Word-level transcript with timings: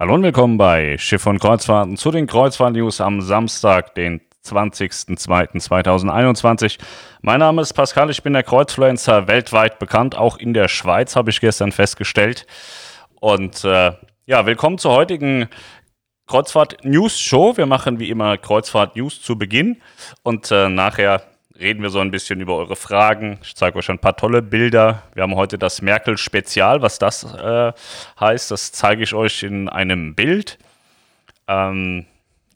Hallo 0.00 0.14
und 0.14 0.22
willkommen 0.22 0.56
bei 0.56 0.96
Schiff 0.96 1.26
und 1.26 1.40
Kreuzfahrten 1.40 1.98
zu 1.98 2.10
den 2.10 2.26
Kreuzfahrt-News 2.26 3.02
am 3.02 3.20
Samstag, 3.20 3.94
den 3.94 4.22
20.02.2021. 4.46 6.78
Mein 7.20 7.40
Name 7.40 7.60
ist 7.60 7.74
Pascal, 7.74 8.08
ich 8.08 8.22
bin 8.22 8.32
der 8.32 8.42
Kreuzfluencer, 8.42 9.28
weltweit 9.28 9.78
bekannt, 9.78 10.16
auch 10.16 10.38
in 10.38 10.54
der 10.54 10.68
Schweiz 10.68 11.16
habe 11.16 11.28
ich 11.28 11.42
gestern 11.42 11.70
festgestellt. 11.70 12.46
Und 13.20 13.62
äh, 13.62 13.92
ja, 14.24 14.46
willkommen 14.46 14.78
zur 14.78 14.92
heutigen 14.92 15.50
Kreuzfahrt-News-Show. 16.28 17.58
Wir 17.58 17.66
machen 17.66 17.98
wie 17.98 18.08
immer 18.08 18.38
Kreuzfahrt-News 18.38 19.20
zu 19.20 19.36
Beginn 19.36 19.82
und 20.22 20.50
äh, 20.50 20.70
nachher 20.70 21.24
reden 21.60 21.82
wir 21.82 21.90
so 21.90 22.00
ein 22.00 22.10
bisschen 22.10 22.40
über 22.40 22.56
eure 22.56 22.76
Fragen. 22.76 23.38
Ich 23.42 23.54
zeige 23.54 23.78
euch 23.78 23.90
ein 23.90 23.98
paar 23.98 24.16
tolle 24.16 24.42
Bilder. 24.42 25.02
Wir 25.14 25.22
haben 25.22 25.36
heute 25.36 25.58
das 25.58 25.82
Merkel-Spezial. 25.82 26.82
Was 26.82 26.98
das 26.98 27.24
äh, 27.24 27.72
heißt, 28.18 28.50
das 28.50 28.72
zeige 28.72 29.02
ich 29.02 29.14
euch 29.14 29.42
in 29.42 29.68
einem 29.68 30.14
Bild. 30.14 30.58
Ähm, 31.46 32.06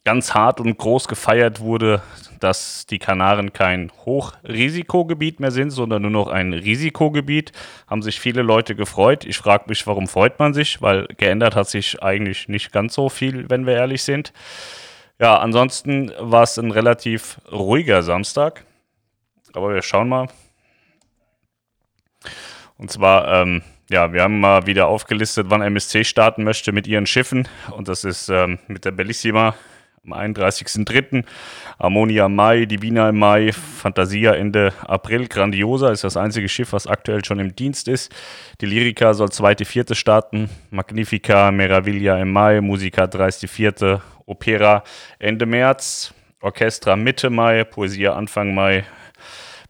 ganz 0.03 0.33
hart 0.33 0.59
und 0.59 0.77
groß 0.77 1.07
gefeiert 1.07 1.59
wurde, 1.59 2.01
dass 2.39 2.85
die 2.85 2.99
Kanaren 2.99 3.53
kein 3.53 3.91
Hochrisikogebiet 4.05 5.39
mehr 5.39 5.51
sind, 5.51 5.71
sondern 5.71 6.01
nur 6.01 6.11
noch 6.11 6.27
ein 6.27 6.53
Risikogebiet. 6.53 7.51
Haben 7.87 8.01
sich 8.01 8.19
viele 8.19 8.41
Leute 8.41 8.75
gefreut. 8.75 9.23
Ich 9.25 9.37
frage 9.37 9.65
mich, 9.67 9.85
warum 9.87 10.07
freut 10.07 10.39
man 10.39 10.53
sich? 10.53 10.81
Weil 10.81 11.07
geändert 11.17 11.55
hat 11.55 11.69
sich 11.69 12.01
eigentlich 12.01 12.47
nicht 12.47 12.71
ganz 12.71 12.95
so 12.95 13.09
viel, 13.09 13.49
wenn 13.49 13.65
wir 13.65 13.75
ehrlich 13.75 14.03
sind. 14.03 14.33
Ja, 15.19 15.37
ansonsten 15.37 16.11
war 16.19 16.43
es 16.43 16.57
ein 16.57 16.71
relativ 16.71 17.39
ruhiger 17.51 18.03
Samstag. 18.03 18.65
Aber 19.55 19.73
wir 19.73 19.81
schauen 19.81 20.09
mal. 20.09 20.27
Und 22.77 22.91
zwar, 22.91 23.41
ähm, 23.41 23.61
ja, 23.89 24.11
wir 24.11 24.23
haben 24.23 24.39
mal 24.39 24.67
wieder 24.67 24.87
aufgelistet, 24.87 25.47
wann 25.49 25.61
MSC 25.61 26.03
starten 26.03 26.43
möchte 26.43 26.71
mit 26.71 26.87
ihren 26.87 27.05
Schiffen. 27.05 27.47
Und 27.71 27.87
das 27.87 28.03
ist 28.03 28.29
ähm, 28.29 28.59
mit 28.67 28.85
der 28.85 28.91
Bellissima 28.91 29.55
am 30.05 30.13
31.03., 30.13 31.23
Ammonia 31.77 32.27
im 32.27 32.35
Mai, 32.35 32.65
Divina 32.65 33.09
im 33.09 33.17
Mai, 33.17 33.51
Fantasia 33.51 34.33
Ende 34.33 34.71
April, 34.85 35.27
Grandiosa 35.27 35.91
ist 35.91 36.03
das 36.03 36.15
einzige 36.15 36.47
Schiff, 36.47 36.73
was 36.73 36.87
aktuell 36.87 37.25
schon 37.25 37.39
im 37.39 37.55
Dienst 37.55 37.87
ist. 37.87 38.13
Die 38.61 38.65
Lyrica 38.65 39.13
soll 39.13 39.31
zweite, 39.31 39.65
vierte 39.65 39.95
starten, 39.95 40.49
Magnifica, 40.69 41.51
Meraviglia 41.51 42.17
im 42.17 42.31
Mai, 42.31 42.61
Musica 42.61 43.07
30, 43.07 43.99
Opera 44.25 44.83
Ende 45.19 45.45
März, 45.45 46.13
Orchestra 46.41 46.95
Mitte 46.95 47.29
Mai, 47.29 47.63
Poesia 47.63 48.13
Anfang 48.13 48.53
Mai, 48.53 48.85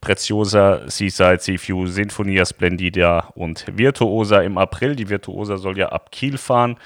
Preziosa, 0.06 0.88
Seaside, 0.88 1.40
Seaview, 1.40 1.88
Sinfonia 1.88 2.46
Splendida 2.46 3.32
und 3.34 3.66
Virtuosa 3.76 4.42
im 4.42 4.60
April. 4.60 4.96
Die 4.96 5.10
Virtuosa 5.10 5.58
soll 5.58 5.80
ja 5.80 5.90
ab 5.90 6.12
Kiel 6.12 6.38
fahren. 6.38 6.78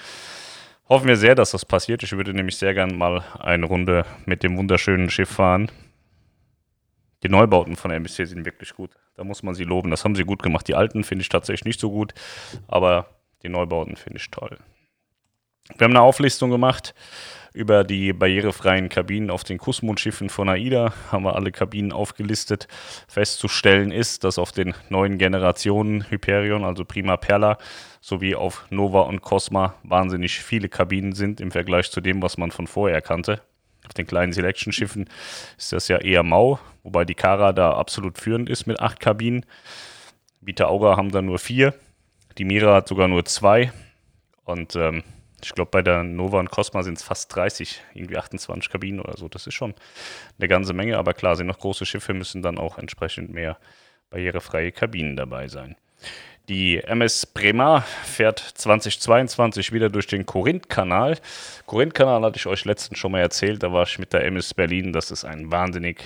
Hoffen 0.88 1.10
wir 1.10 1.18
sehr, 1.18 1.36
dass 1.36 1.52
das 1.52 1.66
passiert. 1.66 2.02
Ich 2.02 2.14
würde 2.14 2.34
nämlich 2.34 2.56
sehr 2.56 2.74
gern 2.74 2.98
mal 2.98 3.22
eine 3.38 3.66
Runde 3.66 4.06
mit 4.26 4.42
dem 4.42 4.56
wunderschönen 4.58 5.10
Schiff 5.10 5.32
fahren. 5.32 5.70
Die 7.22 7.28
Neubauten 7.28 7.76
von 7.76 7.92
MSC 7.92 8.24
sind 8.24 8.46
wirklich 8.46 8.74
gut. 8.74 8.92
Da 9.18 9.26
muss 9.26 9.44
man 9.44 9.54
sie 9.54 9.66
loben. 9.66 9.92
Das 9.92 10.06
haben 10.06 10.16
sie 10.16 10.24
gut 10.24 10.42
gemacht. 10.42 10.70
Die 10.70 10.76
alten 10.76 11.04
finde 11.04 11.24
ich 11.24 11.30
tatsächlich 11.30 11.66
nicht 11.66 11.82
so 11.82 11.92
gut, 11.92 12.14
aber 12.70 13.08
die 13.44 13.50
Neubauten 13.50 13.98
finde 13.98 14.20
ich 14.20 14.32
toll. 14.32 14.58
Wir 15.78 15.84
haben 15.84 15.92
eine 15.92 16.02
Auflistung 16.02 16.52
gemacht 16.52 16.96
über 17.54 17.84
die 17.84 18.14
barrierefreien 18.14 18.90
Kabinen 18.90 19.30
auf 19.30 19.44
den 19.44 19.58
Kussmundschiffen 19.58 20.30
von 20.30 20.50
AIDA. 20.50 20.94
Haben 21.12 21.24
wir 21.24 21.36
alle 21.36 21.52
Kabinen 21.52 21.92
aufgelistet. 21.92 22.68
Festzustellen 23.08 23.92
ist, 23.92 24.24
dass 24.24 24.38
auf 24.38 24.52
den 24.52 24.74
neuen 24.90 25.18
Generationen 25.18 26.10
Hyperion, 26.10 26.64
also 26.64 26.86
Prima 26.86 27.18
Perla, 27.18 27.58
sowie 28.02 28.36
auf 28.36 28.66
Nova 28.70 29.02
und 29.02 29.22
Cosma 29.22 29.76
wahnsinnig 29.84 30.40
viele 30.40 30.70
Kabinen 30.70 31.14
sind 31.14 31.42
im 31.42 31.52
Vergleich 31.52 31.92
zu 31.92 32.02
dem, 32.02 32.22
was 32.22 32.38
man 32.38 32.52
von 32.52 32.68
vorher 32.68 33.02
kannte. 33.02 33.42
Auf 33.86 33.94
den 33.94 34.08
kleinen 34.08 34.34
Selection-Schiffen 34.34 35.10
ist 35.58 35.72
das 35.72 35.88
ja 35.88 35.98
eher 35.98 36.24
mau, 36.24 36.60
wobei 36.84 37.06
die 37.06 37.16
Kara 37.16 37.54
da 37.54 37.74
absolut 37.74 38.18
führend 38.18 38.50
ist 38.50 38.68
mit 38.68 38.80
acht 38.80 39.00
Kabinen. 39.00 39.46
Vita 40.42 40.66
Aura 40.66 40.96
haben 40.96 41.12
da 41.12 41.22
nur 41.22 41.40
vier. 41.40 41.74
Die 42.38 42.46
Mira 42.46 42.76
hat 42.76 42.88
sogar 42.88 43.08
nur 43.08 43.26
zwei. 43.26 43.72
Und 44.46 44.76
ähm, 44.76 45.04
ich 45.44 45.54
glaube, 45.54 45.72
bei 45.72 45.82
der 45.82 46.04
Nova 46.04 46.40
und 46.40 46.52
Cosma 46.52 46.84
sind 46.84 46.98
es 46.98 47.04
fast 47.04 47.34
30, 47.36 47.82
irgendwie 47.94 48.18
28 48.18 48.70
Kabinen 48.70 49.00
oder 49.00 49.18
so. 49.18 49.28
Das 49.28 49.48
ist 49.48 49.54
schon 49.54 49.74
eine 50.38 50.48
ganze 50.48 50.74
Menge, 50.74 50.98
aber 50.98 51.14
klar, 51.14 51.36
sind 51.36 51.48
noch 51.48 51.60
große 51.60 51.86
Schiffe, 51.86 52.14
müssen 52.14 52.42
dann 52.42 52.58
auch 52.58 52.78
entsprechend 52.78 53.32
mehr 53.32 53.58
barrierefreie 54.10 54.72
Kabinen 54.72 55.16
dabei 55.16 55.48
sein. 55.48 55.76
Die 56.50 56.84
MS 56.84 57.28
Bremer 57.28 57.84
fährt 58.04 58.40
2022 58.40 59.72
wieder 59.72 59.90
durch 59.90 60.08
den 60.08 60.26
Korinth-Kanal. 60.26 61.20
Korinth-Kanal 61.68 62.24
hatte 62.24 62.38
ich 62.38 62.48
euch 62.48 62.66
letztens 62.66 62.98
schon 62.98 63.12
mal 63.12 63.20
erzählt, 63.20 63.62
da 63.62 63.72
war 63.72 63.84
ich 63.84 64.00
mit 64.00 64.14
der 64.14 64.26
MS 64.26 64.56
Berlin. 64.56 64.92
Das 64.92 65.12
ist 65.12 65.26
ein 65.26 65.52
wahnsinnig 65.52 66.02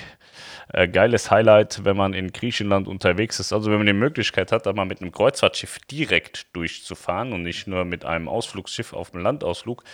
äh, 0.74 0.90
geiles 0.90 1.32
Highlight, 1.32 1.86
wenn 1.86 1.96
man 1.96 2.14
in 2.14 2.34
Griechenland 2.34 2.90
unterwegs 2.90 3.40
ist. 3.40 3.54
Also 3.54 3.72
wenn 3.72 3.78
man 3.78 3.88
die 3.88 3.94
Möglichkeit 3.94 4.52
hat, 4.52 4.66
da 4.66 4.74
mal 4.74 4.84
mit 4.84 5.00
einem 5.00 5.14
Kreuzfahrtschiff 5.14 5.80
direkt 5.90 6.54
durchzufahren 6.54 7.32
und 7.32 7.44
nicht 7.44 7.68
nur 7.68 7.86
mit 7.86 8.04
einem 8.04 8.28
Ausflugsschiff 8.28 8.92
auf 8.92 9.12
dem 9.12 9.22
Landausflug, 9.22 9.86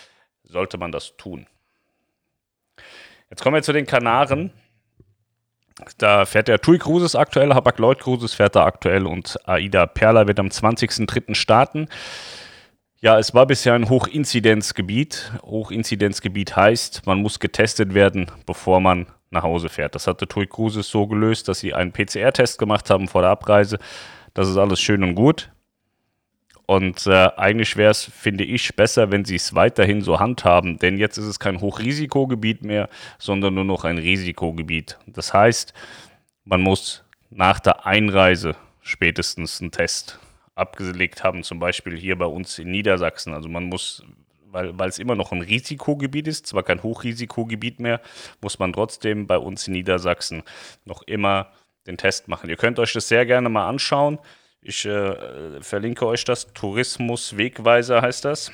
sollte 0.45 0.79
man 0.79 0.91
das 0.91 1.15
tun. 1.15 1.45
Jetzt 3.29 3.43
kommen 3.43 3.53
wir 3.53 3.61
zu 3.61 3.73
den 3.73 3.85
Kanaren. 3.85 4.51
Da 5.97 6.25
fährt 6.25 6.47
der 6.47 6.59
TUI 6.59 6.77
Cruises 6.77 7.15
aktuell, 7.15 7.53
Hapag-Lloyd 7.53 7.99
Cruises 7.99 8.33
fährt 8.33 8.55
da 8.55 8.65
aktuell 8.65 9.05
und 9.05 9.37
AIDA 9.47 9.85
Perla 9.85 10.27
wird 10.27 10.39
am 10.39 10.47
20.03. 10.47 11.35
starten. 11.35 11.87
Ja, 13.01 13.17
es 13.17 13.33
war 13.33 13.45
bisher 13.45 13.75
ein 13.75 13.89
Hochinzidenzgebiet. 13.89 15.31
Hochinzidenzgebiet 15.43 16.55
heißt, 16.55 17.05
man 17.05 17.21
muss 17.21 17.39
getestet 17.39 17.93
werden, 17.93 18.29
bevor 18.45 18.81
man 18.81 19.07
nach 19.31 19.43
Hause 19.43 19.69
fährt. 19.69 19.95
Das 19.95 20.07
hatte 20.07 20.27
TUI 20.27 20.47
Cruises 20.47 20.89
so 20.89 21.07
gelöst, 21.07 21.47
dass 21.47 21.59
sie 21.59 21.73
einen 21.73 21.93
PCR-Test 21.93 22.59
gemacht 22.59 22.89
haben 22.89 23.07
vor 23.07 23.21
der 23.21 23.31
Abreise. 23.31 23.79
Das 24.33 24.49
ist 24.49 24.57
alles 24.57 24.79
schön 24.79 25.03
und 25.03 25.15
gut. 25.15 25.49
Und 26.69 27.07
äh, 27.07 27.31
eigentlich 27.35 27.77
wäre 27.77 27.89
es, 27.89 28.03
finde 28.03 28.43
ich, 28.43 28.75
besser, 28.75 29.09
wenn 29.09 29.25
sie 29.25 29.37
es 29.37 29.55
weiterhin 29.55 30.03
so 30.03 30.19
handhaben, 30.19 30.77
denn 30.77 30.99
jetzt 30.99 31.17
ist 31.17 31.25
es 31.25 31.39
kein 31.39 31.61
Hochrisikogebiet 31.61 32.63
mehr, 32.63 32.89
sondern 33.17 33.55
nur 33.55 33.63
noch 33.63 33.85
ein 33.85 33.97
Risikogebiet. 33.97 34.99
Das 35.07 35.33
heißt, 35.33 35.73
man 36.45 36.61
muss 36.61 37.03
nach 37.31 37.59
der 37.59 37.87
Einreise 37.87 38.55
spätestens 38.81 39.59
einen 39.59 39.71
Test 39.71 40.19
abgelegt 40.53 41.23
haben, 41.23 41.41
zum 41.41 41.57
Beispiel 41.57 41.97
hier 41.97 42.15
bei 42.19 42.27
uns 42.27 42.59
in 42.59 42.69
Niedersachsen. 42.69 43.33
Also 43.33 43.49
man 43.49 43.63
muss, 43.63 44.03
weil, 44.51 44.77
weil 44.77 44.89
es 44.89 44.99
immer 44.99 45.15
noch 45.15 45.31
ein 45.31 45.41
Risikogebiet 45.41 46.27
ist, 46.27 46.45
zwar 46.45 46.61
kein 46.61 46.83
Hochrisikogebiet 46.83 47.79
mehr, 47.79 47.99
muss 48.41 48.59
man 48.59 48.73
trotzdem 48.73 49.25
bei 49.25 49.39
uns 49.39 49.65
in 49.67 49.73
Niedersachsen 49.73 50.43
noch 50.85 51.01
immer 51.01 51.47
den 51.87 51.97
Test 51.97 52.27
machen. 52.27 52.47
Ihr 52.47 52.57
könnt 52.57 52.77
euch 52.77 52.93
das 52.93 53.07
sehr 53.07 53.25
gerne 53.25 53.49
mal 53.49 53.67
anschauen. 53.67 54.19
Ich 54.61 54.85
äh, 54.85 55.61
verlinke 55.61 56.05
euch 56.05 56.25
das. 56.25 56.53
Tourismus 56.53 57.37
Wegweiser 57.37 58.01
heißt 58.01 58.25
das. 58.25 58.51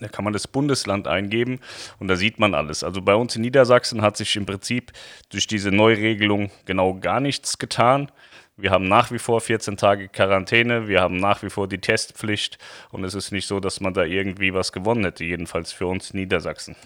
Da 0.00 0.08
kann 0.08 0.24
man 0.24 0.32
das 0.32 0.46
Bundesland 0.46 1.08
eingeben 1.08 1.60
und 1.98 2.08
da 2.08 2.16
sieht 2.16 2.38
man 2.38 2.54
alles. 2.54 2.84
Also 2.84 3.00
bei 3.00 3.14
uns 3.14 3.34
in 3.34 3.42
Niedersachsen 3.42 4.02
hat 4.02 4.16
sich 4.16 4.36
im 4.36 4.46
Prinzip 4.46 4.92
durch 5.30 5.46
diese 5.46 5.70
Neuregelung 5.70 6.50
genau 6.66 6.94
gar 6.94 7.20
nichts 7.20 7.58
getan. 7.58 8.12
Wir 8.58 8.70
haben 8.70 8.88
nach 8.88 9.10
wie 9.10 9.18
vor 9.18 9.40
14 9.40 9.76
Tage 9.76 10.08
Quarantäne, 10.08 10.88
wir 10.88 11.00
haben 11.00 11.16
nach 11.16 11.42
wie 11.42 11.50
vor 11.50 11.68
die 11.68 11.78
Testpflicht 11.78 12.58
und 12.90 13.04
es 13.04 13.14
ist 13.14 13.32
nicht 13.32 13.46
so, 13.46 13.60
dass 13.60 13.80
man 13.80 13.94
da 13.94 14.04
irgendwie 14.04 14.54
was 14.54 14.72
gewonnen 14.72 15.04
hätte, 15.04 15.24
jedenfalls 15.24 15.72
für 15.72 15.86
uns 15.86 16.10
in 16.10 16.20
Niedersachsen. 16.20 16.76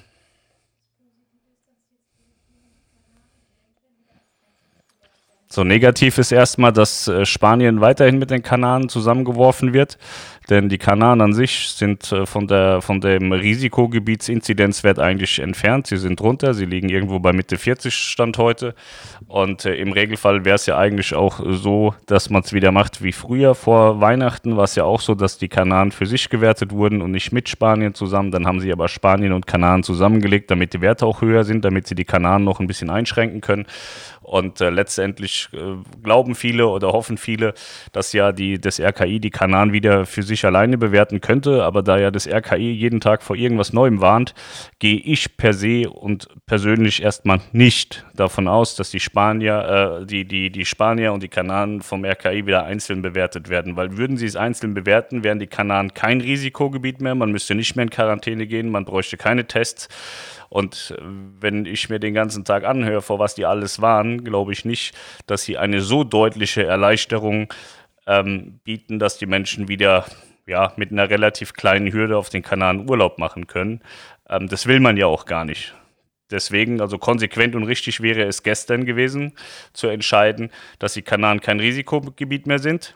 So 5.52 5.64
negativ 5.64 6.18
ist 6.18 6.30
erstmal, 6.30 6.72
dass 6.72 7.08
äh, 7.08 7.26
Spanien 7.26 7.80
weiterhin 7.80 8.20
mit 8.20 8.30
den 8.30 8.40
Kanaren 8.40 8.88
zusammengeworfen 8.88 9.72
wird, 9.72 9.98
denn 10.48 10.68
die 10.68 10.78
Kanaren 10.78 11.20
an 11.20 11.32
sich 11.32 11.70
sind 11.70 12.12
äh, 12.12 12.24
von, 12.24 12.46
der, 12.46 12.80
von 12.82 13.00
dem 13.00 13.32
Risikogebietsinzidenzwert 13.32 15.00
eigentlich 15.00 15.40
entfernt. 15.40 15.88
Sie 15.88 15.96
sind 15.96 16.20
runter, 16.20 16.54
sie 16.54 16.66
liegen 16.66 16.88
irgendwo 16.88 17.18
bei 17.18 17.32
Mitte 17.32 17.58
40 17.58 17.92
Stand 17.92 18.38
heute 18.38 18.76
und 19.26 19.64
äh, 19.64 19.74
im 19.74 19.90
Regelfall 19.90 20.44
wäre 20.44 20.54
es 20.54 20.66
ja 20.66 20.78
eigentlich 20.78 21.14
auch 21.14 21.40
so, 21.44 21.96
dass 22.06 22.30
man 22.30 22.42
es 22.42 22.52
wieder 22.52 22.70
macht 22.70 23.02
wie 23.02 23.10
früher 23.10 23.56
vor 23.56 24.00
Weihnachten, 24.00 24.56
war 24.56 24.64
es 24.64 24.76
ja 24.76 24.84
auch 24.84 25.00
so, 25.00 25.16
dass 25.16 25.36
die 25.36 25.48
Kanaren 25.48 25.90
für 25.90 26.06
sich 26.06 26.28
gewertet 26.28 26.70
wurden 26.70 27.02
und 27.02 27.10
nicht 27.10 27.32
mit 27.32 27.48
Spanien 27.48 27.94
zusammen. 27.94 28.30
Dann 28.30 28.46
haben 28.46 28.60
sie 28.60 28.70
aber 28.70 28.86
Spanien 28.86 29.32
und 29.32 29.48
Kanaren 29.48 29.82
zusammengelegt, 29.82 30.48
damit 30.52 30.74
die 30.74 30.80
Werte 30.80 31.06
auch 31.06 31.22
höher 31.22 31.42
sind, 31.42 31.64
damit 31.64 31.88
sie 31.88 31.96
die 31.96 32.04
Kanaren 32.04 32.44
noch 32.44 32.60
ein 32.60 32.68
bisschen 32.68 32.88
einschränken 32.88 33.40
können. 33.40 33.66
Und 34.30 34.60
äh, 34.60 34.70
letztendlich 34.70 35.48
äh, 35.52 35.58
glauben 36.04 36.36
viele 36.36 36.68
oder 36.68 36.92
hoffen 36.92 37.18
viele, 37.18 37.52
dass 37.90 38.12
ja 38.12 38.30
die, 38.30 38.60
das 38.60 38.78
RKI 38.78 39.18
die 39.18 39.30
Kanaren 39.30 39.72
wieder 39.72 40.06
für 40.06 40.22
sich 40.22 40.44
alleine 40.44 40.78
bewerten 40.78 41.20
könnte. 41.20 41.64
Aber 41.64 41.82
da 41.82 41.98
ja 41.98 42.12
das 42.12 42.28
RKI 42.28 42.70
jeden 42.70 43.00
Tag 43.00 43.24
vor 43.24 43.34
irgendwas 43.34 43.72
Neuem 43.72 44.00
warnt, 44.00 44.34
gehe 44.78 45.00
ich 45.00 45.36
per 45.36 45.52
se 45.52 45.90
und 45.90 46.28
persönlich 46.46 47.02
erstmal 47.02 47.40
nicht 47.50 48.06
davon 48.20 48.46
aus, 48.46 48.76
dass 48.76 48.90
die 48.90 49.00
Spanier, 49.00 50.00
äh, 50.02 50.06
die, 50.06 50.24
die, 50.24 50.50
die 50.50 50.64
Spanier 50.64 51.12
und 51.12 51.22
die 51.22 51.28
Kanaren 51.28 51.80
vom 51.82 52.04
RKI 52.04 52.46
wieder 52.46 52.64
einzeln 52.64 53.02
bewertet 53.02 53.48
werden. 53.48 53.76
Weil 53.76 53.96
würden 53.96 54.16
sie 54.16 54.26
es 54.26 54.36
einzeln 54.36 54.74
bewerten, 54.74 55.24
wären 55.24 55.38
die 55.38 55.46
Kanaren 55.46 55.94
kein 55.94 56.20
Risikogebiet 56.20 57.00
mehr. 57.00 57.14
Man 57.14 57.32
müsste 57.32 57.54
nicht 57.54 57.74
mehr 57.74 57.84
in 57.84 57.90
Quarantäne 57.90 58.46
gehen, 58.46 58.70
man 58.70 58.84
bräuchte 58.84 59.16
keine 59.16 59.46
Tests. 59.46 59.88
Und 60.48 60.94
äh, 60.96 61.02
wenn 61.40 61.66
ich 61.66 61.88
mir 61.88 61.98
den 61.98 62.14
ganzen 62.14 62.44
Tag 62.44 62.64
anhöre, 62.64 63.02
vor 63.02 63.18
was 63.18 63.34
die 63.34 63.46
alles 63.46 63.80
waren, 63.80 64.22
glaube 64.22 64.52
ich 64.52 64.64
nicht, 64.64 64.94
dass 65.26 65.44
sie 65.44 65.58
eine 65.58 65.80
so 65.80 66.04
deutliche 66.04 66.64
Erleichterung 66.64 67.52
ähm, 68.06 68.60
bieten, 68.64 68.98
dass 68.98 69.18
die 69.18 69.26
Menschen 69.26 69.68
wieder 69.68 70.04
ja, 70.46 70.72
mit 70.76 70.90
einer 70.90 71.08
relativ 71.08 71.54
kleinen 71.54 71.92
Hürde 71.92 72.18
auf 72.18 72.28
den 72.28 72.42
Kanaren 72.42 72.88
Urlaub 72.88 73.18
machen 73.18 73.46
können. 73.46 73.80
Ähm, 74.28 74.48
das 74.48 74.66
will 74.66 74.80
man 74.80 74.96
ja 74.96 75.06
auch 75.06 75.24
gar 75.24 75.44
nicht. 75.44 75.74
Deswegen, 76.30 76.80
also 76.80 76.98
konsequent 76.98 77.54
und 77.54 77.64
richtig 77.64 78.00
wäre 78.00 78.22
es 78.22 78.42
gestern 78.42 78.84
gewesen, 78.84 79.32
zu 79.72 79.88
entscheiden, 79.88 80.50
dass 80.78 80.94
die 80.94 81.02
Kanaren 81.02 81.40
kein 81.40 81.60
Risikogebiet 81.60 82.46
mehr 82.46 82.58
sind. 82.58 82.94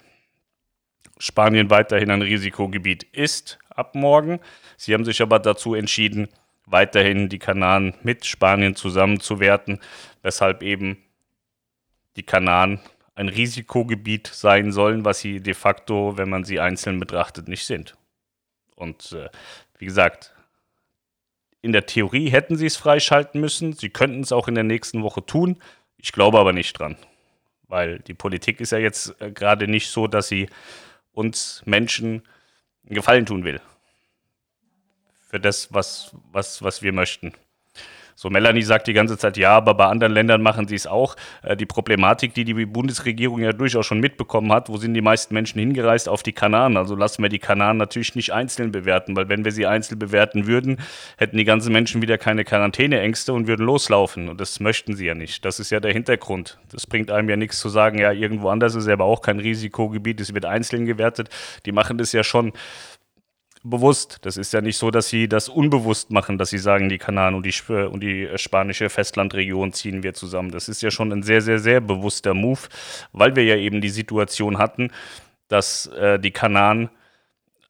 Spanien 1.18 1.70
weiterhin 1.70 2.10
ein 2.10 2.22
Risikogebiet 2.22 3.04
ist 3.04 3.58
ab 3.70 3.94
morgen. 3.94 4.40
Sie 4.76 4.94
haben 4.94 5.04
sich 5.04 5.22
aber 5.22 5.38
dazu 5.38 5.74
entschieden, 5.74 6.28
weiterhin 6.66 7.28
die 7.28 7.38
Kanaren 7.38 7.94
mit 8.02 8.24
Spanien 8.24 8.74
zusammenzuwerten, 8.74 9.80
weshalb 10.22 10.62
eben 10.62 10.98
die 12.16 12.22
Kanaren 12.22 12.80
ein 13.14 13.28
Risikogebiet 13.28 14.26
sein 14.26 14.72
sollen, 14.72 15.04
was 15.04 15.20
sie 15.20 15.40
de 15.40 15.54
facto, 15.54 16.16
wenn 16.16 16.30
man 16.30 16.44
sie 16.44 16.58
einzeln 16.60 16.98
betrachtet, 16.98 17.48
nicht 17.48 17.66
sind. 17.66 17.96
Und 18.74 19.12
äh, 19.12 19.28
wie 19.78 19.84
gesagt, 19.84 20.33
in 21.64 21.72
der 21.72 21.86
Theorie 21.86 22.28
hätten 22.28 22.56
sie 22.56 22.66
es 22.66 22.76
freischalten 22.76 23.40
müssen. 23.40 23.72
Sie 23.72 23.88
könnten 23.88 24.20
es 24.20 24.32
auch 24.32 24.48
in 24.48 24.54
der 24.54 24.64
nächsten 24.64 25.02
Woche 25.02 25.24
tun. 25.24 25.56
Ich 25.96 26.12
glaube 26.12 26.38
aber 26.38 26.52
nicht 26.52 26.78
dran. 26.78 26.96
Weil 27.68 28.00
die 28.00 28.12
Politik 28.12 28.60
ist 28.60 28.72
ja 28.72 28.78
jetzt 28.78 29.18
äh, 29.18 29.30
gerade 29.30 29.66
nicht 29.66 29.88
so, 29.88 30.06
dass 30.06 30.28
sie 30.28 30.50
uns 31.12 31.62
Menschen 31.64 32.22
einen 32.84 32.94
Gefallen 32.96 33.24
tun 33.24 33.44
will. 33.44 33.62
Für 35.26 35.40
das, 35.40 35.72
was, 35.72 36.14
was, 36.30 36.62
was 36.62 36.82
wir 36.82 36.92
möchten. 36.92 37.32
So, 38.16 38.30
Melanie 38.30 38.62
sagt 38.62 38.86
die 38.86 38.92
ganze 38.92 39.18
Zeit, 39.18 39.36
ja, 39.36 39.50
aber 39.56 39.74
bei 39.74 39.86
anderen 39.86 40.12
Ländern 40.12 40.42
machen 40.42 40.68
sie 40.68 40.74
es 40.74 40.86
auch. 40.86 41.16
Äh, 41.42 41.56
die 41.56 41.66
Problematik, 41.66 42.34
die 42.34 42.44
die 42.44 42.66
Bundesregierung 42.66 43.40
ja 43.40 43.52
durchaus 43.52 43.86
schon 43.86 44.00
mitbekommen 44.00 44.52
hat, 44.52 44.68
wo 44.68 44.76
sind 44.76 44.94
die 44.94 45.00
meisten 45.00 45.34
Menschen 45.34 45.58
hingereist? 45.58 46.08
Auf 46.08 46.22
die 46.22 46.32
Kanaren. 46.32 46.76
Also 46.76 46.94
lassen 46.94 47.22
wir 47.22 47.28
die 47.28 47.38
Kanaren 47.38 47.76
natürlich 47.76 48.14
nicht 48.14 48.32
einzeln 48.32 48.72
bewerten, 48.72 49.16
weil 49.16 49.28
wenn 49.28 49.44
wir 49.44 49.52
sie 49.52 49.66
einzeln 49.66 49.98
bewerten 49.98 50.46
würden, 50.46 50.78
hätten 51.16 51.36
die 51.36 51.44
ganzen 51.44 51.72
Menschen 51.72 52.02
wieder 52.02 52.18
keine 52.18 52.44
Quarantäneängste 52.44 53.32
und 53.32 53.46
würden 53.46 53.66
loslaufen. 53.66 54.28
Und 54.28 54.40
das 54.40 54.60
möchten 54.60 54.94
sie 54.94 55.06
ja 55.06 55.14
nicht. 55.14 55.44
Das 55.44 55.60
ist 55.60 55.70
ja 55.70 55.80
der 55.80 55.92
Hintergrund. 55.92 56.58
Das 56.70 56.86
bringt 56.86 57.10
einem 57.10 57.28
ja 57.28 57.36
nichts 57.36 57.58
zu 57.58 57.68
sagen, 57.68 57.98
ja, 57.98 58.12
irgendwo 58.12 58.48
anders 58.48 58.74
ist 58.74 58.88
aber 58.88 59.04
auch 59.04 59.22
kein 59.22 59.40
Risikogebiet, 59.40 60.20
es 60.20 60.34
wird 60.34 60.44
einzeln 60.44 60.86
gewertet. 60.86 61.28
Die 61.66 61.72
machen 61.72 61.98
das 61.98 62.12
ja 62.12 62.22
schon 62.22 62.52
bewusst. 63.64 64.18
Das 64.22 64.36
ist 64.36 64.52
ja 64.52 64.60
nicht 64.60 64.76
so, 64.76 64.90
dass 64.90 65.08
sie 65.08 65.28
das 65.28 65.48
unbewusst 65.48 66.10
machen, 66.10 66.38
dass 66.38 66.50
sie 66.50 66.58
sagen, 66.58 66.88
die 66.88 66.98
Kanaren 66.98 67.34
und 67.34 67.44
die, 67.46 67.72
und 67.72 68.00
die 68.00 68.28
spanische 68.36 68.90
Festlandregion 68.90 69.72
ziehen 69.72 70.02
wir 70.02 70.14
zusammen. 70.14 70.50
Das 70.50 70.68
ist 70.68 70.82
ja 70.82 70.90
schon 70.90 71.10
ein 71.12 71.22
sehr, 71.22 71.40
sehr, 71.40 71.58
sehr 71.58 71.80
bewusster 71.80 72.34
Move, 72.34 72.60
weil 73.12 73.34
wir 73.34 73.44
ja 73.44 73.56
eben 73.56 73.80
die 73.80 73.88
Situation 73.88 74.58
hatten, 74.58 74.92
dass 75.48 75.86
äh, 75.86 76.18
die 76.18 76.30
Kanaren 76.30 76.90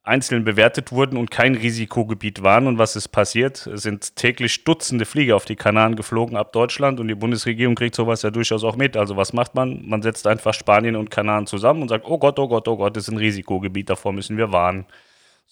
einzeln 0.03 0.43
bewertet 0.43 0.91
wurden 0.91 1.17
und 1.17 1.31
kein 1.31 1.55
Risikogebiet 1.55 2.43
waren. 2.43 2.67
Und 2.67 2.77
was 2.77 2.95
ist 2.95 3.07
passiert? 3.07 3.65
Es 3.65 3.81
sind 3.81 4.15
täglich 4.15 4.63
Dutzende 4.63 5.05
Flieger 5.05 5.35
auf 5.35 5.45
die 5.45 5.55
Kanaren 5.55 5.95
geflogen 5.95 6.37
ab 6.37 6.51
Deutschland 6.51 6.99
und 6.99 7.07
die 7.07 7.15
Bundesregierung 7.15 7.75
kriegt 7.75 7.95
sowas 7.95 8.21
ja 8.21 8.29
durchaus 8.29 8.63
auch 8.63 8.75
mit. 8.75 8.97
Also 8.97 9.17
was 9.17 9.33
macht 9.33 9.55
man? 9.55 9.81
Man 9.87 10.01
setzt 10.01 10.27
einfach 10.27 10.53
Spanien 10.53 10.95
und 10.95 11.09
Kanaren 11.09 11.47
zusammen 11.47 11.81
und 11.81 11.87
sagt, 11.87 12.05
oh 12.05 12.19
Gott, 12.19 12.37
oh 12.37 12.47
Gott, 12.47 12.67
oh 12.67 12.77
Gott, 12.77 12.95
das 12.95 13.07
ist 13.07 13.13
ein 13.13 13.17
Risikogebiet, 13.17 13.89
davor 13.89 14.13
müssen 14.13 14.37
wir 14.37 14.51
warnen. 14.51 14.85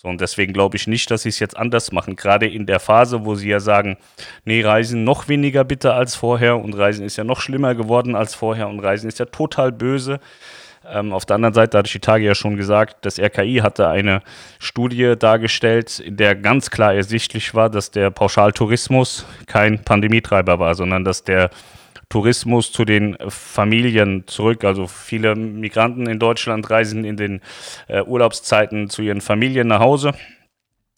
So, 0.04 0.10
und 0.10 0.20
deswegen 0.20 0.52
glaube 0.52 0.76
ich 0.76 0.86
nicht, 0.86 1.10
dass 1.12 1.24
sie 1.24 1.30
es 1.30 1.40
jetzt 1.40 1.56
anders 1.56 1.94
machen. 1.94 2.18
Gerade 2.18 2.46
in 2.46 2.66
der 2.66 2.82
Phase, 2.82 3.24
wo 3.26 3.36
sie 3.36 3.48
ja 3.50 3.62
sagen, 3.62 3.98
nee, 4.44 4.62
Reisen 4.62 5.06
noch 5.06 5.30
weniger 5.30 5.64
bitter 5.64 5.96
als 5.96 6.16
vorher 6.16 6.58
und 6.58 6.78
Reisen 6.78 7.06
ist 7.06 7.16
ja 7.16 7.24
noch 7.24 7.40
schlimmer 7.40 7.74
geworden 7.74 8.16
als 8.16 8.36
vorher 8.36 8.68
und 8.68 8.82
Reisen 8.82 9.08
ist 9.08 9.20
ja 9.20 9.26
total 9.26 9.72
böse. 9.72 10.20
Ähm, 10.86 11.14
auf 11.14 11.26
der 11.26 11.36
anderen 11.36 11.54
Seite 11.54 11.78
hatte 11.78 11.88
ich 11.88 11.94
die 11.94 12.00
Tage 12.00 12.26
ja 12.26 12.36
schon 12.36 12.58
gesagt, 12.58 13.06
das 13.06 13.18
RKI 13.18 13.62
hatte 13.64 13.88
eine 13.88 14.22
Studie 14.60 15.16
dargestellt, 15.18 16.00
in 16.00 16.18
der 16.18 16.36
ganz 16.36 16.70
klar 16.70 16.94
ersichtlich 16.94 17.56
war, 17.56 17.70
dass 17.70 17.90
der 17.90 18.12
Pauschaltourismus 18.12 19.26
kein 19.48 19.80
Pandemietreiber 19.86 20.60
war, 20.60 20.76
sondern 20.76 21.06
dass 21.06 21.24
der 21.24 21.50
Tourismus 22.10 22.72
zu 22.72 22.86
den 22.86 23.18
Familien 23.28 24.28
zurück. 24.28 24.64
Also 24.64 24.88
viele 24.88 25.36
Migranten 25.36 26.08
in 26.08 26.20
Deutschland 26.20 26.70
reisen 26.70 27.06
in 27.06 27.18
den 27.18 27.42
äh, 27.88 28.02
Urlaubszeiten 28.02 28.90
zu 28.90 29.02
ihren 29.02 29.22
Familien 29.22 29.68
nach 29.68 29.80
Hause, 29.80 30.14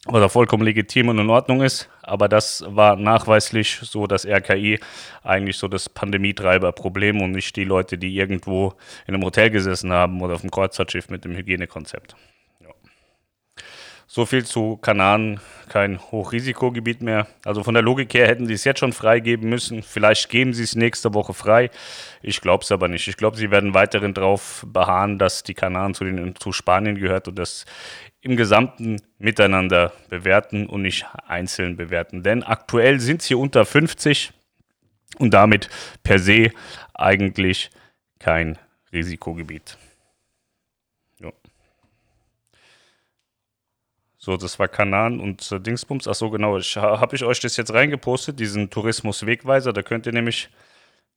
was 0.04 0.22
auch 0.22 0.30
vollkommen 0.30 0.64
legitim 0.64 1.08
und 1.08 1.18
in 1.18 1.30
Ordnung 1.30 1.62
ist. 1.62 1.88
Aber 2.02 2.28
das 2.28 2.64
war 2.68 2.96
nachweislich 2.96 3.78
so 3.82 4.06
das 4.06 4.26
RKI 4.26 4.78
eigentlich 5.22 5.56
so 5.56 5.68
das 5.68 5.88
Pandemietreiberproblem 5.88 7.20
und 7.20 7.32
nicht 7.32 7.56
die 7.56 7.64
Leute, 7.64 7.98
die 7.98 8.14
irgendwo 8.14 8.74
in 9.06 9.14
einem 9.14 9.24
Hotel 9.24 9.50
gesessen 9.50 9.92
haben 9.92 10.20
oder 10.22 10.34
auf 10.34 10.42
dem 10.42 10.50
Kreuzfahrtschiff 10.50 11.08
mit 11.08 11.24
dem 11.24 11.36
Hygienekonzept. 11.36 12.14
So 14.16 14.24
viel 14.24 14.46
zu 14.46 14.78
Kanaren, 14.78 15.40
kein 15.68 16.00
Hochrisikogebiet 16.00 17.02
mehr. 17.02 17.26
Also 17.44 17.62
von 17.62 17.74
der 17.74 17.82
Logik 17.82 18.14
her 18.14 18.26
hätten 18.26 18.46
sie 18.46 18.54
es 18.54 18.64
jetzt 18.64 18.80
schon 18.80 18.94
freigeben 18.94 19.50
müssen. 19.50 19.82
Vielleicht 19.82 20.30
geben 20.30 20.54
sie 20.54 20.62
es 20.62 20.74
nächste 20.74 21.12
Woche 21.12 21.34
frei. 21.34 21.68
Ich 22.22 22.40
glaube 22.40 22.64
es 22.64 22.72
aber 22.72 22.88
nicht. 22.88 23.08
Ich 23.08 23.18
glaube, 23.18 23.36
sie 23.36 23.50
werden 23.50 23.74
weiterhin 23.74 24.14
darauf 24.14 24.64
beharren, 24.72 25.18
dass 25.18 25.42
die 25.42 25.52
Kanaren 25.52 25.92
zu, 25.92 26.04
den, 26.04 26.34
zu 26.34 26.52
Spanien 26.52 26.96
gehört 26.96 27.28
und 27.28 27.38
das 27.38 27.66
im 28.22 28.38
Gesamten 28.38 29.02
miteinander 29.18 29.92
bewerten 30.08 30.64
und 30.66 30.80
nicht 30.80 31.04
einzeln 31.28 31.76
bewerten. 31.76 32.22
Denn 32.22 32.42
aktuell 32.42 33.00
sind 33.00 33.20
sie 33.20 33.34
unter 33.34 33.66
50 33.66 34.32
und 35.18 35.34
damit 35.34 35.68
per 36.02 36.18
se 36.18 36.52
eigentlich 36.94 37.68
kein 38.18 38.56
Risikogebiet. 38.94 39.76
So, 44.26 44.36
das 44.36 44.58
war 44.58 44.66
Kanan 44.66 45.20
und 45.20 45.52
äh, 45.52 45.60
Dingsbums. 45.60 46.08
Ach 46.08 46.14
so, 46.16 46.30
genau. 46.30 46.58
Habe 46.58 47.14
ich 47.14 47.22
euch 47.22 47.38
das 47.38 47.56
jetzt 47.56 47.72
reingepostet, 47.72 48.40
diesen 48.40 48.70
Tourismus-Wegweiser. 48.70 49.72
Da 49.72 49.82
könnt 49.82 50.04
ihr 50.06 50.12
nämlich, 50.12 50.48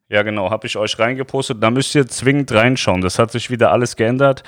ja 0.10 0.22
genau, 0.22 0.52
habe 0.52 0.68
ich 0.68 0.78
euch 0.78 1.00
reingepostet. 1.00 1.58
Da 1.64 1.72
müsst 1.72 1.96
ihr 1.96 2.06
zwingend 2.06 2.52
reinschauen. 2.52 3.02
Das 3.02 3.18
hat 3.18 3.32
sich 3.32 3.50
wieder 3.50 3.72
alles 3.72 3.96
geändert. 3.96 4.44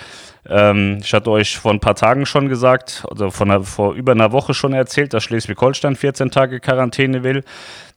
Ähm, 0.47 0.99
ich 1.01 1.11
hatte 1.11 1.31
euch 1.31 1.57
vor 1.57 1.71
ein 1.71 1.79
paar 1.79 1.95
Tagen 1.95 2.27
schon 2.27 2.49
gesagt, 2.49 3.03
oder 3.09 3.31
von 3.31 3.63
vor 3.63 3.95
über 3.95 4.11
einer 4.11 4.31
Woche 4.31 4.53
schon 4.53 4.73
erzählt, 4.73 5.15
dass 5.15 5.23
Schleswig-Holstein 5.23 5.95
14 5.95 6.29
Tage 6.29 6.59
Quarantäne 6.59 7.23
will. 7.23 7.43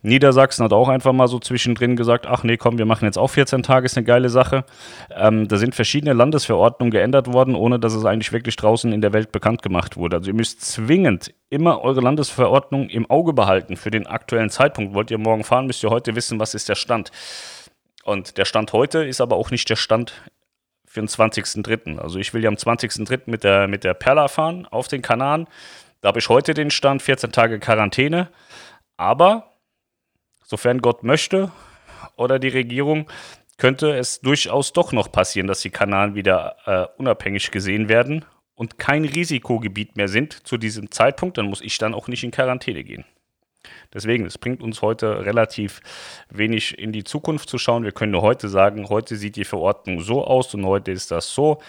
Niedersachsen 0.04 0.62
hat 0.62 0.74
auch 0.74 0.88
einfach 0.88 1.14
mal 1.14 1.28
so 1.28 1.38
zwischendrin 1.38 1.96
gesagt, 1.96 2.26
ach 2.26 2.42
nee, 2.44 2.58
komm, 2.58 2.76
wir 2.76 2.84
machen 2.84 3.06
jetzt 3.06 3.16
auch 3.16 3.28
14 3.28 3.62
Tage, 3.62 3.86
ist 3.86 3.96
eine 3.96 4.04
geile 4.04 4.28
Sache. 4.28 4.64
Ähm, 5.10 5.48
da 5.48 5.56
sind 5.56 5.74
verschiedene 5.74 6.12
Landesverordnungen 6.12 6.90
geändert 6.90 7.32
worden, 7.32 7.54
ohne 7.54 7.78
dass 7.78 7.94
es 7.94 8.04
eigentlich 8.04 8.30
wirklich 8.30 8.56
draußen 8.56 8.92
in 8.92 9.00
der 9.00 9.14
Welt 9.14 9.32
bekannt 9.32 9.62
gemacht 9.62 9.96
wurde. 9.96 10.16
Also 10.16 10.30
ihr 10.30 10.34
müsst 10.34 10.60
zwingend 10.60 11.32
immer 11.48 11.80
eure 11.80 12.02
Landesverordnung 12.02 12.90
im 12.90 13.08
Auge 13.08 13.32
behalten 13.32 13.76
für 13.76 13.90
den 13.90 14.06
aktuellen 14.06 14.50
Zeitpunkt. 14.50 14.94
Wollt 14.94 15.10
ihr 15.10 15.16
morgen 15.16 15.42
fahren, 15.42 15.66
müsst 15.66 15.82
ihr 15.82 15.88
heute 15.90 16.14
wissen, 16.14 16.38
was 16.38 16.54
ist 16.54 16.68
der 16.68 16.74
Stand. 16.74 17.10
Und 18.04 18.36
der 18.36 18.44
Stand 18.44 18.74
heute 18.74 19.04
ist 19.04 19.22
aber 19.22 19.36
auch 19.36 19.50
nicht 19.50 19.70
der 19.70 19.76
Stand 19.76 20.12
für 20.84 21.00
den 21.00 21.08
20.03. 21.08 21.98
Also 21.98 22.18
ich 22.18 22.34
will 22.34 22.42
ja 22.42 22.50
am 22.50 22.56
20.03. 22.56 23.22
mit 23.24 23.42
der, 23.42 23.68
mit 23.68 23.84
der 23.84 23.94
Perla 23.94 24.28
fahren 24.28 24.66
auf 24.70 24.86
den 24.86 25.00
Kanaren. 25.00 25.48
Da 26.02 26.08
habe 26.08 26.18
ich 26.18 26.28
heute 26.28 26.52
den 26.52 26.70
Stand, 26.70 27.00
14 27.00 27.32
Tage 27.32 27.58
Quarantäne. 27.58 28.28
Aber 28.98 29.53
sofern 30.54 30.80
Gott 30.80 31.02
möchte 31.02 31.50
oder 32.14 32.38
die 32.38 32.48
Regierung, 32.48 33.10
könnte 33.58 33.90
es 33.96 34.20
durchaus 34.20 34.72
doch 34.72 34.92
noch 34.92 35.10
passieren, 35.10 35.48
dass 35.48 35.62
die 35.62 35.70
Kanaren 35.70 36.14
wieder 36.14 36.56
äh, 36.64 36.86
unabhängig 36.96 37.50
gesehen 37.50 37.88
werden 37.88 38.24
und 38.54 38.78
kein 38.78 39.04
Risikogebiet 39.04 39.96
mehr 39.96 40.06
sind 40.06 40.46
zu 40.46 40.56
diesem 40.56 40.92
Zeitpunkt, 40.92 41.38
dann 41.38 41.46
muss 41.46 41.60
ich 41.60 41.76
dann 41.78 41.92
auch 41.92 42.06
nicht 42.06 42.22
in 42.22 42.30
Quarantäne 42.30 42.84
gehen. 42.84 43.04
Deswegen, 43.92 44.26
es 44.26 44.38
bringt 44.38 44.62
uns 44.62 44.80
heute 44.80 45.26
relativ 45.26 45.80
wenig 46.30 46.78
in 46.78 46.92
die 46.92 47.02
Zukunft 47.02 47.48
zu 47.48 47.58
schauen. 47.58 47.82
Wir 47.82 47.92
können 47.92 48.12
nur 48.12 48.22
heute 48.22 48.48
sagen, 48.48 48.88
heute 48.88 49.16
sieht 49.16 49.34
die 49.34 49.44
Verordnung 49.44 50.02
so 50.02 50.24
aus 50.24 50.54
und 50.54 50.64
heute 50.66 50.92
ist 50.92 51.10
das 51.10 51.34
so. 51.34 51.60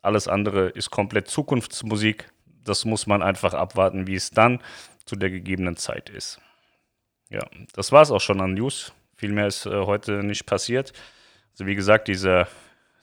Alles 0.00 0.28
andere 0.28 0.68
ist 0.68 0.90
komplett 0.90 1.26
Zukunftsmusik. 1.26 2.30
Das 2.62 2.84
muss 2.84 3.08
man 3.08 3.20
einfach 3.20 3.54
abwarten, 3.54 4.06
wie 4.06 4.14
es 4.14 4.30
dann 4.30 4.60
zu 5.06 5.16
der 5.16 5.30
gegebenen 5.30 5.76
Zeit 5.76 6.08
ist. 6.10 6.40
Ja, 7.32 7.46
das 7.72 7.92
war 7.92 8.02
es 8.02 8.10
auch 8.10 8.20
schon 8.20 8.42
an 8.42 8.54
News. 8.54 8.92
Viel 9.16 9.32
mehr 9.32 9.46
ist 9.46 9.64
äh, 9.64 9.70
heute 9.70 10.22
nicht 10.22 10.44
passiert. 10.44 10.92
Also 11.52 11.66
wie 11.66 11.74
gesagt, 11.74 12.08
dieser 12.08 12.46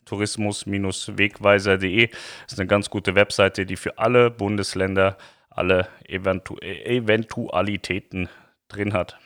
tourismus-wegweiser.de 0.05 2.09
ist 2.48 2.59
eine 2.59 2.67
ganz 2.67 2.91
gute 2.91 3.15
Webseite, 3.15 3.65
die 3.65 3.75
für 3.75 3.98
alle 3.98 4.29
Bundesländer 4.29 5.17
alle 5.50 5.88
Eventu 6.07 6.57
Eventualitäten 6.57 8.29
drin 8.67 8.93
hat. 8.93 9.17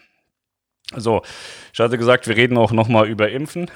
So, 0.95 1.21
ich 1.73 1.79
hatte 1.79 1.97
gesagt, 1.97 2.27
wir 2.27 2.37
reden 2.37 2.57
auch 2.57 2.71
nochmal 2.71 3.09
über 3.09 3.29
Impfen. 3.29 3.69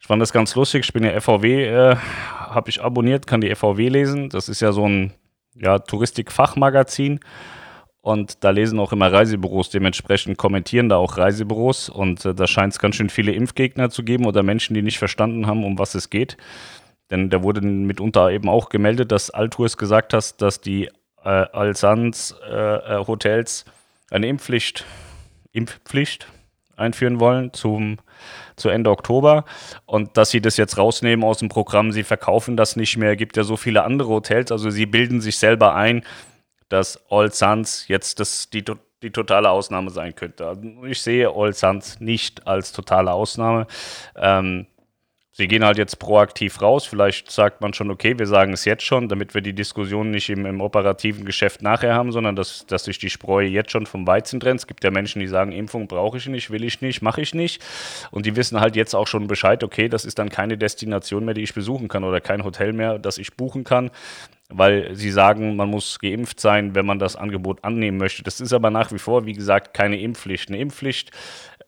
Ich 0.00 0.08
fand 0.08 0.20
das 0.20 0.32
ganz 0.32 0.56
lustig. 0.56 0.86
Ich 0.86 0.92
bin 0.92 1.04
ja 1.04 1.20
FVW, 1.20 1.66
äh, 1.66 1.96
habe 1.96 2.68
ich 2.68 2.82
abonniert, 2.82 3.28
kann 3.28 3.40
die 3.40 3.54
FVW 3.54 3.88
lesen. 3.88 4.28
Das 4.28 4.48
ist 4.48 4.60
ja 4.60 4.72
so 4.72 4.88
ein 4.88 5.12
ja, 5.54 5.78
Touristik-Fachmagazin. 5.78 7.20
Und 8.02 8.44
da 8.44 8.50
lesen 8.50 8.78
auch 8.78 8.92
immer 8.92 9.12
Reisebüros, 9.12 9.68
dementsprechend 9.68 10.38
kommentieren 10.38 10.88
da 10.88 10.96
auch 10.96 11.18
Reisebüros. 11.18 11.88
Und 11.88 12.24
äh, 12.24 12.34
da 12.34 12.46
scheint 12.46 12.72
es 12.72 12.78
ganz 12.78 12.96
schön 12.96 13.10
viele 13.10 13.32
Impfgegner 13.32 13.90
zu 13.90 14.02
geben 14.02 14.26
oder 14.26 14.42
Menschen, 14.42 14.74
die 14.74 14.82
nicht 14.82 14.98
verstanden 14.98 15.46
haben, 15.46 15.64
um 15.64 15.78
was 15.78 15.94
es 15.94 16.08
geht. 16.08 16.36
Denn 17.10 17.28
da 17.28 17.42
wurde 17.42 17.60
mitunter 17.60 18.30
eben 18.30 18.48
auch 18.48 18.68
gemeldet, 18.68 19.12
dass 19.12 19.30
Altours 19.30 19.76
gesagt 19.76 20.14
hat, 20.14 20.40
dass 20.40 20.60
die 20.60 20.86
äh, 21.24 21.28
Alsans 21.28 22.34
äh, 22.48 22.54
äh 22.54 23.06
Hotels 23.06 23.64
eine 24.10 24.28
Impfpflicht 24.28 24.84
Impfpflicht 25.52 26.28
einführen 26.76 27.20
wollen 27.20 27.52
zum, 27.52 27.98
zu 28.56 28.68
Ende 28.68 28.90
Oktober 28.90 29.44
und 29.86 30.16
dass 30.16 30.30
sie 30.30 30.40
das 30.40 30.56
jetzt 30.56 30.78
rausnehmen 30.78 31.24
aus 31.24 31.38
dem 31.38 31.48
Programm, 31.48 31.92
sie 31.92 32.04
verkaufen 32.04 32.56
das 32.56 32.76
nicht 32.76 32.96
mehr, 32.96 33.16
gibt 33.16 33.36
ja 33.36 33.44
so 33.44 33.56
viele 33.56 33.84
andere 33.84 34.08
Hotels, 34.08 34.50
also 34.50 34.70
sie 34.70 34.86
bilden 34.86 35.20
sich 35.20 35.38
selber 35.38 35.74
ein, 35.74 36.02
dass 36.70 36.98
All 37.10 37.30
Suns 37.30 37.86
jetzt 37.88 38.18
das, 38.20 38.48
die, 38.48 38.64
die 39.02 39.10
totale 39.10 39.50
Ausnahme 39.50 39.90
sein 39.90 40.14
könnte. 40.14 40.46
Also 40.46 40.62
ich 40.86 41.02
sehe 41.02 41.30
All 41.30 41.52
Suns 41.52 42.00
nicht 42.00 42.46
als 42.46 42.72
totale 42.72 43.12
Ausnahme. 43.12 43.66
Ähm, 44.16 44.66
Sie 45.32 45.48
gehen 45.48 45.64
halt 45.64 45.78
jetzt 45.78 45.98
proaktiv 45.98 46.60
raus. 46.60 46.84
Vielleicht 46.84 47.30
sagt 47.30 47.62
man 47.62 47.72
schon, 47.72 47.90
okay, 47.90 48.18
wir 48.18 48.26
sagen 48.26 48.52
es 48.52 48.66
jetzt 48.66 48.82
schon, 48.82 49.08
damit 49.08 49.32
wir 49.32 49.40
die 49.40 49.54
Diskussion 49.54 50.10
nicht 50.10 50.28
im, 50.28 50.44
im 50.44 50.60
operativen 50.60 51.24
Geschäft 51.24 51.62
nachher 51.62 51.94
haben, 51.94 52.12
sondern 52.12 52.36
dass, 52.36 52.66
dass 52.66 52.84
sich 52.84 52.98
die 52.98 53.08
Spreu 53.08 53.44
jetzt 53.44 53.70
schon 53.70 53.86
vom 53.86 54.06
Weizen 54.06 54.38
trennt. 54.38 54.60
Es 54.60 54.66
gibt 54.66 54.84
ja 54.84 54.90
Menschen, 54.90 55.20
die 55.20 55.28
sagen, 55.28 55.52
Impfung 55.52 55.88
brauche 55.88 56.18
ich 56.18 56.26
nicht, 56.26 56.50
will 56.50 56.62
ich 56.62 56.82
nicht, 56.82 57.00
mache 57.00 57.22
ich 57.22 57.32
nicht. 57.32 57.62
Und 58.10 58.26
die 58.26 58.36
wissen 58.36 58.60
halt 58.60 58.76
jetzt 58.76 58.94
auch 58.94 59.06
schon 59.06 59.28
Bescheid, 59.28 59.64
okay, 59.64 59.88
das 59.88 60.04
ist 60.04 60.18
dann 60.18 60.28
keine 60.28 60.58
Destination 60.58 61.24
mehr, 61.24 61.32
die 61.32 61.42
ich 61.42 61.54
besuchen 61.54 61.88
kann 61.88 62.04
oder 62.04 62.20
kein 62.20 62.44
Hotel 62.44 62.74
mehr, 62.74 62.98
das 62.98 63.16
ich 63.16 63.34
buchen 63.34 63.64
kann 63.64 63.90
weil 64.50 64.94
sie 64.94 65.10
sagen, 65.10 65.56
man 65.56 65.68
muss 65.68 65.98
geimpft 65.98 66.40
sein, 66.40 66.74
wenn 66.74 66.86
man 66.86 66.98
das 66.98 67.16
Angebot 67.16 67.64
annehmen 67.64 67.98
möchte. 67.98 68.22
Das 68.22 68.40
ist 68.40 68.52
aber 68.52 68.70
nach 68.70 68.92
wie 68.92 68.98
vor, 68.98 69.26
wie 69.26 69.32
gesagt, 69.32 69.74
keine 69.74 70.00
Impfpflicht. 70.00 70.48
Eine 70.48 70.58
Impfpflicht 70.58 71.10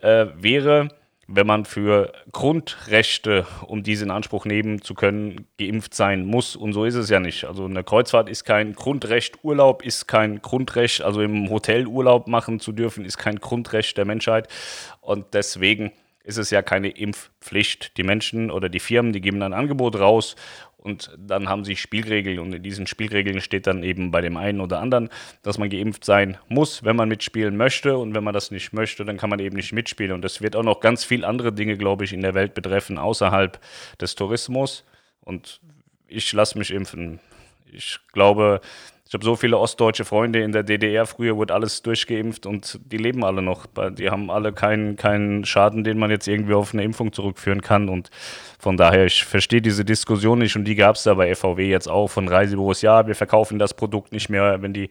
äh, 0.00 0.26
wäre, 0.36 0.88
wenn 1.28 1.46
man 1.46 1.64
für 1.64 2.12
Grundrechte, 2.32 3.46
um 3.66 3.82
diese 3.82 4.04
in 4.04 4.10
Anspruch 4.10 4.44
nehmen 4.44 4.82
zu 4.82 4.94
können, 4.94 5.46
geimpft 5.58 5.94
sein 5.94 6.26
muss. 6.26 6.56
Und 6.56 6.72
so 6.72 6.84
ist 6.84 6.96
es 6.96 7.08
ja 7.08 7.20
nicht. 7.20 7.44
Also 7.44 7.64
eine 7.64 7.84
Kreuzfahrt 7.84 8.28
ist 8.28 8.44
kein 8.44 8.74
Grundrecht, 8.74 9.42
Urlaub 9.42 9.84
ist 9.84 10.06
kein 10.08 10.42
Grundrecht, 10.42 11.02
also 11.02 11.22
im 11.22 11.48
Hotel 11.48 11.86
Urlaub 11.86 12.26
machen 12.26 12.60
zu 12.60 12.72
dürfen, 12.72 13.04
ist 13.04 13.18
kein 13.18 13.36
Grundrecht 13.36 13.96
der 13.96 14.04
Menschheit. 14.04 14.48
Und 15.00 15.34
deswegen 15.34 15.92
ist 16.24 16.38
es 16.38 16.50
ja 16.50 16.62
keine 16.62 16.88
Impfpflicht. 16.88 17.96
Die 17.96 18.02
Menschen 18.02 18.50
oder 18.50 18.68
die 18.68 18.80
Firmen, 18.80 19.12
die 19.12 19.20
geben 19.20 19.42
ein 19.42 19.52
Angebot 19.52 19.98
raus 19.98 20.36
und 20.82 21.16
dann 21.16 21.48
haben 21.48 21.64
sie 21.64 21.76
Spielregeln 21.76 22.40
und 22.40 22.52
in 22.52 22.62
diesen 22.62 22.88
Spielregeln 22.88 23.40
steht 23.40 23.68
dann 23.68 23.84
eben 23.84 24.10
bei 24.10 24.20
dem 24.20 24.36
einen 24.36 24.60
oder 24.60 24.80
anderen, 24.80 25.10
dass 25.42 25.56
man 25.56 25.70
geimpft 25.70 26.04
sein 26.04 26.38
muss, 26.48 26.82
wenn 26.82 26.96
man 26.96 27.08
mitspielen 27.08 27.56
möchte. 27.56 27.96
Und 27.96 28.14
wenn 28.16 28.24
man 28.24 28.34
das 28.34 28.50
nicht 28.50 28.72
möchte, 28.72 29.04
dann 29.04 29.16
kann 29.16 29.30
man 29.30 29.38
eben 29.38 29.54
nicht 29.54 29.72
mitspielen. 29.72 30.12
Und 30.12 30.22
das 30.22 30.42
wird 30.42 30.56
auch 30.56 30.64
noch 30.64 30.80
ganz 30.80 31.04
viele 31.04 31.26
andere 31.26 31.52
Dinge, 31.52 31.76
glaube 31.76 32.04
ich, 32.04 32.12
in 32.12 32.20
der 32.20 32.34
Welt 32.34 32.54
betreffen, 32.54 32.98
außerhalb 32.98 33.60
des 34.00 34.16
Tourismus. 34.16 34.84
Und 35.20 35.60
ich 36.08 36.32
lasse 36.32 36.58
mich 36.58 36.72
impfen. 36.72 37.20
Ich 37.72 38.00
glaube, 38.12 38.60
ich 39.12 39.14
habe 39.14 39.26
so 39.26 39.36
viele 39.36 39.58
ostdeutsche 39.58 40.06
Freunde 40.06 40.40
in 40.40 40.52
der 40.52 40.62
DDR. 40.62 41.04
Früher 41.04 41.36
wurde 41.36 41.52
alles 41.52 41.82
durchgeimpft 41.82 42.46
und 42.46 42.80
die 42.82 42.96
leben 42.96 43.26
alle 43.26 43.42
noch. 43.42 43.66
Die 43.90 44.08
haben 44.08 44.30
alle 44.30 44.54
keinen, 44.54 44.96
keinen 44.96 45.44
Schaden, 45.44 45.84
den 45.84 45.98
man 45.98 46.10
jetzt 46.10 46.26
irgendwie 46.26 46.54
auf 46.54 46.72
eine 46.72 46.82
Impfung 46.82 47.12
zurückführen 47.12 47.60
kann. 47.60 47.90
Und 47.90 48.08
von 48.58 48.78
daher, 48.78 49.04
ich 49.04 49.26
verstehe 49.26 49.60
diese 49.60 49.84
Diskussion 49.84 50.38
nicht 50.38 50.56
und 50.56 50.64
die 50.64 50.76
gab 50.76 50.96
es 50.96 51.02
da 51.02 51.12
bei 51.12 51.34
FVW 51.34 51.68
jetzt 51.68 51.88
auch 51.88 52.08
von 52.08 52.26
Reisebüros. 52.26 52.80
Ja, 52.80 53.06
wir 53.06 53.14
verkaufen 53.14 53.58
das 53.58 53.74
Produkt 53.74 54.12
nicht 54.12 54.30
mehr, 54.30 54.62
wenn 54.62 54.72
die 54.72 54.88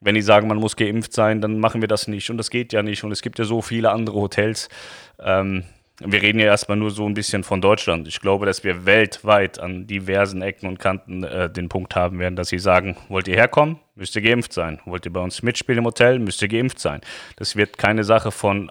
wenn 0.00 0.16
die 0.16 0.22
sagen, 0.22 0.48
man 0.48 0.58
muss 0.58 0.74
geimpft 0.74 1.12
sein, 1.12 1.40
dann 1.40 1.60
machen 1.60 1.82
wir 1.82 1.86
das 1.86 2.08
nicht. 2.08 2.30
Und 2.30 2.38
das 2.38 2.50
geht 2.50 2.72
ja 2.72 2.82
nicht. 2.82 3.04
Und 3.04 3.12
es 3.12 3.22
gibt 3.22 3.38
ja 3.38 3.44
so 3.44 3.62
viele 3.62 3.92
andere 3.92 4.16
Hotels. 4.16 4.70
Ähm, 5.20 5.62
wir 6.06 6.22
reden 6.22 6.38
ja 6.38 6.46
erstmal 6.46 6.76
nur 6.76 6.90
so 6.90 7.06
ein 7.06 7.14
bisschen 7.14 7.44
von 7.44 7.60
Deutschland. 7.60 8.08
Ich 8.08 8.20
glaube, 8.20 8.46
dass 8.46 8.64
wir 8.64 8.86
weltweit 8.86 9.58
an 9.60 9.86
diversen 9.86 10.42
Ecken 10.42 10.68
und 10.68 10.78
Kanten 10.78 11.24
äh, 11.24 11.50
den 11.50 11.68
Punkt 11.68 11.96
haben 11.96 12.18
werden, 12.18 12.36
dass 12.36 12.48
sie 12.48 12.58
sagen, 12.58 12.96
wollt 13.08 13.28
ihr 13.28 13.34
herkommen, 13.34 13.78
müsst 13.94 14.16
ihr 14.16 14.22
geimpft 14.22 14.52
sein. 14.52 14.80
Wollt 14.84 15.06
ihr 15.06 15.12
bei 15.12 15.20
uns 15.20 15.42
mitspielen 15.42 15.78
im 15.78 15.84
Hotel, 15.84 16.18
müsst 16.18 16.42
ihr 16.42 16.48
geimpft 16.48 16.78
sein. 16.78 17.00
Das 17.36 17.56
wird 17.56 17.78
keine 17.78 18.04
Sache 18.04 18.30
von 18.30 18.70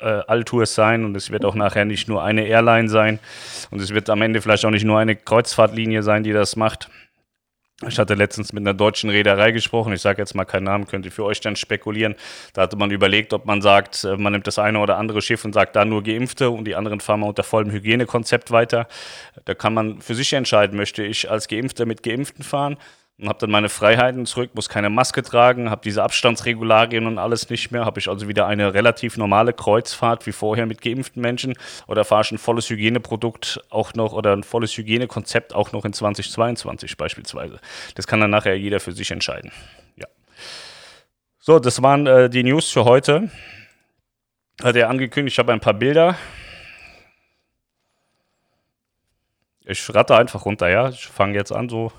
äh, 0.00 0.22
Alltours 0.26 0.74
sein 0.74 1.04
und 1.04 1.16
es 1.16 1.30
wird 1.30 1.44
auch 1.44 1.54
nachher 1.54 1.84
nicht 1.84 2.08
nur 2.08 2.22
eine 2.22 2.46
Airline 2.46 2.88
sein 2.88 3.18
und 3.70 3.80
es 3.80 3.94
wird 3.94 4.10
am 4.10 4.22
Ende 4.22 4.40
vielleicht 4.42 4.64
auch 4.64 4.70
nicht 4.70 4.84
nur 4.84 4.98
eine 4.98 5.16
Kreuzfahrtlinie 5.16 6.02
sein, 6.02 6.22
die 6.22 6.32
das 6.32 6.56
macht. 6.56 6.88
Ich 7.86 7.98
hatte 7.98 8.14
letztens 8.14 8.54
mit 8.54 8.62
einer 8.62 8.72
deutschen 8.72 9.10
Reederei 9.10 9.52
gesprochen. 9.52 9.92
Ich 9.92 10.00
sage 10.00 10.22
jetzt 10.22 10.34
mal 10.34 10.46
keinen 10.46 10.64
Namen, 10.64 10.86
könnt 10.86 11.04
ihr 11.04 11.12
für 11.12 11.24
euch 11.24 11.40
dann 11.42 11.56
spekulieren. 11.56 12.14
Da 12.54 12.62
hatte 12.62 12.76
man 12.76 12.90
überlegt, 12.90 13.34
ob 13.34 13.44
man 13.44 13.60
sagt, 13.60 14.02
äh, 14.04 14.16
man 14.16 14.32
nimmt 14.32 14.46
das 14.46 14.58
eine 14.58 14.78
oder 14.78 14.96
andere 14.96 15.20
Schiff 15.20 15.44
und 15.44 15.52
sagt 15.52 15.76
da 15.76 15.84
nur 15.84 16.02
Geimpfte 16.02 16.48
und 16.48 16.64
die 16.64 16.74
anderen 16.74 17.00
fahren 17.00 17.20
wir 17.20 17.26
unter 17.26 17.42
vollem 17.42 17.70
Hygienekonzept 17.70 18.50
weiter. 18.50 18.88
Da 19.44 19.54
kann 19.54 19.74
man 19.74 20.00
für 20.00 20.14
sich 20.14 20.32
entscheiden, 20.32 20.78
möchte 20.78 21.04
ich 21.04 21.30
als 21.30 21.48
Geimpfter 21.48 21.84
mit 21.84 22.02
Geimpften 22.02 22.44
fahren 22.44 22.78
und 23.18 23.28
habe 23.28 23.38
dann 23.38 23.50
meine 23.50 23.70
Freiheiten 23.70 24.26
zurück, 24.26 24.50
muss 24.54 24.68
keine 24.68 24.90
Maske 24.90 25.22
tragen, 25.22 25.70
habe 25.70 25.80
diese 25.82 26.02
Abstandsregularien 26.02 27.06
und 27.06 27.18
alles 27.18 27.48
nicht 27.48 27.70
mehr, 27.70 27.86
habe 27.86 27.98
ich 27.98 28.08
also 28.08 28.28
wieder 28.28 28.46
eine 28.46 28.74
relativ 28.74 29.16
normale 29.16 29.54
Kreuzfahrt 29.54 30.26
wie 30.26 30.32
vorher 30.32 30.66
mit 30.66 30.82
geimpften 30.82 31.22
Menschen 31.22 31.54
oder 31.86 32.04
fahre 32.04 32.22
ich 32.22 32.32
ein 32.32 32.38
volles 32.38 32.68
Hygieneprodukt 32.68 33.60
auch 33.70 33.94
noch 33.94 34.12
oder 34.12 34.34
ein 34.34 34.42
volles 34.42 34.76
Hygienekonzept 34.76 35.54
auch 35.54 35.72
noch 35.72 35.86
in 35.86 35.94
2022 35.94 36.98
beispielsweise. 36.98 37.58
Das 37.94 38.06
kann 38.06 38.20
dann 38.20 38.30
nachher 38.30 38.58
jeder 38.58 38.80
für 38.80 38.92
sich 38.92 39.10
entscheiden. 39.10 39.50
Ja. 39.96 40.08
So, 41.38 41.58
das 41.58 41.82
waren 41.82 42.06
äh, 42.06 42.28
die 42.28 42.42
News 42.42 42.70
für 42.70 42.84
heute. 42.84 43.30
Hat 44.62 44.76
er 44.76 44.90
angekündigt, 44.90 45.34
ich 45.34 45.38
habe 45.38 45.54
ein 45.54 45.60
paar 45.60 45.74
Bilder. 45.74 46.16
Ich 49.64 49.94
ratte 49.94 50.16
einfach 50.16 50.44
runter, 50.44 50.68
ja. 50.68 50.90
Ich 50.90 51.06
fange 51.06 51.34
jetzt 51.34 51.52
an, 51.52 51.68
so 51.68 51.92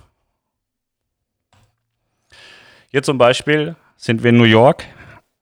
hier 2.98 3.04
zum 3.04 3.20
Beispiel 3.20 3.76
sind 3.96 4.24
wir 4.24 4.32
in 4.32 4.38
New 4.38 4.44
York 4.44 4.84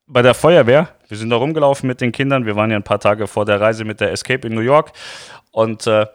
bei 0.07 0.21
der 0.21 0.33
Feuerwehr. 0.33 0.89
Wir 1.07 1.15
sind 1.15 1.29
da 1.29 1.37
rumgelaufen 1.37 1.87
mit 1.87 2.01
den 2.01 2.11
Kindern. 2.11 2.45
Wir 2.45 2.57
waren 2.57 2.69
ja 2.69 2.75
ein 2.75 2.83
paar 2.83 2.99
Tage 2.99 3.27
vor 3.27 3.45
der 3.45 3.61
Reise 3.61 3.85
mit 3.85 4.01
der 4.01 4.11
Escape 4.11 4.45
in 4.45 4.55
New 4.55 4.59
York. 4.59 4.91
Und 5.51 5.87
äh, 5.87 6.05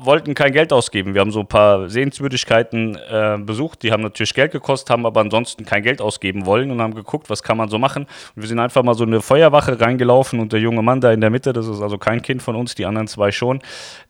wollten 0.00 0.34
kein 0.34 0.52
Geld 0.52 0.70
ausgeben. 0.70 1.14
Wir 1.14 1.22
haben 1.22 1.30
so 1.30 1.40
ein 1.40 1.46
paar 1.46 1.88
Sehenswürdigkeiten 1.88 2.96
äh, 2.96 3.38
besucht, 3.40 3.82
die 3.82 3.90
haben 3.90 4.02
natürlich 4.02 4.34
Geld 4.34 4.52
gekostet, 4.52 4.90
haben 4.90 5.06
aber 5.06 5.20
ansonsten 5.20 5.64
kein 5.64 5.82
Geld 5.82 6.02
ausgeben 6.02 6.44
wollen 6.44 6.70
und 6.70 6.82
haben 6.82 6.94
geguckt, 6.94 7.30
was 7.30 7.42
kann 7.42 7.56
man 7.56 7.70
so 7.70 7.78
machen. 7.78 8.02
Und 8.36 8.42
wir 8.42 8.46
sind 8.46 8.58
einfach 8.58 8.82
mal 8.82 8.94
so 8.94 9.04
eine 9.04 9.22
Feuerwache 9.22 9.80
reingelaufen 9.80 10.40
und 10.40 10.52
der 10.52 10.60
junge 10.60 10.82
Mann 10.82 11.00
da 11.00 11.10
in 11.10 11.22
der 11.22 11.30
Mitte, 11.30 11.54
das 11.54 11.66
ist 11.66 11.80
also 11.80 11.96
kein 11.96 12.20
Kind 12.20 12.42
von 12.42 12.54
uns, 12.54 12.74
die 12.74 12.84
anderen 12.84 13.08
zwei 13.08 13.32
schon, 13.32 13.60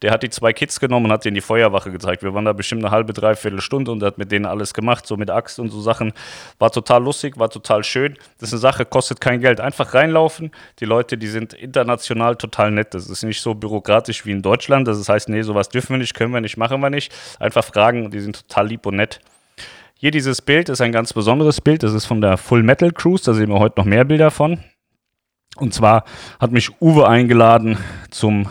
der 0.02 0.10
hat 0.10 0.24
die 0.24 0.30
zwei 0.30 0.52
Kids 0.52 0.80
genommen 0.80 1.06
und 1.06 1.12
hat 1.12 1.24
denen 1.24 1.36
die 1.36 1.40
Feuerwache 1.40 1.92
gezeigt. 1.92 2.24
Wir 2.24 2.34
waren 2.34 2.44
da 2.44 2.52
bestimmt 2.52 2.84
eine 2.84 2.90
halbe, 2.90 3.12
dreiviertel 3.12 3.60
Stunde 3.60 3.92
und 3.92 4.02
hat 4.02 4.18
mit 4.18 4.32
denen 4.32 4.46
alles 4.46 4.74
gemacht, 4.74 5.06
so 5.06 5.16
mit 5.16 5.30
Axt 5.30 5.60
und 5.60 5.70
so 5.70 5.80
Sachen. 5.80 6.12
War 6.58 6.72
total 6.72 7.04
lustig, 7.04 7.38
war 7.38 7.50
total 7.50 7.84
schön. 7.84 8.16
Das 8.40 8.48
ist 8.48 8.54
eine 8.54 8.60
Sache, 8.60 8.84
kostet 8.84 9.20
kein 9.20 9.40
Geld. 9.40 9.60
Einfach 9.60 9.94
reinlaufen. 9.94 10.50
Die 10.80 10.86
Leute, 10.86 11.16
die 11.16 11.28
sind 11.28 11.52
international 11.54 12.34
total 12.34 12.72
nett. 12.72 12.94
Das 12.94 13.08
ist 13.08 13.22
nicht 13.22 13.40
so 13.40 13.54
bürokratisch 13.54 14.26
wie 14.26 14.32
in 14.32 14.42
Deutschland. 14.42 14.88
Das 14.88 15.08
heißt, 15.08 15.28
nee, 15.28 15.42
sowas 15.42 15.67
das 15.68 15.72
dürfen 15.72 15.94
wir 15.94 15.98
nicht, 15.98 16.14
können 16.14 16.32
wir 16.32 16.40
nicht, 16.40 16.56
machen 16.56 16.80
wir 16.80 16.90
nicht. 16.90 17.14
Einfach 17.38 17.64
fragen, 17.64 18.10
die 18.10 18.20
sind 18.20 18.48
total 18.48 18.68
lieb 18.68 18.86
und 18.86 18.96
nett. 18.96 19.20
Hier 19.94 20.10
dieses 20.10 20.40
Bild 20.40 20.68
ist 20.68 20.80
ein 20.80 20.92
ganz 20.92 21.12
besonderes 21.12 21.60
Bild. 21.60 21.82
Das 21.82 21.92
ist 21.92 22.06
von 22.06 22.20
der 22.20 22.36
Full 22.36 22.62
Metal 22.62 22.90
Cruise. 22.92 23.24
Da 23.24 23.34
sehen 23.34 23.50
wir 23.50 23.58
heute 23.58 23.80
noch 23.80 23.84
mehr 23.84 24.04
Bilder 24.04 24.30
von. 24.30 24.62
Und 25.56 25.74
zwar 25.74 26.04
hat 26.40 26.52
mich 26.52 26.80
Uwe 26.80 27.08
eingeladen 27.08 27.78
zum 28.10 28.48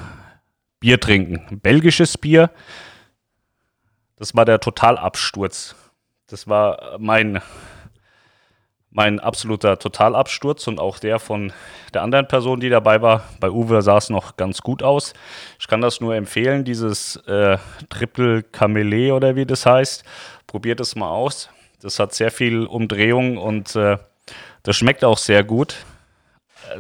Bier 0.80 1.00
trinken. 1.00 1.60
Belgisches 1.62 2.18
Bier. 2.18 2.52
Das 4.18 4.36
war 4.36 4.46
der 4.46 4.60
Totalabsturz. 4.60 5.76
Das 6.28 6.48
war 6.48 6.98
mein 7.00 7.42
mein 8.98 9.20
absoluter 9.20 9.78
Totalabsturz 9.78 10.66
und 10.68 10.80
auch 10.80 10.98
der 10.98 11.20
von 11.20 11.54
der 11.94 12.02
anderen 12.02 12.28
Person, 12.28 12.60
die 12.60 12.70
dabei 12.70 13.00
war. 13.04 13.26
Bei 13.40 13.52
Uwe 13.52 13.84
sah 13.84 13.98
es 13.98 14.10
noch 14.10 14.38
ganz 14.38 14.64
gut 14.64 14.82
aus. 14.82 15.14
Ich 15.60 15.68
kann 15.68 15.82
das 15.82 16.02
nur 16.02 16.16
empfehlen, 16.16 16.66
dieses 16.66 17.16
äh, 17.28 17.60
Triple 17.90 18.42
Camelee 18.42 19.12
oder 19.12 19.36
wie 19.36 19.46
das 19.46 19.68
heißt. 19.68 20.04
Probiert 20.48 20.80
es 20.80 20.96
mal 20.96 21.12
aus. 21.12 21.52
Das 21.80 22.00
hat 22.00 22.16
sehr 22.16 22.32
viel 22.32 22.66
Umdrehung 22.66 23.38
und 23.38 23.76
äh, 23.76 24.00
das 24.64 24.76
schmeckt 24.76 25.04
auch 25.04 25.20
sehr 25.20 25.44
gut. 25.44 25.76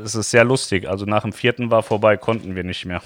Es 0.03 0.15
ist 0.15 0.31
sehr 0.31 0.43
lustig. 0.43 0.89
Also 0.89 1.05
nach 1.05 1.21
dem 1.21 1.33
vierten 1.33 1.69
war 1.69 1.83
vorbei, 1.83 2.17
konnten 2.17 2.55
wir 2.55 2.63
nicht 2.63 2.85
mehr. 2.85 3.03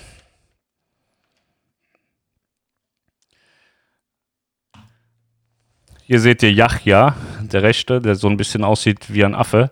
Hier 6.12 6.20
seht 6.20 6.44
ihr 6.44 6.52
Yachja, 6.52 7.16
der 7.40 7.64
Rechte, 7.64 8.02
der 8.02 8.16
so 8.16 8.28
ein 8.28 8.36
bisschen 8.36 8.66
aussieht 8.66 9.14
wie 9.14 9.24
ein 9.24 9.34
Affe, 9.34 9.72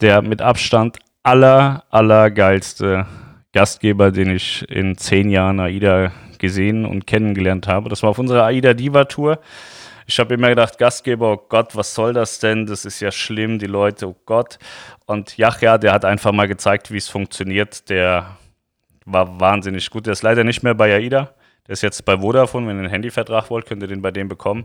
der 0.00 0.22
mit 0.22 0.42
Abstand 0.42 0.98
aller, 1.22 1.84
allergeilste 1.90 3.06
Gastgeber, 3.52 4.10
den 4.10 4.30
ich 4.30 4.68
in 4.68 4.98
zehn 4.98 5.30
Jahren 5.30 5.60
AIDA 5.60 6.10
gesehen 6.38 6.84
und 6.84 7.06
kennengelernt 7.06 7.68
habe. 7.68 7.88
Das 7.90 8.02
war 8.02 8.10
auf 8.10 8.18
unserer 8.18 8.46
AIDA 8.46 8.74
Diva 8.74 9.04
Tour. 9.04 9.38
Ich 10.08 10.18
habe 10.18 10.34
immer 10.34 10.48
gedacht, 10.48 10.78
Gastgeber, 10.78 11.34
oh 11.34 11.44
Gott, 11.48 11.76
was 11.76 11.94
soll 11.94 12.12
das 12.12 12.40
denn? 12.40 12.66
Das 12.66 12.84
ist 12.84 12.98
ja 12.98 13.12
schlimm, 13.12 13.60
die 13.60 13.66
Leute, 13.66 14.08
oh 14.08 14.16
Gott. 14.26 14.58
Und 15.06 15.38
Yachja, 15.38 15.78
der 15.78 15.92
hat 15.92 16.04
einfach 16.04 16.32
mal 16.32 16.48
gezeigt, 16.48 16.90
wie 16.90 16.96
es 16.96 17.08
funktioniert. 17.08 17.88
Der 17.88 18.36
war 19.04 19.38
wahnsinnig 19.38 19.88
gut. 19.90 20.06
Der 20.06 20.12
ist 20.14 20.22
leider 20.22 20.42
nicht 20.42 20.64
mehr 20.64 20.74
bei 20.74 20.92
AIDA. 20.92 21.34
Der 21.68 21.72
ist 21.72 21.82
jetzt 21.82 22.04
bei 22.04 22.18
Vodafone. 22.18 22.66
Wenn 22.66 22.78
ihr 22.78 22.80
einen 22.80 22.90
Handyvertrag 22.90 23.48
wollt, 23.48 23.66
könnt 23.66 23.80
ihr 23.80 23.88
den 23.88 24.02
bei 24.02 24.10
dem 24.10 24.28
bekommen 24.28 24.64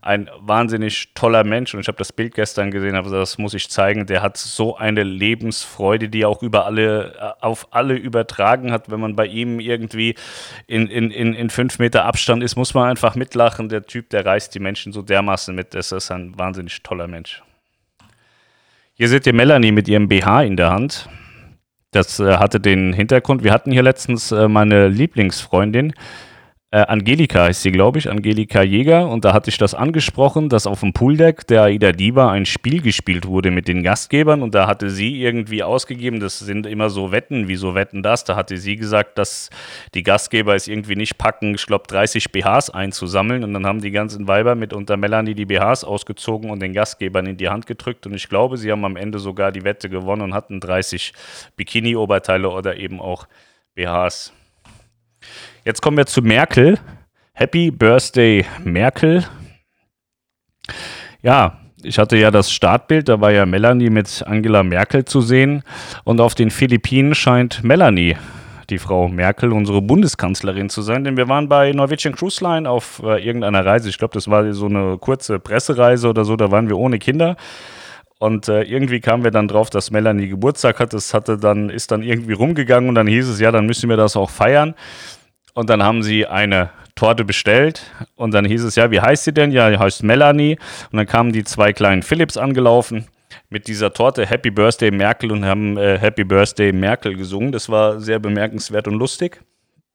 ein 0.00 0.30
wahnsinnig 0.38 1.12
toller 1.14 1.42
Mensch 1.42 1.74
und 1.74 1.80
ich 1.80 1.88
habe 1.88 1.98
das 1.98 2.12
Bild 2.12 2.34
gestern 2.34 2.70
gesehen, 2.70 2.94
aber 2.94 3.10
das 3.10 3.36
muss 3.36 3.54
ich 3.54 3.68
zeigen. 3.68 4.06
Der 4.06 4.22
hat 4.22 4.36
so 4.36 4.76
eine 4.76 5.02
Lebensfreude, 5.02 6.08
die 6.08 6.22
er 6.22 6.28
auch 6.28 6.42
über 6.42 6.66
alle, 6.66 7.14
äh, 7.14 7.44
auf 7.44 7.68
alle 7.72 7.94
übertragen 7.94 8.70
hat. 8.70 8.90
Wenn 8.90 9.00
man 9.00 9.16
bei 9.16 9.26
ihm 9.26 9.58
irgendwie 9.58 10.14
in, 10.66 10.86
in, 10.86 11.10
in, 11.10 11.34
in 11.34 11.50
fünf 11.50 11.78
Meter 11.78 12.04
Abstand 12.04 12.42
ist, 12.42 12.56
muss 12.56 12.74
man 12.74 12.88
einfach 12.88 13.16
mitlachen. 13.16 13.68
Der 13.68 13.84
Typ, 13.86 14.10
der 14.10 14.24
reißt 14.24 14.54
die 14.54 14.60
Menschen 14.60 14.92
so 14.92 15.02
dermaßen 15.02 15.54
mit. 15.54 15.74
Das 15.74 15.90
ist 15.90 16.10
ein 16.10 16.38
wahnsinnig 16.38 16.82
toller 16.82 17.08
Mensch. 17.08 17.42
Hier 18.94 19.08
seht 19.08 19.26
ihr 19.26 19.34
Melanie 19.34 19.72
mit 19.72 19.88
ihrem 19.88 20.08
BH 20.08 20.42
in 20.42 20.56
der 20.56 20.70
Hand. 20.70 21.08
Das 21.90 22.20
äh, 22.20 22.36
hatte 22.36 22.60
den 22.60 22.92
Hintergrund. 22.92 23.42
Wir 23.42 23.52
hatten 23.52 23.72
hier 23.72 23.82
letztens 23.82 24.30
äh, 24.30 24.46
meine 24.46 24.88
Lieblingsfreundin, 24.88 25.94
äh, 26.70 26.80
Angelika 26.80 27.44
heißt 27.44 27.62
sie, 27.62 27.72
glaube 27.72 27.98
ich, 27.98 28.10
Angelika 28.10 28.62
Jäger. 28.62 29.08
Und 29.08 29.24
da 29.24 29.32
hatte 29.32 29.48
ich 29.48 29.56
das 29.56 29.74
angesprochen, 29.74 30.50
dass 30.50 30.66
auf 30.66 30.80
dem 30.80 30.92
Pooldeck 30.92 31.46
der 31.46 31.62
Aida 31.62 31.92
Diva 31.92 32.30
ein 32.30 32.44
Spiel 32.44 32.82
gespielt 32.82 33.26
wurde 33.26 33.50
mit 33.50 33.68
den 33.68 33.82
Gastgebern. 33.82 34.42
Und 34.42 34.54
da 34.54 34.66
hatte 34.66 34.90
sie 34.90 35.22
irgendwie 35.22 35.62
ausgegeben, 35.62 36.20
das 36.20 36.38
sind 36.38 36.66
immer 36.66 36.90
so 36.90 37.10
Wetten, 37.10 37.48
wieso 37.48 37.74
wetten 37.74 38.02
das? 38.02 38.24
Da 38.24 38.36
hatte 38.36 38.58
sie 38.58 38.76
gesagt, 38.76 39.16
dass 39.16 39.48
die 39.94 40.02
Gastgeber 40.02 40.54
es 40.54 40.68
irgendwie 40.68 40.96
nicht 40.96 41.16
packen, 41.16 41.54
ich 41.54 41.64
glaube, 41.64 41.84
30 41.88 42.32
BHs 42.32 42.68
einzusammeln. 42.68 43.44
Und 43.44 43.54
dann 43.54 43.64
haben 43.64 43.80
die 43.80 43.90
ganzen 43.90 44.28
Weiber 44.28 44.54
mit 44.54 44.74
unter 44.74 44.98
Melanie 44.98 45.34
die 45.34 45.46
BHs 45.46 45.84
ausgezogen 45.84 46.50
und 46.50 46.60
den 46.60 46.74
Gastgebern 46.74 47.24
in 47.24 47.38
die 47.38 47.48
Hand 47.48 47.66
gedrückt. 47.66 48.06
Und 48.06 48.12
ich 48.12 48.28
glaube, 48.28 48.58
sie 48.58 48.70
haben 48.70 48.84
am 48.84 48.96
Ende 48.96 49.20
sogar 49.20 49.52
die 49.52 49.64
Wette 49.64 49.88
gewonnen 49.88 50.20
und 50.20 50.34
hatten 50.34 50.60
30 50.60 51.14
Bikini-Oberteile 51.56 52.50
oder 52.50 52.76
eben 52.76 53.00
auch 53.00 53.26
BHs. 53.74 54.34
Jetzt 55.68 55.82
kommen 55.82 55.98
wir 55.98 56.06
zu 56.06 56.22
Merkel. 56.22 56.78
Happy 57.34 57.70
Birthday, 57.70 58.46
Merkel. 58.64 59.26
Ja, 61.20 61.58
ich 61.82 61.98
hatte 61.98 62.16
ja 62.16 62.30
das 62.30 62.50
Startbild, 62.50 63.10
da 63.10 63.20
war 63.20 63.32
ja 63.32 63.44
Melanie 63.44 63.90
mit 63.90 64.24
Angela 64.26 64.62
Merkel 64.62 65.04
zu 65.04 65.20
sehen. 65.20 65.62
Und 66.04 66.22
auf 66.22 66.34
den 66.34 66.50
Philippinen 66.50 67.14
scheint 67.14 67.64
Melanie, 67.64 68.16
die 68.70 68.78
Frau 68.78 69.08
Merkel, 69.08 69.52
unsere 69.52 69.82
Bundeskanzlerin 69.82 70.70
zu 70.70 70.80
sein. 70.80 71.04
Denn 71.04 71.18
wir 71.18 71.28
waren 71.28 71.50
bei 71.50 71.72
Norwegian 71.72 72.14
Cruise 72.14 72.42
Line 72.42 72.66
auf 72.66 73.02
äh, 73.04 73.22
irgendeiner 73.22 73.66
Reise. 73.66 73.90
Ich 73.90 73.98
glaube, 73.98 74.14
das 74.14 74.26
war 74.26 74.50
so 74.54 74.64
eine 74.64 74.96
kurze 74.96 75.38
Pressereise 75.38 76.08
oder 76.08 76.24
so. 76.24 76.36
Da 76.36 76.50
waren 76.50 76.70
wir 76.70 76.78
ohne 76.78 76.98
Kinder. 76.98 77.36
Und 78.18 78.48
äh, 78.48 78.62
irgendwie 78.62 79.00
kamen 79.00 79.22
wir 79.22 79.32
dann 79.32 79.48
drauf, 79.48 79.68
dass 79.68 79.90
Melanie 79.90 80.28
Geburtstag 80.28 80.80
hat. 80.80 80.94
Das 80.94 81.12
hatte 81.12 81.36
dann, 81.36 81.68
ist 81.68 81.90
dann 81.90 82.02
irgendwie 82.02 82.32
rumgegangen 82.32 82.88
und 82.88 82.94
dann 82.94 83.06
hieß 83.06 83.28
es, 83.28 83.38
ja, 83.38 83.52
dann 83.52 83.66
müssen 83.66 83.90
wir 83.90 83.98
das 83.98 84.16
auch 84.16 84.30
feiern. 84.30 84.74
Und 85.54 85.70
dann 85.70 85.82
haben 85.82 86.02
sie 86.02 86.26
eine 86.26 86.70
Torte 86.94 87.24
bestellt 87.24 87.82
und 88.16 88.32
dann 88.34 88.44
hieß 88.44 88.64
es, 88.64 88.74
ja, 88.76 88.90
wie 88.90 89.00
heißt 89.00 89.24
sie 89.24 89.32
denn? 89.32 89.52
Ja, 89.52 89.70
die 89.70 89.78
heißt 89.78 90.02
Melanie. 90.02 90.58
Und 90.90 90.96
dann 90.96 91.06
kamen 91.06 91.32
die 91.32 91.44
zwei 91.44 91.72
kleinen 91.72 92.02
Philips 92.02 92.36
angelaufen 92.36 93.06
mit 93.50 93.66
dieser 93.68 93.92
Torte 93.92 94.26
Happy 94.26 94.50
Birthday 94.50 94.90
Merkel 94.90 95.32
und 95.32 95.44
haben 95.44 95.76
äh, 95.76 95.98
Happy 95.98 96.24
Birthday 96.24 96.72
Merkel 96.72 97.14
gesungen. 97.14 97.52
Das 97.52 97.68
war 97.68 98.00
sehr 98.00 98.18
bemerkenswert 98.18 98.88
und 98.88 98.94
lustig. 98.94 99.40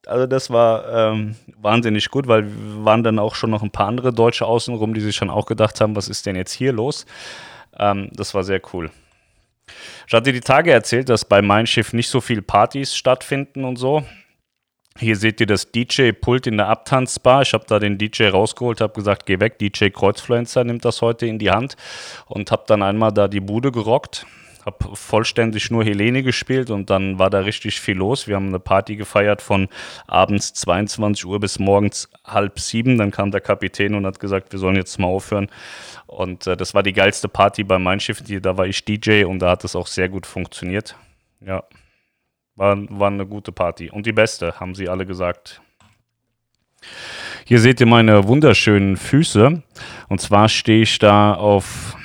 Also 0.06 0.26
das 0.26 0.50
war 0.50 1.12
ähm, 1.12 1.36
wahnsinnig 1.56 2.10
gut, 2.10 2.26
weil 2.26 2.46
waren 2.84 3.02
dann 3.02 3.18
auch 3.18 3.34
schon 3.34 3.50
noch 3.50 3.62
ein 3.62 3.70
paar 3.70 3.86
andere 3.86 4.12
Deutsche 4.12 4.44
außenrum, 4.46 4.92
die 4.94 5.00
sich 5.00 5.16
schon 5.16 5.30
auch 5.30 5.46
gedacht 5.46 5.80
haben, 5.80 5.96
was 5.96 6.08
ist 6.08 6.26
denn 6.26 6.36
jetzt 6.36 6.52
hier 6.52 6.72
los? 6.72 7.06
Ähm, 7.78 8.10
das 8.12 8.34
war 8.34 8.44
sehr 8.44 8.60
cool. 8.72 8.90
Ich 10.06 10.12
hatte 10.12 10.32
die 10.32 10.40
Tage 10.40 10.72
erzählt, 10.72 11.08
dass 11.08 11.24
bei 11.24 11.40
Mein 11.40 11.66
Schiff 11.66 11.92
nicht 11.94 12.08
so 12.08 12.20
viele 12.20 12.42
Partys 12.42 12.94
stattfinden 12.94 13.64
und 13.64 13.76
so. 13.76 14.04
Hier 14.96 15.16
seht 15.16 15.40
ihr 15.40 15.48
das 15.48 15.72
DJ-Pult 15.72 16.46
in 16.46 16.56
der 16.56 16.68
Abtanzbar. 16.68 17.42
Ich 17.42 17.52
habe 17.52 17.64
da 17.66 17.80
den 17.80 17.98
DJ 17.98 18.28
rausgeholt, 18.28 18.80
habe 18.80 18.92
gesagt, 18.92 19.26
geh 19.26 19.40
weg. 19.40 19.58
DJ 19.58 19.88
Kreuzfluencer 19.88 20.62
nimmt 20.62 20.84
das 20.84 21.02
heute 21.02 21.26
in 21.26 21.40
die 21.40 21.50
Hand 21.50 21.76
und 22.26 22.52
habe 22.52 22.62
dann 22.68 22.80
einmal 22.80 23.10
da 23.10 23.26
die 23.26 23.40
Bude 23.40 23.72
gerockt. 23.72 24.24
Habe 24.64 24.94
vollständig 24.94 25.68
nur 25.72 25.82
Helene 25.82 26.22
gespielt 26.22 26.70
und 26.70 26.90
dann 26.90 27.18
war 27.18 27.28
da 27.28 27.40
richtig 27.40 27.80
viel 27.80 27.96
los. 27.96 28.28
Wir 28.28 28.36
haben 28.36 28.48
eine 28.48 28.60
Party 28.60 28.94
gefeiert 28.94 29.42
von 29.42 29.68
abends 30.06 30.54
22 30.54 31.26
Uhr 31.26 31.40
bis 31.40 31.58
morgens 31.58 32.08
halb 32.24 32.60
sieben. 32.60 32.96
Dann 32.96 33.10
kam 33.10 33.32
der 33.32 33.40
Kapitän 33.40 33.96
und 33.96 34.06
hat 34.06 34.20
gesagt, 34.20 34.52
wir 34.52 34.60
sollen 34.60 34.76
jetzt 34.76 35.00
mal 35.00 35.08
aufhören. 35.08 35.48
Und 36.06 36.46
äh, 36.46 36.56
das 36.56 36.72
war 36.72 36.84
die 36.84 36.92
geilste 36.92 37.28
Party 37.28 37.64
bei 37.64 37.80
Mein 37.80 37.98
Schiff. 37.98 38.22
Da 38.24 38.56
war 38.56 38.66
ich 38.68 38.84
DJ 38.84 39.24
und 39.24 39.40
da 39.40 39.50
hat 39.50 39.64
es 39.64 39.74
auch 39.74 39.88
sehr 39.88 40.08
gut 40.08 40.24
funktioniert. 40.24 40.94
Ja. 41.44 41.64
War, 42.56 42.76
war 42.88 43.08
eine 43.08 43.26
gute 43.26 43.52
Party. 43.52 43.90
Und 43.90 44.06
die 44.06 44.12
beste, 44.12 44.60
haben 44.60 44.74
sie 44.74 44.88
alle 44.88 45.06
gesagt. 45.06 45.60
Hier 47.46 47.60
seht 47.60 47.80
ihr 47.80 47.86
meine 47.86 48.26
wunderschönen 48.26 48.96
Füße. 48.96 49.62
Und 50.08 50.20
zwar 50.20 50.48
stehe 50.48 50.82
ich 50.82 50.98
da 50.98 51.34
auf 51.34 51.96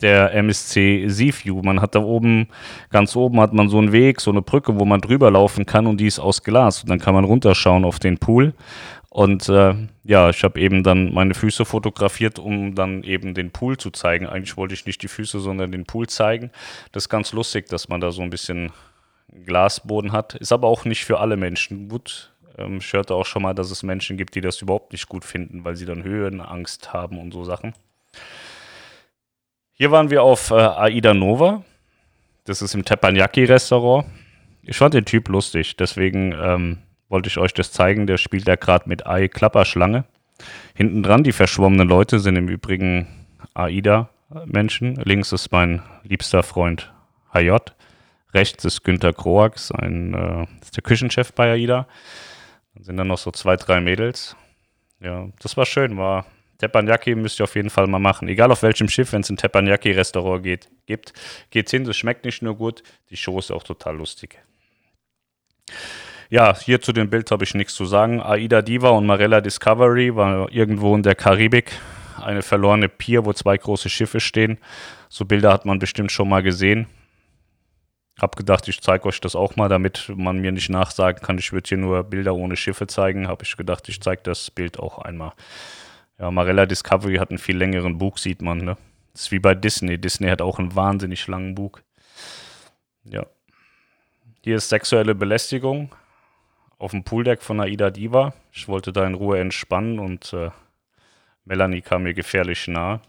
der 0.00 0.32
MSC 0.34 1.08
Seaview. 1.08 1.60
Man 1.62 1.80
hat 1.80 1.94
da 1.94 2.00
oben, 2.00 2.48
ganz 2.90 3.14
oben 3.16 3.40
hat 3.40 3.52
man 3.52 3.68
so 3.68 3.78
einen 3.78 3.92
Weg, 3.92 4.20
so 4.20 4.30
eine 4.30 4.42
Brücke, 4.42 4.78
wo 4.78 4.84
man 4.84 5.00
drüber 5.00 5.30
laufen 5.30 5.66
kann 5.66 5.86
und 5.86 5.98
die 5.98 6.06
ist 6.06 6.18
aus 6.18 6.42
Glas. 6.42 6.82
Und 6.82 6.90
dann 6.90 6.98
kann 6.98 7.14
man 7.14 7.24
runterschauen 7.24 7.84
auf 7.84 7.98
den 7.98 8.18
Pool. 8.18 8.54
Und 9.10 9.48
äh, 9.48 9.74
ja, 10.04 10.30
ich 10.30 10.44
habe 10.44 10.60
eben 10.60 10.84
dann 10.84 11.12
meine 11.12 11.34
Füße 11.34 11.64
fotografiert, 11.64 12.38
um 12.38 12.74
dann 12.76 13.02
eben 13.02 13.34
den 13.34 13.50
Pool 13.50 13.76
zu 13.76 13.90
zeigen. 13.90 14.26
Eigentlich 14.26 14.56
wollte 14.56 14.74
ich 14.74 14.86
nicht 14.86 15.02
die 15.02 15.08
Füße, 15.08 15.40
sondern 15.40 15.72
den 15.72 15.84
Pool 15.84 16.06
zeigen. 16.06 16.50
Das 16.92 17.04
ist 17.04 17.08
ganz 17.08 17.32
lustig, 17.32 17.66
dass 17.66 17.88
man 17.88 18.00
da 18.00 18.12
so 18.12 18.22
ein 18.22 18.30
bisschen 18.30 18.70
Glasboden 19.44 20.12
hat. 20.12 20.34
Ist 20.34 20.52
aber 20.52 20.68
auch 20.68 20.84
nicht 20.84 21.04
für 21.04 21.20
alle 21.20 21.36
Menschen 21.36 21.88
gut. 21.88 22.32
Ähm, 22.58 22.78
ich 22.78 22.92
hörte 22.92 23.14
auch 23.14 23.26
schon 23.26 23.42
mal, 23.42 23.54
dass 23.54 23.70
es 23.70 23.82
Menschen 23.82 24.16
gibt, 24.16 24.34
die 24.34 24.40
das 24.40 24.60
überhaupt 24.62 24.92
nicht 24.92 25.08
gut 25.08 25.24
finden, 25.24 25.64
weil 25.64 25.76
sie 25.76 25.86
dann 25.86 26.02
Höhenangst 26.02 26.92
haben 26.92 27.18
und 27.18 27.32
so 27.32 27.44
Sachen. 27.44 27.74
Hier 29.72 29.90
waren 29.90 30.10
wir 30.10 30.22
auf 30.22 30.50
äh, 30.50 30.54
Aida 30.54 31.14
Nova. 31.14 31.64
Das 32.44 32.62
ist 32.62 32.74
im 32.74 32.84
Teppanyaki-Restaurant. 32.84 34.06
Ich 34.62 34.76
fand 34.76 34.94
den 34.94 35.04
Typ 35.04 35.28
lustig, 35.28 35.76
deswegen 35.76 36.32
ähm, 36.32 36.78
wollte 37.08 37.28
ich 37.28 37.38
euch 37.38 37.54
das 37.54 37.72
zeigen. 37.72 38.06
Der 38.06 38.18
spielt 38.18 38.46
da 38.46 38.56
gerade 38.56 38.88
mit 38.88 39.06
Ei 39.06 39.28
Klapperschlange. 39.28 40.04
Hinten 40.74 41.02
dran, 41.02 41.24
die 41.24 41.32
verschwommenen 41.32 41.88
Leute 41.88 42.18
sind 42.18 42.36
im 42.36 42.48
Übrigen 42.48 43.06
Aida-Menschen. 43.54 44.96
Links 44.96 45.32
ist 45.32 45.50
mein 45.52 45.82
liebster 46.02 46.42
Freund 46.42 46.92
HJ. 47.32 47.56
Rechts 48.32 48.64
ist 48.64 48.84
Günter 48.84 49.12
Kroax, 49.12 49.72
ein, 49.72 50.14
äh, 50.14 50.46
ist 50.62 50.76
der 50.76 50.82
Küchenchef 50.82 51.32
bei 51.32 51.52
AIDA. 51.52 51.86
Dann 52.74 52.84
sind 52.84 52.96
da 52.96 53.04
noch 53.04 53.18
so 53.18 53.30
zwei, 53.30 53.56
drei 53.56 53.80
Mädels. 53.80 54.36
Ja, 55.00 55.28
das 55.40 55.56
war 55.56 55.66
schön, 55.66 55.96
war 55.96 56.26
Teppanyaki 56.60 57.14
müsst 57.14 57.40
ihr 57.40 57.44
auf 57.44 57.56
jeden 57.56 57.70
Fall 57.70 57.86
mal 57.86 57.98
machen. 57.98 58.28
Egal 58.28 58.52
auf 58.52 58.62
welchem 58.62 58.88
Schiff, 58.88 59.12
wenn 59.12 59.22
es 59.22 59.30
ein 59.30 59.38
Teppanyaki-Restaurant 59.38 60.42
geht, 60.42 60.68
gibt, 60.86 61.14
geht's 61.50 61.70
hin. 61.70 61.84
Das 61.84 61.96
schmeckt 61.96 62.24
nicht 62.24 62.42
nur 62.42 62.54
gut, 62.54 62.82
die 63.08 63.16
Show 63.16 63.38
ist 63.38 63.50
auch 63.50 63.62
total 63.62 63.96
lustig. 63.96 64.38
Ja, 66.28 66.56
hier 66.56 66.80
zu 66.80 66.92
dem 66.92 67.08
Bild 67.10 67.30
habe 67.30 67.44
ich 67.44 67.54
nichts 67.54 67.74
zu 67.74 67.86
sagen. 67.86 68.20
Aida 68.20 68.62
Diva 68.62 68.90
und 68.90 69.06
Marella 69.06 69.40
Discovery 69.40 70.14
war 70.14 70.52
irgendwo 70.52 70.94
in 70.94 71.02
der 71.02 71.14
Karibik. 71.14 71.72
Eine 72.22 72.42
verlorene 72.42 72.88
Pier, 72.88 73.24
wo 73.24 73.32
zwei 73.32 73.56
große 73.56 73.88
Schiffe 73.88 74.20
stehen. 74.20 74.58
So 75.08 75.24
Bilder 75.24 75.52
hat 75.52 75.64
man 75.64 75.78
bestimmt 75.78 76.12
schon 76.12 76.28
mal 76.28 76.42
gesehen. 76.42 76.86
Hab 78.20 78.36
gedacht, 78.36 78.68
ich 78.68 78.82
zeige 78.82 79.06
euch 79.06 79.20
das 79.20 79.34
auch 79.34 79.56
mal, 79.56 79.68
damit 79.68 80.12
man 80.14 80.38
mir 80.38 80.52
nicht 80.52 80.68
nachsagen 80.68 81.22
kann, 81.22 81.38
ich 81.38 81.52
würde 81.52 81.68
hier 81.68 81.78
nur 81.78 82.04
Bilder 82.04 82.34
ohne 82.34 82.56
Schiffe 82.56 82.86
zeigen. 82.86 83.28
Habe 83.28 83.44
ich 83.44 83.56
gedacht, 83.56 83.88
ich 83.88 84.00
zeige 84.00 84.22
das 84.22 84.50
Bild 84.50 84.78
auch 84.78 84.98
einmal. 84.98 85.32
Ja, 86.18 86.30
Marella 86.30 86.66
Discovery 86.66 87.16
hat 87.16 87.30
einen 87.30 87.38
viel 87.38 87.56
längeren 87.56 87.96
Bug, 87.96 88.18
sieht 88.18 88.42
man. 88.42 88.58
Ne? 88.58 88.76
Das 89.12 89.22
ist 89.22 89.30
wie 89.32 89.38
bei 89.38 89.54
Disney. 89.54 89.98
Disney 89.98 90.28
hat 90.28 90.42
auch 90.42 90.58
einen 90.58 90.74
wahnsinnig 90.74 91.26
langen 91.28 91.54
Bug. 91.54 91.82
Ja. 93.04 93.24
Hier 94.42 94.56
ist 94.56 94.68
sexuelle 94.68 95.14
Belästigung 95.14 95.94
auf 96.78 96.90
dem 96.92 97.04
Pooldeck 97.04 97.42
von 97.42 97.60
Aida 97.60 97.90
Diva. 97.90 98.34
Ich 98.52 98.68
wollte 98.68 98.92
da 98.92 99.06
in 99.06 99.14
Ruhe 99.14 99.38
entspannen 99.38 99.98
und 99.98 100.32
äh, 100.32 100.50
Melanie 101.44 101.82
kam 101.82 102.02
mir 102.04 102.14
gefährlich 102.14 102.68
nah. 102.68 103.00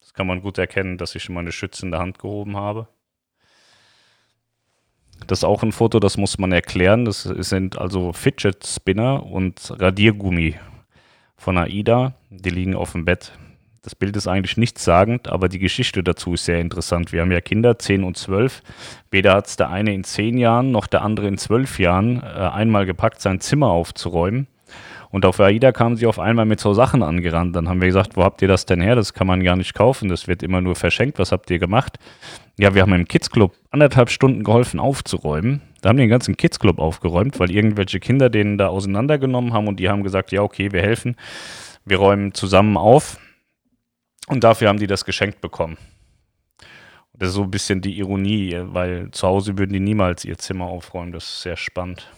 Das 0.00 0.14
kann 0.14 0.26
man 0.26 0.42
gut 0.42 0.58
erkennen, 0.58 0.98
dass 0.98 1.14
ich 1.14 1.28
meine 1.28 1.52
Schütze 1.52 1.84
in 1.84 1.92
der 1.92 2.00
Hand 2.00 2.18
gehoben 2.18 2.56
habe. 2.56 2.88
Das 5.26 5.40
ist 5.40 5.44
auch 5.44 5.62
ein 5.62 5.72
Foto, 5.72 6.00
das 6.00 6.16
muss 6.16 6.38
man 6.38 6.52
erklären. 6.52 7.04
Das 7.04 7.22
sind 7.22 7.78
also 7.78 8.12
Fidget 8.12 8.66
Spinner 8.66 9.24
und 9.24 9.72
Radiergummi 9.78 10.56
von 11.36 11.58
AIDA. 11.58 12.14
Die 12.30 12.50
liegen 12.50 12.74
auf 12.74 12.92
dem 12.92 13.04
Bett. 13.04 13.32
Das 13.82 13.94
Bild 13.94 14.14
ist 14.16 14.28
eigentlich 14.28 14.58
nichtssagend, 14.58 15.28
aber 15.28 15.48
die 15.48 15.58
Geschichte 15.58 16.02
dazu 16.02 16.34
ist 16.34 16.44
sehr 16.44 16.60
interessant. 16.60 17.12
Wir 17.12 17.22
haben 17.22 17.32
ja 17.32 17.40
Kinder, 17.40 17.78
10 17.78 18.04
und 18.04 18.18
12. 18.18 18.62
Weder 19.10 19.32
hat 19.32 19.46
es 19.46 19.56
der 19.56 19.70
eine 19.70 19.94
in 19.94 20.04
10 20.04 20.36
Jahren 20.36 20.70
noch 20.70 20.86
der 20.86 21.00
andere 21.00 21.28
in 21.28 21.38
12 21.38 21.78
Jahren 21.78 22.22
äh, 22.22 22.26
einmal 22.26 22.84
gepackt, 22.84 23.22
sein 23.22 23.40
Zimmer 23.40 23.68
aufzuräumen. 23.68 24.48
Und 25.10 25.26
auf 25.26 25.40
AIDA 25.40 25.72
kamen 25.72 25.96
sie 25.96 26.06
auf 26.06 26.20
einmal 26.20 26.46
mit 26.46 26.60
so 26.60 26.72
Sachen 26.72 27.02
angerannt. 27.02 27.56
Dann 27.56 27.68
haben 27.68 27.80
wir 27.80 27.88
gesagt, 27.88 28.16
wo 28.16 28.22
habt 28.22 28.42
ihr 28.42 28.48
das 28.48 28.64
denn 28.64 28.80
her? 28.80 28.94
Das 28.94 29.12
kann 29.12 29.26
man 29.26 29.42
gar 29.42 29.56
nicht 29.56 29.74
kaufen. 29.74 30.08
Das 30.08 30.28
wird 30.28 30.42
immer 30.42 30.60
nur 30.60 30.76
verschenkt. 30.76 31.18
Was 31.18 31.32
habt 31.32 31.50
ihr 31.50 31.58
gemacht? 31.58 31.98
Ja, 32.58 32.74
wir 32.74 32.82
haben 32.82 32.92
im 32.92 33.08
Kids 33.08 33.30
Club 33.30 33.54
anderthalb 33.70 34.10
Stunden 34.10 34.44
geholfen 34.44 34.78
aufzuräumen. 34.78 35.62
Da 35.80 35.88
haben 35.88 35.96
die 35.96 36.04
den 36.04 36.10
ganzen 36.10 36.36
Kids 36.36 36.60
Club 36.60 36.78
aufgeräumt, 36.78 37.40
weil 37.40 37.50
irgendwelche 37.50 37.98
Kinder 37.98 38.30
den 38.30 38.56
da 38.56 38.68
auseinandergenommen 38.68 39.52
haben 39.52 39.66
und 39.66 39.80
die 39.80 39.88
haben 39.88 40.04
gesagt, 40.04 40.30
ja, 40.30 40.42
okay, 40.42 40.70
wir 40.72 40.82
helfen. 40.82 41.16
Wir 41.84 41.96
räumen 41.96 42.32
zusammen 42.32 42.76
auf. 42.76 43.18
Und 44.28 44.44
dafür 44.44 44.68
haben 44.68 44.78
die 44.78 44.86
das 44.86 45.04
geschenkt 45.04 45.40
bekommen. 45.40 45.76
Das 47.14 47.30
ist 47.30 47.34
so 47.34 47.42
ein 47.42 47.50
bisschen 47.50 47.80
die 47.80 47.98
Ironie, 47.98 48.58
weil 48.62 49.10
zu 49.10 49.26
Hause 49.26 49.58
würden 49.58 49.72
die 49.72 49.80
niemals 49.80 50.24
ihr 50.24 50.38
Zimmer 50.38 50.66
aufräumen. 50.66 51.12
Das 51.12 51.24
ist 51.24 51.42
sehr 51.42 51.56
spannend. 51.56 52.10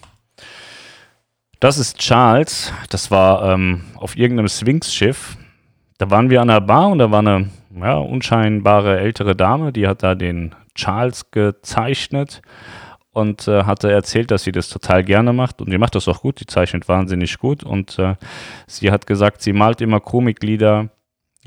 Das 1.63 1.77
ist 1.77 1.97
Charles. 1.97 2.73
Das 2.89 3.09
war 3.09 3.53
ähm, 3.53 3.83
auf 3.95 4.17
irgendeinem 4.17 4.49
Sphinx-Schiff. 4.49 5.37
Da 5.97 6.11
waren 6.11 6.29
wir 6.29 6.41
an 6.41 6.49
der 6.49 6.59
Bar 6.59 6.89
und 6.89 6.99
da 6.99 7.09
war 7.09 7.19
eine 7.19 7.51
ja, 7.73 7.95
unscheinbare 7.99 8.99
ältere 8.99 9.33
Dame, 9.33 9.71
die 9.71 9.87
hat 9.87 10.03
da 10.03 10.13
den 10.13 10.53
Charles 10.75 11.31
gezeichnet 11.31 12.41
und 13.13 13.47
äh, 13.47 13.63
hatte 13.63 13.89
erzählt, 13.89 14.29
dass 14.29 14.43
sie 14.43 14.51
das 14.51 14.67
total 14.67 15.05
gerne 15.05 15.31
macht 15.31 15.61
und 15.61 15.71
die 15.71 15.77
macht 15.77 15.95
das 15.95 16.09
auch 16.09 16.19
gut, 16.19 16.41
die 16.41 16.47
zeichnet 16.47 16.89
wahnsinnig 16.89 17.39
gut 17.39 17.63
und 17.63 17.97
äh, 17.97 18.15
sie 18.67 18.91
hat 18.91 19.07
gesagt, 19.07 19.41
sie 19.41 19.53
malt 19.53 19.79
immer 19.79 20.01
Komiklieder 20.01 20.89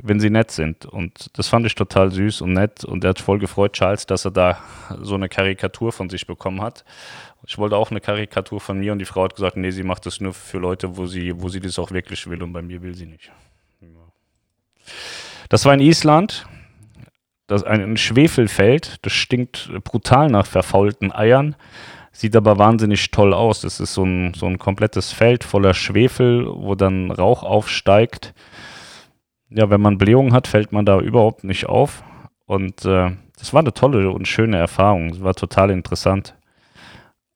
wenn 0.02 0.20
sie 0.20 0.30
nett 0.30 0.50
sind. 0.50 0.84
Und 0.84 1.30
das 1.38 1.48
fand 1.48 1.66
ich 1.66 1.74
total 1.74 2.10
süß 2.10 2.42
und 2.42 2.52
nett. 2.52 2.84
Und 2.84 3.04
er 3.04 3.10
hat 3.10 3.20
voll 3.20 3.38
gefreut, 3.38 3.72
Charles, 3.72 4.06
dass 4.06 4.24
er 4.24 4.30
da 4.30 4.58
so 5.00 5.14
eine 5.14 5.28
Karikatur 5.28 5.92
von 5.92 6.10
sich 6.10 6.26
bekommen 6.26 6.60
hat. 6.60 6.84
Ich 7.46 7.58
wollte 7.58 7.76
auch 7.76 7.90
eine 7.90 8.00
Karikatur 8.00 8.60
von 8.60 8.78
mir 8.78 8.92
und 8.92 8.98
die 8.98 9.04
Frau 9.04 9.24
hat 9.24 9.36
gesagt, 9.36 9.56
nee, 9.56 9.70
sie 9.70 9.82
macht 9.82 10.04
das 10.06 10.20
nur 10.20 10.34
für 10.34 10.58
Leute, 10.58 10.96
wo 10.96 11.06
sie, 11.06 11.40
wo 11.40 11.48
sie 11.48 11.60
das 11.60 11.78
auch 11.78 11.90
wirklich 11.90 12.28
will 12.28 12.42
und 12.42 12.52
bei 12.52 12.62
mir 12.62 12.82
will 12.82 12.94
sie 12.94 13.06
nicht. 13.06 13.30
Das 15.48 15.64
war 15.64 15.74
in 15.74 15.80
Island. 15.80 16.46
Das 17.46 17.62
ist 17.62 17.68
ein 17.68 17.96
Schwefelfeld, 17.96 18.96
das 19.02 19.12
stinkt 19.12 19.70
brutal 19.84 20.28
nach 20.28 20.46
verfaulten 20.46 21.12
Eiern, 21.12 21.54
sieht 22.10 22.34
aber 22.34 22.58
wahnsinnig 22.58 23.12
toll 23.12 23.32
aus. 23.32 23.60
Das 23.60 23.78
ist 23.78 23.94
so 23.94 24.02
ein, 24.02 24.34
so 24.34 24.46
ein 24.46 24.58
komplettes 24.58 25.12
Feld 25.12 25.44
voller 25.44 25.72
Schwefel, 25.72 26.46
wo 26.48 26.74
dann 26.74 27.12
Rauch 27.12 27.44
aufsteigt 27.44 28.34
ja, 29.50 29.70
wenn 29.70 29.80
man 29.80 29.98
Blähungen 29.98 30.32
hat, 30.32 30.46
fällt 30.46 30.72
man 30.72 30.86
da 30.86 31.00
überhaupt 31.00 31.44
nicht 31.44 31.66
auf. 31.66 32.02
Und 32.46 32.84
äh, 32.84 33.12
das 33.38 33.52
war 33.52 33.60
eine 33.60 33.72
tolle 33.72 34.10
und 34.10 34.26
schöne 34.28 34.56
Erfahrung. 34.56 35.10
Es 35.10 35.22
war 35.22 35.34
total 35.34 35.70
interessant. 35.70 36.34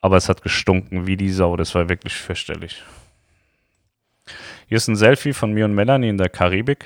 Aber 0.00 0.16
es 0.16 0.28
hat 0.28 0.42
gestunken 0.42 1.06
wie 1.06 1.16
die 1.16 1.30
Sau. 1.30 1.56
Das 1.56 1.74
war 1.74 1.88
wirklich 1.88 2.14
fürchterlich. 2.14 2.82
Hier 4.66 4.76
ist 4.76 4.88
ein 4.88 4.96
Selfie 4.96 5.32
von 5.32 5.52
mir 5.52 5.64
und 5.64 5.74
Melanie 5.74 6.08
in 6.08 6.18
der 6.18 6.28
Karibik. 6.28 6.84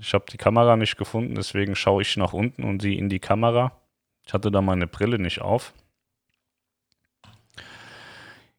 Ich 0.00 0.14
habe 0.14 0.24
die 0.30 0.36
Kamera 0.36 0.76
nicht 0.76 0.96
gefunden, 0.96 1.34
deswegen 1.34 1.76
schaue 1.76 2.02
ich 2.02 2.16
nach 2.16 2.32
unten 2.32 2.64
und 2.64 2.82
sie 2.82 2.96
in 2.96 3.08
die 3.08 3.20
Kamera. 3.20 3.72
Ich 4.26 4.32
hatte 4.32 4.50
da 4.50 4.60
meine 4.60 4.86
Brille 4.86 5.18
nicht 5.18 5.40
auf. 5.40 5.72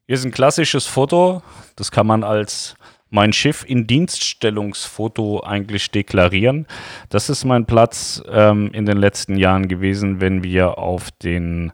Hier 0.06 0.14
ist 0.14 0.24
ein 0.24 0.32
klassisches 0.32 0.86
Foto. 0.86 1.42
Das 1.76 1.90
kann 1.90 2.06
man 2.06 2.24
als 2.24 2.76
mein 3.08 3.32
Schiff 3.32 3.64
in 3.66 3.86
Dienststellungsfoto 3.86 5.42
eigentlich 5.42 5.90
deklarieren. 5.90 6.66
Das 7.08 7.30
ist 7.30 7.44
mein 7.44 7.64
Platz 7.64 8.22
ähm, 8.28 8.70
in 8.72 8.86
den 8.86 8.98
letzten 8.98 9.36
Jahren 9.36 9.68
gewesen, 9.68 10.20
wenn 10.20 10.42
wir 10.42 10.78
auf 10.78 11.10
den 11.10 11.72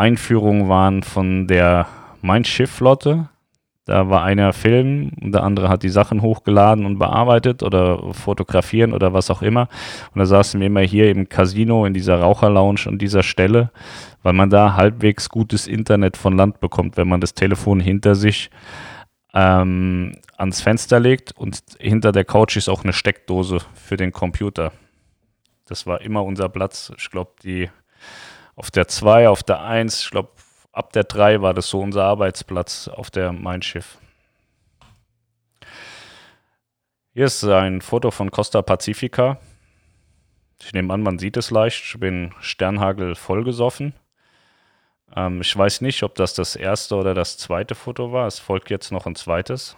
Einführungen 0.00 0.68
waren 0.68 1.02
von 1.02 1.46
der 1.46 1.86
Mein 2.22 2.44
Schiff-Flotte. 2.44 3.28
Da 3.84 4.08
war 4.08 4.22
einer 4.22 4.52
Film 4.52 5.10
und 5.20 5.32
der 5.32 5.42
andere 5.42 5.68
hat 5.68 5.82
die 5.82 5.88
Sachen 5.90 6.22
hochgeladen 6.22 6.86
und 6.86 6.98
bearbeitet 6.98 7.62
oder 7.62 8.14
fotografieren 8.14 8.92
oder 8.92 9.12
was 9.12 9.30
auch 9.30 9.42
immer. 9.42 9.68
Und 10.14 10.20
da 10.20 10.26
saßen 10.26 10.58
wir 10.58 10.68
immer 10.68 10.80
hier 10.80 11.10
im 11.10 11.28
Casino 11.28 11.84
in 11.84 11.92
dieser 11.92 12.20
Raucherlounge 12.20 12.86
an 12.86 12.98
dieser 12.98 13.22
Stelle, 13.22 13.72
weil 14.22 14.32
man 14.32 14.48
da 14.48 14.74
halbwegs 14.74 15.28
gutes 15.28 15.66
Internet 15.66 16.16
von 16.16 16.36
Land 16.36 16.60
bekommt, 16.60 16.96
wenn 16.96 17.08
man 17.08 17.20
das 17.20 17.34
Telefon 17.34 17.80
hinter 17.80 18.14
sich 18.14 18.50
ähm, 19.34 20.12
ans 20.36 20.62
Fenster 20.62 20.98
legt 20.98 21.32
und 21.36 21.60
hinter 21.78 22.12
der 22.12 22.24
Couch 22.24 22.56
ist 22.56 22.68
auch 22.68 22.84
eine 22.84 22.92
Steckdose 22.92 23.58
für 23.74 23.96
den 23.96 24.12
Computer. 24.12 24.72
Das 25.66 25.86
war 25.86 26.00
immer 26.00 26.24
unser 26.24 26.48
Platz. 26.48 26.90
Ich 26.96 27.10
glaube, 27.10 27.32
die 27.42 27.68
auf 28.60 28.70
der 28.70 28.88
2, 28.88 29.30
auf 29.30 29.42
der 29.42 29.62
1, 29.62 30.02
ich 30.02 30.10
glaube, 30.10 30.28
ab 30.70 30.92
der 30.92 31.04
3 31.04 31.40
war 31.40 31.54
das 31.54 31.70
so 31.70 31.80
unser 31.80 32.04
Arbeitsplatz 32.04 32.88
auf 32.88 33.10
der 33.10 33.32
Mein 33.32 33.62
Schiff. 33.62 33.96
Hier 37.14 37.24
ist 37.24 37.42
ein 37.42 37.80
Foto 37.80 38.10
von 38.10 38.30
Costa 38.30 38.60
Pacifica. 38.60 39.38
Ich 40.62 40.74
nehme 40.74 40.92
an, 40.92 41.02
man 41.02 41.18
sieht 41.18 41.38
es 41.38 41.50
leicht. 41.50 41.82
Ich 41.82 41.98
bin 41.98 42.34
Sternhagel 42.40 43.14
vollgesoffen. 43.14 43.94
Ähm, 45.16 45.40
ich 45.40 45.56
weiß 45.56 45.80
nicht, 45.80 46.02
ob 46.02 46.14
das 46.16 46.34
das 46.34 46.54
erste 46.54 46.96
oder 46.96 47.14
das 47.14 47.38
zweite 47.38 47.74
Foto 47.74 48.12
war. 48.12 48.26
Es 48.26 48.38
folgt 48.38 48.68
jetzt 48.68 48.92
noch 48.92 49.06
ein 49.06 49.14
zweites. 49.14 49.74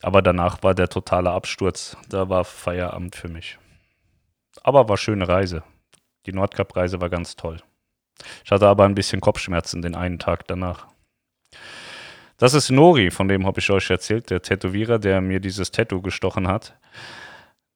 Aber 0.00 0.22
danach 0.22 0.62
war 0.62 0.76
der 0.76 0.88
totale 0.88 1.32
Absturz. 1.32 1.96
Da 2.08 2.28
war 2.28 2.44
Feierabend 2.44 3.16
für 3.16 3.28
mich. 3.28 3.58
Aber 4.62 4.88
war 4.88 4.96
schöne 4.96 5.26
Reise. 5.26 5.64
Die 6.26 6.32
Nordkap-Reise 6.32 7.00
war 7.00 7.08
ganz 7.08 7.36
toll. 7.36 7.58
Ich 8.44 8.50
hatte 8.50 8.66
aber 8.66 8.84
ein 8.84 8.94
bisschen 8.94 9.20
Kopfschmerzen 9.20 9.82
den 9.82 9.94
einen 9.94 10.18
Tag 10.18 10.46
danach. 10.46 10.86
Das 12.38 12.52
ist 12.52 12.70
Nori, 12.70 13.10
von 13.10 13.28
dem 13.28 13.46
habe 13.46 13.60
ich 13.60 13.70
euch 13.70 13.88
erzählt, 13.88 14.28
der 14.30 14.42
Tätowierer, 14.42 14.98
der 14.98 15.20
mir 15.20 15.40
dieses 15.40 15.70
Tattoo 15.70 16.02
gestochen 16.02 16.48
hat. 16.48 16.76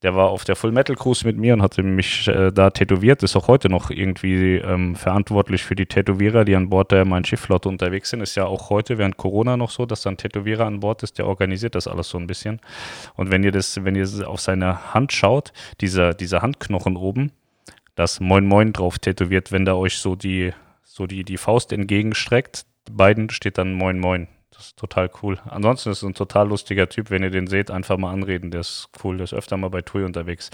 Der 0.03 0.15
war 0.15 0.31
auf 0.31 0.45
der 0.45 0.57
Full 0.57 0.73
Metal 0.73 0.97
Cruise 0.97 1.27
mit 1.27 1.37
mir 1.37 1.53
und 1.53 1.61
hatte 1.61 1.83
mich 1.83 2.27
äh, 2.27 2.51
da 2.51 2.71
tätowiert. 2.71 3.23
Ist 3.23 3.37
auch 3.37 3.49
heute 3.49 3.69
noch 3.69 3.91
irgendwie 3.91 4.57
ähm, 4.57 4.97
verantwortlich 4.97 5.63
für 5.63 5.75
die 5.75 5.85
Tätowierer, 5.85 6.47
die 6.47 6.57
an 6.57 6.71
Bord 6.71 6.91
der 6.91 7.05
Mein 7.05 7.25
Schiffflotte 7.25 7.69
unterwegs 7.69 8.09
sind. 8.09 8.23
Ist 8.23 8.35
ja 8.35 8.47
auch 8.47 8.71
heute 8.71 8.97
während 8.97 9.19
Corona 9.19 9.59
noch 9.59 9.71
so, 9.71 9.85
dass 9.85 10.01
da 10.03 10.11
ein 10.11 10.17
Tätowierer 10.17 10.65
an 10.65 10.81
Bord 10.81 11.03
ist, 11.03 11.19
der 11.19 11.27
organisiert 11.27 11.75
das 11.75 11.87
alles 11.87 12.09
so 12.09 12.17
ein 12.17 12.27
bisschen. 12.27 12.61
Und 13.15 13.31
wenn 13.31 13.45
ihr 13.45 13.53
das, 13.53 13.85
wenn 13.85 13.95
ihr 13.95 14.09
auf 14.27 14.41
seine 14.41 14.95
Hand 14.95 15.13
schaut, 15.13 15.53
dieser, 15.83 16.15
dieser 16.15 16.41
Handknochen 16.41 16.97
oben, 16.97 17.33
das 18.01 18.19
Moin 18.19 18.47
Moin 18.47 18.73
drauf 18.73 18.99
tätowiert, 18.99 19.53
wenn 19.53 19.67
da 19.67 19.75
euch 19.75 19.99
so 19.99 20.17
die, 20.17 20.55
so 20.85 21.07
die, 21.07 21.23
die 21.23 21.37
Faust 21.37 21.71
entgegenstreckt, 21.71 22.65
beiden 22.91 23.29
steht 23.29 23.59
dann 23.59 23.75
Moin 23.75 23.99
Moin. 23.99 24.27
Das 24.51 24.69
ist 24.69 24.79
total 24.79 25.11
cool. 25.23 25.39
Ansonsten 25.45 25.91
ist 25.91 25.99
es 25.99 26.05
ein 26.09 26.15
total 26.15 26.49
lustiger 26.49 26.89
Typ. 26.89 27.11
Wenn 27.11 27.23
ihr 27.23 27.31
den 27.31 27.47
seht, 27.47 27.71
einfach 27.71 27.99
mal 27.99 28.11
anreden. 28.11 28.51
Der 28.51 28.61
ist 28.61 28.89
cool. 29.05 29.19
Der 29.19 29.25
ist 29.25 29.35
öfter 29.35 29.59
mal 29.59 29.69
bei 29.69 29.83
TUI 29.83 30.05
unterwegs. 30.05 30.51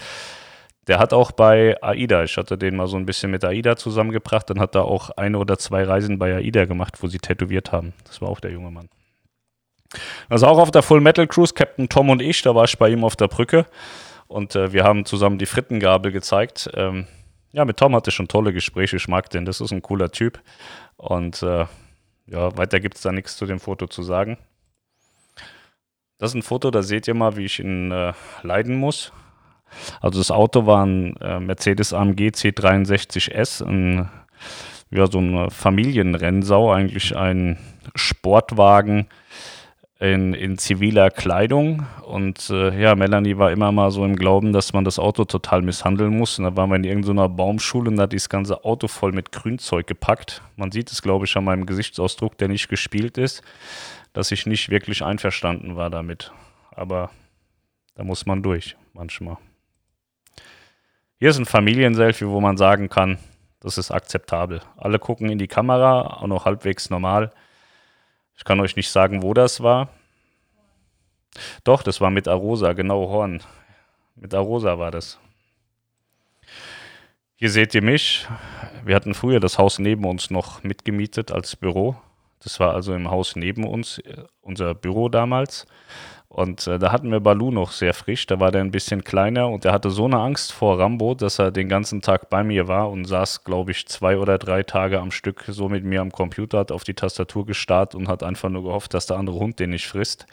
Der 0.87 0.99
hat 0.99 1.13
auch 1.13 1.31
bei 1.31 1.81
AIDA, 1.81 2.23
ich 2.23 2.37
hatte 2.37 2.57
den 2.57 2.75
mal 2.75 2.87
so 2.87 2.97
ein 2.97 3.05
bisschen 3.05 3.31
mit 3.31 3.43
AIDA 3.43 3.75
zusammengebracht, 3.75 4.49
dann 4.49 4.61
hat 4.61 4.73
er 4.73 4.85
auch 4.85 5.09
eine 5.11 5.37
oder 5.37 5.57
zwei 5.57 5.83
Reisen 5.83 6.17
bei 6.17 6.33
AIDA 6.35 6.63
gemacht, 6.63 7.01
wo 7.01 7.07
sie 7.07 7.17
tätowiert 7.17 7.73
haben. 7.73 7.93
Das 8.05 8.21
war 8.21 8.29
auch 8.29 8.39
der 8.39 8.51
junge 8.51 8.71
Mann. 8.71 8.87
Also 10.29 10.47
auch 10.47 10.59
auf 10.59 10.71
der 10.71 10.83
Full 10.83 11.01
Metal 11.01 11.27
Cruise, 11.27 11.53
Captain 11.53 11.89
Tom 11.89 12.09
und 12.09 12.21
ich, 12.21 12.41
da 12.41 12.55
war 12.55 12.63
ich 12.63 12.77
bei 12.77 12.89
ihm 12.89 13.03
auf 13.03 13.17
der 13.17 13.27
Brücke 13.27 13.65
und 14.27 14.55
äh, 14.55 14.71
wir 14.71 14.85
haben 14.85 15.03
zusammen 15.03 15.37
die 15.37 15.45
Frittengabel 15.45 16.13
gezeigt. 16.13 16.69
Ähm, 16.73 17.05
ja, 17.51 17.65
mit 17.65 17.77
Tom 17.77 17.95
hatte 17.95 18.09
ich 18.09 18.15
schon 18.15 18.27
tolle 18.27 18.53
Gespräche, 18.53 18.97
ich 18.97 19.07
mag 19.07 19.29
den, 19.29 19.45
das 19.45 19.61
ist 19.61 19.71
ein 19.71 19.81
cooler 19.81 20.11
Typ 20.11 20.41
und 20.97 21.41
äh, 21.43 21.65
ja, 22.27 22.57
weiter 22.57 22.79
gibt 22.79 22.95
es 22.95 23.01
da 23.01 23.11
nichts 23.11 23.37
zu 23.37 23.45
dem 23.45 23.59
Foto 23.59 23.87
zu 23.87 24.03
sagen. 24.03 24.37
Das 26.17 26.31
ist 26.31 26.35
ein 26.35 26.41
Foto, 26.41 26.71
da 26.71 26.81
seht 26.81 27.07
ihr 27.07 27.13
mal, 27.13 27.37
wie 27.37 27.45
ich 27.45 27.59
ihn 27.59 27.91
äh, 27.91 28.13
leiden 28.41 28.75
muss. 28.75 29.11
Also 30.01 30.19
das 30.19 30.31
Auto 30.31 30.65
war 30.65 30.85
ein 30.85 31.15
äh, 31.17 31.39
Mercedes 31.39 31.93
AMG 31.93 32.29
C63S, 32.29 33.63
ein, 33.63 34.09
ja, 34.89 35.07
so 35.07 35.19
eine 35.19 35.51
Familienrennsau, 35.51 36.71
eigentlich 36.71 37.15
ein 37.15 37.59
Sportwagen 37.95 39.07
in, 39.99 40.33
in 40.33 40.57
ziviler 40.57 41.09
Kleidung. 41.09 41.85
Und 42.03 42.49
äh, 42.49 42.79
ja, 42.79 42.95
Melanie 42.95 43.37
war 43.37 43.51
immer 43.51 43.71
mal 43.71 43.91
so 43.91 44.05
im 44.05 44.15
Glauben, 44.15 44.53
dass 44.53 44.73
man 44.73 44.83
das 44.83 44.99
Auto 44.99 45.25
total 45.25 45.61
misshandeln 45.61 46.15
muss. 46.17 46.37
Und 46.37 46.45
da 46.45 46.55
waren 46.55 46.69
wir 46.69 46.75
in 46.75 46.83
irgendeiner 46.83 47.29
Baumschule 47.29 47.89
und 47.89 47.97
da 47.97 48.03
hat 48.03 48.13
das 48.13 48.29
ganze 48.29 48.63
Auto 48.63 48.87
voll 48.87 49.11
mit 49.11 49.31
Grünzeug 49.31 49.87
gepackt. 49.87 50.41
Man 50.55 50.71
sieht 50.71 50.91
es, 50.91 51.01
glaube 51.01 51.25
ich, 51.25 51.35
an 51.35 51.45
meinem 51.45 51.65
Gesichtsausdruck, 51.65 52.37
der 52.37 52.47
nicht 52.47 52.69
gespielt 52.69 53.17
ist, 53.17 53.41
dass 54.13 54.31
ich 54.31 54.45
nicht 54.45 54.69
wirklich 54.69 55.03
einverstanden 55.03 55.75
war 55.75 55.89
damit. 55.89 56.31
Aber 56.71 57.09
da 57.95 58.03
muss 58.03 58.27
man 58.27 58.43
durch, 58.43 58.75
manchmal. 58.93 59.37
Hier 61.19 61.29
ist 61.29 61.39
ein 61.39 61.45
Familienselfie, 61.45 62.27
wo 62.27 62.39
man 62.39 62.57
sagen 62.57 62.89
kann, 62.89 63.17
das 63.59 63.79
ist 63.79 63.89
akzeptabel. 63.89 64.61
Alle 64.77 64.99
gucken 64.99 65.29
in 65.29 65.39
die 65.39 65.47
Kamera, 65.47 66.21
auch 66.21 66.27
noch 66.27 66.45
halbwegs 66.45 66.91
normal. 66.91 67.31
Ich 68.37 68.43
kann 68.43 68.59
euch 68.59 68.75
nicht 68.75 68.89
sagen, 68.89 69.23
wo 69.23 69.33
das 69.33 69.61
war. 69.61 69.89
Doch, 71.63 71.83
das 71.83 71.99
war 71.99 72.11
mit 72.11 72.27
Arosa, 72.27 72.73
genau 72.73 73.09
Horn. 73.09 73.41
Mit 74.15 74.33
Arosa 74.33 74.79
war 74.79 74.91
das. 74.91 75.19
Hier 77.35 77.49
seht 77.51 77.75
ihr 77.75 77.83
mich. 77.83 78.27
Wir 78.83 78.95
hatten 78.95 79.13
früher 79.13 79.39
das 79.39 79.57
Haus 79.57 79.79
neben 79.79 80.05
uns 80.05 80.31
noch 80.31 80.63
mitgemietet 80.63 81.31
als 81.31 81.55
Büro. 81.55 81.95
Das 82.39 82.59
war 82.59 82.73
also 82.73 82.93
im 82.93 83.09
Haus 83.09 83.35
neben 83.35 83.63
uns, 83.63 83.99
äh, 83.99 84.23
unser 84.41 84.73
Büro 84.73 85.09
damals. 85.09 85.65
Und 86.29 86.67
äh, 86.67 86.77
da 86.77 86.91
hatten 86.91 87.09
wir 87.11 87.21
Balu 87.21 87.51
noch 87.51 87.71
sehr 87.71 87.93
frisch. 87.93 88.25
Da 88.25 88.39
war 88.39 88.51
der 88.51 88.61
ein 88.61 88.71
bisschen 88.71 89.03
kleiner 89.03 89.49
und 89.49 89.63
der 89.63 89.71
hatte 89.71 89.89
so 89.89 90.05
eine 90.05 90.19
Angst 90.19 90.51
vor 90.51 90.77
Rambo, 90.77 91.15
dass 91.15 91.39
er 91.39 91.51
den 91.51 91.69
ganzen 91.69 92.01
Tag 92.01 92.29
bei 92.29 92.43
mir 92.43 92.67
war 92.67 92.89
und 92.89 93.05
saß, 93.05 93.45
glaube 93.45 93.71
ich, 93.71 93.87
zwei 93.87 94.17
oder 94.17 94.37
drei 94.37 94.63
Tage 94.63 94.99
am 94.99 95.11
Stück 95.11 95.45
so 95.47 95.69
mit 95.69 95.85
mir 95.85 96.01
am 96.01 96.11
Computer, 96.11 96.59
hat 96.59 96.71
auf 96.71 96.83
die 96.83 96.93
Tastatur 96.93 97.45
gestarrt 97.45 97.95
und 97.95 98.09
hat 98.09 98.23
einfach 98.23 98.49
nur 98.49 98.63
gehofft, 98.63 98.93
dass 98.93 99.05
der 99.05 99.17
andere 99.17 99.39
Hund 99.39 99.59
den 99.59 99.69
nicht 99.69 99.87
frisst. 99.87 100.25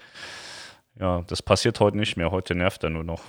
Ja, 0.99 1.23
das 1.27 1.43
passiert 1.43 1.79
heute 1.81 1.97
nicht 1.97 2.17
mehr. 2.17 2.31
Heute 2.31 2.55
nervt 2.55 2.83
er 2.83 2.91
nur 2.91 3.05
noch. 3.05 3.23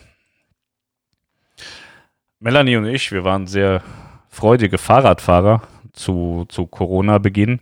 Melanie 2.40 2.78
und 2.78 2.86
ich, 2.86 3.12
wir 3.12 3.24
waren 3.24 3.48
sehr 3.48 3.82
freudige 4.30 4.78
Fahrradfahrer 4.78 5.62
zu, 5.94 6.46
zu 6.50 6.66
Corona-Beginn. 6.66 7.60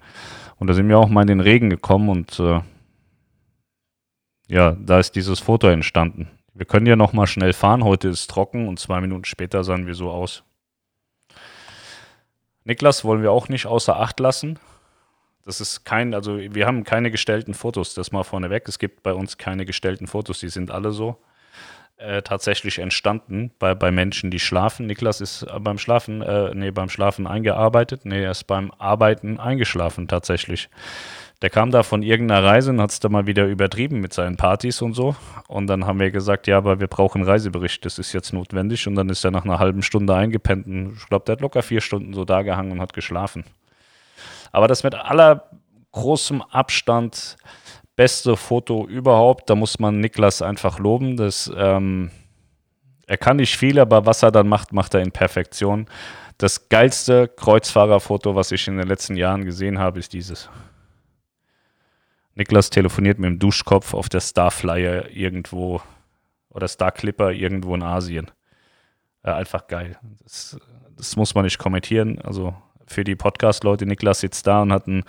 Und 0.58 0.68
da 0.68 0.74
sind 0.74 0.88
wir 0.88 0.98
auch 0.98 1.10
mal 1.10 1.22
in 1.22 1.28
den 1.28 1.40
Regen 1.40 1.70
gekommen 1.70 2.10
und 2.10 2.40
äh, 2.40 2.62
ja, 4.54 4.78
da 4.80 5.00
ist 5.00 5.16
dieses 5.16 5.40
Foto 5.40 5.68
entstanden. 5.68 6.30
Wir 6.54 6.68
können 6.68 6.86
ja 6.86 6.96
noch 6.96 7.12
mal 7.12 7.26
schnell 7.26 7.54
fahren. 7.54 7.84
Heute 7.84 8.10
ist 8.10 8.30
trocken 8.30 8.68
und 8.68 8.80
zwei 8.80 9.02
Minuten 9.02 9.26
später 9.26 9.64
sahen 9.64 9.88
wir 9.88 9.96
so 9.96 10.12
aus. 10.12 10.44
Niklas 12.64 13.04
wollen 13.04 13.24
wir 13.24 13.32
auch 13.32 13.50
nicht 13.50 13.66
außer 13.66 14.00
Acht 14.00 14.20
lassen. 14.20 14.60
Das 15.44 15.60
ist 15.60 15.86
kein, 15.86 16.14
also 16.14 16.38
wir 16.38 16.68
haben 16.68 16.84
keine 16.84 17.10
gestellten 17.10 17.56
Fotos, 17.56 17.96
das 17.96 18.12
mal 18.12 18.22
vorneweg. 18.22 18.70
Es 18.70 18.78
gibt 18.78 19.02
bei 19.02 19.14
uns 19.14 19.40
keine 19.40 19.66
gestellten 19.66 20.06
Fotos, 20.06 20.40
die 20.40 20.50
sind 20.50 20.70
alle 20.70 20.92
so 20.92 21.18
äh, 21.98 22.22
tatsächlich 22.22 22.78
entstanden 22.78 23.52
bei, 23.58 23.74
bei 23.74 23.90
Menschen, 23.90 24.30
die 24.30 24.40
schlafen. 24.40 24.86
Niklas 24.86 25.20
ist 25.20 25.44
äh, 25.44 25.60
beim 25.60 25.80
Schlafen, 25.80 26.22
äh, 26.22 26.54
nee, 26.54 26.70
beim 26.70 26.90
Schlafen 26.90 27.26
eingearbeitet. 27.26 28.06
Nee, 28.06 28.24
er 28.24 28.32
ist 28.32 28.44
beim 28.44 28.72
Arbeiten 28.78 29.40
eingeschlafen 29.40 30.08
tatsächlich. 30.08 30.70
Der 31.44 31.50
kam 31.50 31.72
da 31.72 31.84
von 31.84 32.04
irgendeiner 32.04 32.42
Reise 32.42 32.70
und 32.70 32.80
hat 32.80 32.92
es 32.92 33.02
da 33.02 33.10
mal 33.10 33.28
wieder 33.28 33.46
übertrieben 33.46 34.00
mit 34.00 34.14
seinen 34.14 34.38
Partys 34.38 34.82
und 34.82 34.94
so. 34.94 35.14
Und 35.50 35.68
dann 35.68 35.86
haben 35.86 36.00
wir 36.00 36.10
gesagt, 36.10 36.48
ja, 36.48 36.56
aber 36.56 36.80
wir 36.80 36.88
brauchen 36.88 37.20
einen 37.20 37.30
Reisebericht, 37.30 37.84
das 37.84 38.00
ist 38.00 38.14
jetzt 38.14 38.32
notwendig. 38.32 38.88
Und 38.88 38.96
dann 38.96 39.10
ist 39.10 39.26
er 39.26 39.32
nach 39.32 39.44
einer 39.44 39.60
halben 39.60 39.82
Stunde 39.82 40.16
eingepennt. 40.16 40.68
Und 40.68 40.94
ich 40.96 41.06
glaube, 41.10 41.26
der 41.26 41.34
hat 41.34 41.42
locker 41.42 41.62
vier 41.62 41.82
Stunden 41.82 42.14
so 42.14 42.24
da 42.24 42.44
gehangen 42.44 42.72
und 42.72 42.80
hat 42.80 42.94
geschlafen. 42.94 43.44
Aber 44.54 44.70
das 44.70 44.84
mit 44.84 44.96
aller 44.96 45.50
großem 45.92 46.42
Abstand 46.44 47.36
beste 47.98 48.38
Foto 48.38 48.88
überhaupt. 48.88 49.50
Da 49.50 49.56
muss 49.56 49.80
man 49.80 50.00
Niklas 50.00 50.42
einfach 50.42 50.80
loben. 50.80 51.18
Das, 51.18 51.52
ähm, 51.58 52.10
er 53.06 53.18
kann 53.18 53.36
nicht 53.36 53.58
viel, 53.58 53.80
aber 53.80 54.06
was 54.06 54.24
er 54.24 54.32
dann 54.32 54.48
macht, 54.48 54.72
macht 54.72 54.94
er 54.94 55.02
in 55.02 55.12
Perfektion. 55.12 55.88
Das 56.38 56.70
geilste 56.70 57.28
Kreuzfahrerfoto, 57.28 58.34
was 58.34 58.54
ich 58.54 58.66
in 58.70 58.78
den 58.78 58.88
letzten 58.88 59.18
Jahren 59.18 59.44
gesehen 59.44 59.78
habe, 59.78 60.00
ist 60.00 60.14
dieses. 60.14 60.50
Niklas 62.36 62.70
telefoniert 62.70 63.20
mit 63.20 63.30
dem 63.30 63.40
Duschkopf 63.40 63.94
auf 63.94 64.10
der 64.10 64.22
Starflyer 64.22 65.10
irgendwo 65.12 65.82
oder 66.50 66.68
Star 66.68 66.92
Clipper 66.92 67.32
irgendwo 67.32 67.76
in 67.76 67.84
Asien. 67.84 68.32
Äh, 69.24 69.32
einfach 69.32 69.68
geil. 69.68 69.98
Das, 70.24 70.58
das, 70.96 71.16
muss 71.16 71.36
man 71.36 71.46
nicht 71.46 71.58
kommentieren. 71.58 72.20
Also 72.20 72.56
für 72.86 73.04
die 73.04 73.16
Podcast-Leute, 73.16 73.86
Niklas 73.86 74.20
sitzt 74.20 74.48
da 74.48 74.62
und 74.62 74.72
hat 74.74 74.88
einen 74.88 75.04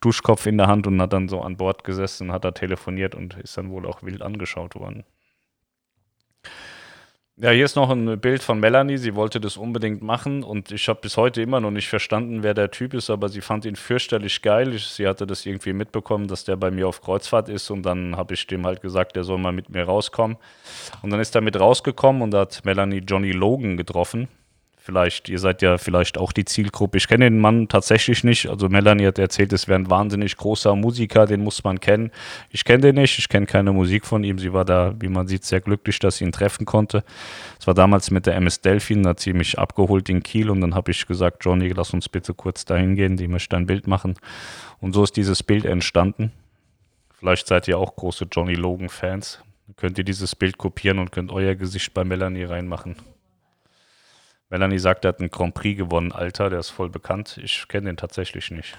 Duschkopf 0.00 0.46
in 0.46 0.58
der 0.58 0.66
Hand 0.66 0.86
und 0.86 1.00
hat 1.00 1.12
dann 1.12 1.28
so 1.28 1.40
an 1.40 1.56
Bord 1.56 1.84
gesessen 1.84 2.28
und 2.28 2.34
hat 2.34 2.44
da 2.44 2.50
telefoniert 2.50 3.14
und 3.14 3.34
ist 3.34 3.56
dann 3.56 3.70
wohl 3.70 3.86
auch 3.86 4.02
wild 4.02 4.22
angeschaut 4.22 4.74
worden. 4.74 5.04
Ja, 7.38 7.50
hier 7.50 7.64
ist 7.64 7.76
noch 7.76 7.88
ein 7.88 8.20
Bild 8.20 8.42
von 8.42 8.60
Melanie. 8.60 8.98
Sie 8.98 9.14
wollte 9.14 9.40
das 9.40 9.56
unbedingt 9.56 10.02
machen 10.02 10.42
und 10.42 10.70
ich 10.70 10.86
habe 10.90 11.00
bis 11.00 11.16
heute 11.16 11.40
immer 11.40 11.60
noch 11.60 11.70
nicht 11.70 11.88
verstanden, 11.88 12.42
wer 12.42 12.52
der 12.52 12.70
Typ 12.70 12.92
ist, 12.92 13.08
aber 13.08 13.30
sie 13.30 13.40
fand 13.40 13.64
ihn 13.64 13.74
fürchterlich 13.74 14.42
geil. 14.42 14.76
Sie 14.78 15.08
hatte 15.08 15.26
das 15.26 15.46
irgendwie 15.46 15.72
mitbekommen, 15.72 16.28
dass 16.28 16.44
der 16.44 16.56
bei 16.56 16.70
mir 16.70 16.86
auf 16.86 17.00
Kreuzfahrt 17.00 17.48
ist 17.48 17.70
und 17.70 17.84
dann 17.84 18.16
habe 18.18 18.34
ich 18.34 18.46
dem 18.46 18.66
halt 18.66 18.82
gesagt, 18.82 19.16
der 19.16 19.24
soll 19.24 19.38
mal 19.38 19.52
mit 19.52 19.70
mir 19.70 19.84
rauskommen. 19.84 20.36
Und 21.00 21.08
dann 21.08 21.20
ist 21.20 21.34
er 21.34 21.40
mit 21.40 21.58
rausgekommen 21.58 22.20
und 22.20 22.34
hat 22.34 22.66
Melanie 22.66 22.98
Johnny 22.98 23.32
Logan 23.32 23.78
getroffen. 23.78 24.28
Vielleicht, 24.84 25.28
ihr 25.28 25.38
seid 25.38 25.62
ja 25.62 25.78
vielleicht 25.78 26.18
auch 26.18 26.32
die 26.32 26.44
Zielgruppe. 26.44 26.98
Ich 26.98 27.06
kenne 27.06 27.26
den 27.26 27.38
Mann 27.38 27.68
tatsächlich 27.68 28.24
nicht. 28.24 28.48
Also 28.48 28.68
Melanie 28.68 29.06
hat 29.06 29.16
erzählt, 29.16 29.52
es 29.52 29.68
wäre 29.68 29.78
ein 29.78 29.88
wahnsinnig 29.88 30.36
großer 30.36 30.74
Musiker, 30.74 31.24
den 31.26 31.44
muss 31.44 31.62
man 31.62 31.78
kennen. 31.78 32.10
Ich 32.50 32.64
kenne 32.64 32.80
den 32.80 32.96
nicht, 32.96 33.16
ich 33.16 33.28
kenne 33.28 33.46
keine 33.46 33.72
Musik 33.72 34.04
von 34.04 34.24
ihm. 34.24 34.40
Sie 34.40 34.52
war 34.52 34.64
da, 34.64 34.92
wie 34.98 35.06
man 35.06 35.28
sieht, 35.28 35.44
sehr 35.44 35.60
glücklich, 35.60 36.00
dass 36.00 36.16
sie 36.16 36.24
ihn 36.24 36.32
treffen 36.32 36.66
konnte. 36.66 37.04
Es 37.60 37.68
war 37.68 37.74
damals 37.74 38.10
mit 38.10 38.26
der 38.26 38.34
MS 38.34 38.60
Delphin, 38.62 39.04
da 39.04 39.10
hat 39.10 39.20
sie 39.20 39.34
mich 39.34 39.56
abgeholt 39.56 40.08
in 40.08 40.24
Kiel 40.24 40.50
und 40.50 40.60
dann 40.60 40.74
habe 40.74 40.90
ich 40.90 41.06
gesagt, 41.06 41.44
Johnny, 41.44 41.68
lass 41.68 41.94
uns 41.94 42.08
bitte 42.08 42.34
kurz 42.34 42.64
dahin 42.64 42.96
gehen, 42.96 43.16
die 43.16 43.28
möchte 43.28 43.56
ein 43.56 43.66
Bild 43.66 43.86
machen. 43.86 44.16
Und 44.80 44.94
so 44.94 45.04
ist 45.04 45.16
dieses 45.16 45.44
Bild 45.44 45.64
entstanden. 45.64 46.32
Vielleicht 47.20 47.46
seid 47.46 47.68
ihr 47.68 47.78
auch 47.78 47.94
große 47.94 48.26
Johnny 48.32 48.54
Logan-Fans. 48.54 49.44
Könnt 49.76 49.96
ihr 49.98 50.04
dieses 50.04 50.34
Bild 50.34 50.58
kopieren 50.58 50.98
und 50.98 51.12
könnt 51.12 51.30
euer 51.30 51.54
Gesicht 51.54 51.94
bei 51.94 52.02
Melanie 52.02 52.42
reinmachen. 52.42 52.96
Melanie 54.52 54.78
sagt, 54.78 55.06
er 55.06 55.08
hat 55.08 55.20
einen 55.20 55.30
Grand 55.30 55.54
Prix 55.54 55.78
gewonnen. 55.78 56.12
Alter, 56.12 56.50
der 56.50 56.58
ist 56.58 56.68
voll 56.68 56.90
bekannt. 56.90 57.40
Ich 57.42 57.66
kenne 57.68 57.86
den 57.86 57.96
tatsächlich 57.96 58.50
nicht. 58.50 58.76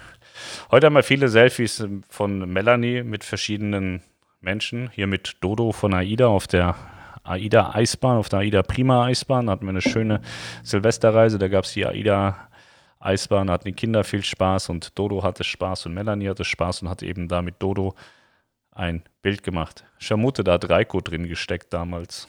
Heute 0.70 0.86
haben 0.86 0.94
wir 0.94 1.02
viele 1.02 1.28
Selfies 1.28 1.84
von 2.08 2.48
Melanie 2.48 3.02
mit 3.02 3.24
verschiedenen 3.24 4.00
Menschen. 4.40 4.88
Hier 4.90 5.08
mit 5.08 5.38
Dodo 5.40 5.72
von 5.72 5.92
AIDA 5.92 6.28
auf 6.28 6.46
der 6.46 6.76
AIDA 7.24 7.74
Eisbahn, 7.74 8.18
auf 8.18 8.28
der 8.28 8.38
AIDA 8.38 8.62
Prima 8.62 9.06
Eisbahn. 9.06 9.46
Da 9.46 9.52
hatten 9.52 9.64
wir 9.64 9.70
eine 9.70 9.82
schöne 9.82 10.20
Silvesterreise. 10.62 11.38
Da 11.40 11.48
gab 11.48 11.64
es 11.64 11.72
die 11.72 11.84
AIDA 11.84 12.36
Eisbahn, 13.00 13.48
da 13.48 13.54
hatten 13.54 13.66
die 13.66 13.72
Kinder 13.72 14.04
viel 14.04 14.22
Spaß 14.22 14.68
und 14.68 14.96
Dodo 14.96 15.24
hatte 15.24 15.42
Spaß 15.42 15.86
und 15.86 15.94
Melanie 15.94 16.28
hatte 16.28 16.44
Spaß 16.44 16.82
und 16.82 16.88
hat 16.88 17.02
eben 17.02 17.26
da 17.26 17.42
mit 17.42 17.56
Dodo 17.58 17.96
ein 18.70 19.02
Bild 19.22 19.42
gemacht. 19.42 19.84
Ich 19.98 20.06
vermute, 20.06 20.44
da 20.44 20.52
hat 20.52 20.70
Reiko 20.70 21.00
drin 21.00 21.26
gesteckt 21.26 21.72
damals. 21.72 22.28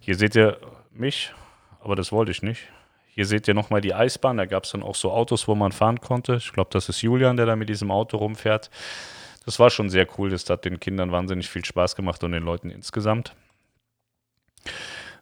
Hier 0.00 0.16
seht 0.16 0.34
ihr 0.34 0.58
mich 0.90 1.32
aber 1.80 1.96
das 1.96 2.12
wollte 2.12 2.30
ich 2.30 2.42
nicht. 2.42 2.68
Hier 3.06 3.26
seht 3.26 3.48
ihr 3.48 3.54
nochmal 3.54 3.80
die 3.80 3.94
Eisbahn, 3.94 4.36
da 4.36 4.46
gab 4.46 4.64
es 4.64 4.70
dann 4.70 4.82
auch 4.82 4.94
so 4.94 5.10
Autos, 5.10 5.48
wo 5.48 5.54
man 5.54 5.72
fahren 5.72 6.00
konnte. 6.00 6.36
Ich 6.36 6.52
glaube, 6.52 6.70
das 6.72 6.88
ist 6.88 7.02
Julian, 7.02 7.36
der 7.36 7.46
da 7.46 7.56
mit 7.56 7.68
diesem 7.68 7.90
Auto 7.90 8.16
rumfährt. 8.18 8.70
Das 9.44 9.58
war 9.58 9.70
schon 9.70 9.90
sehr 9.90 10.06
cool, 10.18 10.30
das 10.30 10.48
hat 10.48 10.64
den 10.64 10.78
Kindern 10.78 11.10
wahnsinnig 11.10 11.48
viel 11.48 11.64
Spaß 11.64 11.96
gemacht 11.96 12.22
und 12.22 12.32
den 12.32 12.42
Leuten 12.44 12.70
insgesamt. 12.70 13.34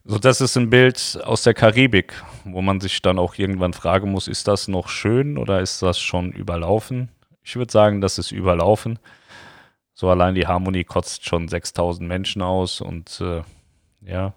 So, 0.05 0.19
das 0.19 0.41
ist 0.41 0.57
ein 0.57 0.71
Bild 0.71 1.19
aus 1.25 1.43
der 1.43 1.55
Karibik, 1.55 2.23
wo 2.45 2.63
man 2.63 2.81
sich 2.81 3.03
dann 3.03 3.19
auch 3.19 3.37
irgendwann 3.39 3.73
fragen 3.73 4.13
muss, 4.13 4.29
ist 4.29 4.47
das 4.47 4.69
noch 4.69 4.89
schön 4.89 5.37
oder 5.37 5.61
ist 5.61 5.83
das 5.83 5.99
schon 5.99 6.31
überlaufen? 6.33 7.09
Ich 7.43 7.57
würde 7.57 7.73
sagen, 7.73 8.01
das 8.01 8.19
ist 8.19 8.31
überlaufen. 8.31 8.99
So 9.95 10.09
allein 10.09 10.35
die 10.35 10.47
Harmonie 10.47 10.85
kotzt 10.85 11.25
schon 11.27 11.49
6000 11.49 12.07
Menschen 12.07 12.43
aus 12.43 12.81
und 12.81 13.21
äh, 13.21 13.43
ja, 14.01 14.35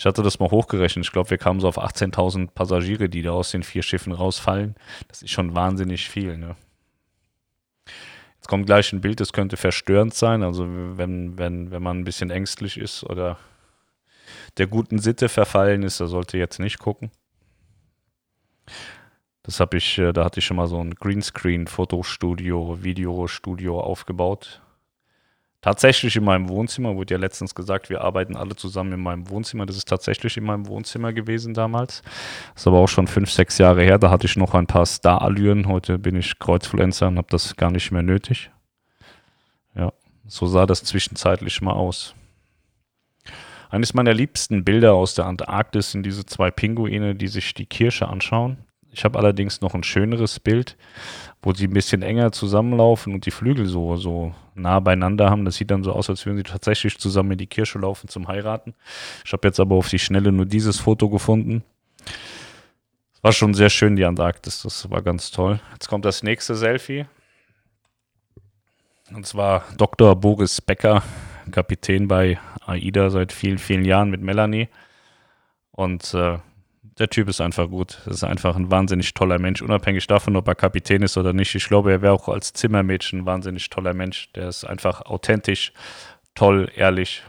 ich 0.00 0.06
hatte 0.06 0.22
das 0.22 0.38
mal 0.38 0.50
hochgerechnet. 0.50 1.04
Ich 1.04 1.12
glaube, 1.12 1.28
wir 1.28 1.36
kamen 1.36 1.60
so 1.60 1.68
auf 1.68 1.76
18.000 1.76 2.52
Passagiere, 2.52 3.10
die 3.10 3.20
da 3.20 3.32
aus 3.32 3.50
den 3.50 3.62
vier 3.62 3.82
Schiffen 3.82 4.14
rausfallen. 4.14 4.74
Das 5.08 5.20
ist 5.20 5.28
schon 5.28 5.54
wahnsinnig 5.54 6.08
viel. 6.08 6.38
Ne? 6.38 6.56
Jetzt 8.36 8.48
kommt 8.48 8.64
gleich 8.64 8.94
ein 8.94 9.02
Bild, 9.02 9.20
das 9.20 9.34
könnte 9.34 9.58
verstörend 9.58 10.14
sein. 10.14 10.42
Also 10.42 10.66
wenn, 10.66 11.36
wenn, 11.36 11.70
wenn 11.70 11.82
man 11.82 11.98
ein 11.98 12.04
bisschen 12.04 12.30
ängstlich 12.30 12.78
ist 12.78 13.04
oder 13.04 13.36
der 14.56 14.68
guten 14.68 15.00
Sitte 15.00 15.28
verfallen 15.28 15.82
ist, 15.82 16.00
da 16.00 16.06
sollte 16.06 16.38
jetzt 16.38 16.60
nicht 16.60 16.78
gucken. 16.78 17.10
Das 19.42 19.60
habe 19.60 19.76
ich, 19.76 19.98
äh, 19.98 20.14
da 20.14 20.24
hatte 20.24 20.38
ich 20.38 20.46
schon 20.46 20.56
mal 20.56 20.66
so 20.66 20.82
ein 20.82 20.94
Greenscreen-Fotostudio, 20.94 22.82
Videostudio 22.82 23.78
aufgebaut 23.78 24.62
tatsächlich 25.60 26.16
in 26.16 26.24
meinem 26.24 26.48
Wohnzimmer. 26.48 26.96
Wurde 26.96 27.14
ja 27.14 27.18
letztens 27.18 27.54
gesagt, 27.54 27.90
wir 27.90 28.00
arbeiten 28.00 28.36
alle 28.36 28.56
zusammen 28.56 28.92
in 28.92 29.00
meinem 29.00 29.28
Wohnzimmer. 29.28 29.66
Das 29.66 29.76
ist 29.76 29.88
tatsächlich 29.88 30.36
in 30.36 30.44
meinem 30.44 30.66
Wohnzimmer 30.66 31.12
gewesen 31.12 31.54
damals. 31.54 32.02
Das 32.54 32.62
ist 32.62 32.66
aber 32.66 32.78
auch 32.78 32.88
schon 32.88 33.06
fünf, 33.06 33.30
sechs 33.30 33.58
Jahre 33.58 33.82
her. 33.82 33.98
Da 33.98 34.10
hatte 34.10 34.26
ich 34.26 34.36
noch 34.36 34.54
ein 34.54 34.66
paar 34.66 34.86
Star-Allüren. 34.86 35.66
Heute 35.66 35.98
bin 35.98 36.16
ich 36.16 36.38
Kreuzfluencer 36.38 37.08
und 37.08 37.18
habe 37.18 37.28
das 37.30 37.56
gar 37.56 37.70
nicht 37.70 37.90
mehr 37.90 38.02
nötig. 38.02 38.50
Ja, 39.74 39.92
so 40.26 40.46
sah 40.46 40.66
das 40.66 40.82
zwischenzeitlich 40.84 41.60
mal 41.60 41.72
aus. 41.72 42.14
Eines 43.70 43.94
meiner 43.94 44.12
liebsten 44.12 44.64
Bilder 44.64 44.94
aus 44.94 45.14
der 45.14 45.26
Antarktis 45.26 45.92
sind 45.92 46.04
diese 46.04 46.26
zwei 46.26 46.50
Pinguine, 46.50 47.14
die 47.14 47.28
sich 47.28 47.54
die 47.54 47.66
Kirsche 47.66 48.08
anschauen. 48.08 48.58
Ich 48.92 49.04
habe 49.04 49.18
allerdings 49.18 49.60
noch 49.60 49.74
ein 49.74 49.84
schöneres 49.84 50.40
Bild, 50.40 50.76
wo 51.42 51.52
sie 51.54 51.68
ein 51.68 51.72
bisschen 51.72 52.02
enger 52.02 52.32
zusammenlaufen 52.32 53.14
und 53.14 53.24
die 53.24 53.30
Flügel 53.30 53.66
so, 53.66 53.96
so 53.96 54.34
nah 54.54 54.80
beieinander 54.80 55.30
haben. 55.30 55.44
Das 55.44 55.56
sieht 55.56 55.70
dann 55.70 55.84
so 55.84 55.92
aus, 55.92 56.10
als 56.10 56.26
würden 56.26 56.38
sie 56.38 56.42
tatsächlich 56.42 56.98
zusammen 56.98 57.32
in 57.32 57.38
die 57.38 57.46
Kirche 57.46 57.78
laufen 57.78 58.08
zum 58.08 58.26
Heiraten. 58.26 58.74
Ich 59.24 59.32
habe 59.32 59.46
jetzt 59.46 59.60
aber 59.60 59.76
auf 59.76 59.88
die 59.88 59.98
Schnelle 59.98 60.32
nur 60.32 60.46
dieses 60.46 60.80
Foto 60.80 61.08
gefunden. 61.08 61.62
Es 63.14 63.22
war 63.22 63.32
schon 63.32 63.54
sehr 63.54 63.70
schön, 63.70 63.96
die 63.96 64.04
Antarktis. 64.04 64.62
Das 64.62 64.90
war 64.90 65.02
ganz 65.02 65.30
toll. 65.30 65.60
Jetzt 65.72 65.88
kommt 65.88 66.04
das 66.04 66.22
nächste 66.22 66.54
Selfie. 66.54 67.06
Und 69.14 69.26
zwar 69.26 69.64
Dr. 69.76 70.16
Boris 70.16 70.60
Becker, 70.60 71.02
Kapitän 71.50 72.08
bei 72.08 72.38
AIDA 72.66 73.10
seit 73.10 73.32
vielen, 73.32 73.58
vielen 73.58 73.84
Jahren 73.84 74.10
mit 74.10 74.20
Melanie. 74.20 74.68
Und 75.72 76.14
äh, 76.14 76.38
der 77.00 77.08
Typ 77.08 77.28
ist 77.28 77.40
einfach 77.40 77.68
gut. 77.68 77.98
Das 78.04 78.16
ist 78.16 78.24
einfach 78.24 78.54
ein 78.56 78.70
wahnsinnig 78.70 79.14
toller 79.14 79.38
Mensch, 79.38 79.62
unabhängig 79.62 80.06
davon, 80.06 80.36
ob 80.36 80.46
er 80.46 80.54
Kapitän 80.54 81.02
ist 81.02 81.16
oder 81.16 81.32
nicht. 81.32 81.54
Ich 81.54 81.66
glaube, 81.66 81.90
er 81.90 82.02
wäre 82.02 82.12
auch 82.12 82.28
als 82.28 82.52
Zimmermädchen 82.52 83.20
ein 83.20 83.26
wahnsinnig 83.26 83.70
toller 83.70 83.94
Mensch. 83.94 84.30
Der 84.34 84.48
ist 84.48 84.64
einfach 84.64 85.06
authentisch, 85.06 85.72
toll, 86.34 86.70
ehrlich, 86.76 87.22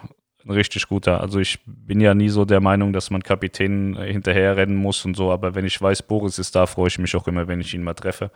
ein 0.46 0.52
richtig 0.52 0.88
guter. 0.88 1.22
Also 1.22 1.40
ich 1.40 1.60
bin 1.66 2.02
ja 2.02 2.14
nie 2.14 2.28
so 2.28 2.44
der 2.44 2.60
Meinung, 2.60 2.92
dass 2.92 3.12
man 3.12 3.24
Kapitän 3.24 3.96
hinterherrennen 3.96 4.76
muss 4.76 5.06
und 5.06 5.16
so, 5.16 5.32
aber 5.32 5.56
wenn 5.56 5.66
ich 5.66 5.82
weiß, 5.82 6.04
Boris 6.04 6.38
ist 6.38 6.56
da, 6.56 6.66
freue 6.66 6.90
ich 6.90 7.00
mich 7.00 7.16
auch 7.16 7.28
immer, 7.28 7.48
wenn 7.48 7.62
ich 7.62 7.74
ihn 7.74 7.84
mal 7.84 7.94
treffe. 7.94 8.30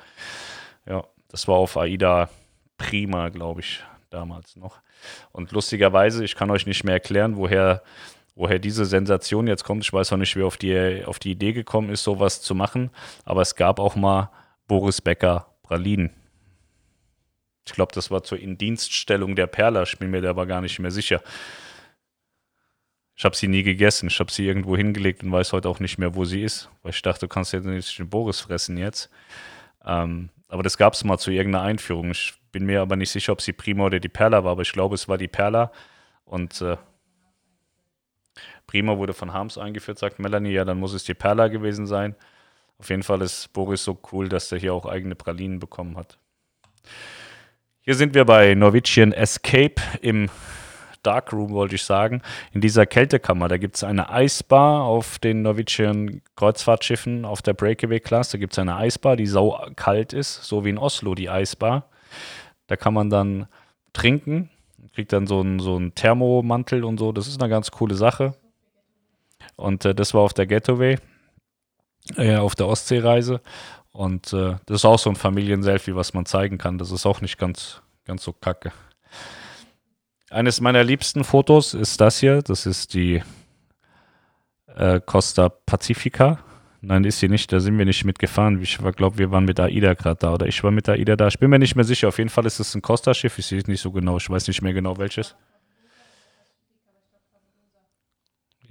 Ja, 0.87 1.03
das 1.29 1.47
war 1.49 1.55
auf 1.55 1.75
AIDA 1.75 2.29
prima, 2.77 3.27
glaube 3.29 3.59
ich, 3.59 3.83
damals 4.09 4.55
noch. 4.55 4.77
Und 5.33 5.51
lustigerweise, 5.51 6.23
ich 6.23 6.35
kann 6.35 6.49
euch 6.49 6.65
nicht 6.65 6.85
mehr 6.85 6.93
erklären, 6.93 7.35
woher 7.35 7.83
woher 8.35 8.59
diese 8.59 8.85
Sensation 8.85 9.47
jetzt 9.47 9.63
kommt. 9.63 9.83
Ich 9.83 9.93
weiß 9.93 10.11
auch 10.13 10.17
nicht, 10.17 10.35
wer 10.35 10.45
auf 10.45 10.57
die, 10.57 11.03
auf 11.05 11.19
die 11.19 11.31
Idee 11.31 11.53
gekommen 11.53 11.89
ist, 11.89 12.03
sowas 12.03 12.41
zu 12.41 12.53
machen. 12.53 12.91
Aber 13.23 13.41
es 13.41 13.55
gab 13.55 13.79
auch 13.79 13.95
mal 13.95 14.29
Boris 14.67 15.01
Becker 15.01 15.47
Pralinen. 15.63 16.11
Ich 17.65 17.73
glaube, 17.73 17.93
das 17.95 18.11
war 18.11 18.23
zur 18.23 18.39
Indienststellung 18.39 19.35
der 19.35 19.47
Perla. 19.47 19.83
Ich 19.83 19.97
bin 19.97 20.11
mir 20.11 20.21
da 20.21 20.29
aber 20.29 20.45
gar 20.45 20.61
nicht 20.61 20.77
mehr 20.79 20.91
sicher. 20.91 21.21
Ich 23.15 23.23
habe 23.23 23.35
sie 23.35 23.47
nie 23.47 23.63
gegessen. 23.63 24.07
Ich 24.07 24.19
habe 24.19 24.31
sie 24.31 24.45
irgendwo 24.45 24.75
hingelegt 24.75 25.23
und 25.23 25.31
weiß 25.31 25.53
heute 25.53 25.69
auch 25.69 25.79
nicht 25.79 25.97
mehr, 25.97 26.13
wo 26.15 26.25
sie 26.25 26.43
ist. 26.43 26.69
Weil 26.83 26.91
ich 26.91 27.01
dachte, 27.01 27.21
du 27.21 27.27
kannst 27.27 27.53
ja 27.53 27.61
nicht 27.61 27.97
den 27.97 28.09
Boris 28.09 28.41
fressen 28.41 28.77
jetzt. 28.77 29.09
Ähm, 29.83 30.29
aber 30.47 30.61
das 30.61 30.77
gab 30.77 30.93
es 30.93 31.03
mal 31.03 31.17
zu 31.17 31.31
irgendeiner 31.31 31.63
Einführung. 31.63 32.11
Ich 32.11 32.33
bin 32.51 32.65
mir 32.65 32.81
aber 32.81 32.97
nicht 32.97 33.09
sicher, 33.09 33.31
ob 33.31 33.41
sie 33.41 33.53
Prima 33.53 33.85
oder 33.85 33.99
die 33.99 34.09
Perla 34.09 34.43
war. 34.43 34.51
Aber 34.51 34.61
ich 34.61 34.73
glaube, 34.73 34.95
es 34.95 35.07
war 35.07 35.17
die 35.17 35.29
Perla. 35.29 35.71
Und 36.25 36.61
äh, 36.61 36.77
Prima 38.75 38.97
wurde 38.97 39.13
von 39.13 39.31
Harms 39.31 39.57
eingeführt, 39.57 39.97
sagt 39.99 40.19
Melanie. 40.19 40.51
Ja, 40.51 40.65
dann 40.65 40.77
muss 40.81 40.91
es 40.91 41.05
die 41.05 41.13
Perla 41.13 41.47
gewesen 41.47 41.87
sein. 41.87 42.13
Auf 42.77 42.89
jeden 42.89 43.03
Fall 43.03 43.21
ist 43.21 43.53
Boris 43.53 43.85
so 43.85 43.97
cool, 44.11 44.27
dass 44.27 44.51
er 44.51 44.57
hier 44.57 44.73
auch 44.73 44.85
eigene 44.85 45.15
Pralinen 45.15 45.59
bekommen 45.59 45.95
hat. 45.95 46.17
Hier 47.79 47.95
sind 47.95 48.13
wir 48.13 48.25
bei 48.25 48.53
Norwegian 48.53 49.13
Escape 49.13 49.75
im 50.01 50.29
Darkroom, 51.03 51.51
wollte 51.51 51.75
ich 51.75 51.83
sagen. 51.83 52.21
In 52.51 52.59
dieser 52.59 52.85
Kältekammer, 52.85 53.47
da 53.47 53.55
gibt 53.55 53.77
es 53.77 53.85
eine 53.85 54.09
Eisbar 54.09 54.83
auf 54.83 55.19
den 55.19 55.41
Norwegian 55.41 56.21
Kreuzfahrtschiffen 56.35 57.23
auf 57.23 57.41
der 57.41 57.53
Breakaway-Class. 57.53 58.31
Da 58.31 58.37
gibt 58.37 58.51
es 58.51 58.59
eine 58.59 58.75
Eisbar, 58.75 59.15
die 59.15 59.27
sau 59.27 59.57
kalt 59.77 60.11
ist, 60.11 60.43
so 60.43 60.65
wie 60.65 60.71
in 60.71 60.77
Oslo 60.77 61.15
die 61.15 61.29
Eisbar. 61.29 61.87
Da 62.67 62.75
kann 62.75 62.93
man 62.93 63.09
dann 63.09 63.47
trinken, 63.93 64.49
kriegt 64.93 65.13
dann 65.13 65.27
so 65.27 65.39
einen, 65.39 65.59
so 65.59 65.77
einen 65.77 65.95
Thermomantel 65.95 66.83
und 66.83 66.97
so. 66.97 67.13
Das 67.13 67.29
ist 67.29 67.41
eine 67.41 67.49
ganz 67.49 67.71
coole 67.71 67.95
Sache. 67.95 68.35
Und 69.55 69.85
äh, 69.85 69.95
das 69.95 70.13
war 70.13 70.21
auf 70.21 70.33
der 70.33 70.47
Getaway, 70.47 70.97
äh, 72.17 72.35
auf 72.35 72.55
der 72.55 72.67
Ostseereise. 72.67 73.41
Und 73.91 74.33
äh, 74.33 74.55
das 74.65 74.81
ist 74.81 74.85
auch 74.85 74.99
so 74.99 75.09
ein 75.09 75.15
Familienselfie, 75.15 75.95
was 75.95 76.13
man 76.13 76.25
zeigen 76.25 76.57
kann. 76.57 76.77
Das 76.77 76.91
ist 76.91 77.05
auch 77.05 77.21
nicht 77.21 77.37
ganz, 77.37 77.81
ganz 78.03 78.23
so 78.23 78.33
kacke. 78.33 78.71
Eines 80.29 80.59
meiner 80.59 80.83
liebsten 80.83 81.23
Fotos 81.23 81.73
ist 81.73 82.01
das 82.01 82.19
hier. 82.19 82.41
Das 82.41 82.65
ist 82.65 82.93
die 82.93 83.23
äh, 84.75 84.99
Costa 84.99 85.49
Pacifica. 85.49 86.39
Nein, 86.81 87.03
ist 87.05 87.19
sie 87.19 87.29
nicht. 87.29 87.51
Da 87.51 87.59
sind 87.59 87.77
wir 87.77 87.85
nicht 87.85 88.03
mitgefahren. 88.03 88.61
Ich 88.61 88.77
glaube, 88.77 89.17
wir 89.17 89.31
waren 89.31 89.45
mit 89.45 89.59
AIDA 89.59 89.93
gerade 89.93 90.19
da. 90.19 90.33
Oder 90.33 90.47
ich 90.47 90.61
war 90.63 90.71
mit 90.71 90.89
AIDA 90.89 91.15
da. 91.15 91.27
Ich 91.27 91.39
bin 91.39 91.49
mir 91.49 91.59
nicht 91.59 91.75
mehr 91.75 91.85
sicher. 91.85 92.09
Auf 92.09 92.17
jeden 92.17 92.29
Fall 92.29 92.45
ist 92.45 92.59
es 92.59 92.75
ein 92.75 92.81
Costa-Schiff. 92.81 93.39
Ich 93.39 93.45
sehe 93.45 93.59
es 93.59 93.67
nicht 93.67 93.81
so 93.81 93.91
genau. 93.91 94.17
Ich 94.17 94.29
weiß 94.29 94.47
nicht 94.47 94.61
mehr 94.61 94.73
genau 94.73 94.97
welches. 94.97 95.35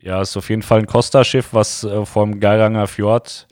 Ja, 0.05 0.21
ist 0.21 0.37
auf 0.37 0.51
jeden 0.51 0.61
Fall 0.61 0.81
ein 0.81 0.87
Costa-Schiff, 0.87 1.55
was 1.55 1.83
äh, 1.83 2.05
vom 2.05 2.39
Geiranger 2.39 2.87
Fjord 2.87 3.49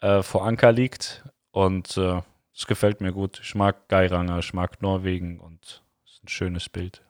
äh, 0.00 0.22
vor 0.22 0.46
Anker 0.46 0.72
liegt. 0.72 1.22
Und 1.50 1.98
äh, 1.98 2.22
es 2.54 2.66
gefällt 2.66 3.02
mir 3.02 3.12
gut. 3.12 3.40
Ich 3.42 3.54
mag 3.54 3.86
Geiranger, 3.88 4.38
ich 4.38 4.54
mag 4.54 4.80
Norwegen 4.80 5.38
und 5.38 5.82
es 6.06 6.12
ist 6.12 6.24
ein 6.24 6.28
schönes 6.28 6.70
Bild. 6.70 7.04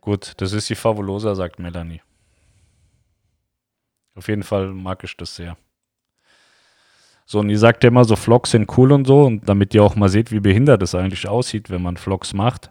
Gut, 0.00 0.32
das 0.38 0.52
ist 0.54 0.68
die 0.68 0.74
Fabulosa, 0.74 1.36
sagt 1.36 1.60
Melanie. 1.60 2.02
Auf 4.16 4.26
jeden 4.26 4.42
Fall 4.42 4.72
mag 4.72 5.04
ich 5.04 5.16
das 5.16 5.36
sehr. 5.36 5.56
So, 7.30 7.40
und 7.40 7.50
ihr 7.50 7.58
sagt 7.58 7.84
ja 7.84 7.88
immer 7.88 8.06
so, 8.06 8.16
Vlogs 8.16 8.52
sind 8.52 8.78
cool 8.78 8.90
und 8.90 9.06
so, 9.06 9.24
und 9.24 9.46
damit 9.46 9.74
ihr 9.74 9.84
auch 9.84 9.96
mal 9.96 10.08
seht, 10.08 10.32
wie 10.32 10.40
behindert 10.40 10.82
es 10.82 10.94
eigentlich 10.94 11.28
aussieht, 11.28 11.68
wenn 11.68 11.82
man 11.82 11.98
Vlogs 11.98 12.32
macht. 12.32 12.70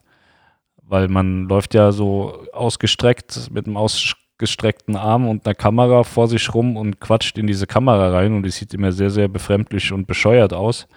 Weil 0.81 1.09
man 1.09 1.47
läuft 1.47 1.75
ja 1.75 1.91
so 1.91 2.43
ausgestreckt 2.53 3.51
mit 3.51 3.67
einem 3.67 3.77
ausgestreckten 3.77 4.95
Arm 4.95 5.27
und 5.27 5.45
einer 5.45 5.53
Kamera 5.53 6.03
vor 6.03 6.27
sich 6.27 6.51
rum 6.55 6.75
und 6.75 6.99
quatscht 6.99 7.37
in 7.37 7.45
diese 7.45 7.67
Kamera 7.67 8.09
rein 8.09 8.33
und 8.33 8.41
die 8.41 8.49
sieht 8.49 8.73
immer 8.73 8.91
sehr, 8.91 9.11
sehr 9.11 9.27
befremdlich 9.27 9.91
und 9.91 10.07
bescheuert 10.07 10.53
aus. 10.53 10.87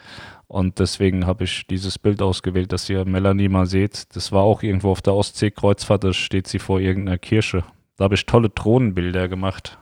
Und 0.47 0.79
deswegen 0.79 1.27
habe 1.27 1.45
ich 1.45 1.67
dieses 1.67 1.99
Bild 1.99 2.23
ausgewählt, 2.23 2.73
dass 2.73 2.89
ihr 2.89 3.05
Melanie 3.05 3.51
mal 3.51 3.67
seht. 3.67 4.17
Das 4.17 4.33
war 4.33 4.43
auch 4.43 4.63
irgendwo 4.63 4.91
auf 4.91 5.03
der 5.03 5.13
Ostsee-Kreuzfahrt, 5.13 6.03
da 6.03 6.15
steht 6.15 6.47
sie 6.47 6.61
vor 6.61 6.81
irgendeiner 6.81 7.19
Kirche. 7.19 7.65
Da 7.99 8.05
habe 8.05 8.15
ich 8.15 8.25
tolle 8.25 8.49
Drohnenbilder 8.49 9.29
gemacht 9.29 9.77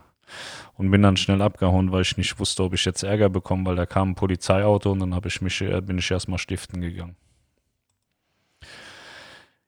und 0.79 0.93
bin 0.93 1.03
dann 1.03 1.17
schnell 1.17 1.43
abgehauen, 1.43 1.93
weil 1.93 2.03
ich 2.03 2.17
nicht 2.17 2.39
wusste, 2.39 2.63
ob 2.63 2.73
ich 2.73 2.85
jetzt 2.85 3.03
Ärger 3.03 3.29
bekomme, 3.29 3.67
weil 3.67 3.77
da 3.77 3.85
kam 3.85 4.11
ein 4.11 4.15
Polizeiauto 4.15 4.93
und 4.93 5.01
dann 5.01 5.21
ich 5.27 5.43
mich, 5.43 5.61
äh, 5.61 5.81
bin 5.83 5.99
ich 5.99 6.11
erstmal 6.11 6.39
stiften 6.39 6.81
gegangen. 6.81 7.17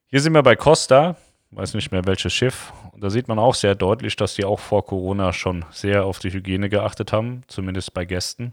Hier 0.06 0.20
sind 0.20 0.32
wir 0.32 0.42
bei 0.42 0.56
Costa, 0.56 1.16
weiß 1.50 1.74
nicht 1.74 1.90
mehr 1.90 2.06
welches 2.06 2.32
Schiff. 2.32 2.72
Und 2.92 3.02
da 3.02 3.10
sieht 3.10 3.26
man 3.26 3.40
auch 3.40 3.54
sehr 3.54 3.74
deutlich, 3.74 4.14
dass 4.16 4.34
die 4.34 4.44
auch 4.44 4.60
vor 4.60 4.86
Corona 4.86 5.32
schon 5.32 5.64
sehr 5.70 6.04
auf 6.04 6.20
die 6.20 6.32
Hygiene 6.32 6.68
geachtet 6.68 7.12
haben, 7.12 7.42
zumindest 7.48 7.92
bei 7.92 8.04
Gästen. 8.04 8.52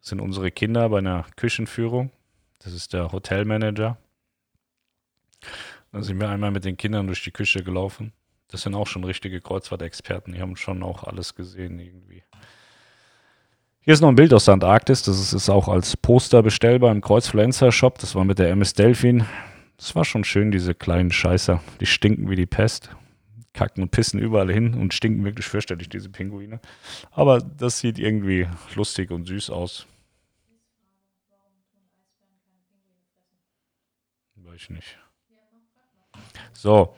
Das 0.00 0.08
sind 0.08 0.20
unsere 0.20 0.50
Kinder 0.50 0.88
bei 0.88 0.98
einer 0.98 1.26
Küchenführung. 1.36 2.10
Das 2.60 2.72
ist 2.72 2.94
der 2.94 3.12
Hotelmanager. 3.12 3.98
Da 5.92 6.02
sind 6.02 6.18
wir 6.18 6.30
einmal 6.30 6.50
mit 6.50 6.64
den 6.64 6.78
Kindern 6.78 7.06
durch 7.06 7.22
die 7.22 7.30
Küche 7.30 7.62
gelaufen. 7.62 8.14
Das 8.48 8.62
sind 8.62 8.74
auch 8.74 8.86
schon 8.86 9.04
richtige 9.04 9.40
Kreuzfahrtexperten. 9.40 10.32
Die 10.34 10.40
haben 10.40 10.56
schon 10.56 10.82
auch 10.82 11.04
alles 11.04 11.34
gesehen 11.34 11.78
irgendwie. 11.78 12.22
Hier 13.80 13.92
ist 13.92 14.00
noch 14.00 14.08
ein 14.08 14.16
Bild 14.16 14.32
aus 14.32 14.46
der 14.46 14.54
Antarktis. 14.54 15.02
Das 15.02 15.18
ist, 15.18 15.32
ist 15.32 15.50
auch 15.50 15.68
als 15.68 15.96
Poster 15.96 16.42
bestellbar 16.42 16.90
im 16.90 17.00
Kreuzfluencer-Shop. 17.00 17.98
Das 17.98 18.14
war 18.14 18.24
mit 18.24 18.38
der 18.38 18.50
MS 18.50 18.74
Delphin. 18.74 19.26
Das 19.76 19.94
war 19.94 20.04
schon 20.04 20.24
schön, 20.24 20.50
diese 20.50 20.74
kleinen 20.74 21.10
Scheißer. 21.10 21.60
Die 21.80 21.86
stinken 21.86 22.30
wie 22.30 22.36
die 22.36 22.46
Pest. 22.46 22.94
Kacken 23.52 23.82
und 23.82 23.90
pissen 23.90 24.18
überall 24.18 24.50
hin 24.50 24.74
und 24.74 24.94
stinken 24.94 25.24
wirklich 25.24 25.46
fürchterlich, 25.46 25.88
diese 25.88 26.08
Pinguine. 26.08 26.60
Aber 27.12 27.38
das 27.40 27.78
sieht 27.78 27.98
irgendwie 27.98 28.48
lustig 28.74 29.10
und 29.10 29.26
süß 29.26 29.50
aus. 29.50 29.86
Weiß 34.36 34.62
ich 34.62 34.70
nicht. 34.70 34.98
So, 36.52 36.94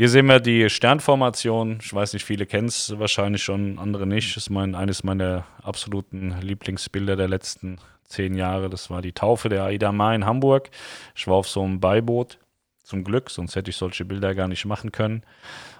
hier 0.00 0.08
sehen 0.08 0.24
wir 0.28 0.40
die 0.40 0.70
Sternformation. 0.70 1.78
Ich 1.82 1.92
weiß 1.92 2.14
nicht, 2.14 2.24
viele 2.24 2.46
kennen 2.46 2.68
es 2.68 2.98
wahrscheinlich 2.98 3.42
schon, 3.42 3.78
andere 3.78 4.06
nicht. 4.06 4.34
Das 4.34 4.44
ist 4.44 4.48
mein, 4.48 4.74
eines 4.74 5.04
meiner 5.04 5.44
absoluten 5.62 6.40
Lieblingsbilder 6.40 7.16
der 7.16 7.28
letzten 7.28 7.76
zehn 8.04 8.34
Jahre. 8.34 8.70
Das 8.70 8.88
war 8.88 9.02
die 9.02 9.12
Taufe 9.12 9.50
der 9.50 9.64
Aida 9.64 9.92
Mai 9.92 10.14
in 10.14 10.24
Hamburg. 10.24 10.70
Ich 11.14 11.26
war 11.26 11.34
auf 11.34 11.48
so 11.48 11.62
einem 11.62 11.80
Beiboot, 11.80 12.38
zum 12.82 13.04
Glück, 13.04 13.28
sonst 13.28 13.56
hätte 13.56 13.68
ich 13.68 13.76
solche 13.76 14.06
Bilder 14.06 14.34
gar 14.34 14.48
nicht 14.48 14.64
machen 14.64 14.90
können. 14.90 15.22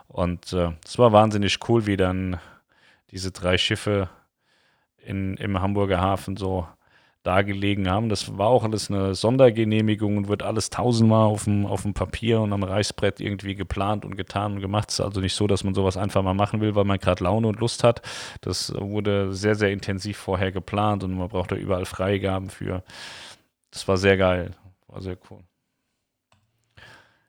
Und 0.06 0.52
äh, 0.52 0.72
es 0.84 0.96
äh, 0.96 0.98
war 0.98 1.12
wahnsinnig 1.12 1.56
cool, 1.70 1.86
wie 1.86 1.96
dann 1.96 2.38
diese 3.12 3.30
drei 3.30 3.56
Schiffe 3.56 4.10
in, 4.98 5.38
im 5.38 5.62
Hamburger 5.62 5.98
Hafen 5.98 6.36
so 6.36 6.68
dargelegen 7.22 7.90
haben. 7.90 8.08
Das 8.08 8.38
war 8.38 8.48
auch 8.48 8.64
alles 8.64 8.90
eine 8.90 9.14
Sondergenehmigung 9.14 10.16
und 10.16 10.28
wird 10.28 10.42
alles 10.42 10.70
tausendmal 10.70 11.26
auf 11.26 11.44
dem, 11.44 11.66
auf 11.66 11.82
dem 11.82 11.92
Papier 11.92 12.40
und 12.40 12.52
am 12.52 12.62
Reißbrett 12.62 13.20
irgendwie 13.20 13.54
geplant 13.54 14.04
und 14.04 14.16
getan 14.16 14.54
und 14.54 14.60
gemacht. 14.60 14.88
Es 14.88 14.98
ist 14.98 15.04
also 15.04 15.20
nicht 15.20 15.34
so, 15.34 15.46
dass 15.46 15.62
man 15.62 15.74
sowas 15.74 15.96
einfach 15.96 16.22
mal 16.22 16.34
machen 16.34 16.60
will, 16.60 16.74
weil 16.74 16.84
man 16.84 16.98
gerade 16.98 17.22
Laune 17.24 17.48
und 17.48 17.60
Lust 17.60 17.84
hat. 17.84 18.00
Das 18.40 18.72
wurde 18.74 19.34
sehr, 19.34 19.54
sehr 19.54 19.70
intensiv 19.70 20.16
vorher 20.16 20.50
geplant 20.50 21.04
und 21.04 21.14
man 21.14 21.28
braucht 21.28 21.52
da 21.52 21.56
überall 21.56 21.84
Freigaben 21.84 22.48
für. 22.48 22.82
Das 23.70 23.86
war 23.86 23.98
sehr 23.98 24.16
geil. 24.16 24.52
War 24.88 25.02
sehr 25.02 25.18
cool. 25.30 25.40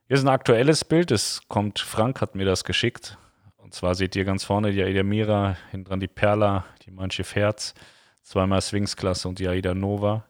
Hier 0.07 0.17
ist 0.17 0.23
ein 0.23 0.29
aktuelles 0.29 0.85
Bild. 0.85 1.11
Es 1.11 1.41
kommt, 1.49 1.79
Frank 1.79 2.21
hat 2.21 2.35
mir 2.35 2.45
das 2.45 2.63
geschickt. 2.63 3.17
Und 3.57 3.73
zwar 3.73 3.95
seht 3.95 4.15
ihr 4.15 4.23
ganz 4.23 4.45
vorne 4.45 4.71
die 4.71 4.83
Aida 4.83 5.03
Mira, 5.03 5.57
hinten 5.69 5.85
dran 5.85 5.99
die 5.99 6.07
Perla, 6.07 6.65
die 6.85 6.91
Manche 6.91 7.23
Herz 7.23 7.73
zweimal 8.23 8.61
Swings-Klasse 8.61 9.27
und 9.27 9.39
die 9.39 9.47
Aida 9.47 9.73
Nova. 9.73 10.25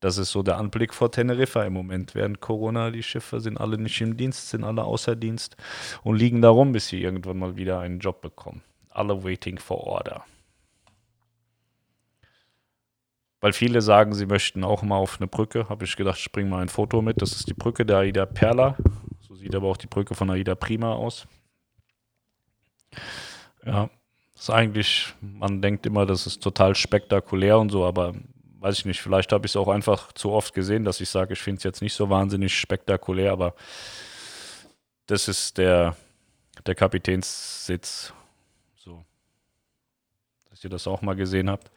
Das 0.00 0.18
ist 0.18 0.30
so 0.30 0.42
der 0.42 0.58
Anblick 0.58 0.92
vor 0.92 1.10
Teneriffa 1.10 1.64
im 1.64 1.72
Moment. 1.72 2.14
Während 2.14 2.40
Corona, 2.40 2.90
die 2.90 3.02
Schiffe 3.02 3.40
sind 3.40 3.58
alle 3.58 3.78
nicht 3.78 4.00
im 4.00 4.16
Dienst, 4.16 4.50
sind 4.50 4.64
alle 4.64 4.84
außer 4.84 5.16
Dienst 5.16 5.56
und 6.02 6.16
liegen 6.16 6.42
da 6.42 6.50
rum, 6.50 6.72
bis 6.72 6.88
sie 6.88 7.02
irgendwann 7.02 7.38
mal 7.38 7.56
wieder 7.56 7.80
einen 7.80 7.98
Job 7.98 8.20
bekommen. 8.20 8.62
Alle 8.90 9.24
waiting 9.24 9.58
for 9.58 9.86
order. 9.86 10.24
weil 13.46 13.52
viele 13.52 13.80
sagen, 13.80 14.12
sie 14.12 14.26
möchten 14.26 14.64
auch 14.64 14.82
mal 14.82 14.96
auf 14.96 15.20
eine 15.20 15.28
Brücke. 15.28 15.68
Habe 15.68 15.84
ich 15.84 15.94
gedacht, 15.94 16.32
bringe 16.32 16.50
mal 16.50 16.62
ein 16.62 16.68
Foto 16.68 17.02
mit. 17.02 17.22
Das 17.22 17.30
ist 17.30 17.48
die 17.48 17.54
Brücke 17.54 17.86
der 17.86 17.98
Aida 17.98 18.26
Perla. 18.26 18.76
So 19.20 19.36
sieht 19.36 19.54
aber 19.54 19.68
auch 19.68 19.76
die 19.76 19.86
Brücke 19.86 20.14
von 20.14 20.30
Aida 20.30 20.56
Prima 20.56 20.92
aus. 20.94 21.28
Ja, 23.64 23.88
ist 24.36 24.50
eigentlich, 24.50 25.14
man 25.20 25.62
denkt 25.62 25.86
immer, 25.86 26.06
das 26.06 26.26
ist 26.26 26.42
total 26.42 26.74
spektakulär 26.74 27.58
und 27.58 27.70
so, 27.70 27.84
aber 27.84 28.14
weiß 28.60 28.78
ich 28.78 28.84
nicht, 28.84 29.00
vielleicht 29.00 29.32
habe 29.32 29.46
ich 29.46 29.52
es 29.52 29.56
auch 29.56 29.68
einfach 29.68 30.12
zu 30.12 30.32
oft 30.32 30.54
gesehen, 30.54 30.84
dass 30.84 31.00
ich 31.00 31.08
sage, 31.08 31.32
ich 31.32 31.40
finde 31.40 31.58
es 31.58 31.64
jetzt 31.64 31.82
nicht 31.82 31.94
so 31.94 32.10
wahnsinnig 32.10 32.58
spektakulär, 32.58 33.32
aber 33.32 33.54
das 35.06 35.28
ist 35.28 35.58
der, 35.58 35.96
der 36.66 36.74
Kapitänssitz. 36.74 38.12
So. 38.76 39.04
Dass 40.50 40.64
ihr 40.64 40.70
das 40.70 40.86
auch 40.86 41.02
mal 41.02 41.14
gesehen 41.14 41.48
habt. 41.48 41.70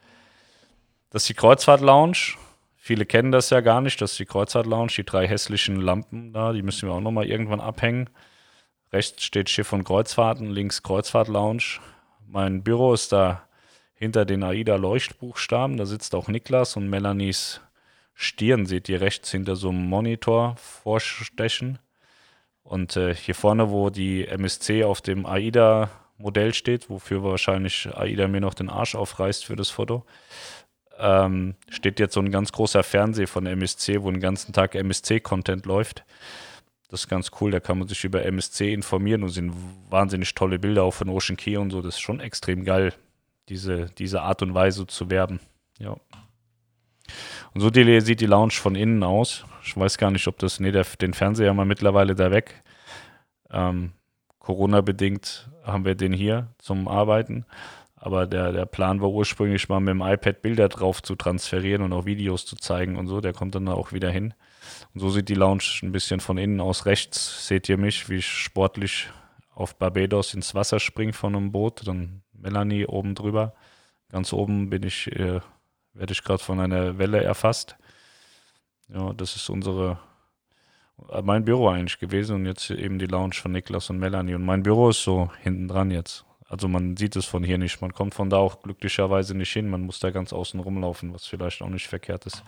Das 1.10 1.22
ist 1.22 1.28
die 1.28 1.34
Kreuzfahrt-Lounge. 1.34 2.36
Viele 2.76 3.06
kennen 3.06 3.30
das 3.30 3.50
ja 3.50 3.60
gar 3.60 3.80
nicht. 3.80 4.00
Das 4.00 4.12
ist 4.12 4.18
die 4.18 4.26
Kreuzfahrt-Lounge. 4.26 4.92
Die 4.96 5.04
drei 5.04 5.28
hässlichen 5.28 5.76
Lampen 5.76 6.32
da, 6.32 6.52
die 6.52 6.62
müssen 6.62 6.88
wir 6.88 6.94
auch 6.94 7.00
nochmal 7.00 7.26
irgendwann 7.26 7.60
abhängen. 7.60 8.10
Rechts 8.92 9.22
steht 9.22 9.48
Schiff 9.48 9.72
und 9.72 9.84
Kreuzfahrten, 9.84 10.50
links 10.50 10.82
Kreuzfahrt-Lounge. 10.82 11.80
Mein 12.32 12.62
Büro 12.62 12.94
ist 12.94 13.10
da 13.10 13.42
hinter 13.94 14.24
den 14.24 14.44
AIDA-Leuchtbuchstaben. 14.44 15.76
Da 15.76 15.84
sitzt 15.84 16.14
auch 16.14 16.28
Niklas 16.28 16.76
und 16.76 16.88
Melanies 16.88 17.60
Stirn 18.14 18.66
seht 18.66 18.88
ihr 18.88 19.00
rechts 19.00 19.32
hinter 19.32 19.56
so 19.56 19.70
einem 19.70 19.88
Monitor 19.88 20.54
vorstechen. 20.56 21.80
Und 22.62 22.96
äh, 22.96 23.16
hier 23.16 23.34
vorne, 23.34 23.70
wo 23.70 23.90
die 23.90 24.28
MSC 24.28 24.84
auf 24.84 25.00
dem 25.00 25.26
AIDA-Modell 25.26 26.54
steht, 26.54 26.88
wofür 26.88 27.24
wahrscheinlich 27.24 27.88
AIDA 27.92 28.28
mir 28.28 28.40
noch 28.40 28.54
den 28.54 28.68
Arsch 28.68 28.94
aufreißt 28.94 29.44
für 29.44 29.56
das 29.56 29.70
Foto, 29.70 30.04
ähm, 30.98 31.56
steht 31.68 31.98
jetzt 31.98 32.14
so 32.14 32.20
ein 32.20 32.30
ganz 32.30 32.52
großer 32.52 32.84
Fernseher 32.84 33.26
von 33.26 33.44
MSC, 33.44 34.02
wo 34.02 34.10
den 34.10 34.20
ganzen 34.20 34.52
Tag 34.52 34.76
MSC-Content 34.76 35.66
läuft. 35.66 36.04
Das 36.90 37.02
ist 37.02 37.08
ganz 37.08 37.30
cool, 37.40 37.52
da 37.52 37.60
kann 37.60 37.78
man 37.78 37.86
sich 37.86 38.02
über 38.02 38.24
MSC 38.24 38.74
informieren 38.74 39.22
und 39.22 39.28
sind 39.28 39.54
wahnsinnig 39.88 40.34
tolle 40.34 40.58
Bilder 40.58 40.82
auch 40.82 40.94
von 40.94 41.08
Ocean 41.08 41.36
Key 41.36 41.56
und 41.56 41.70
so. 41.70 41.82
Das 41.82 41.94
ist 41.94 42.00
schon 42.00 42.18
extrem 42.18 42.64
geil, 42.64 42.92
diese, 43.48 43.86
diese 43.96 44.22
Art 44.22 44.42
und 44.42 44.54
Weise 44.54 44.88
zu 44.88 45.08
werben. 45.08 45.38
Ja. 45.78 45.96
Und 47.54 47.60
so 47.60 47.70
die, 47.70 48.00
sieht 48.00 48.20
die 48.20 48.26
Lounge 48.26 48.52
von 48.52 48.74
innen 48.74 49.04
aus. 49.04 49.44
Ich 49.62 49.76
weiß 49.76 49.98
gar 49.98 50.10
nicht, 50.10 50.26
ob 50.26 50.38
das, 50.38 50.58
nee, 50.58 50.72
der, 50.72 50.84
den 51.00 51.14
Fernseher 51.14 51.50
haben 51.50 51.56
wir 51.56 51.64
mittlerweile 51.64 52.16
da 52.16 52.32
weg. 52.32 52.62
Ähm, 53.50 53.92
Corona-bedingt 54.40 55.48
haben 55.64 55.84
wir 55.84 55.94
den 55.94 56.12
hier 56.12 56.48
zum 56.58 56.88
Arbeiten. 56.88 57.46
Aber 57.94 58.26
der, 58.26 58.50
der 58.50 58.66
Plan 58.66 59.00
war 59.00 59.10
ursprünglich 59.10 59.68
mal 59.68 59.78
mit 59.78 59.90
dem 59.90 60.00
iPad 60.00 60.42
Bilder 60.42 60.68
drauf 60.68 61.02
zu 61.02 61.14
transferieren 61.14 61.82
und 61.82 61.92
auch 61.92 62.06
Videos 62.06 62.46
zu 62.46 62.56
zeigen 62.56 62.96
und 62.96 63.06
so. 63.06 63.20
Der 63.20 63.32
kommt 63.32 63.54
dann 63.54 63.68
auch 63.68 63.92
wieder 63.92 64.10
hin. 64.10 64.34
Und 64.94 65.00
so 65.00 65.10
sieht 65.10 65.28
die 65.28 65.34
Lounge 65.34 65.64
ein 65.82 65.92
bisschen 65.92 66.20
von 66.20 66.38
innen 66.38 66.60
aus. 66.60 66.86
Rechts 66.86 67.46
seht 67.46 67.68
ihr 67.68 67.76
mich, 67.76 68.08
wie 68.08 68.16
ich 68.16 68.26
sportlich 68.26 69.08
auf 69.54 69.76
Barbados 69.76 70.34
ins 70.34 70.54
Wasser 70.54 70.80
springe 70.80 71.12
von 71.12 71.34
einem 71.34 71.52
Boot. 71.52 71.86
Dann 71.86 72.22
Melanie 72.32 72.86
oben 72.86 73.14
drüber. 73.14 73.54
Ganz 74.10 74.32
oben 74.32 74.70
bin 74.70 74.82
ich 74.82 75.10
äh, 75.12 75.40
werde 75.94 76.12
ich 76.12 76.22
gerade 76.22 76.42
von 76.42 76.60
einer 76.60 76.98
Welle 76.98 77.22
erfasst. 77.22 77.76
Ja, 78.88 79.12
das 79.12 79.36
ist 79.36 79.48
unsere, 79.48 79.98
äh, 81.10 81.22
mein 81.22 81.44
Büro 81.44 81.68
eigentlich 81.68 81.98
gewesen 81.98 82.36
und 82.36 82.46
jetzt 82.46 82.70
eben 82.70 82.98
die 82.98 83.06
Lounge 83.06 83.34
von 83.34 83.52
Niklas 83.52 83.90
und 83.90 83.98
Melanie. 83.98 84.34
Und 84.34 84.44
mein 84.44 84.62
Büro 84.62 84.90
ist 84.90 85.02
so 85.02 85.30
hinten 85.42 85.68
dran 85.68 85.90
jetzt. 85.90 86.24
Also 86.48 86.66
man 86.66 86.96
sieht 86.96 87.14
es 87.14 87.26
von 87.26 87.44
hier 87.44 87.58
nicht. 87.58 87.80
Man 87.80 87.92
kommt 87.92 88.14
von 88.14 88.28
da 88.28 88.38
auch 88.38 88.62
glücklicherweise 88.62 89.36
nicht 89.36 89.52
hin. 89.52 89.68
Man 89.68 89.82
muss 89.82 90.00
da 90.00 90.10
ganz 90.10 90.32
außen 90.32 90.58
rumlaufen, 90.58 91.14
was 91.14 91.26
vielleicht 91.26 91.62
auch 91.62 91.68
nicht 91.68 91.86
verkehrt 91.86 92.26
ist. 92.26 92.42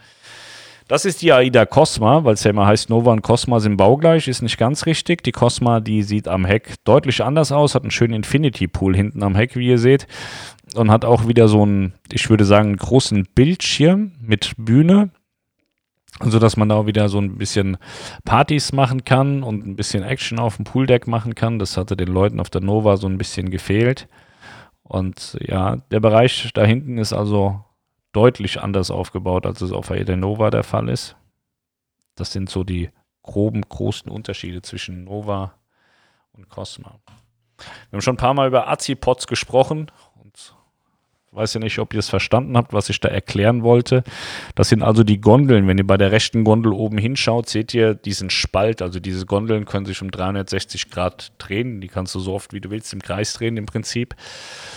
Das 0.88 1.04
ist 1.04 1.22
die 1.22 1.32
AIDA 1.32 1.64
Cosma, 1.64 2.24
weil 2.24 2.34
es 2.34 2.44
ja 2.44 2.50
immer 2.50 2.66
heißt, 2.66 2.90
Nova 2.90 3.12
und 3.12 3.22
Cosma 3.22 3.60
sind 3.60 3.76
baugleich, 3.76 4.28
ist 4.28 4.42
nicht 4.42 4.58
ganz 4.58 4.86
richtig. 4.86 5.22
Die 5.22 5.32
Cosma, 5.32 5.80
die 5.80 6.02
sieht 6.02 6.28
am 6.28 6.44
Heck 6.44 6.74
deutlich 6.84 7.22
anders 7.22 7.52
aus, 7.52 7.74
hat 7.74 7.82
einen 7.82 7.90
schönen 7.90 8.14
Infinity 8.14 8.68
Pool 8.68 8.94
hinten 8.94 9.22
am 9.22 9.34
Heck, 9.34 9.56
wie 9.56 9.68
ihr 9.68 9.78
seht 9.78 10.06
und 10.74 10.90
hat 10.90 11.04
auch 11.04 11.28
wieder 11.28 11.48
so 11.48 11.62
einen, 11.62 11.94
ich 12.10 12.28
würde 12.30 12.44
sagen, 12.44 12.76
großen 12.76 13.26
Bildschirm 13.34 14.12
mit 14.20 14.52
Bühne, 14.56 15.10
so 16.20 16.38
dass 16.38 16.56
man 16.56 16.68
da 16.68 16.76
auch 16.76 16.86
wieder 16.86 17.08
so 17.08 17.18
ein 17.18 17.36
bisschen 17.36 17.78
Partys 18.24 18.72
machen 18.72 19.04
kann 19.04 19.42
und 19.42 19.66
ein 19.66 19.76
bisschen 19.76 20.02
Action 20.02 20.38
auf 20.38 20.56
dem 20.56 20.64
Pooldeck 20.64 21.06
machen 21.06 21.34
kann. 21.34 21.58
Das 21.58 21.76
hatte 21.76 21.96
den 21.96 22.08
Leuten 22.08 22.40
auf 22.40 22.50
der 22.50 22.60
Nova 22.60 22.96
so 22.96 23.06
ein 23.06 23.18
bisschen 23.18 23.50
gefehlt. 23.50 24.08
Und 24.82 25.38
ja, 25.40 25.76
der 25.90 26.00
Bereich 26.00 26.50
da 26.54 26.64
hinten 26.64 26.98
ist 26.98 27.12
also 27.12 27.64
deutlich 28.12 28.60
anders 28.60 28.90
aufgebaut, 28.90 29.46
als 29.46 29.60
es 29.60 29.72
auf 29.72 29.88
der 29.88 30.16
Nova 30.16 30.50
der 30.50 30.64
Fall 30.64 30.88
ist. 30.88 31.16
Das 32.14 32.32
sind 32.32 32.50
so 32.50 32.64
die 32.64 32.90
groben, 33.22 33.62
großen 33.62 34.10
Unterschiede 34.10 34.62
zwischen 34.62 35.04
Nova 35.04 35.54
und 36.32 36.48
Cosma. 36.48 37.00
Wir 37.56 37.96
haben 37.96 38.00
schon 38.02 38.14
ein 38.14 38.18
paar 38.18 38.34
Mal 38.34 38.48
über 38.48 38.68
Azipods 38.68 39.26
gesprochen 39.26 39.90
weiß 41.32 41.54
ja 41.54 41.60
nicht, 41.60 41.78
ob 41.78 41.94
ihr 41.94 42.00
es 42.00 42.10
verstanden 42.10 42.56
habt, 42.56 42.72
was 42.72 42.90
ich 42.90 43.00
da 43.00 43.08
erklären 43.08 43.62
wollte. 43.62 44.04
Das 44.54 44.68
sind 44.68 44.82
also 44.82 45.02
die 45.02 45.20
Gondeln. 45.20 45.66
Wenn 45.66 45.78
ihr 45.78 45.86
bei 45.86 45.96
der 45.96 46.12
rechten 46.12 46.44
Gondel 46.44 46.72
oben 46.72 46.98
hinschaut, 46.98 47.48
seht 47.48 47.72
ihr 47.72 47.94
diesen 47.94 48.28
Spalt. 48.28 48.82
Also 48.82 49.00
diese 49.00 49.24
Gondeln 49.24 49.64
können 49.64 49.86
sich 49.86 50.02
um 50.02 50.10
360 50.10 50.90
Grad 50.90 51.32
drehen. 51.38 51.80
Die 51.80 51.88
kannst 51.88 52.14
du 52.14 52.20
so 52.20 52.34
oft 52.34 52.52
wie 52.52 52.60
du 52.60 52.70
willst 52.70 52.92
im 52.92 53.00
Kreis 53.00 53.32
drehen 53.32 53.56
im 53.56 53.66
Prinzip. 53.66 54.14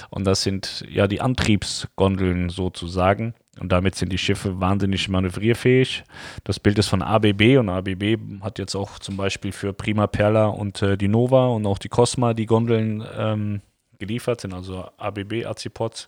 Und 0.10 0.26
das 0.26 0.44
sind 0.44 0.86
ja 0.90 1.08
die 1.08 1.20
Antriebsgondeln 1.20 2.50
sozusagen. 2.50 3.34
Und 3.60 3.72
damit 3.72 3.96
sind 3.96 4.12
die 4.12 4.18
Schiffe 4.18 4.60
wahnsinnig 4.60 5.10
manövrierfähig. 5.10 6.04
Das 6.44 6.60
Bild 6.60 6.78
ist 6.78 6.88
von 6.88 7.02
ABB 7.02 7.58
und 7.58 7.70
ABB 7.70 8.18
hat 8.42 8.60
jetzt 8.60 8.76
auch 8.76 9.00
zum 9.00 9.18
Beispiel 9.18 9.52
für 9.52 9.74
Prima 9.74 10.08
Perla 10.08 10.48
und 10.48 10.82
äh, 10.82 10.98
die 10.98 11.08
Nova 11.08 11.48
und 11.48 11.66
auch 11.66 11.78
die 11.78 11.90
Cosma 11.90 12.34
die 12.34 12.46
Gondeln 12.46 13.06
ähm, 13.18 13.62
geliefert 14.06 14.42
sind, 14.42 14.54
also 14.54 14.90
ABB 14.98 15.46
Azipods. 15.46 16.08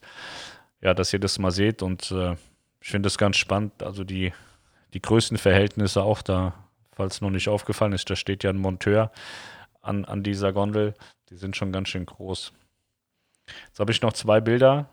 Ja, 0.82 0.94
dass 0.94 1.12
ihr 1.12 1.20
das 1.20 1.40
mal 1.40 1.52
seht 1.52 1.82
und 1.82 2.12
äh, 2.12 2.36
ich 2.82 2.90
finde 2.90 3.08
das 3.08 3.18
ganz 3.18 3.38
spannend. 3.38 3.82
Also 3.82 4.04
die, 4.04 4.32
die 4.94 5.02
Größenverhältnisse 5.02 6.04
auch 6.04 6.22
da, 6.22 6.54
falls 6.92 7.20
noch 7.20 7.32
nicht 7.32 7.50
aufgefallen 7.50 7.94
ist, 7.94 8.10
da 8.10 8.16
steht 8.16 8.44
ja 8.44 8.52
ein 8.52 8.58
Monteur 8.58 9.12
an, 9.82 10.06
an 10.06 10.22
dieser 10.22 10.54
Gondel. 10.54 10.94
Die 11.30 11.36
sind 11.36 11.58
schon 11.58 11.72
ganz 11.72 11.90
schön 11.90 12.06
groß. 12.06 12.54
Jetzt 13.68 13.80
habe 13.80 13.92
ich 13.92 14.02
noch 14.02 14.14
zwei 14.14 14.40
Bilder. 14.40 14.88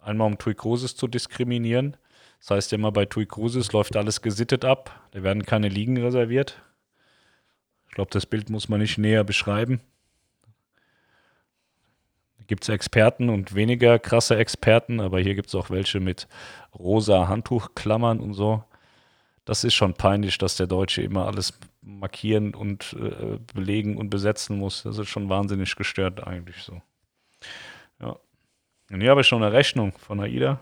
Einmal 0.00 0.28
um 0.28 0.38
TUI 0.38 0.54
Cruises 0.54 0.96
zu 0.96 1.06
diskriminieren. 1.08 1.96
Das 2.38 2.50
heißt 2.50 2.72
immer 2.72 2.92
bei 2.92 3.04
TUI 3.04 3.26
Cruises 3.26 3.72
läuft 3.72 3.96
alles 3.96 4.22
gesittet 4.22 4.64
ab. 4.64 5.08
Da 5.10 5.22
werden 5.22 5.44
keine 5.44 5.68
Liegen 5.68 5.98
reserviert. 5.98 6.62
Ich 7.88 7.94
glaube, 7.94 8.10
das 8.12 8.24
Bild 8.24 8.48
muss 8.48 8.70
man 8.70 8.80
nicht 8.80 8.96
näher 8.96 9.24
beschreiben 9.24 9.80
gibt 12.46 12.64
es 12.64 12.68
Experten 12.68 13.28
und 13.28 13.54
weniger 13.54 13.98
krasse 13.98 14.36
Experten, 14.36 15.00
aber 15.00 15.20
hier 15.20 15.34
gibt 15.34 15.48
es 15.48 15.54
auch 15.54 15.70
welche 15.70 16.00
mit 16.00 16.28
rosa 16.78 17.28
Handtuchklammern 17.28 18.20
und 18.20 18.34
so. 18.34 18.64
Das 19.44 19.62
ist 19.62 19.74
schon 19.74 19.94
peinlich, 19.94 20.38
dass 20.38 20.56
der 20.56 20.66
Deutsche 20.66 21.02
immer 21.02 21.26
alles 21.26 21.58
markieren 21.80 22.54
und 22.54 22.96
äh, 23.00 23.38
belegen 23.54 23.96
und 23.96 24.10
besetzen 24.10 24.58
muss. 24.58 24.82
Das 24.82 24.98
ist 24.98 25.08
schon 25.08 25.28
wahnsinnig 25.28 25.76
gestört 25.76 26.26
eigentlich 26.26 26.62
so. 26.62 26.82
Ja. 28.00 28.16
Und 28.90 29.00
hier 29.00 29.10
habe 29.10 29.20
ich 29.20 29.26
schon 29.26 29.42
eine 29.42 29.52
Rechnung 29.52 29.92
von 29.98 30.20
AIDA. 30.20 30.60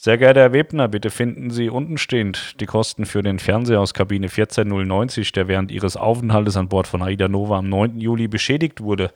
Sehr 0.00 0.16
geehrter 0.16 0.42
Herr 0.42 0.52
Webner, 0.52 0.86
bitte 0.86 1.10
finden 1.10 1.50
Sie 1.50 1.68
untenstehend 1.68 2.60
die 2.60 2.66
Kosten 2.66 3.04
für 3.04 3.20
den 3.20 3.40
Fernseher 3.40 3.80
aus 3.80 3.94
Kabine 3.94 4.28
14090, 4.28 5.32
der 5.32 5.48
während 5.48 5.72
Ihres 5.72 5.96
Aufenthaltes 5.96 6.56
an 6.56 6.68
Bord 6.68 6.86
von 6.86 7.02
Aida 7.02 7.26
Nova 7.26 7.58
am 7.58 7.68
9. 7.68 7.98
Juli 7.98 8.28
beschädigt 8.28 8.80
wurde. 8.80 9.12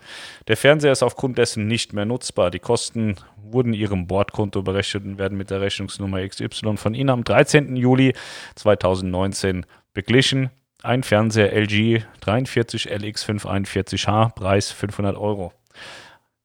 Der 0.48 0.56
Fernseher 0.56 0.90
ist 0.90 1.04
aufgrund 1.04 1.38
dessen 1.38 1.68
nicht 1.68 1.92
mehr 1.92 2.04
nutzbar. 2.04 2.50
Die 2.50 2.58
Kosten 2.58 3.14
wurden 3.36 3.74
Ihrem 3.74 4.08
Bordkonto 4.08 4.62
berechnet 4.62 5.04
und 5.04 5.18
werden 5.18 5.38
mit 5.38 5.50
der 5.50 5.60
Rechnungsnummer 5.60 6.26
XY 6.26 6.76
von 6.76 6.94
Ihnen 6.94 7.10
am 7.10 7.22
13. 7.22 7.76
Juli 7.76 8.12
2019 8.56 9.64
beglichen. 9.94 10.50
Ein 10.82 11.04
Fernseher 11.04 11.52
LG 11.52 12.02
43 12.22 12.90
LX 12.90 13.24
541H, 13.24 14.34
Preis 14.34 14.72
500 14.72 15.16
Euro. 15.16 15.52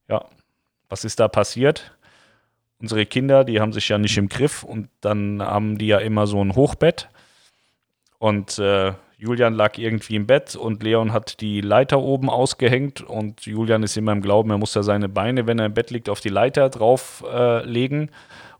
Ja, 0.08 0.26
was 0.88 1.04
ist 1.04 1.18
da 1.18 1.26
passiert? 1.26 1.97
Unsere 2.80 3.06
Kinder, 3.06 3.44
die 3.44 3.60
haben 3.60 3.72
sich 3.72 3.88
ja 3.88 3.98
nicht 3.98 4.16
im 4.18 4.28
Griff 4.28 4.62
und 4.62 4.88
dann 5.00 5.42
haben 5.42 5.78
die 5.78 5.88
ja 5.88 5.98
immer 5.98 6.26
so 6.26 6.42
ein 6.42 6.54
Hochbett. 6.54 7.08
Und 8.18 8.58
äh, 8.58 8.92
Julian 9.16 9.54
lag 9.54 9.78
irgendwie 9.78 10.16
im 10.16 10.26
Bett 10.26 10.54
und 10.54 10.82
Leon 10.82 11.12
hat 11.12 11.40
die 11.40 11.60
Leiter 11.60 11.98
oben 12.00 12.30
ausgehängt 12.30 13.00
und 13.00 13.46
Julian 13.46 13.82
ist 13.82 13.96
immer 13.96 14.12
im 14.12 14.22
Glauben, 14.22 14.50
er 14.50 14.58
muss 14.58 14.74
ja 14.74 14.82
seine 14.82 15.08
Beine, 15.08 15.46
wenn 15.46 15.58
er 15.58 15.66
im 15.66 15.74
Bett 15.74 15.90
liegt, 15.90 16.08
auf 16.08 16.20
die 16.20 16.28
Leiter 16.28 16.68
drauflegen 16.68 18.08
äh, 18.08 18.12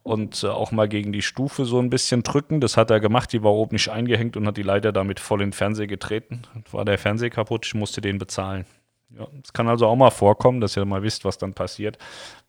und 0.02 0.42
äh, 0.42 0.48
auch 0.48 0.72
mal 0.72 0.88
gegen 0.88 1.12
die 1.12 1.22
Stufe 1.22 1.64
so 1.64 1.78
ein 1.78 1.90
bisschen 1.90 2.24
drücken. 2.24 2.60
Das 2.60 2.76
hat 2.76 2.90
er 2.90 2.98
gemacht, 2.98 3.32
die 3.32 3.42
war 3.42 3.52
oben 3.52 3.74
nicht 3.76 3.88
eingehängt 3.88 4.36
und 4.36 4.46
hat 4.46 4.56
die 4.56 4.62
Leiter 4.62 4.90
damit 4.90 5.20
voll 5.20 5.42
in 5.42 5.50
den 5.50 5.52
Fernseher 5.52 5.86
getreten. 5.86 6.42
Und 6.54 6.72
war 6.72 6.84
der 6.84 6.98
Fernseher 6.98 7.30
kaputt, 7.30 7.66
ich 7.66 7.74
musste 7.74 8.00
den 8.00 8.18
bezahlen. 8.18 8.64
Ja, 9.10 9.26
es 9.42 9.52
kann 9.52 9.68
also 9.68 9.86
auch 9.86 9.96
mal 9.96 10.10
vorkommen, 10.10 10.60
dass 10.60 10.76
ihr 10.76 10.84
mal 10.84 11.02
wisst, 11.02 11.24
was 11.24 11.38
dann 11.38 11.54
passiert. 11.54 11.98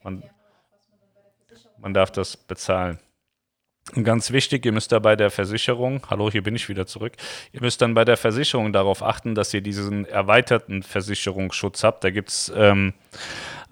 Man, 0.04 0.24
man 1.82 1.94
darf 1.94 2.12
das 2.12 2.38
bezahlen. 2.38 3.00
Und 3.96 4.04
ganz 4.04 4.32
wichtig, 4.32 4.66
ihr 4.66 4.72
müsst 4.72 4.92
da 4.92 5.00
bei 5.00 5.16
der 5.16 5.32
Versicherung, 5.32 6.02
hallo, 6.10 6.30
hier 6.30 6.44
bin 6.44 6.56
ich 6.56 6.70
wieder 6.70 6.86
zurück, 6.86 7.14
ihr 7.54 7.62
müsst 7.62 7.82
dann 7.82 7.96
bei 7.96 8.06
der 8.06 8.18
Versicherung 8.18 8.72
darauf 8.72 9.02
achten, 9.02 9.34
dass 9.34 9.52
ihr 9.54 9.62
diesen 9.62 10.06
erweiterten 10.06 10.84
Versicherungsschutz 10.84 11.84
habt. 11.84 12.04
Da 12.04 12.12
gibt 12.12 12.30
es 12.30 12.52
ähm, 12.56 12.94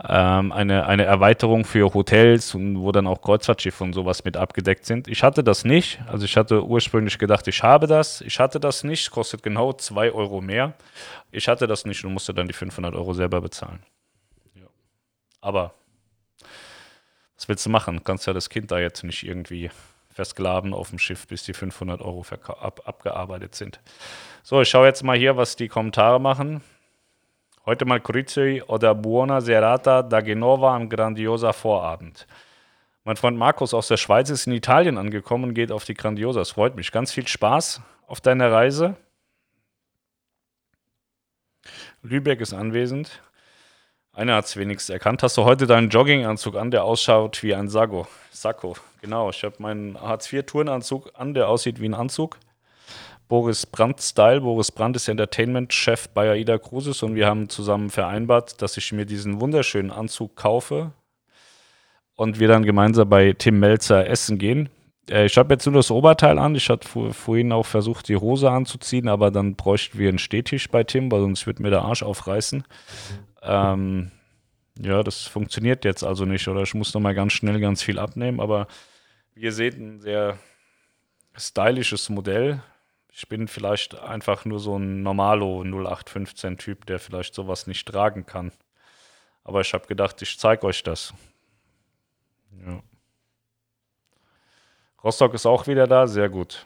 ähm, 0.03 0.51
eine, 0.51 0.87
eine 0.87 1.03
Erweiterung 1.03 1.65
für 1.65 1.93
Hotels, 1.93 2.55
wo 2.55 2.91
dann 2.91 3.05
auch 3.05 3.21
Kreuzfahrtschiffe 3.21 3.83
und 3.83 3.93
sowas 3.93 4.23
mit 4.23 4.37
abgedeckt 4.37 4.85
sind. 4.85 5.07
Ich 5.07 5.21
hatte 5.21 5.43
das 5.43 5.65
nicht. 5.65 5.99
Also 6.07 6.25
ich 6.25 6.35
hatte 6.35 6.63
ursprünglich 6.63 7.19
gedacht, 7.19 7.47
ich 7.47 7.61
habe 7.61 7.85
das. 7.85 8.21
Ich 8.21 8.39
hatte 8.39 8.59
das 8.59 8.83
nicht. 8.83 9.11
Kostet 9.11 9.43
genau 9.43 9.73
2 9.73 10.11
Euro 10.13 10.41
mehr. 10.41 10.73
Ich 11.31 11.47
hatte 11.47 11.67
das 11.67 11.85
nicht 11.85 12.03
und 12.03 12.13
musste 12.13 12.33
dann 12.33 12.47
die 12.47 12.53
500 12.53 12.95
Euro 12.95 13.13
selber 13.13 13.41
bezahlen. 13.41 13.83
Ja. 14.55 14.65
Aber 15.41 15.75
was 17.37 17.47
willst 17.47 17.65
du 17.65 17.69
machen? 17.69 17.97
Du 17.97 18.03
kannst 18.03 18.25
ja 18.27 18.33
das 18.33 18.49
Kind 18.49 18.71
da 18.71 18.79
jetzt 18.79 19.03
nicht 19.03 19.23
irgendwie 19.23 19.69
versklaven 20.11 20.73
auf 20.73 20.89
dem 20.89 20.99
Schiff, 20.99 21.27
bis 21.27 21.43
die 21.43 21.53
500 21.53 22.01
Euro 22.01 22.25
ab 22.59 22.81
abgearbeitet 22.85 23.53
sind. 23.53 23.79
So, 24.41 24.61
ich 24.61 24.69
schaue 24.69 24.87
jetzt 24.87 25.03
mal 25.03 25.17
hier, 25.17 25.37
was 25.37 25.55
die 25.55 25.67
Kommentare 25.67 26.19
machen. 26.19 26.61
Heute 27.65 27.85
mal 27.85 27.99
Crizzi 27.99 28.63
oder 28.65 28.95
Buona 28.95 29.41
Serata 29.41 30.01
da 30.01 30.21
Genova 30.21 30.75
am 30.75 30.89
grandiosa 30.89 31.53
Vorabend. 31.53 32.25
Mein 33.03 33.17
Freund 33.17 33.37
Markus 33.37 33.73
aus 33.73 33.87
der 33.87 33.97
Schweiz 33.97 34.29
ist 34.29 34.47
in 34.47 34.53
Italien 34.53 34.97
angekommen 34.97 35.45
und 35.45 35.53
geht 35.53 35.71
auf 35.71 35.85
die 35.85 35.93
Grandiosa. 35.93 36.39
Das 36.39 36.51
freut 36.51 36.75
mich. 36.75 36.91
Ganz 36.91 37.11
viel 37.11 37.27
Spaß 37.27 37.81
auf 38.07 38.19
deiner 38.19 38.51
Reise. 38.51 38.95
Lübeck 42.01 42.41
ist 42.41 42.53
anwesend. 42.53 43.21
Einer 44.17 44.33
hat 44.33 44.45
es 44.45 44.57
wenigstens 44.57 44.91
erkannt. 44.91 45.21
Hast 45.21 45.37
du 45.37 45.43
heute 45.43 45.67
deinen 45.67 45.89
Jogginganzug 45.89 46.55
an, 46.55 46.71
der 46.71 46.85
ausschaut 46.85 47.43
wie 47.43 47.53
ein 47.53 47.69
Sago? 47.69 48.07
Sakko, 48.31 48.75
genau. 48.99 49.29
Ich 49.29 49.43
habe 49.43 49.53
meinen 49.59 50.01
Hartz-IV-Turnanzug 50.01 51.11
an, 51.13 51.35
der 51.35 51.47
aussieht 51.47 51.79
wie 51.79 51.87
ein 51.87 51.93
Anzug. 51.93 52.39
Boris 53.27 53.67
Brandt-Style. 53.67 54.41
Boris 54.41 54.71
Brandt 54.71 54.95
ist 54.95 55.07
Entertainment-Chef 55.07 56.09
bei 56.09 56.31
AIDA 56.31 56.57
Cruises 56.57 57.03
und 57.03 57.13
wir 57.13 57.27
haben 57.27 57.47
zusammen 57.47 57.91
vereinbart, 57.91 58.59
dass 58.59 58.75
ich 58.77 58.91
mir 58.91 59.05
diesen 59.05 59.39
wunderschönen 59.39 59.91
Anzug 59.91 60.35
kaufe 60.35 60.93
und 62.15 62.39
wir 62.39 62.47
dann 62.47 62.63
gemeinsam 62.63 63.07
bei 63.07 63.33
Tim 63.33 63.59
Melzer 63.59 64.07
essen 64.07 64.39
gehen. 64.39 64.69
Äh, 65.09 65.25
ich 65.25 65.37
habe 65.37 65.53
jetzt 65.53 65.65
nur 65.65 65.75
das 65.75 65.91
Oberteil 65.91 66.39
an. 66.39 66.55
Ich 66.55 66.69
hatte 66.69 66.87
vorhin 67.13 67.51
auch 67.51 67.65
versucht, 67.65 68.07
die 68.09 68.17
Hose 68.17 68.51
anzuziehen, 68.51 69.07
aber 69.07 69.31
dann 69.31 69.55
bräuchten 69.55 69.97
wir 69.97 70.09
einen 70.09 70.19
Stehtisch 70.19 70.69
bei 70.69 70.83
Tim, 70.83 71.11
weil 71.11 71.21
sonst 71.21 71.47
wird 71.47 71.59
mir 71.59 71.69
der 71.69 71.81
Arsch 71.81 72.03
aufreißen. 72.03 72.63
Ähm, 73.41 74.11
ja, 74.79 75.03
das 75.03 75.23
funktioniert 75.23 75.85
jetzt 75.85 76.03
also 76.03 76.25
nicht 76.25 76.47
oder 76.47 76.61
ich 76.61 76.73
muss 76.73 76.93
nochmal 76.93 77.15
ganz 77.15 77.33
schnell 77.33 77.59
ganz 77.59 77.81
viel 77.81 77.99
abnehmen, 77.99 78.39
aber 78.39 78.67
wie 79.33 79.41
ihr 79.43 79.51
seht, 79.51 79.75
ein 79.77 79.99
sehr 79.99 80.37
stylisches 81.35 82.09
Modell. 82.09 82.61
Ich 83.11 83.27
bin 83.29 83.47
vielleicht 83.47 83.97
einfach 83.99 84.45
nur 84.45 84.59
so 84.59 84.77
ein 84.77 85.03
Normalo 85.03 85.63
0815 85.63 86.57
Typ, 86.57 86.85
der 86.85 86.99
vielleicht 86.99 87.33
sowas 87.35 87.67
nicht 87.67 87.87
tragen 87.87 88.25
kann. 88.25 88.51
Aber 89.43 89.61
ich 89.61 89.73
habe 89.73 89.87
gedacht, 89.87 90.21
ich 90.21 90.37
zeige 90.39 90.65
euch 90.65 90.83
das. 90.83 91.13
Ja. 92.65 92.81
Rostock 95.03 95.33
ist 95.33 95.45
auch 95.45 95.67
wieder 95.67 95.87
da, 95.87 96.07
sehr 96.07 96.29
gut. 96.29 96.65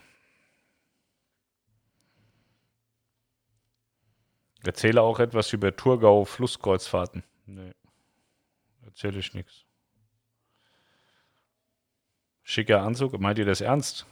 Erzähle 4.64 5.02
auch 5.02 5.20
etwas 5.20 5.52
über 5.54 5.76
Thurgau 5.76 6.24
Flusskreuzfahrten. 6.26 7.24
Nee, 7.46 7.74
erzähle 8.86 9.20
ich 9.20 9.34
nichts. 9.34 9.66
Schicker 12.44 12.82
Anzug, 12.82 13.20
meint 13.20 13.40
ihr 13.40 13.46
das 13.46 13.62
ernst? 13.62 14.06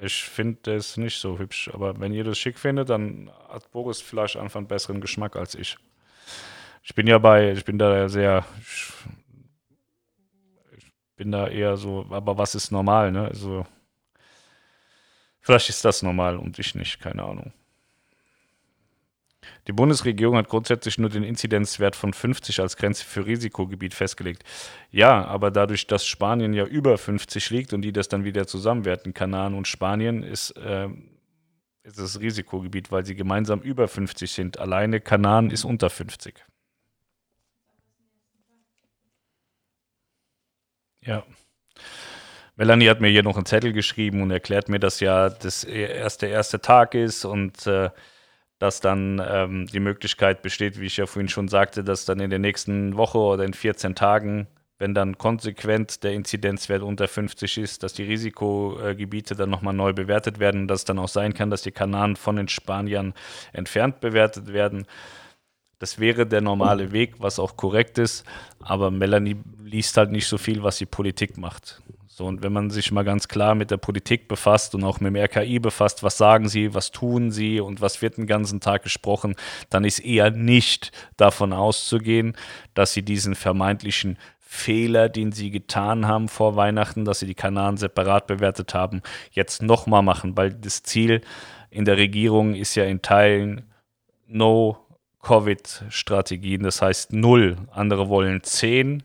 Ich 0.00 0.24
finde 0.24 0.58
das 0.62 0.96
nicht 0.96 1.18
so 1.18 1.38
hübsch, 1.38 1.70
aber 1.72 1.98
wenn 2.00 2.12
ihr 2.12 2.24
das 2.24 2.38
schick 2.38 2.58
findet, 2.58 2.88
dann 2.88 3.30
hat 3.48 3.70
Boris 3.72 4.00
vielleicht 4.00 4.36
einfach 4.36 4.58
einen 4.58 4.68
besseren 4.68 5.00
Geschmack 5.00 5.36
als 5.36 5.54
ich. 5.54 5.76
Ich 6.82 6.94
bin 6.94 7.06
ja 7.06 7.18
bei, 7.18 7.52
ich 7.52 7.64
bin 7.64 7.78
da 7.78 8.08
sehr, 8.08 8.44
ich, 8.60 8.92
bin 11.20 11.32
da 11.32 11.48
eher 11.48 11.76
so, 11.76 12.06
aber 12.08 12.38
was 12.38 12.54
ist 12.54 12.70
normal, 12.70 13.12
ne? 13.12 13.26
Also, 13.26 13.66
vielleicht 15.42 15.68
ist 15.68 15.84
das 15.84 16.00
normal 16.00 16.38
und 16.38 16.58
ich 16.58 16.74
nicht, 16.74 16.98
keine 16.98 17.24
Ahnung. 17.24 17.52
Die 19.66 19.72
Bundesregierung 19.72 20.38
hat 20.38 20.48
grundsätzlich 20.48 20.96
nur 20.96 21.10
den 21.10 21.22
Inzidenzwert 21.22 21.94
von 21.94 22.14
50 22.14 22.60
als 22.60 22.78
Grenze 22.78 23.04
für 23.04 23.26
Risikogebiet 23.26 23.92
festgelegt. 23.92 24.44
Ja, 24.90 25.26
aber 25.26 25.50
dadurch, 25.50 25.86
dass 25.86 26.06
Spanien 26.06 26.54
ja 26.54 26.64
über 26.64 26.96
50 26.96 27.50
liegt 27.50 27.74
und 27.74 27.82
die 27.82 27.92
das 27.92 28.08
dann 28.08 28.24
wieder 28.24 28.46
zusammenwerten, 28.46 29.12
Kanaren 29.12 29.52
und 29.52 29.68
Spanien, 29.68 30.22
ist, 30.22 30.52
äh, 30.52 30.88
ist 31.82 31.98
das 31.98 32.18
Risikogebiet, 32.18 32.90
weil 32.90 33.04
sie 33.04 33.14
gemeinsam 33.14 33.60
über 33.60 33.88
50 33.88 34.32
sind. 34.32 34.58
Alleine 34.58 35.02
Kanaren 35.02 35.50
ist 35.50 35.66
unter 35.66 35.90
50. 35.90 36.46
Ja. 41.04 41.24
Melanie 42.56 42.90
hat 42.90 43.00
mir 43.00 43.08
hier 43.08 43.22
noch 43.22 43.36
einen 43.36 43.46
Zettel 43.46 43.72
geschrieben 43.72 44.22
und 44.22 44.30
erklärt 44.30 44.68
mir, 44.68 44.78
dass 44.78 45.00
ja 45.00 45.30
das 45.30 45.64
erst 45.64 46.22
der 46.22 46.30
erste 46.30 46.60
Tag 46.60 46.94
ist 46.94 47.24
und 47.24 47.66
äh, 47.66 47.90
dass 48.58 48.80
dann 48.80 49.22
ähm, 49.26 49.66
die 49.66 49.80
Möglichkeit 49.80 50.42
besteht, 50.42 50.78
wie 50.78 50.86
ich 50.86 50.98
ja 50.98 51.06
vorhin 51.06 51.30
schon 51.30 51.48
sagte, 51.48 51.82
dass 51.82 52.04
dann 52.04 52.20
in 52.20 52.28
der 52.28 52.38
nächsten 52.38 52.98
Woche 52.98 53.16
oder 53.16 53.44
in 53.44 53.54
14 53.54 53.94
Tagen, 53.94 54.46
wenn 54.78 54.92
dann 54.92 55.16
konsequent 55.16 56.04
der 56.04 56.12
Inzidenzwert 56.12 56.82
unter 56.82 57.08
50 57.08 57.56
ist, 57.56 57.82
dass 57.82 57.94
die 57.94 58.02
Risikogebiete 58.02 59.34
dann 59.34 59.48
nochmal 59.48 59.72
neu 59.72 59.94
bewertet 59.94 60.38
werden 60.38 60.62
und 60.62 60.68
dass 60.68 60.80
es 60.80 60.84
dann 60.84 60.98
auch 60.98 61.08
sein 61.08 61.32
kann, 61.32 61.48
dass 61.48 61.62
die 61.62 61.72
Kanaren 61.72 62.16
von 62.16 62.36
den 62.36 62.48
Spaniern 62.48 63.14
entfernt 63.54 64.00
bewertet 64.00 64.52
werden. 64.52 64.86
Das 65.80 65.98
wäre 65.98 66.26
der 66.26 66.42
normale 66.42 66.92
Weg, 66.92 67.14
was 67.18 67.38
auch 67.38 67.56
korrekt 67.56 67.96
ist, 67.96 68.24
aber 68.60 68.90
Melanie 68.90 69.38
liest 69.64 69.96
halt 69.96 70.10
nicht 70.10 70.26
so 70.26 70.36
viel, 70.36 70.62
was 70.62 70.76
die 70.76 70.84
Politik 70.84 71.38
macht. 71.38 71.80
So, 72.06 72.26
und 72.26 72.42
wenn 72.42 72.52
man 72.52 72.68
sich 72.68 72.92
mal 72.92 73.02
ganz 73.02 73.28
klar 73.28 73.54
mit 73.54 73.70
der 73.70 73.78
Politik 73.78 74.28
befasst 74.28 74.74
und 74.74 74.84
auch 74.84 75.00
mit 75.00 75.14
dem 75.14 75.16
RKI 75.16 75.58
befasst, 75.58 76.02
was 76.02 76.18
sagen 76.18 76.50
sie, 76.50 76.74
was 76.74 76.90
tun 76.90 77.30
sie 77.30 77.60
und 77.60 77.80
was 77.80 78.02
wird 78.02 78.18
den 78.18 78.26
ganzen 78.26 78.60
Tag 78.60 78.82
gesprochen, 78.82 79.36
dann 79.70 79.84
ist 79.84 80.00
eher 80.00 80.30
nicht 80.30 80.92
davon 81.16 81.54
auszugehen, 81.54 82.36
dass 82.74 82.92
sie 82.92 83.02
diesen 83.02 83.34
vermeintlichen 83.34 84.18
Fehler, 84.38 85.08
den 85.08 85.32
sie 85.32 85.50
getan 85.50 86.06
haben 86.06 86.28
vor 86.28 86.56
Weihnachten, 86.56 87.06
dass 87.06 87.20
sie 87.20 87.26
die 87.26 87.34
Kanaren 87.34 87.78
separat 87.78 88.26
bewertet 88.26 88.74
haben, 88.74 89.00
jetzt 89.30 89.62
nochmal 89.62 90.02
machen, 90.02 90.36
weil 90.36 90.52
das 90.52 90.82
Ziel 90.82 91.22
in 91.70 91.86
der 91.86 91.96
Regierung 91.96 92.54
ist 92.54 92.74
ja 92.74 92.84
in 92.84 93.00
Teilen 93.00 93.72
No 94.26 94.89
Covid-Strategien, 95.22 96.62
das 96.62 96.82
heißt 96.82 97.12
null. 97.12 97.56
Andere 97.70 98.08
wollen 98.08 98.42
zehn 98.42 99.02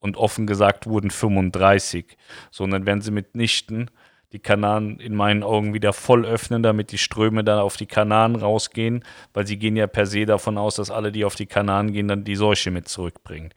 und 0.00 0.16
offen 0.16 0.46
gesagt 0.46 0.86
wurden 0.86 1.10
35, 1.10 2.16
sondern 2.50 2.86
wenn 2.86 3.00
sie 3.00 3.10
mitnichten 3.10 3.90
die 4.32 4.38
Kanaren 4.38 5.00
in 5.00 5.14
meinen 5.14 5.42
Augen 5.42 5.72
wieder 5.72 5.94
voll 5.94 6.26
öffnen, 6.26 6.62
damit 6.62 6.92
die 6.92 6.98
Ströme 6.98 7.44
dann 7.44 7.58
auf 7.58 7.78
die 7.78 7.86
Kanaren 7.86 8.36
rausgehen, 8.36 9.02
weil 9.32 9.46
sie 9.46 9.58
gehen 9.58 9.74
ja 9.74 9.86
per 9.86 10.04
se 10.04 10.26
davon 10.26 10.58
aus, 10.58 10.76
dass 10.76 10.90
alle, 10.90 11.12
die 11.12 11.24
auf 11.24 11.34
die 11.34 11.46
Kanaren 11.46 11.92
gehen, 11.92 12.08
dann 12.08 12.24
die 12.24 12.36
Seuche 12.36 12.70
mit 12.70 12.88
zurückbringen. 12.88 13.54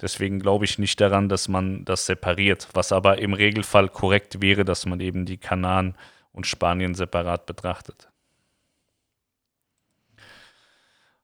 Deswegen 0.00 0.38
glaube 0.38 0.64
ich 0.64 0.78
nicht 0.78 1.00
daran, 1.00 1.28
dass 1.28 1.48
man 1.48 1.84
das 1.84 2.06
separiert, 2.06 2.68
was 2.72 2.92
aber 2.92 3.18
im 3.18 3.32
Regelfall 3.32 3.88
korrekt 3.88 4.40
wäre, 4.40 4.64
dass 4.64 4.86
man 4.86 5.00
eben 5.00 5.26
die 5.26 5.38
Kanaren 5.38 5.96
und 6.32 6.46
Spanien 6.46 6.94
separat 6.94 7.46
betrachtet. 7.46 8.11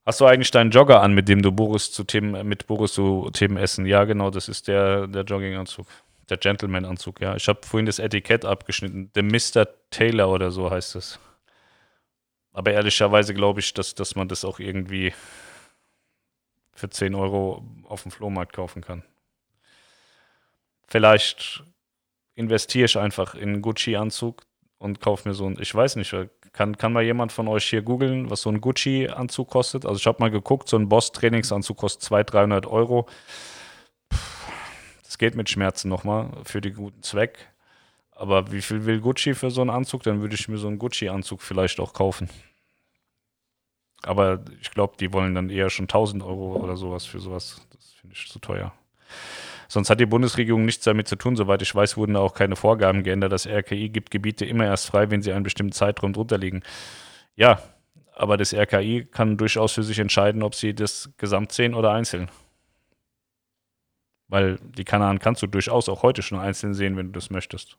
Hast 0.08 0.22
du 0.22 0.24
eigentlich 0.24 0.50
deinen 0.50 0.70
Jogger 0.70 1.02
an, 1.02 1.12
mit 1.12 1.28
dem 1.28 1.42
du 1.42 1.52
Boris 1.52 1.92
zu 1.92 2.02
Themen, 2.02 2.48
mit 2.48 2.66
Boris 2.66 2.94
zu 2.94 3.28
Themen 3.34 3.58
essen? 3.58 3.84
Ja, 3.84 4.04
genau, 4.04 4.30
das 4.30 4.48
ist 4.48 4.66
der, 4.66 5.06
der 5.06 5.24
Jogginganzug. 5.24 5.86
Der 6.30 6.38
Gentleman-Anzug, 6.38 7.20
ja. 7.20 7.36
Ich 7.36 7.46
habe 7.46 7.60
vorhin 7.62 7.84
das 7.84 7.98
Etikett 7.98 8.46
abgeschnitten. 8.46 9.12
Der 9.12 9.22
Mr. 9.22 9.68
Taylor 9.90 10.30
oder 10.30 10.50
so 10.50 10.70
heißt 10.70 10.96
es. 10.96 11.20
Aber 12.54 12.72
ehrlicherweise 12.72 13.34
glaube 13.34 13.60
ich, 13.60 13.74
dass, 13.74 13.94
dass 13.94 14.16
man 14.16 14.28
das 14.28 14.46
auch 14.46 14.60
irgendwie 14.60 15.12
für 16.72 16.88
10 16.88 17.14
Euro 17.14 17.62
auf 17.84 18.04
dem 18.04 18.10
Flohmarkt 18.10 18.54
kaufen 18.54 18.80
kann. 18.80 19.02
Vielleicht 20.86 21.64
investiere 22.34 22.86
ich 22.86 22.96
einfach 22.96 23.34
in 23.34 23.50
einen 23.50 23.60
Gucci-Anzug 23.60 24.46
und 24.78 25.02
kaufe 25.02 25.28
mir 25.28 25.34
so 25.34 25.44
einen, 25.44 25.60
ich 25.60 25.74
weiß 25.74 25.96
nicht, 25.96 26.16
kann, 26.52 26.76
kann 26.76 26.92
mal 26.92 27.02
jemand 27.02 27.32
von 27.32 27.48
euch 27.48 27.64
hier 27.64 27.82
googeln, 27.82 28.30
was 28.30 28.42
so 28.42 28.50
ein 28.50 28.60
Gucci-Anzug 28.60 29.48
kostet? 29.48 29.86
Also 29.86 29.98
ich 29.98 30.06
habe 30.06 30.20
mal 30.20 30.30
geguckt, 30.30 30.68
so 30.68 30.76
ein 30.76 30.88
Boss-Trainingsanzug 30.88 31.76
kostet 31.76 32.02
200, 32.02 32.32
300 32.32 32.66
Euro. 32.66 33.06
Das 35.04 35.18
geht 35.18 35.34
mit 35.34 35.48
Schmerzen 35.48 35.88
nochmal 35.88 36.30
für 36.44 36.60
den 36.60 36.74
guten 36.74 37.02
Zweck. 37.02 37.48
Aber 38.12 38.50
wie 38.50 38.62
viel 38.62 38.84
will 38.84 39.00
Gucci 39.00 39.34
für 39.34 39.50
so 39.50 39.60
einen 39.60 39.70
Anzug? 39.70 40.02
Dann 40.02 40.20
würde 40.20 40.34
ich 40.34 40.48
mir 40.48 40.58
so 40.58 40.66
einen 40.66 40.78
Gucci-Anzug 40.78 41.40
vielleicht 41.40 41.80
auch 41.80 41.92
kaufen. 41.92 42.28
Aber 44.02 44.40
ich 44.60 44.70
glaube, 44.70 44.96
die 44.98 45.12
wollen 45.12 45.34
dann 45.34 45.50
eher 45.50 45.70
schon 45.70 45.84
1000 45.84 46.22
Euro 46.22 46.56
oder 46.56 46.76
sowas 46.76 47.04
für 47.04 47.20
sowas. 47.20 47.60
Das 47.72 47.92
finde 47.92 48.16
ich 48.16 48.28
zu 48.28 48.38
teuer. 48.38 48.72
Sonst 49.70 49.90
hat 49.90 50.00
die 50.00 50.06
Bundesregierung 50.06 50.64
nichts 50.64 50.84
damit 50.84 51.08
zu 51.08 51.16
tun. 51.16 51.36
Soweit 51.36 51.60
ich 51.60 51.74
weiß, 51.74 51.98
wurden 51.98 52.14
da 52.14 52.20
auch 52.20 52.32
keine 52.32 52.56
Vorgaben 52.56 53.02
geändert. 53.02 53.32
Das 53.32 53.46
RKI 53.46 53.90
gibt 53.90 54.10
Gebiete 54.10 54.46
immer 54.46 54.64
erst 54.64 54.86
frei, 54.86 55.10
wenn 55.10 55.20
sie 55.22 55.32
einen 55.32 55.44
bestimmten 55.44 55.72
Zeitraum 55.72 56.14
drunter 56.14 56.38
liegen. 56.38 56.62
Ja, 57.36 57.62
aber 58.14 58.38
das 58.38 58.54
RKI 58.54 59.06
kann 59.10 59.36
durchaus 59.36 59.72
für 59.72 59.82
sich 59.82 59.98
entscheiden, 59.98 60.42
ob 60.42 60.54
sie 60.54 60.74
das 60.74 61.10
gesamt 61.18 61.52
sehen 61.52 61.74
oder 61.74 61.92
einzeln. 61.92 62.30
Weil 64.28 64.58
die 64.58 64.84
Kanaren 64.84 65.18
kannst 65.18 65.42
du 65.42 65.46
durchaus 65.46 65.88
auch 65.88 66.02
heute 66.02 66.22
schon 66.22 66.38
einzeln 66.38 66.72
sehen, 66.74 66.96
wenn 66.96 67.06
du 67.06 67.12
das 67.12 67.30
möchtest. 67.30 67.78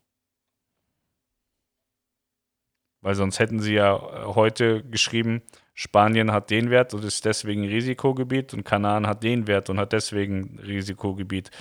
Weil 3.01 3.15
sonst 3.15 3.39
hätten 3.39 3.59
sie 3.59 3.73
ja 3.73 3.99
heute 4.35 4.83
geschrieben, 4.83 5.41
Spanien 5.81 6.33
hat 6.33 6.49
den 6.49 6.71
Wert 6.71 6.93
und 6.93 7.05
ist 7.05 7.23
deswegen 7.23 7.63
Risikogebiet 7.63 8.53
und 8.53 8.65
Kanaren 8.65 9.07
hat 9.07 9.23
den 9.23 9.47
Wert 9.47 9.69
und 9.69 9.79
hat 9.79 9.93
deswegen 9.93 10.59
Risikogebiet. 10.59 11.51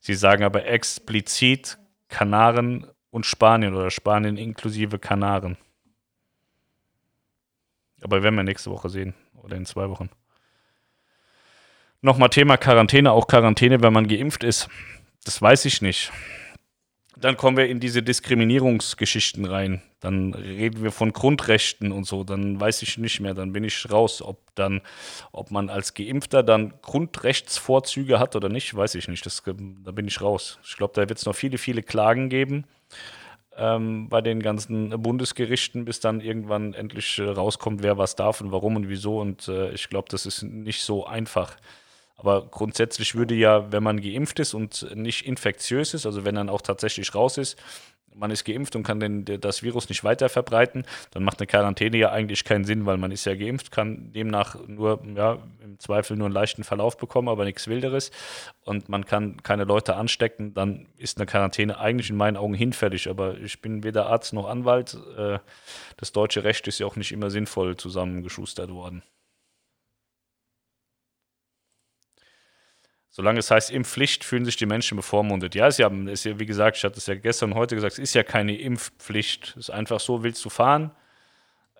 Sie 0.00 0.14
sagen 0.14 0.42
aber 0.42 0.66
explizit 0.66 1.78
Kanaren 2.08 2.84
und 3.10 3.26
Spanien 3.26 3.76
oder 3.76 3.92
Spanien 3.92 4.36
inklusive 4.36 4.98
Kanaren. 4.98 5.56
Aber 8.02 8.24
werden 8.24 8.34
wir 8.34 8.42
nächste 8.42 8.72
Woche 8.72 8.88
sehen 8.88 9.14
oder 9.34 9.56
in 9.56 9.66
zwei 9.66 9.88
Wochen. 9.88 10.10
Nochmal 12.00 12.30
Thema 12.30 12.56
Quarantäne, 12.56 13.12
auch 13.12 13.28
Quarantäne, 13.28 13.84
wenn 13.84 13.92
man 13.92 14.08
geimpft 14.08 14.42
ist. 14.42 14.68
Das 15.22 15.40
weiß 15.40 15.64
ich 15.66 15.80
nicht. 15.80 16.10
Dann 17.20 17.36
kommen 17.36 17.56
wir 17.56 17.68
in 17.68 17.80
diese 17.80 18.02
Diskriminierungsgeschichten 18.02 19.44
rein. 19.44 19.82
Dann 20.00 20.32
reden 20.32 20.82
wir 20.82 20.90
von 20.90 21.12
Grundrechten 21.12 21.92
und 21.92 22.04
so. 22.04 22.24
Dann 22.24 22.58
weiß 22.58 22.82
ich 22.82 22.96
nicht 22.96 23.20
mehr. 23.20 23.34
Dann 23.34 23.52
bin 23.52 23.64
ich 23.64 23.90
raus. 23.90 24.22
Ob 24.22 24.38
dann, 24.54 24.80
ob 25.32 25.50
man 25.50 25.68
als 25.68 25.94
Geimpfter 25.94 26.42
dann 26.42 26.72
Grundrechtsvorzüge 26.80 28.18
hat 28.18 28.36
oder 28.36 28.48
nicht, 28.48 28.74
weiß 28.74 28.94
ich 28.94 29.08
nicht. 29.08 29.26
Das, 29.26 29.42
da 29.44 29.52
bin 29.92 30.08
ich 30.08 30.20
raus. 30.20 30.58
Ich 30.64 30.76
glaube, 30.76 30.94
da 30.94 31.08
wird 31.08 31.18
es 31.18 31.26
noch 31.26 31.34
viele, 31.34 31.58
viele 31.58 31.82
Klagen 31.82 32.30
geben 32.30 32.64
ähm, 33.56 34.08
bei 34.08 34.22
den 34.22 34.40
ganzen 34.40 34.90
Bundesgerichten, 35.02 35.84
bis 35.84 36.00
dann 36.00 36.20
irgendwann 36.20 36.72
endlich 36.72 37.18
äh, 37.18 37.24
rauskommt, 37.24 37.82
wer 37.82 37.98
was 37.98 38.16
darf 38.16 38.40
und 38.40 38.52
warum 38.52 38.76
und 38.76 38.88
wieso. 38.88 39.20
Und 39.20 39.48
äh, 39.48 39.70
ich 39.72 39.88
glaube, 39.90 40.08
das 40.10 40.24
ist 40.26 40.42
nicht 40.42 40.82
so 40.82 41.06
einfach. 41.06 41.56
Aber 42.20 42.46
grundsätzlich 42.46 43.14
würde 43.14 43.34
ja, 43.34 43.72
wenn 43.72 43.82
man 43.82 44.00
geimpft 44.00 44.38
ist 44.40 44.52
und 44.52 44.94
nicht 44.94 45.26
infektiös 45.26 45.94
ist, 45.94 46.04
also 46.04 46.24
wenn 46.24 46.34
dann 46.34 46.50
auch 46.50 46.60
tatsächlich 46.60 47.14
raus 47.14 47.38
ist, 47.38 47.56
man 48.14 48.30
ist 48.30 48.44
geimpft 48.44 48.76
und 48.76 48.82
kann 48.82 49.00
den, 49.00 49.24
das 49.24 49.62
Virus 49.62 49.88
nicht 49.88 50.04
weiter 50.04 50.28
verbreiten, 50.28 50.84
dann 51.12 51.22
macht 51.22 51.40
eine 51.40 51.46
Quarantäne 51.46 51.96
ja 51.96 52.10
eigentlich 52.10 52.44
keinen 52.44 52.64
Sinn, 52.64 52.84
weil 52.84 52.98
man 52.98 53.10
ist 53.10 53.24
ja 53.24 53.34
geimpft, 53.34 53.70
kann 53.70 54.12
demnach 54.12 54.56
nur, 54.66 55.02
ja, 55.16 55.38
im 55.62 55.78
Zweifel 55.78 56.16
nur 56.16 56.26
einen 56.26 56.34
leichten 56.34 56.64
Verlauf 56.64 56.98
bekommen, 56.98 57.28
aber 57.28 57.44
nichts 57.44 57.68
Wilderes 57.68 58.10
und 58.64 58.88
man 58.88 59.06
kann 59.06 59.42
keine 59.42 59.64
Leute 59.64 59.96
anstecken, 59.96 60.52
dann 60.52 60.88
ist 60.98 61.16
eine 61.16 61.26
Quarantäne 61.26 61.78
eigentlich 61.78 62.10
in 62.10 62.16
meinen 62.16 62.36
Augen 62.36 62.54
hinfällig, 62.54 63.08
aber 63.08 63.38
ich 63.38 63.62
bin 63.62 63.82
weder 63.84 64.06
Arzt 64.06 64.32
noch 64.34 64.48
Anwalt. 64.48 64.98
Äh, 65.16 65.38
das 65.96 66.12
deutsche 66.12 66.44
Recht 66.44 66.68
ist 66.68 66.80
ja 66.80 66.86
auch 66.86 66.96
nicht 66.96 67.12
immer 67.12 67.30
sinnvoll 67.30 67.76
zusammengeschustert 67.76 68.70
worden. 68.70 69.02
Solange 73.12 73.40
es 73.40 73.50
heißt 73.50 73.72
Impfpflicht, 73.72 74.24
fühlen 74.24 74.44
sich 74.44 74.56
die 74.56 74.66
Menschen 74.66 74.96
bevormundet. 74.96 75.56
Ja, 75.56 75.66
ist 75.66 75.78
ja, 75.78 75.88
ist 75.88 76.24
ja 76.24 76.38
wie 76.38 76.46
gesagt, 76.46 76.76
ich 76.76 76.84
hatte 76.84 76.98
es 76.98 77.06
ja 77.06 77.16
gestern 77.16 77.52
und 77.52 77.58
heute 77.58 77.74
gesagt, 77.74 77.94
es 77.94 77.98
ist 77.98 78.14
ja 78.14 78.22
keine 78.22 78.56
Impfpflicht. 78.56 79.50
Es 79.50 79.68
ist 79.68 79.70
einfach 79.70 79.98
so, 79.98 80.22
willst 80.22 80.44
du 80.44 80.48
fahren 80.48 80.92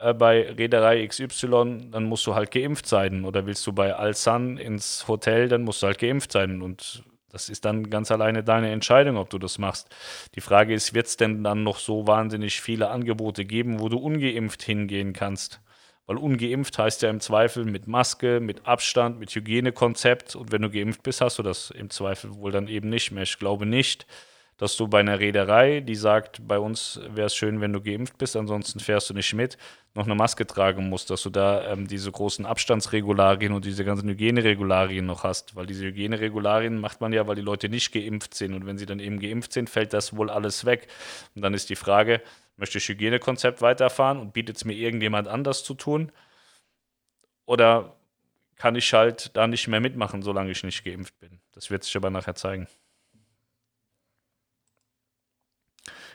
äh, 0.00 0.12
bei 0.12 0.50
Reederei 0.50 1.06
XY, 1.06 1.90
dann 1.92 2.04
musst 2.04 2.26
du 2.26 2.34
halt 2.34 2.50
geimpft 2.50 2.86
sein. 2.86 3.24
Oder 3.24 3.46
willst 3.46 3.64
du 3.66 3.72
bei 3.72 3.94
Alsan 3.94 4.56
ins 4.58 5.06
Hotel, 5.06 5.48
dann 5.48 5.62
musst 5.62 5.82
du 5.82 5.86
halt 5.86 5.98
geimpft 5.98 6.32
sein. 6.32 6.62
Und 6.62 7.04
das 7.30 7.48
ist 7.48 7.64
dann 7.64 7.90
ganz 7.90 8.10
alleine 8.10 8.42
deine 8.42 8.72
Entscheidung, 8.72 9.16
ob 9.16 9.30
du 9.30 9.38
das 9.38 9.58
machst. 9.58 9.88
Die 10.34 10.40
Frage 10.40 10.74
ist, 10.74 10.94
wird 10.94 11.06
es 11.06 11.16
denn 11.16 11.44
dann 11.44 11.62
noch 11.62 11.78
so 11.78 12.08
wahnsinnig 12.08 12.60
viele 12.60 12.90
Angebote 12.90 13.44
geben, 13.44 13.78
wo 13.78 13.88
du 13.88 13.98
ungeimpft 13.98 14.62
hingehen 14.62 15.12
kannst? 15.12 15.60
Weil 16.10 16.18
ungeimpft 16.18 16.76
heißt 16.76 17.02
ja 17.02 17.08
im 17.08 17.20
Zweifel 17.20 17.64
mit 17.64 17.86
Maske, 17.86 18.40
mit 18.40 18.66
Abstand, 18.66 19.20
mit 19.20 19.32
Hygienekonzept. 19.32 20.34
Und 20.34 20.50
wenn 20.50 20.60
du 20.60 20.68
geimpft 20.68 21.04
bist, 21.04 21.20
hast 21.20 21.38
du 21.38 21.44
das 21.44 21.70
im 21.70 21.88
Zweifel 21.88 22.34
wohl 22.34 22.50
dann 22.50 22.66
eben 22.66 22.88
nicht 22.88 23.12
mehr. 23.12 23.22
Ich 23.22 23.38
glaube 23.38 23.64
nicht, 23.64 24.08
dass 24.56 24.76
du 24.76 24.88
bei 24.88 24.98
einer 24.98 25.20
Reederei, 25.20 25.78
die 25.78 25.94
sagt, 25.94 26.44
bei 26.48 26.58
uns 26.58 26.98
wäre 27.08 27.28
es 27.28 27.36
schön, 27.36 27.60
wenn 27.60 27.72
du 27.72 27.80
geimpft 27.80 28.18
bist, 28.18 28.34
ansonsten 28.34 28.80
fährst 28.80 29.08
du 29.08 29.14
nicht 29.14 29.32
mit, 29.34 29.56
noch 29.94 30.04
eine 30.04 30.16
Maske 30.16 30.48
tragen 30.48 30.88
musst, 30.88 31.10
dass 31.10 31.22
du 31.22 31.30
da 31.30 31.70
ähm, 31.70 31.86
diese 31.86 32.10
großen 32.10 32.44
Abstandsregularien 32.44 33.52
und 33.52 33.64
diese 33.64 33.84
ganzen 33.84 34.08
Hygieneregularien 34.08 35.06
noch 35.06 35.22
hast. 35.22 35.54
Weil 35.54 35.66
diese 35.66 35.84
Hygieneregularien 35.84 36.80
macht 36.80 37.00
man 37.00 37.12
ja, 37.12 37.28
weil 37.28 37.36
die 37.36 37.42
Leute 37.42 37.68
nicht 37.68 37.92
geimpft 37.92 38.34
sind. 38.34 38.54
Und 38.54 38.66
wenn 38.66 38.78
sie 38.78 38.86
dann 38.86 38.98
eben 38.98 39.20
geimpft 39.20 39.52
sind, 39.52 39.70
fällt 39.70 39.92
das 39.92 40.16
wohl 40.16 40.28
alles 40.28 40.64
weg. 40.64 40.88
Und 41.36 41.42
dann 41.42 41.54
ist 41.54 41.70
die 41.70 41.76
Frage, 41.76 42.20
Möchte 42.60 42.76
ich 42.76 42.86
Hygienekonzept 42.90 43.62
weiterfahren 43.62 44.20
und 44.20 44.34
bietet 44.34 44.58
es 44.58 44.66
mir 44.66 44.74
irgendjemand 44.74 45.28
anders 45.28 45.64
zu 45.64 45.72
tun? 45.72 46.12
Oder 47.46 47.96
kann 48.56 48.76
ich 48.76 48.92
halt 48.92 49.34
da 49.34 49.46
nicht 49.46 49.66
mehr 49.66 49.80
mitmachen, 49.80 50.20
solange 50.20 50.50
ich 50.50 50.62
nicht 50.62 50.84
geimpft 50.84 51.18
bin? 51.20 51.40
Das 51.52 51.70
wird 51.70 51.84
sich 51.84 51.96
aber 51.96 52.10
nachher 52.10 52.34
zeigen. 52.34 52.68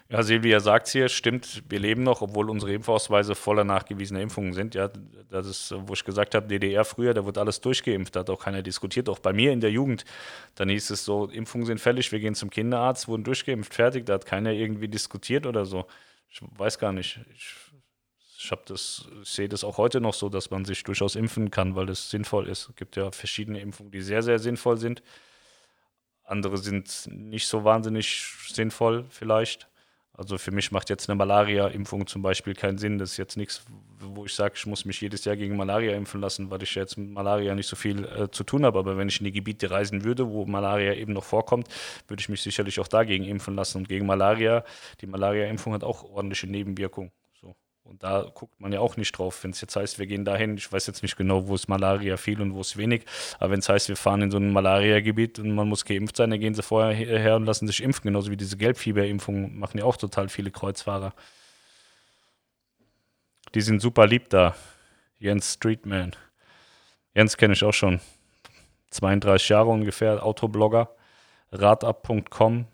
Ja, 0.07 0.21
Silvia 0.21 0.59
sagt 0.59 0.85
es 0.85 0.93
hier, 0.93 1.09
stimmt, 1.09 1.63
wir 1.67 1.79
leben 1.79 2.03
noch, 2.03 2.21
obwohl 2.21 2.51
unsere 2.51 2.75
Impfausweise 2.75 3.33
voller 3.33 3.63
nachgewiesener 3.63 4.21
Impfungen 4.21 4.53
sind. 4.53 4.75
Ja, 4.75 4.91
das 5.31 5.47
ist, 5.47 5.73
wo 5.75 5.93
ich 5.93 6.03
gesagt 6.03 6.35
habe, 6.35 6.45
DDR 6.45 6.85
früher, 6.85 7.15
da 7.15 7.25
wird 7.25 7.39
alles 7.39 7.59
durchgeimpft, 7.59 8.15
da 8.15 8.19
hat 8.19 8.29
auch 8.29 8.43
keiner 8.43 8.61
diskutiert. 8.61 9.09
Auch 9.09 9.17
bei 9.17 9.33
mir 9.33 9.51
in 9.51 9.61
der 9.61 9.71
Jugend, 9.71 10.05
dann 10.53 10.69
hieß 10.69 10.91
es 10.91 11.05
so, 11.05 11.25
Impfungen 11.25 11.65
sind 11.65 11.81
fällig, 11.81 12.11
wir 12.11 12.19
gehen 12.19 12.35
zum 12.35 12.51
Kinderarzt, 12.51 13.07
wurden 13.07 13.23
durchgeimpft, 13.23 13.73
fertig, 13.73 14.05
da 14.05 14.13
hat 14.13 14.27
keiner 14.27 14.51
irgendwie 14.51 14.87
diskutiert 14.87 15.47
oder 15.47 15.65
so 15.65 15.87
ich 16.35 16.59
weiß 16.59 16.79
gar 16.79 16.91
nicht. 16.91 17.19
Ich, 17.33 17.55
ich 18.37 18.51
das, 18.65 19.09
ich 19.21 19.29
sehe 19.29 19.47
das 19.49 19.63
auch 19.63 19.77
heute 19.77 20.01
noch 20.01 20.13
so, 20.13 20.29
dass 20.29 20.51
man 20.51 20.65
sich 20.65 20.83
durchaus 20.83 21.15
impfen 21.15 21.49
kann, 21.49 21.75
weil 21.75 21.89
es 21.89 22.09
sinnvoll 22.09 22.49
ist. 22.49 22.69
Es 22.69 22.75
gibt 22.75 22.95
ja 22.95 23.11
verschiedene 23.11 23.59
Impfungen, 23.61 23.91
die 23.91 24.01
sehr, 24.01 24.21
sehr 24.21 24.39
sinnvoll 24.39 24.77
sind. 24.77 25.01
Andere 26.23 26.57
sind 26.57 27.07
nicht 27.07 27.47
so 27.47 27.63
wahnsinnig 27.63 28.25
sinnvoll 28.49 29.05
vielleicht. 29.09 29.69
Also 30.17 30.37
für 30.37 30.51
mich 30.51 30.71
macht 30.71 30.89
jetzt 30.89 31.09
eine 31.09 31.17
Malaria-Impfung 31.17 32.07
zum 32.07 32.21
Beispiel 32.21 32.53
keinen 32.53 32.77
Sinn. 32.77 32.97
Das 32.97 33.11
ist 33.11 33.17
jetzt 33.17 33.35
nichts, 33.35 33.65
wo 33.99 34.25
ich 34.25 34.33
sage, 34.33 34.53
ich 34.55 34.65
muss 34.65 34.85
mich 34.85 35.01
jedes 35.01 35.25
Jahr 35.25 35.35
gegen 35.35 35.57
Malaria 35.57 35.95
impfen 35.95 36.21
lassen, 36.21 36.49
weil 36.49 36.63
ich 36.63 36.73
jetzt 36.75 36.97
mit 36.97 37.09
Malaria 37.09 37.53
nicht 37.53 37.67
so 37.67 37.75
viel 37.75 38.05
äh, 38.05 38.31
zu 38.31 38.43
tun 38.43 38.65
habe. 38.65 38.79
Aber 38.79 38.97
wenn 38.97 39.09
ich 39.09 39.19
in 39.19 39.25
die 39.25 39.33
Gebiete 39.33 39.71
reisen 39.71 40.03
würde, 40.03 40.29
wo 40.29 40.45
Malaria 40.45 40.93
eben 40.93 41.13
noch 41.13 41.23
vorkommt, 41.23 41.67
würde 42.07 42.21
ich 42.21 42.29
mich 42.29 42.41
sicherlich 42.41 42.79
auch 42.79 42.87
dagegen 42.87 43.25
impfen 43.25 43.55
lassen. 43.55 43.79
Und 43.79 43.89
gegen 43.89 44.05
Malaria, 44.05 44.63
die 45.01 45.07
Malaria-Impfung 45.07 45.73
hat 45.73 45.83
auch 45.83 46.03
ordentliche 46.03 46.47
Nebenwirkungen. 46.47 47.11
Und 47.85 48.01
da 48.01 48.29
guckt 48.33 48.59
man 48.59 48.73
ja 48.73 48.79
auch 48.79 48.97
nicht 48.97 49.11
drauf. 49.11 49.43
Wenn 49.43 49.51
es 49.51 49.61
jetzt 49.61 49.75
heißt, 49.75 49.99
wir 49.99 50.07
gehen 50.07 50.25
dahin, 50.25 50.57
ich 50.57 50.71
weiß 50.71 50.87
jetzt 50.87 51.03
nicht 51.03 51.17
genau, 51.17 51.47
wo 51.47 51.53
es 51.53 51.67
Malaria 51.67 52.17
viel 52.17 52.41
und 52.41 52.55
wo 52.55 52.61
es 52.61 52.77
wenig, 52.77 53.05
aber 53.39 53.51
wenn 53.51 53.59
es 53.59 53.69
heißt, 53.69 53.89
wir 53.89 53.95
fahren 53.95 54.23
in 54.23 54.31
so 54.31 54.37
ein 54.37 54.51
Malaria-Gebiet 54.51 55.37
und 55.37 55.53
man 55.53 55.69
muss 55.69 55.85
geimpft 55.85 56.17
sein, 56.17 56.31
dann 56.31 56.39
gehen 56.39 56.55
sie 56.55 56.63
vorher 56.63 56.93
her 56.93 57.35
und 57.35 57.45
lassen 57.45 57.67
sich 57.67 57.83
impfen. 57.83 58.03
Genauso 58.03 58.31
wie 58.31 58.37
diese 58.37 58.57
Gelbfieberimpfungen 58.57 59.57
machen 59.59 59.77
ja 59.77 59.85
auch 59.85 59.97
total 59.97 60.29
viele 60.29 60.49
Kreuzfahrer. 60.49 61.13
Die 63.53 63.61
sind 63.61 63.81
super 63.81 64.07
lieb 64.07 64.29
da. 64.31 64.55
Jens 65.19 65.53
Streetman. 65.53 66.15
Jens 67.13 67.37
kenne 67.37 67.53
ich 67.53 67.63
auch 67.63 67.73
schon. 67.73 68.01
32 68.89 69.49
Jahre 69.49 69.69
ungefähr, 69.69 70.25
Autoblogger. 70.25 70.89
Radab.com, 71.51 72.65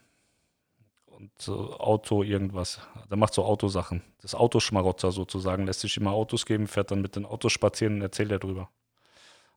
und 1.21 1.31
so 1.39 1.77
Auto 1.77 2.23
irgendwas. 2.23 2.81
Der 3.09 3.17
macht 3.17 3.33
so 3.33 3.45
Autosachen. 3.45 4.01
Das 4.21 4.33
Autoschmarotzer 4.33 5.11
sozusagen. 5.11 5.67
Lässt 5.67 5.81
sich 5.81 5.97
immer 5.97 6.11
Autos 6.11 6.45
geben, 6.45 6.67
fährt 6.67 6.89
dann 6.89 7.01
mit 7.01 7.15
den 7.15 7.25
Autos 7.25 7.51
spazieren 7.51 7.95
und 7.95 8.01
erzählt 8.01 8.31
darüber. 8.31 8.69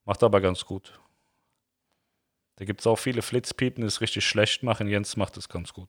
Macht 0.05 0.23
aber 0.23 0.41
ganz 0.43 0.67
gut. 0.67 1.01
Da 2.57 2.67
gibt 2.67 2.81
es 2.81 2.87
auch 2.87 2.97
viele 2.97 3.23
Flitzpiepen, 3.23 3.81
die 3.81 3.89
es 3.89 4.03
richtig 4.03 4.27
schlecht 4.27 4.63
machen. 4.63 4.89
Jens 4.89 5.17
macht 5.17 5.37
es 5.39 5.49
ganz 5.49 5.73
gut. 5.73 5.89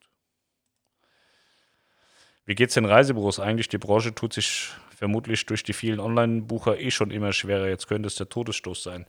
Wie 2.45 2.55
geht 2.55 2.69
es 2.69 2.76
den 2.76 2.86
Reisebüros 2.86 3.39
eigentlich? 3.39 3.67
Die 3.67 3.78
Branche 3.78 4.15
tut 4.15 4.34
sich 4.34 4.69
vermutlich 4.95 5.45
durch 5.45 5.63
die 5.63 5.73
vielen 5.73 5.99
Online-Bucher 5.99 6.80
eh 6.80 6.91
schon 6.91 7.11
immer 7.11 7.34
schwerer. 7.34 7.67
Jetzt 7.67 7.88
könnte 7.88 8.07
es 8.07 8.15
der 8.15 8.30
Todesstoß 8.30 8.82
sein. 8.82 9.07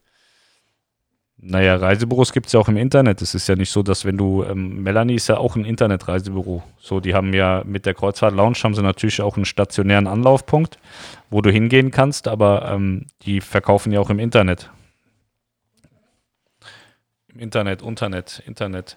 Naja, 1.39 1.76
Reisebüros 1.76 2.32
gibt 2.32 2.47
es 2.47 2.55
ja 2.55 2.61
auch 2.61 2.68
im 2.68 2.78
Internet. 2.78 3.20
Es 3.20 3.34
ist 3.34 3.47
ja 3.47 3.57
nicht 3.57 3.70
so, 3.70 3.82
dass 3.82 4.07
wenn 4.07 4.16
du, 4.16 4.43
ähm, 4.45 4.82
Melanie 4.82 5.16
ist 5.16 5.28
ja 5.28 5.37
auch 5.37 5.55
ein 5.55 5.66
Internet-Reisebüro. 5.66 6.62
So, 6.78 6.99
die 6.99 7.14
haben 7.14 7.34
ja 7.34 7.62
mit 7.66 7.84
der 7.84 7.93
Kreuzfahrt 7.93 8.34
Lounge 8.34 8.57
haben 8.62 8.74
sie 8.74 8.82
natürlich 8.82 9.20
auch 9.20 9.37
einen 9.37 9.45
stationären 9.45 10.07
Anlaufpunkt, 10.07 10.78
wo 11.28 11.43
du 11.43 11.51
hingehen 11.51 11.91
kannst, 11.91 12.26
aber 12.26 12.70
ähm, 12.70 13.07
die 13.22 13.43
verkaufen 13.43 13.93
ja 13.93 14.01
auch 14.01 14.09
im 14.09 14.18
Internet. 14.18 14.70
Im 17.28 17.41
Internet, 17.41 17.82
Internet, 17.82 18.43
Internet. 18.47 18.97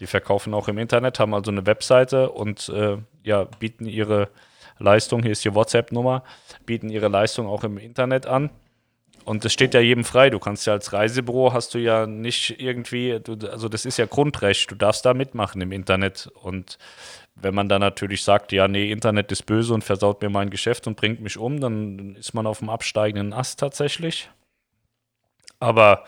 Die 0.00 0.06
verkaufen 0.06 0.54
auch 0.54 0.68
im 0.68 0.78
Internet, 0.78 1.20
haben 1.20 1.34
also 1.34 1.50
eine 1.50 1.66
Webseite 1.66 2.30
und 2.30 2.70
äh, 2.70 2.96
ja, 3.24 3.44
bieten 3.44 3.84
ihre 3.84 4.30
Leistung, 4.78 5.22
hier 5.22 5.32
ist 5.32 5.44
die 5.44 5.54
WhatsApp-Nummer, 5.54 6.24
bieten 6.64 6.88
ihre 6.88 7.08
Leistung 7.08 7.46
auch 7.46 7.62
im 7.62 7.76
Internet 7.76 8.26
an 8.26 8.50
Und 9.24 9.44
das 9.44 9.52
steht 9.52 9.74
ja 9.74 9.80
jedem 9.80 10.04
frei. 10.04 10.28
Du 10.28 10.38
kannst 10.38 10.66
ja 10.66 10.74
als 10.74 10.92
Reisebüro 10.92 11.52
hast 11.52 11.74
du 11.74 11.78
ja 11.78 12.06
nicht 12.06 12.60
irgendwie, 12.60 13.20
du, 13.22 13.36
also 13.48 13.68
das 13.68 13.86
ist 13.86 13.96
ja 13.96 14.06
Grundrecht. 14.06 14.70
Du 14.70 14.74
darfst 14.74 15.04
da 15.06 15.14
mitmachen 15.14 15.60
im 15.62 15.72
Internet. 15.72 16.30
Und 16.34 16.78
wenn 17.34 17.54
man 17.54 17.68
dann 17.68 17.80
natürlich 17.80 18.22
sagt, 18.22 18.52
ja, 18.52 18.68
nee, 18.68 18.92
Internet 18.92 19.32
ist 19.32 19.46
böse 19.46 19.72
und 19.72 19.82
versaut 19.82 20.20
mir 20.20 20.28
mein 20.28 20.50
Geschäft 20.50 20.86
und 20.86 20.96
bringt 20.96 21.20
mich 21.20 21.38
um, 21.38 21.60
dann 21.60 22.16
ist 22.16 22.34
man 22.34 22.46
auf 22.46 22.58
dem 22.58 22.68
absteigenden 22.68 23.32
Ast 23.32 23.60
tatsächlich. 23.60 24.30
Aber 25.58 26.04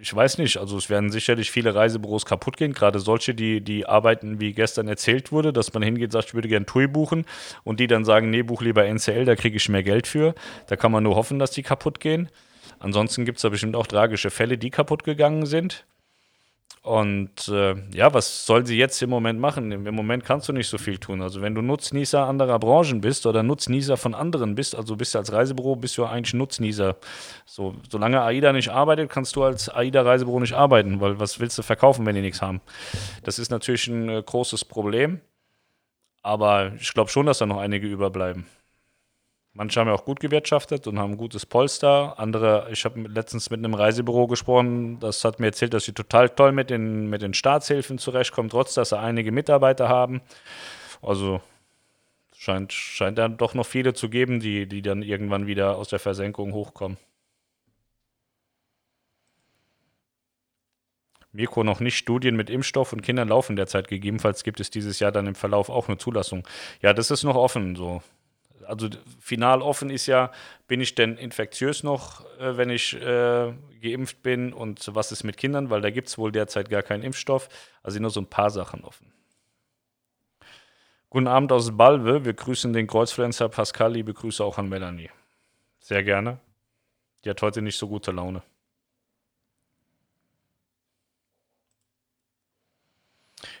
ich 0.00 0.14
weiß 0.14 0.38
nicht, 0.38 0.58
also 0.58 0.76
es 0.76 0.90
werden 0.90 1.10
sicherlich 1.10 1.50
viele 1.50 1.74
Reisebüros 1.74 2.26
kaputt 2.26 2.56
gehen, 2.56 2.74
gerade 2.74 3.00
solche, 3.00 3.34
die, 3.34 3.60
die 3.60 3.86
arbeiten, 3.86 4.40
wie 4.40 4.52
gestern 4.52 4.86
erzählt 4.86 5.32
wurde, 5.32 5.52
dass 5.52 5.72
man 5.72 5.82
hingeht 5.82 6.12
sagt, 6.12 6.28
ich 6.28 6.34
würde 6.34 6.48
gerne 6.48 6.66
TUI 6.66 6.86
buchen 6.86 7.24
und 7.64 7.80
die 7.80 7.86
dann 7.86 8.04
sagen, 8.04 8.30
nee, 8.30 8.42
buch 8.42 8.62
lieber 8.62 8.84
NCL, 8.84 9.24
da 9.24 9.34
kriege 9.34 9.56
ich 9.56 9.68
mehr 9.68 9.82
Geld 9.82 10.06
für. 10.06 10.34
Da 10.68 10.76
kann 10.76 10.92
man 10.92 11.02
nur 11.02 11.16
hoffen, 11.16 11.38
dass 11.38 11.50
die 11.50 11.62
kaputt 11.62 12.00
gehen. 12.00 12.28
Ansonsten 12.78 13.24
gibt 13.24 13.38
es 13.38 13.42
da 13.42 13.48
bestimmt 13.48 13.76
auch 13.76 13.86
tragische 13.86 14.30
Fälle, 14.30 14.58
die 14.58 14.70
kaputt 14.70 15.04
gegangen 15.04 15.46
sind. 15.46 15.86
Und 16.84 17.48
äh, 17.48 17.76
ja, 17.94 18.12
was 18.12 18.44
soll 18.44 18.66
sie 18.66 18.76
jetzt 18.76 19.00
im 19.00 19.08
Moment 19.08 19.40
machen? 19.40 19.72
Im 19.72 19.94
Moment 19.94 20.22
kannst 20.22 20.50
du 20.50 20.52
nicht 20.52 20.68
so 20.68 20.76
viel 20.76 20.98
tun. 20.98 21.22
Also 21.22 21.40
wenn 21.40 21.54
du 21.54 21.62
Nutznießer 21.62 22.26
anderer 22.26 22.58
Branchen 22.58 23.00
bist 23.00 23.24
oder 23.24 23.42
Nutznießer 23.42 23.96
von 23.96 24.14
anderen 24.14 24.54
bist, 24.54 24.76
also 24.76 24.94
bist 24.94 25.14
du 25.14 25.18
als 25.18 25.32
Reisebüro, 25.32 25.76
bist 25.76 25.96
du 25.96 26.04
eigentlich 26.04 26.34
Nutznießer. 26.34 26.96
So, 27.46 27.74
solange 27.88 28.20
AIDA 28.20 28.52
nicht 28.52 28.68
arbeitet, 28.68 29.08
kannst 29.08 29.34
du 29.34 29.44
als 29.44 29.70
AIDA-Reisebüro 29.70 30.40
nicht 30.40 30.52
arbeiten, 30.52 31.00
weil 31.00 31.18
was 31.18 31.40
willst 31.40 31.56
du 31.56 31.62
verkaufen, 31.62 32.04
wenn 32.04 32.16
die 32.16 32.20
nichts 32.20 32.42
haben? 32.42 32.60
Das 33.22 33.38
ist 33.38 33.50
natürlich 33.50 33.86
ein 33.86 34.10
äh, 34.10 34.22
großes 34.22 34.66
Problem. 34.66 35.22
Aber 36.22 36.72
ich 36.78 36.92
glaube 36.92 37.08
schon, 37.10 37.24
dass 37.24 37.38
da 37.38 37.46
noch 37.46 37.60
einige 37.60 37.86
überbleiben. 37.86 38.44
Manche 39.56 39.78
haben 39.78 39.86
ja 39.86 39.94
auch 39.94 40.04
gut 40.04 40.18
gewirtschaftet 40.18 40.88
und 40.88 40.98
haben 40.98 41.12
ein 41.12 41.16
gutes 41.16 41.46
Polster. 41.46 42.18
Andere, 42.18 42.66
ich 42.72 42.84
habe 42.84 43.00
letztens 43.02 43.50
mit 43.50 43.58
einem 43.58 43.74
Reisebüro 43.74 44.26
gesprochen, 44.26 44.98
das 44.98 45.24
hat 45.24 45.38
mir 45.38 45.46
erzählt, 45.46 45.74
dass 45.74 45.84
sie 45.84 45.92
total 45.92 46.28
toll 46.28 46.50
mit 46.50 46.70
den, 46.70 47.08
mit 47.08 47.22
den 47.22 47.34
Staatshilfen 47.34 47.98
zurechtkommen, 47.98 48.50
trotz 48.50 48.74
dass 48.74 48.88
sie 48.88 48.98
einige 48.98 49.30
Mitarbeiter 49.30 49.88
haben. 49.88 50.22
Also 51.02 51.40
scheint, 52.36 52.72
scheint 52.72 53.16
dann 53.18 53.36
doch 53.36 53.54
noch 53.54 53.66
viele 53.66 53.94
zu 53.94 54.08
geben, 54.08 54.40
die, 54.40 54.66
die 54.66 54.82
dann 54.82 55.02
irgendwann 55.02 55.46
wieder 55.46 55.76
aus 55.76 55.88
der 55.88 56.00
Versenkung 56.00 56.52
hochkommen. 56.52 56.98
Mirko 61.30 61.62
noch 61.62 61.78
nicht 61.78 61.96
Studien 61.96 62.34
mit 62.34 62.50
Impfstoff 62.50 62.92
und 62.92 63.02
Kindern 63.02 63.28
laufen 63.28 63.54
derzeit. 63.54 63.86
Gegebenenfalls 63.86 64.42
gibt 64.42 64.58
es 64.58 64.70
dieses 64.70 64.98
Jahr 64.98 65.12
dann 65.12 65.28
im 65.28 65.34
Verlauf 65.36 65.68
auch 65.68 65.86
eine 65.88 65.98
Zulassung. 65.98 66.46
Ja, 66.82 66.92
das 66.92 67.12
ist 67.12 67.22
noch 67.22 67.36
offen 67.36 67.76
so 67.76 68.02
also 68.66 68.88
final 69.20 69.62
offen 69.62 69.90
ist 69.90 70.06
ja, 70.06 70.30
bin 70.66 70.80
ich 70.80 70.94
denn 70.94 71.16
infektiös 71.16 71.82
noch, 71.82 72.24
äh, 72.38 72.56
wenn 72.56 72.70
ich 72.70 72.94
äh, 72.94 73.52
geimpft 73.80 74.22
bin 74.22 74.52
und 74.52 74.94
was 74.94 75.12
ist 75.12 75.24
mit 75.24 75.36
Kindern, 75.36 75.70
weil 75.70 75.80
da 75.80 75.90
gibt 75.90 76.08
es 76.08 76.18
wohl 76.18 76.32
derzeit 76.32 76.70
gar 76.70 76.82
keinen 76.82 77.02
Impfstoff. 77.02 77.48
Also 77.82 78.00
nur 78.00 78.10
so 78.10 78.20
ein 78.20 78.26
paar 78.26 78.50
Sachen 78.50 78.84
offen. 78.84 79.12
Guten 81.10 81.28
Abend 81.28 81.52
aus 81.52 81.76
Balve. 81.76 82.24
Wir 82.24 82.34
grüßen 82.34 82.72
den 82.72 82.86
Kreuzpflanzer 82.86 83.48
Pascal. 83.48 83.92
Liebe 83.92 84.12
Grüße 84.12 84.42
auch 84.42 84.58
an 84.58 84.68
Melanie. 84.68 85.10
Sehr 85.78 86.02
gerne. 86.02 86.40
Die 87.24 87.30
hat 87.30 87.40
heute 87.40 87.62
nicht 87.62 87.78
so 87.78 87.86
gute 87.86 88.10
Laune. 88.10 88.42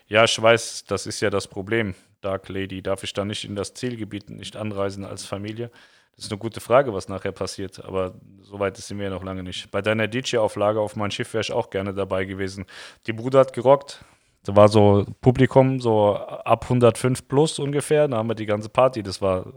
Ja, 0.06 0.24
ich 0.24 0.40
weiß, 0.40 0.84
das 0.86 1.06
ist 1.06 1.20
ja 1.20 1.30
das 1.30 1.48
Problem. 1.48 1.94
Dark 2.24 2.48
Lady? 2.48 2.82
Darf 2.82 3.04
ich 3.04 3.12
da 3.12 3.24
nicht 3.24 3.44
in 3.44 3.56
das 3.56 3.74
Zielgebiet 3.74 4.30
nicht 4.30 4.56
anreisen 4.56 5.04
als 5.04 5.24
Familie? 5.24 5.70
Das 6.16 6.26
ist 6.26 6.32
eine 6.32 6.38
gute 6.38 6.60
Frage, 6.60 6.94
was 6.94 7.08
nachher 7.08 7.32
passiert, 7.32 7.84
aber 7.84 8.14
so 8.40 8.60
weit 8.60 8.76
sind 8.76 8.98
wir 8.98 9.06
ja 9.06 9.10
noch 9.10 9.24
lange 9.24 9.42
nicht. 9.42 9.70
Bei 9.72 9.82
deiner 9.82 10.06
DJ-Auflage 10.06 10.80
auf 10.80 10.94
mein 10.94 11.10
Schiff 11.10 11.34
wäre 11.34 11.42
ich 11.42 11.52
auch 11.52 11.70
gerne 11.70 11.92
dabei 11.92 12.24
gewesen. 12.24 12.66
Die 13.06 13.12
Bude 13.12 13.38
hat 13.38 13.52
gerockt. 13.52 14.04
Da 14.44 14.54
war 14.54 14.68
so 14.68 15.06
Publikum, 15.20 15.80
so 15.80 16.16
ab 16.16 16.64
105 16.64 17.26
plus 17.26 17.58
ungefähr. 17.58 18.06
Da 18.06 18.18
haben 18.18 18.28
wir 18.28 18.34
die 18.34 18.46
ganze 18.46 18.68
Party. 18.68 19.02
Das 19.02 19.20
war 19.20 19.52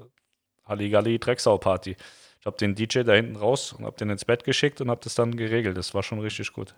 Halligalli 0.66 1.20
Drecksau-Party. 1.20 1.96
Ich 2.40 2.46
habe 2.46 2.58
den 2.58 2.74
DJ 2.74 3.02
da 3.02 3.14
hinten 3.14 3.36
raus 3.36 3.74
und 3.74 3.86
habe 3.86 3.98
den 3.98 4.10
ins 4.10 4.26
Bett 4.26 4.44
geschickt 4.44 4.82
und 4.82 4.90
habe 4.90 5.02
das 5.04 5.14
dann 5.14 5.36
geregelt. 5.36 5.78
Das 5.78 5.94
war 5.94 6.02
schon 6.02 6.20
richtig 6.20 6.54
gut. 6.54 6.76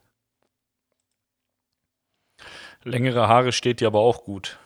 Längere 2.83 3.27
Haare 3.27 3.51
steht 3.51 3.79
dir 3.79 3.87
aber 3.87 3.99
auch 3.99 4.23
gut. 4.23 4.57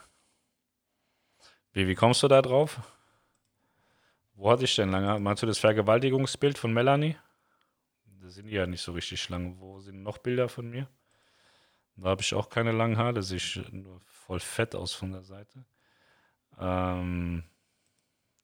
Wie, 1.73 1.87
wie 1.87 1.95
kommst 1.95 2.21
du 2.21 2.27
da 2.27 2.41
drauf? 2.41 2.79
Wo 4.35 4.51
hatte 4.51 4.63
ich 4.63 4.75
denn 4.75 4.91
lange? 4.91 5.19
Meinst 5.19 5.41
du 5.41 5.47
das 5.47 5.57
Vergewaltigungsbild 5.57 6.57
von 6.57 6.71
Melanie? 6.71 7.17
Da 8.21 8.29
sind 8.29 8.47
die 8.47 8.53
ja 8.53 8.67
nicht 8.67 8.81
so 8.81 8.91
richtig 8.91 9.27
lang. 9.29 9.59
Wo 9.59 9.79
sind 9.79 10.03
noch 10.03 10.19
Bilder 10.19 10.49
von 10.49 10.69
mir? 10.69 10.87
Da 11.97 12.09
habe 12.09 12.21
ich 12.21 12.33
auch 12.35 12.49
keine 12.49 12.71
langen 12.71 12.97
Haare. 12.97 13.15
Das 13.15 13.27
sieht 13.27 13.71
nur 13.71 13.99
voll 14.01 14.39
fett 14.39 14.75
aus 14.75 14.93
von 14.93 15.11
der 15.11 15.23
Seite. 15.23 15.65
Ähm, 16.59 17.43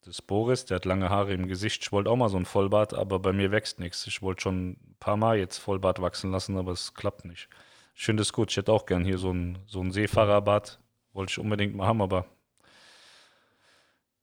das 0.01 0.21
Boris, 0.21 0.65
der 0.65 0.75
hat 0.75 0.85
lange 0.85 1.09
Haare 1.09 1.33
im 1.33 1.47
Gesicht. 1.47 1.83
Ich 1.83 1.91
wollte 1.91 2.09
auch 2.09 2.15
mal 2.15 2.29
so 2.29 2.37
ein 2.37 2.45
Vollbart, 2.45 2.95
aber 2.95 3.19
bei 3.19 3.31
mir 3.31 3.51
wächst 3.51 3.79
nichts. 3.79 4.07
Ich 4.07 4.23
wollte 4.23 4.41
schon 4.41 4.71
ein 4.71 4.95
paar 4.99 5.17
Mal 5.17 5.37
jetzt 5.37 5.59
Vollbart 5.59 6.01
wachsen 6.01 6.31
lassen, 6.31 6.57
aber 6.57 6.71
es 6.71 6.95
klappt 6.95 7.25
nicht. 7.25 7.47
Ich 7.95 8.05
finde 8.05 8.21
es 8.21 8.33
gut. 8.33 8.49
Ich 8.49 8.57
hätte 8.57 8.71
auch 8.71 8.87
gern 8.87 9.05
hier 9.05 9.19
so 9.19 9.31
ein, 9.31 9.59
so 9.67 9.81
ein 9.81 9.91
Seefahrerbart. 9.91 10.79
Wollte 11.13 11.31
ich 11.31 11.39
unbedingt 11.39 11.75
mal 11.75 11.87
haben, 11.87 12.01
aber 12.01 12.25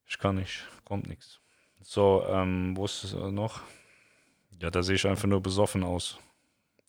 ich 0.07 0.19
kann 0.19 0.37
nicht, 0.37 0.67
kommt 0.85 1.09
nichts. 1.09 1.41
So, 1.81 2.25
ähm, 2.29 2.77
wo 2.77 2.85
ist 2.85 3.05
es 3.05 3.13
noch? 3.15 3.63
Ja, 4.61 4.71
da 4.71 4.83
sehe 4.83 4.97
ich 4.97 5.07
einfach 5.07 5.29
nur 5.29 5.43
besoffen 5.43 5.83
aus. 5.83 6.19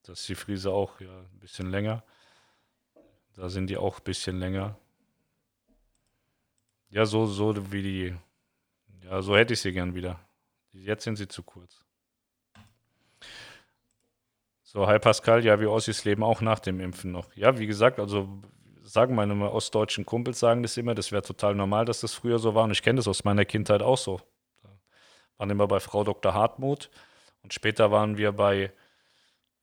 Das 0.03 0.21
ist 0.21 0.29
die 0.29 0.35
Friese 0.35 0.71
auch, 0.71 0.99
ja, 1.01 1.19
ein 1.19 1.39
bisschen 1.39 1.69
länger. 1.69 2.03
Da 3.35 3.49
sind 3.49 3.67
die 3.67 3.77
auch 3.77 3.99
ein 3.99 4.03
bisschen 4.03 4.39
länger. 4.39 4.77
Ja, 6.89 7.05
so, 7.05 7.25
so 7.25 7.71
wie 7.71 7.83
die. 7.83 8.15
Ja, 9.03 9.21
so 9.21 9.35
hätte 9.35 9.53
ich 9.53 9.61
sie 9.61 9.73
gern 9.73 9.93
wieder. 9.93 10.19
Jetzt 10.71 11.03
sind 11.03 11.17
sie 11.17 11.27
zu 11.27 11.43
kurz. 11.43 11.83
So, 14.63 14.87
hi 14.87 14.99
Pascal, 14.99 15.43
ja, 15.43 15.59
wie 15.59 15.65
Ossis 15.65 16.05
leben 16.05 16.23
auch 16.23 16.41
nach 16.41 16.59
dem 16.59 16.79
Impfen 16.79 17.11
noch. 17.11 17.33
Ja, 17.35 17.57
wie 17.57 17.67
gesagt, 17.67 17.99
also 17.99 18.41
sagen 18.87 19.15
meine 19.15 19.51
ostdeutschen 19.51 20.05
Kumpels, 20.05 20.39
sagen 20.39 20.63
das 20.63 20.77
immer, 20.77 20.95
das 20.95 21.11
wäre 21.11 21.21
total 21.21 21.55
normal, 21.55 21.85
dass 21.85 22.01
das 22.01 22.13
früher 22.13 22.39
so 22.39 22.55
war. 22.55 22.63
Und 22.63 22.71
ich 22.71 22.81
kenne 22.81 22.97
das 22.97 23.07
aus 23.07 23.23
meiner 23.23 23.45
Kindheit 23.45 23.81
auch 23.81 23.97
so. 23.97 24.21
Wir 24.63 24.71
waren 25.37 25.49
immer 25.49 25.67
bei 25.67 25.79
Frau 25.79 26.03
Dr. 26.03 26.33
Hartmut 26.33 26.89
und 27.43 27.53
später 27.53 27.91
waren 27.91 28.17
wir 28.17 28.31
bei, 28.31 28.71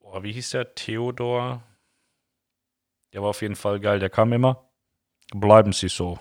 oh, 0.01 0.23
wie 0.23 0.33
hieß 0.33 0.51
der? 0.51 0.75
Theodor. 0.75 1.63
Der 3.13 3.23
war 3.23 3.31
auf 3.31 3.43
jeden 3.43 3.57
Fall 3.57 3.81
geil. 3.81 3.99
Der 3.99 4.11
kam 4.11 4.33
immer. 4.33 4.69
Bleiben 5.35 5.73
Sie 5.73 5.89
so. 5.89 6.19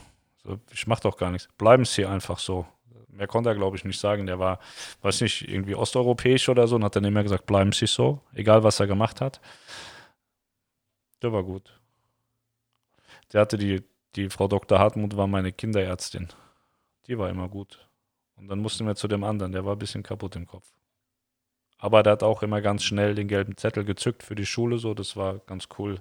Ich 0.71 0.87
mache 0.87 1.01
doch 1.01 1.17
gar 1.17 1.31
nichts. 1.31 1.49
Bleiben 1.57 1.85
Sie 1.85 2.05
einfach 2.05 2.39
so. 2.39 2.65
Mehr 3.07 3.27
konnte 3.27 3.49
er, 3.49 3.55
glaube 3.55 3.77
ich, 3.77 3.85
nicht 3.85 3.99
sagen. 3.99 4.25
Der 4.25 4.39
war, 4.39 4.59
weiß 5.01 5.21
nicht, 5.21 5.47
irgendwie 5.47 5.75
osteuropäisch 5.75 6.49
oder 6.49 6.67
so 6.67 6.75
und 6.75 6.83
hat 6.83 6.95
dann 6.95 7.05
immer 7.05 7.21
gesagt, 7.21 7.45
bleiben 7.45 7.71
Sie 7.71 7.85
so, 7.85 8.21
egal 8.33 8.63
was 8.63 8.79
er 8.79 8.87
gemacht 8.87 9.21
hat. 9.21 9.39
Der 11.21 11.31
war 11.31 11.43
gut. 11.43 11.82
Der 13.32 13.41
hatte 13.41 13.57
die, 13.57 13.84
die 14.15 14.30
Frau 14.30 14.47
Dr. 14.47 14.80
Hartmut 14.80 15.15
war 15.15 15.28
meine 15.28 15.51
Kinderärztin. 15.51 16.28
Die 17.07 17.17
war 17.17 17.30
immer 17.30 17.49
gut. 17.49 17.88
Und 18.36 18.47
dann 18.47 18.59
mussten 18.59 18.86
wir 18.86 18.95
zu 18.95 19.07
dem 19.07 19.24
anderen, 19.24 19.51
der 19.51 19.65
war 19.65 19.74
ein 19.74 19.80
bisschen 19.80 20.03
kaputt 20.03 20.36
im 20.36 20.47
Kopf. 20.47 20.67
Aber 21.78 22.03
der 22.03 22.13
hat 22.13 22.24
auch 22.24 22.43
immer 22.43 22.61
ganz 22.61 22.84
schnell 22.84 23.15
den 23.15 23.28
gelben 23.28 23.57
Zettel 23.57 23.84
gezückt 23.84 24.24
für 24.24 24.36
die 24.36 24.45
Schule, 24.45 24.78
so, 24.78 24.93
das 24.93 25.15
war 25.15 25.39
ganz 25.39 25.67
cool. 25.78 25.99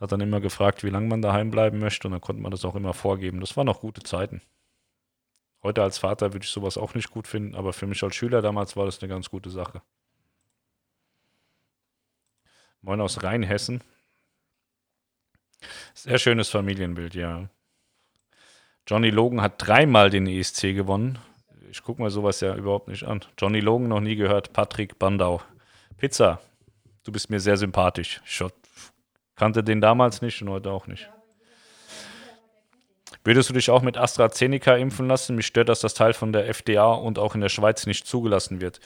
Hat 0.00 0.12
dann 0.12 0.20
immer 0.20 0.40
gefragt, 0.40 0.84
wie 0.84 0.90
lange 0.90 1.08
man 1.08 1.22
daheim 1.22 1.50
bleiben 1.50 1.78
möchte 1.78 2.08
und 2.08 2.12
dann 2.12 2.20
konnte 2.20 2.42
man 2.42 2.50
das 2.50 2.64
auch 2.64 2.74
immer 2.74 2.94
vorgeben. 2.94 3.40
Das 3.40 3.56
waren 3.56 3.66
noch 3.66 3.80
gute 3.80 4.02
Zeiten. 4.02 4.42
Heute 5.62 5.82
als 5.82 5.98
Vater 5.98 6.32
würde 6.32 6.44
ich 6.44 6.50
sowas 6.50 6.76
auch 6.76 6.94
nicht 6.94 7.10
gut 7.10 7.28
finden, 7.28 7.54
aber 7.54 7.72
für 7.72 7.86
mich 7.86 8.02
als 8.02 8.16
Schüler 8.16 8.42
damals 8.42 8.76
war 8.76 8.84
das 8.84 9.00
eine 9.00 9.08
ganz 9.08 9.30
gute 9.30 9.50
Sache. 9.50 9.82
Moin 12.80 13.00
aus 13.00 13.22
Rheinhessen. 13.22 13.82
Sehr 15.94 16.18
schönes 16.18 16.48
Familienbild, 16.48 17.14
ja. 17.14 17.48
Johnny 18.86 19.10
Logan 19.10 19.40
hat 19.40 19.54
dreimal 19.58 20.10
den 20.10 20.26
ESC 20.26 20.74
gewonnen. 20.74 21.18
Ich 21.70 21.82
gucke 21.82 22.02
mal 22.02 22.10
sowas 22.10 22.40
ja 22.40 22.54
überhaupt 22.54 22.88
nicht 22.88 23.04
an. 23.04 23.20
Johnny 23.38 23.60
Logan 23.60 23.88
noch 23.88 24.00
nie 24.00 24.16
gehört. 24.16 24.52
Patrick 24.52 24.98
Bandau. 24.98 25.40
Pizza, 25.96 26.40
du 27.04 27.12
bist 27.12 27.30
mir 27.30 27.40
sehr 27.40 27.56
sympathisch. 27.56 28.20
Ich 28.26 28.42
kannte 29.36 29.64
den 29.64 29.80
damals 29.80 30.20
nicht 30.20 30.42
und 30.42 30.50
heute 30.50 30.70
auch 30.70 30.86
nicht. 30.86 31.08
Würdest 33.24 33.48
du 33.48 33.54
dich 33.54 33.70
auch 33.70 33.82
mit 33.82 33.96
AstraZeneca 33.96 34.74
impfen 34.74 35.06
lassen? 35.06 35.36
Mich 35.36 35.46
stört, 35.46 35.68
dass 35.68 35.80
das 35.80 35.94
Teil 35.94 36.12
von 36.12 36.32
der 36.32 36.48
FDA 36.48 36.92
und 36.92 37.18
auch 37.18 37.34
in 37.34 37.40
der 37.40 37.48
Schweiz 37.48 37.86
nicht 37.86 38.06
zugelassen 38.06 38.60
wird. 38.60 38.80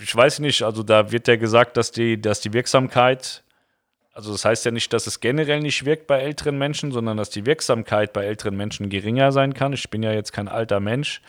Ich 0.00 0.14
weiß 0.16 0.38
nicht, 0.38 0.62
also 0.62 0.82
da 0.82 1.12
wird 1.12 1.28
ja 1.28 1.36
gesagt, 1.36 1.76
dass 1.76 1.92
die, 1.92 2.20
dass 2.20 2.40
die 2.40 2.54
Wirksamkeit 2.54 3.44
also 4.12 4.32
das 4.32 4.44
heißt 4.44 4.64
ja 4.64 4.70
nicht, 4.70 4.92
dass 4.92 5.06
es 5.06 5.20
generell 5.20 5.60
nicht 5.60 5.84
wirkt 5.84 6.06
bei 6.06 6.20
älteren 6.20 6.58
Menschen, 6.58 6.92
sondern 6.92 7.16
dass 7.16 7.30
die 7.30 7.46
Wirksamkeit 7.46 8.12
bei 8.12 8.24
älteren 8.24 8.56
Menschen 8.56 8.90
geringer 8.90 9.32
sein 9.32 9.54
kann. 9.54 9.72
Ich 9.72 9.88
bin 9.88 10.02
ja 10.02 10.12
jetzt 10.12 10.32
kein 10.32 10.48
alter 10.48 10.80
Mensch. 10.80 11.22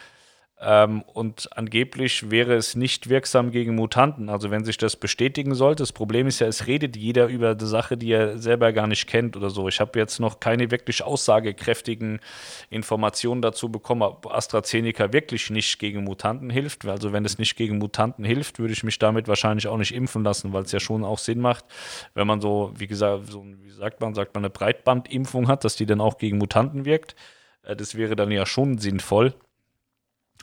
Ähm, 0.65 1.03
und 1.13 1.49
angeblich 1.57 2.31
wäre 2.31 2.53
es 2.53 2.75
nicht 2.75 3.09
wirksam 3.09 3.51
gegen 3.51 3.75
Mutanten. 3.75 4.29
Also 4.29 4.49
wenn 4.49 4.63
sich 4.63 4.77
das 4.77 4.95
bestätigen 4.95 5.55
sollte, 5.55 5.83
das 5.83 5.91
Problem 5.91 6.25
ist 6.25 6.39
ja, 6.39 6.47
es 6.47 6.67
redet 6.67 6.95
jeder 6.95 7.27
über 7.27 7.51
eine 7.51 7.65
Sache, 7.65 7.97
die 7.97 8.11
er 8.11 8.37
selber 8.37 8.71
gar 8.71 8.87
nicht 8.87 9.07
kennt 9.07 9.35
oder 9.35 9.49
so. 9.49 9.67
Ich 9.67 9.81
habe 9.81 9.99
jetzt 9.99 10.19
noch 10.19 10.39
keine 10.39 10.71
wirklich 10.71 11.03
aussagekräftigen 11.03 12.21
Informationen 12.69 13.41
dazu 13.41 13.69
bekommen, 13.69 14.03
ob 14.03 14.31
AstraZeneca 14.31 15.11
wirklich 15.11 15.49
nicht 15.49 15.79
gegen 15.79 16.05
Mutanten 16.05 16.49
hilft. 16.49 16.85
Also 16.85 17.11
wenn 17.11 17.25
es 17.25 17.37
nicht 17.37 17.57
gegen 17.57 17.77
Mutanten 17.77 18.23
hilft, 18.23 18.57
würde 18.57 18.73
ich 18.73 18.83
mich 18.83 18.97
damit 18.99 19.27
wahrscheinlich 19.27 19.67
auch 19.67 19.77
nicht 19.77 19.93
impfen 19.93 20.23
lassen, 20.23 20.53
weil 20.53 20.63
es 20.63 20.71
ja 20.71 20.79
schon 20.79 21.03
auch 21.03 21.17
Sinn 21.17 21.41
macht, 21.41 21.65
wenn 22.13 22.25
man 22.25 22.39
so, 22.39 22.71
wie 22.77 22.87
gesagt, 22.87 23.27
so, 23.29 23.45
wie 23.61 23.69
sagt 23.71 23.99
man, 23.99 24.13
sagt 24.13 24.33
man 24.33 24.45
eine 24.45 24.49
Breitbandimpfung 24.49 25.49
hat, 25.49 25.65
dass 25.65 25.75
die 25.75 25.85
dann 25.85 25.99
auch 25.99 26.17
gegen 26.17 26.37
Mutanten 26.37 26.85
wirkt. 26.85 27.15
Äh, 27.63 27.75
das 27.75 27.95
wäre 27.95 28.15
dann 28.15 28.31
ja 28.31 28.45
schon 28.45 28.77
sinnvoll. 28.77 29.33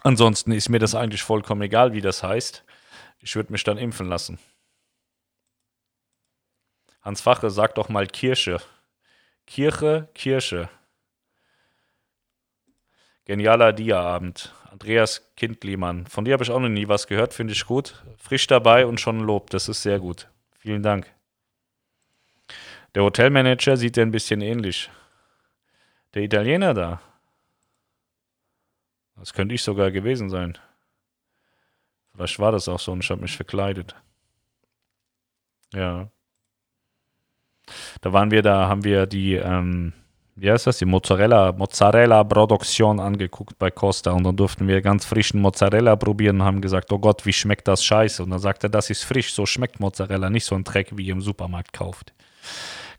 Ansonsten 0.02 0.52
ist 0.52 0.68
mir 0.68 0.78
das 0.78 0.94
eigentlich 0.94 1.22
vollkommen 1.22 1.62
egal, 1.62 1.92
wie 1.92 2.00
das 2.00 2.22
heißt. 2.22 2.64
Ich 3.20 3.36
würde 3.36 3.52
mich 3.52 3.64
dann 3.64 3.78
impfen 3.78 4.08
lassen. 4.08 4.38
Hans 7.02 7.20
Fache, 7.20 7.50
sag 7.50 7.74
doch 7.74 7.88
mal 7.88 8.06
Kirche. 8.06 8.60
Kirche, 9.46 10.08
Kirche. 10.14 10.68
Genialer 13.24 13.72
Dia-Abend. 13.72 14.54
Andreas 14.70 15.32
Kindliemann. 15.36 16.06
Von 16.06 16.24
dir 16.24 16.34
habe 16.34 16.44
ich 16.44 16.50
auch 16.50 16.60
noch 16.60 16.68
nie 16.68 16.88
was 16.88 17.06
gehört, 17.06 17.34
finde 17.34 17.52
ich 17.52 17.66
gut. 17.66 18.02
Frisch 18.16 18.46
dabei 18.46 18.86
und 18.86 19.00
schon 19.00 19.20
Lob, 19.20 19.50
das 19.50 19.68
ist 19.68 19.82
sehr 19.82 19.98
gut. 19.98 20.28
Vielen 20.58 20.82
Dank. 20.82 21.12
Der 22.94 23.02
Hotelmanager 23.02 23.76
sieht 23.76 23.96
dir 23.96 24.02
ein 24.02 24.10
bisschen 24.10 24.40
ähnlich. 24.40 24.90
Der 26.14 26.22
Italiener 26.22 26.74
da. 26.74 27.00
Das 29.20 29.34
könnte 29.34 29.54
ich 29.54 29.62
sogar 29.62 29.90
gewesen 29.90 30.30
sein. 30.30 30.56
Vielleicht 32.14 32.38
war 32.38 32.52
das 32.52 32.68
auch 32.68 32.80
so 32.80 32.92
und 32.92 33.04
ich 33.04 33.10
habe 33.10 33.20
mich 33.20 33.36
verkleidet. 33.36 33.94
Ja. 35.74 36.08
Da 38.00 38.12
waren 38.12 38.30
wir, 38.30 38.42
da 38.42 38.66
haben 38.66 38.82
wir 38.82 39.06
die, 39.06 39.34
ähm, 39.34 39.92
wie 40.34 40.50
heißt 40.50 40.66
das, 40.66 40.78
die 40.78 40.86
Mozzarella, 40.86 41.52
Mozzarella 41.52 42.24
Produktion 42.24 42.98
angeguckt 42.98 43.58
bei 43.58 43.70
Costa 43.70 44.10
und 44.12 44.24
dann 44.24 44.36
durften 44.36 44.66
wir 44.66 44.80
ganz 44.80 45.04
frischen 45.04 45.40
Mozzarella 45.40 45.96
probieren 45.96 46.40
und 46.40 46.46
haben 46.46 46.60
gesagt, 46.62 46.90
oh 46.90 46.98
Gott, 46.98 47.26
wie 47.26 47.32
schmeckt 47.32 47.68
das 47.68 47.84
scheiße? 47.84 48.22
Und 48.24 48.30
dann 48.30 48.38
sagte 48.38 48.66
er, 48.68 48.70
das 48.70 48.88
ist 48.88 49.04
frisch, 49.04 49.34
so 49.34 49.44
schmeckt 49.44 49.80
Mozzarella, 49.80 50.30
nicht 50.30 50.46
so 50.46 50.54
ein 50.54 50.64
Dreck, 50.64 50.96
wie 50.96 51.06
ihr 51.06 51.12
im 51.12 51.20
Supermarkt 51.20 51.74
kauft. 51.74 52.14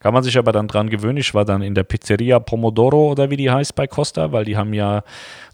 Kann 0.02 0.16
man 0.16 0.24
sich 0.24 0.38
aber 0.38 0.52
dann 0.52 0.68
dran 0.68 0.89
gewöhnen. 0.89 1.18
Ich 1.18 1.34
war 1.34 1.45
dann 1.45 1.62
in 1.62 1.76
der 1.76 1.84
Pizzeria 1.84 2.39
Pomodoro 2.39 3.12
oder 3.12 3.30
wie 3.30 3.38
die 3.38 3.52
heißt 3.52 3.76
bei 3.76 3.86
Costa, 3.86 4.32
weil 4.32 4.45
die 4.45 4.58
haben 4.58 4.74
ja 4.74 5.04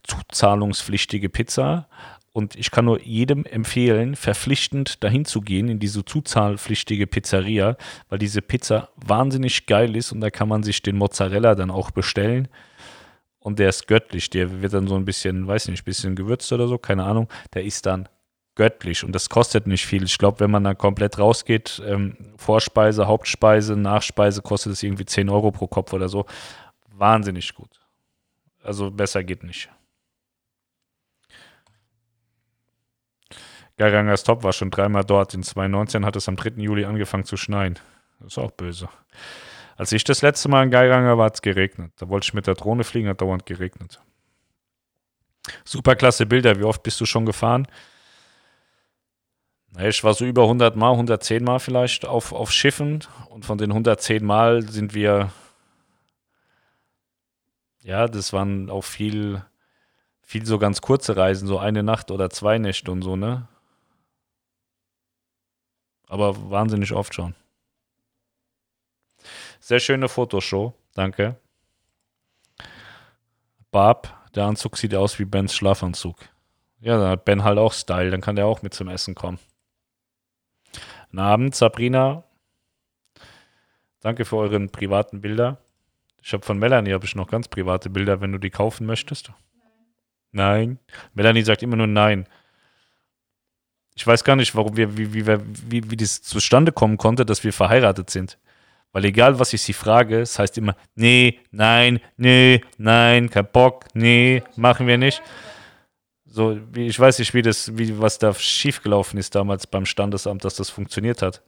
zuzahlungspflichtige 0.04 1.28
Pizza. 1.30 1.88
Und 2.32 2.56
ich 2.56 2.72
kann 2.72 2.86
nur 2.86 3.02
jedem 3.02 3.46
empfehlen, 3.46 4.16
verpflichtend 4.16 5.04
dahin 5.04 5.26
zu 5.26 5.42
gehen 5.42 5.68
in 5.68 5.80
diese 5.80 6.06
zuzahlpflichtige 6.06 7.08
Pizzeria, 7.08 7.76
weil 8.10 8.20
diese 8.20 8.42
Pizza 8.42 8.90
wahnsinnig 8.96 9.66
geil 9.66 9.96
ist 9.96 10.12
und 10.12 10.22
da 10.22 10.30
kann 10.30 10.48
man 10.48 10.64
sich 10.64 10.82
den 10.82 10.98
Mozzarella 10.98 11.56
dann 11.56 11.72
auch 11.72 11.92
bestellen. 11.92 12.48
Und 13.40 13.60
der 13.60 13.70
ist 13.70 13.88
göttlich. 13.88 14.30
Der 14.30 14.62
wird 14.62 14.74
dann 14.74 14.88
so 14.88 14.96
ein 14.96 15.06
bisschen, 15.06 15.48
weiß 15.48 15.68
nicht, 15.70 15.82
ein 15.82 15.86
bisschen 15.86 16.16
gewürzt 16.16 16.52
oder 16.54 16.68
so, 16.68 16.78
keine 16.78 17.04
Ahnung. 17.04 17.28
Der 17.54 17.64
ist 17.64 17.86
dann 17.86 18.08
göttlich 18.58 19.06
und 19.06 19.14
das 19.14 19.30
kostet 19.30 19.68
nicht 19.68 19.86
viel. 19.86 20.04
Ich 20.04 20.18
glaube, 20.18 20.42
wenn 20.42 20.52
man 20.52 20.64
da 20.64 20.74
komplett 20.74 21.18
rausgeht, 21.18 21.82
ähm, 21.86 22.18
Vorspeise, 22.36 23.08
Hauptspeise, 23.08 23.78
Nachspeise, 23.78 24.42
kostet 24.42 24.74
es 24.74 24.84
irgendwie 24.84 25.06
10 25.06 25.30
Euro 25.30 25.52
pro 25.52 25.68
Kopf 25.68 25.94
oder 25.94 26.10
so. 26.10 26.26
Wahnsinnig 26.92 27.54
gut. 27.54 27.80
Also 28.64 28.92
besser 28.92 29.24
geht 29.24 29.44
nicht. 29.44 29.70
Geirangers 33.78 34.24
Top 34.24 34.44
war 34.44 34.54
schon 34.54 34.72
dreimal 34.72 35.06
dort. 35.06 35.36
In 35.36 35.44
2019 35.44 36.04
hat 36.04 36.16
es 36.16 36.28
am 36.28 36.36
3. 36.36 36.62
Juli 36.62 36.86
angefangen 36.86 37.26
zu 37.26 37.38
schneien. 37.38 37.78
Das 38.20 38.34
ist 38.34 38.38
auch 38.40 38.52
böse. 38.52 38.90
Als 39.78 39.92
ich 39.92 40.04
das 40.04 40.24
letzte 40.24 40.50
Mal 40.50 40.64
in 40.64 40.72
Geiranger 40.72 41.20
war, 41.20 41.28
hat 41.28 41.36
es 41.36 41.42
geregnet. 41.44 41.92
Da 41.98 42.10
wollte 42.10 42.26
ich 42.26 42.34
mit 42.34 42.48
der 42.48 42.56
Drohne 42.56 42.84
fliegen, 42.84 43.08
hat 43.08 43.22
dauernd 43.22 43.46
geregnet. 43.46 44.02
Superklasse 45.64 46.26
Bilder. 46.26 46.60
Wie 46.60 46.64
oft 46.64 46.82
bist 46.82 47.00
du 47.00 47.06
schon 47.06 47.28
gefahren? 47.28 47.68
Ich 49.80 50.04
war 50.04 50.16
so 50.16 50.26
über 50.26 50.44
100 50.44 50.76
Mal, 50.76 50.92
110 50.92 51.44
Mal 51.44 51.60
vielleicht 51.60 52.04
auf, 52.06 52.34
auf 52.34 52.52
Schiffen 52.52 53.04
und 53.30 53.46
von 53.46 53.60
den 53.60 53.70
110 53.70 54.26
Mal 54.26 54.64
sind 54.64 54.96
wir, 54.96 55.32
ja, 57.84 58.08
das 58.08 58.34
waren 58.34 58.72
auch 58.72 58.84
viel, 58.84 59.44
viel 60.24 60.48
so 60.48 60.58
ganz 60.58 60.82
kurze 60.82 61.16
Reisen, 61.16 61.48
so 61.48 61.60
eine 61.60 61.84
Nacht 61.84 62.10
oder 62.10 62.32
zwei 62.32 62.58
Nächte 62.58 62.92
und 62.92 63.04
so, 63.04 63.16
ne? 63.16 63.48
Aber 66.08 66.50
wahnsinnig 66.50 66.92
oft 66.94 67.14
schon. 67.14 67.36
Sehr 69.60 69.80
schöne 69.80 70.10
Fotoshow, 70.10 70.74
danke. 70.96 71.36
Barb, 73.70 74.32
der 74.34 74.46
Anzug 74.46 74.76
sieht 74.78 74.96
aus 74.96 75.20
wie 75.20 75.26
Bens 75.26 75.54
Schlafanzug. 75.54 76.18
Ja, 76.80 76.98
dann 76.98 77.10
hat 77.10 77.26
Ben 77.26 77.44
halt 77.44 77.60
auch 77.60 77.74
Style, 77.74 78.10
dann 78.10 78.22
kann 78.22 78.36
der 78.36 78.48
auch 78.48 78.64
mit 78.64 78.74
zum 78.74 78.88
Essen 78.88 79.14
kommen. 79.14 79.38
Guten 81.10 81.20
Abend, 81.20 81.56
Sabrina. 81.56 82.24
Danke 84.02 84.26
für 84.26 84.36
euren 84.38 84.70
privaten 84.70 85.22
Bilder. 85.22 85.58
Ich 86.22 86.34
habe 86.34 86.46
von 86.46 86.60
Melanie 86.60 86.92
habe 86.92 87.06
ich 87.06 87.16
noch 87.16 87.30
ganz 87.30 87.48
private 87.48 87.90
Bilder, 87.90 88.20
wenn 88.20 88.34
du 88.34 88.38
die 88.38 88.50
kaufen 88.50 88.86
möchtest. 88.86 89.32
Nein. 90.34 90.68
nein. 90.68 90.80
Melanie 91.14 91.44
sagt 91.44 91.64
immer 91.64 91.78
nur 91.78 91.88
nein. 91.88 92.28
Ich 93.96 94.06
weiß 94.06 94.26
gar 94.26 94.36
nicht, 94.36 94.54
warum 94.54 94.76
wir, 94.76 94.98
wie, 94.98 95.14
wie, 95.14 95.26
wie, 95.26 95.90
wie 95.90 95.96
das 95.96 96.22
zustande 96.22 96.74
kommen 96.74 96.98
konnte, 96.98 97.26
dass 97.26 97.44
wir 97.46 97.54
verheiratet 97.54 98.10
sind. 98.10 98.38
Weil 98.92 99.06
egal, 99.06 99.40
was 99.40 99.54
ich 99.54 99.62
sie 99.62 99.74
frage, 99.74 100.20
es 100.20 100.38
heißt 100.38 100.58
immer, 100.58 100.76
nee, 100.96 101.40
nein, 101.52 102.02
nee, 102.18 102.62
nein, 102.78 103.30
kein 103.30 103.50
Bock, 103.50 103.86
nee, 103.94 104.44
machen 104.58 104.88
wir 104.88 104.98
nicht. 104.98 105.22
So, 106.38 106.58
ich 106.76 107.00
weiß 107.00 107.18
nicht, 107.18 107.34
wie 107.34 107.42
das, 107.42 107.76
wie, 107.80 108.00
was 108.00 108.20
da 108.20 108.32
schiefgelaufen 108.32 109.18
ist 109.18 109.34
damals 109.34 109.66
beim 109.66 109.88
Standesamt, 109.88 110.46
dass 110.46 110.54
das 110.54 110.70
funktioniert 110.70 111.24
hat. 111.24 111.42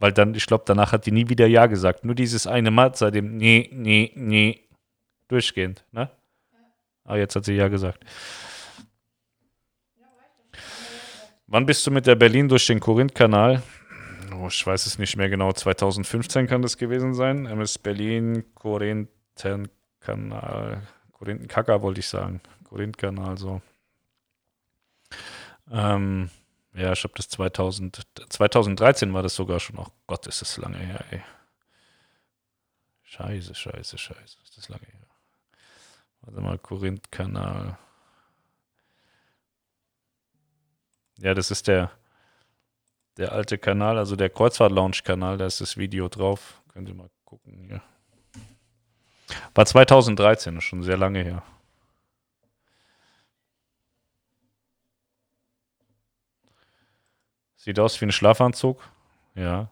Weil 0.00 0.10
dann, 0.10 0.34
ich 0.34 0.46
glaube, 0.46 0.64
danach 0.66 0.90
hat 0.90 1.06
die 1.06 1.12
nie 1.12 1.28
wieder 1.28 1.46
Ja 1.46 1.66
gesagt. 1.66 2.04
Nur 2.04 2.16
dieses 2.16 2.48
eine 2.48 2.72
Mal 2.72 2.92
seitdem, 2.92 3.36
nee, 3.36 3.70
nee, 3.72 4.10
nee, 4.16 4.68
durchgehend, 5.28 5.84
ne? 5.92 6.10
Ah, 7.04 7.14
jetzt 7.14 7.36
hat 7.36 7.44
sie 7.44 7.54
Ja 7.54 7.68
gesagt. 7.68 8.04
Wann 11.46 11.64
bist 11.64 11.86
du 11.86 11.92
mit 11.92 12.08
der 12.08 12.16
Berlin 12.16 12.48
durch 12.48 12.66
den 12.66 12.80
Korinth-Kanal? 12.80 13.62
Oh, 14.34 14.48
ich 14.48 14.66
weiß 14.66 14.86
es 14.86 14.98
nicht 14.98 15.16
mehr 15.16 15.28
genau. 15.28 15.52
2015 15.52 16.48
kann 16.48 16.62
das 16.62 16.76
gewesen 16.76 17.14
sein. 17.14 17.46
MS 17.46 17.78
Berlin, 17.78 18.42
Korinthen-Kanal. 18.56 20.82
Korinthen-Kacker 21.12 21.80
wollte 21.80 22.00
ich 22.00 22.08
sagen. 22.08 22.40
Korinth-Kanal, 22.64 23.38
so. 23.38 23.62
Ähm, 25.72 26.30
ja, 26.74 26.92
ich 26.92 27.02
habe 27.02 27.14
das 27.16 27.28
2000, 27.28 28.02
2013 28.28 29.12
war 29.12 29.22
das 29.22 29.34
sogar 29.34 29.58
schon. 29.58 29.78
Oh 29.78 29.86
Gott, 30.06 30.26
ist 30.26 30.42
das 30.42 30.56
lange 30.58 30.78
her, 30.78 31.04
ey. 31.10 31.22
Scheiße, 33.04 33.54
scheiße, 33.54 33.98
scheiße. 33.98 34.38
Ist 34.42 34.56
das 34.56 34.68
lange 34.68 34.86
her. 34.86 35.06
Warte 36.22 36.40
mal, 36.40 36.58
Korinth-Kanal. 36.58 37.78
Ja, 41.18 41.34
das 41.34 41.50
ist 41.50 41.68
der, 41.68 41.90
der 43.16 43.32
alte 43.32 43.58
Kanal, 43.58 43.98
also 43.98 44.16
der 44.16 44.30
Kreuzfahrt-Lounge-Kanal, 44.30 45.38
da 45.38 45.46
ist 45.46 45.60
das 45.60 45.76
Video 45.76 46.08
drauf. 46.08 46.62
Könnt 46.72 46.88
ihr 46.88 46.94
mal 46.94 47.10
gucken 47.24 47.58
hier. 47.58 47.82
War 49.54 49.66
2013, 49.66 50.60
schon 50.60 50.82
sehr 50.82 50.96
lange 50.96 51.22
her. 51.22 51.42
Sieht 57.62 57.78
aus 57.78 58.00
wie 58.00 58.06
ein 58.06 58.10
Schlafanzug. 58.10 58.82
Ja. 59.36 59.70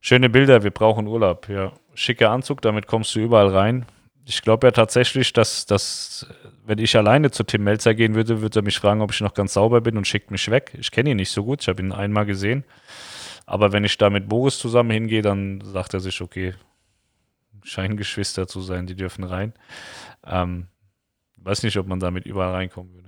Schöne 0.00 0.28
Bilder, 0.28 0.64
wir 0.64 0.72
brauchen 0.72 1.06
Urlaub. 1.06 1.48
Ja. 1.48 1.72
Schicker 1.94 2.30
Anzug, 2.30 2.62
damit 2.62 2.88
kommst 2.88 3.14
du 3.14 3.20
überall 3.20 3.46
rein. 3.46 3.86
Ich 4.24 4.42
glaube 4.42 4.66
ja 4.66 4.70
tatsächlich, 4.72 5.32
dass, 5.32 5.66
dass, 5.66 6.26
wenn 6.66 6.78
ich 6.78 6.96
alleine 6.96 7.30
zu 7.30 7.44
Tim 7.44 7.62
Melzer 7.62 7.94
gehen 7.94 8.16
würde, 8.16 8.40
würde 8.40 8.58
er 8.58 8.62
mich 8.64 8.80
fragen, 8.80 9.00
ob 9.00 9.12
ich 9.12 9.20
noch 9.20 9.34
ganz 9.34 9.52
sauber 9.52 9.80
bin 9.82 9.96
und 9.96 10.08
schickt 10.08 10.32
mich 10.32 10.50
weg. 10.50 10.72
Ich 10.76 10.90
kenne 10.90 11.10
ihn 11.10 11.16
nicht 11.18 11.30
so 11.30 11.44
gut, 11.44 11.62
ich 11.62 11.68
habe 11.68 11.80
ihn 11.80 11.92
einmal 11.92 12.26
gesehen. 12.26 12.64
Aber 13.46 13.70
wenn 13.70 13.84
ich 13.84 13.98
da 13.98 14.10
mit 14.10 14.28
Boris 14.28 14.58
zusammen 14.58 14.90
hingehe, 14.90 15.22
dann 15.22 15.60
sagt 15.62 15.94
er 15.94 16.00
sich, 16.00 16.20
okay, 16.20 16.54
scheinen 17.62 17.96
Geschwister 17.96 18.48
zu 18.48 18.62
sein, 18.62 18.88
die 18.88 18.96
dürfen 18.96 19.22
rein. 19.22 19.52
Ähm, 20.26 20.66
weiß 21.36 21.62
nicht, 21.62 21.76
ob 21.76 21.86
man 21.86 22.00
damit 22.00 22.26
überall 22.26 22.52
reinkommen 22.52 22.92
würde. 22.94 23.07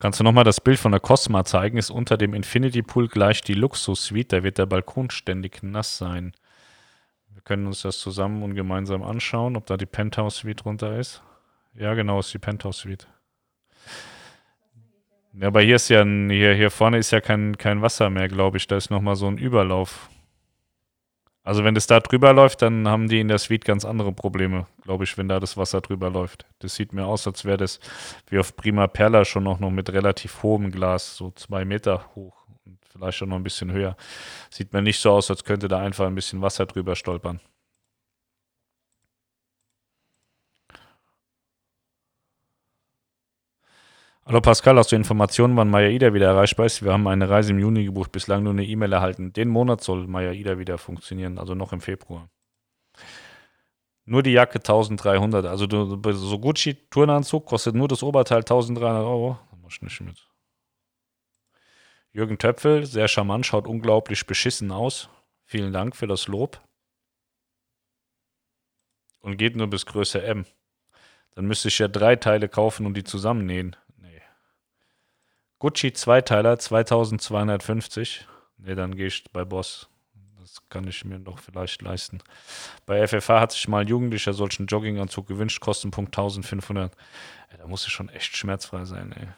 Kannst 0.00 0.20
du 0.20 0.24
nochmal 0.24 0.44
das 0.44 0.60
Bild 0.60 0.78
von 0.78 0.92
der 0.92 1.00
Cosma 1.00 1.44
zeigen? 1.44 1.76
Ist 1.76 1.90
unter 1.90 2.16
dem 2.16 2.32
Infinity 2.32 2.82
Pool 2.82 3.08
gleich 3.08 3.42
die 3.42 3.54
Luxus 3.54 4.04
Suite. 4.04 4.32
Da 4.32 4.42
wird 4.44 4.58
der 4.58 4.66
Balkon 4.66 5.10
ständig 5.10 5.62
nass 5.62 5.98
sein. 5.98 6.32
Wir 7.32 7.42
können 7.42 7.66
uns 7.66 7.82
das 7.82 7.98
zusammen 7.98 8.44
und 8.44 8.54
gemeinsam 8.54 9.02
anschauen, 9.02 9.56
ob 9.56 9.66
da 9.66 9.76
die 9.76 9.86
Penthouse 9.86 10.36
Suite 10.36 10.64
runter 10.64 10.98
ist. 10.98 11.22
Ja, 11.74 11.94
genau, 11.94 12.20
ist 12.20 12.32
die 12.32 12.38
Penthouse 12.38 12.78
Suite. 12.78 13.08
Ja, 15.34 15.48
aber 15.48 15.62
hier 15.62 15.76
ist 15.76 15.88
ja 15.88 16.02
ein, 16.02 16.30
hier, 16.30 16.54
hier 16.54 16.70
vorne 16.70 16.98
ist 16.98 17.10
ja 17.10 17.20
kein, 17.20 17.58
kein 17.58 17.82
Wasser 17.82 18.08
mehr, 18.08 18.28
glaube 18.28 18.56
ich. 18.56 18.66
Da 18.68 18.76
ist 18.76 18.90
nochmal 18.90 19.16
so 19.16 19.26
ein 19.26 19.38
Überlauf. 19.38 20.10
Also 21.48 21.64
wenn 21.64 21.74
das 21.74 21.86
da 21.86 21.98
drüber 21.98 22.34
läuft, 22.34 22.60
dann 22.60 22.86
haben 22.86 23.08
die 23.08 23.20
in 23.20 23.28
der 23.28 23.38
Suite 23.38 23.64
ganz 23.64 23.86
andere 23.86 24.12
Probleme, 24.12 24.66
glaube 24.82 25.04
ich, 25.04 25.16
wenn 25.16 25.28
da 25.28 25.40
das 25.40 25.56
Wasser 25.56 25.80
drüber 25.80 26.10
läuft. 26.10 26.44
Das 26.58 26.74
sieht 26.74 26.92
mir 26.92 27.06
aus, 27.06 27.26
als 27.26 27.46
wäre 27.46 27.56
das 27.56 27.80
wie 28.28 28.38
auf 28.38 28.54
Prima 28.54 28.86
Perla 28.86 29.24
schon 29.24 29.44
noch, 29.44 29.58
noch 29.58 29.70
mit 29.70 29.90
relativ 29.90 30.42
hohem 30.42 30.70
Glas, 30.70 31.16
so 31.16 31.30
zwei 31.30 31.64
Meter 31.64 32.04
hoch 32.14 32.36
und 32.66 32.76
vielleicht 32.92 33.16
schon 33.16 33.30
noch 33.30 33.36
ein 33.36 33.44
bisschen 33.44 33.72
höher. 33.72 33.96
Sieht 34.50 34.74
mir 34.74 34.82
nicht 34.82 35.00
so 35.00 35.10
aus, 35.10 35.30
als 35.30 35.42
könnte 35.42 35.68
da 35.68 35.78
einfach 35.78 36.06
ein 36.06 36.14
bisschen 36.14 36.42
Wasser 36.42 36.66
drüber 36.66 36.94
stolpern. 36.94 37.40
Hallo 44.28 44.42
Pascal, 44.42 44.76
hast 44.76 44.92
du 44.92 44.96
Informationen, 44.96 45.56
wann 45.56 45.70
Maya 45.70 45.88
Ida 45.88 46.12
wieder 46.12 46.26
erreichbar 46.26 46.66
ist? 46.66 46.84
Wir 46.84 46.92
haben 46.92 47.08
eine 47.08 47.30
Reise 47.30 47.52
im 47.52 47.58
Juni 47.58 47.86
gebucht, 47.86 48.12
bislang 48.12 48.42
nur 48.42 48.52
eine 48.52 48.66
E-Mail 48.66 48.92
erhalten. 48.92 49.32
Den 49.32 49.48
Monat 49.48 49.82
soll 49.82 50.06
Maya 50.06 50.32
Ida 50.32 50.58
wieder 50.58 50.76
funktionieren, 50.76 51.38
also 51.38 51.54
noch 51.54 51.72
im 51.72 51.80
Februar. 51.80 52.28
Nur 54.04 54.22
die 54.22 54.32
Jacke 54.32 54.58
1300, 54.58 55.46
also 55.46 55.66
so 56.12 56.38
Gucci-Turnanzug 56.38 57.46
kostet 57.46 57.74
nur 57.74 57.88
das 57.88 58.02
Oberteil 58.02 58.40
1300 58.40 59.02
Euro. 59.02 59.38
Da 59.50 59.56
muss 59.56 59.76
ich 59.76 59.80
nicht 59.80 59.98
mit. 60.02 60.28
Jürgen 62.12 62.36
Töpfel, 62.36 62.84
sehr 62.84 63.08
charmant, 63.08 63.46
schaut 63.46 63.66
unglaublich 63.66 64.26
beschissen 64.26 64.70
aus. 64.72 65.08
Vielen 65.46 65.72
Dank 65.72 65.96
für 65.96 66.06
das 66.06 66.28
Lob. 66.28 66.60
Und 69.20 69.38
geht 69.38 69.56
nur 69.56 69.68
bis 69.68 69.86
Größe 69.86 70.22
M. 70.22 70.44
Dann 71.34 71.46
müsste 71.46 71.68
ich 71.68 71.78
ja 71.78 71.88
drei 71.88 72.16
Teile 72.16 72.50
kaufen 72.50 72.84
und 72.84 72.92
die 72.94 73.04
zusammennähen. 73.04 73.74
Gucci 75.58 75.92
Zweiteiler 75.92 76.58
2250. 76.58 78.26
Ne, 78.58 78.76
dann 78.76 78.94
gehe 78.94 79.08
ich 79.08 79.24
bei 79.32 79.44
Boss. 79.44 79.88
Das 80.38 80.62
kann 80.68 80.86
ich 80.86 81.04
mir 81.04 81.18
doch 81.18 81.38
vielleicht 81.40 81.82
leisten. 81.82 82.20
Bei 82.86 83.06
FFH 83.06 83.40
hat 83.40 83.52
sich 83.52 83.66
mal 83.66 83.82
ein 83.82 83.88
Jugendlicher 83.88 84.32
solchen 84.32 84.66
Jogginganzug 84.66 85.26
gewünscht, 85.26 85.60
Kostenpunkt 85.60 86.16
1500. 86.16 86.94
Ey, 87.50 87.58
da 87.58 87.66
muss 87.66 87.82
es 87.84 87.92
schon 87.92 88.08
echt 88.08 88.36
schmerzfrei 88.36 88.84
sein, 88.84 89.12
ey. 89.12 89.28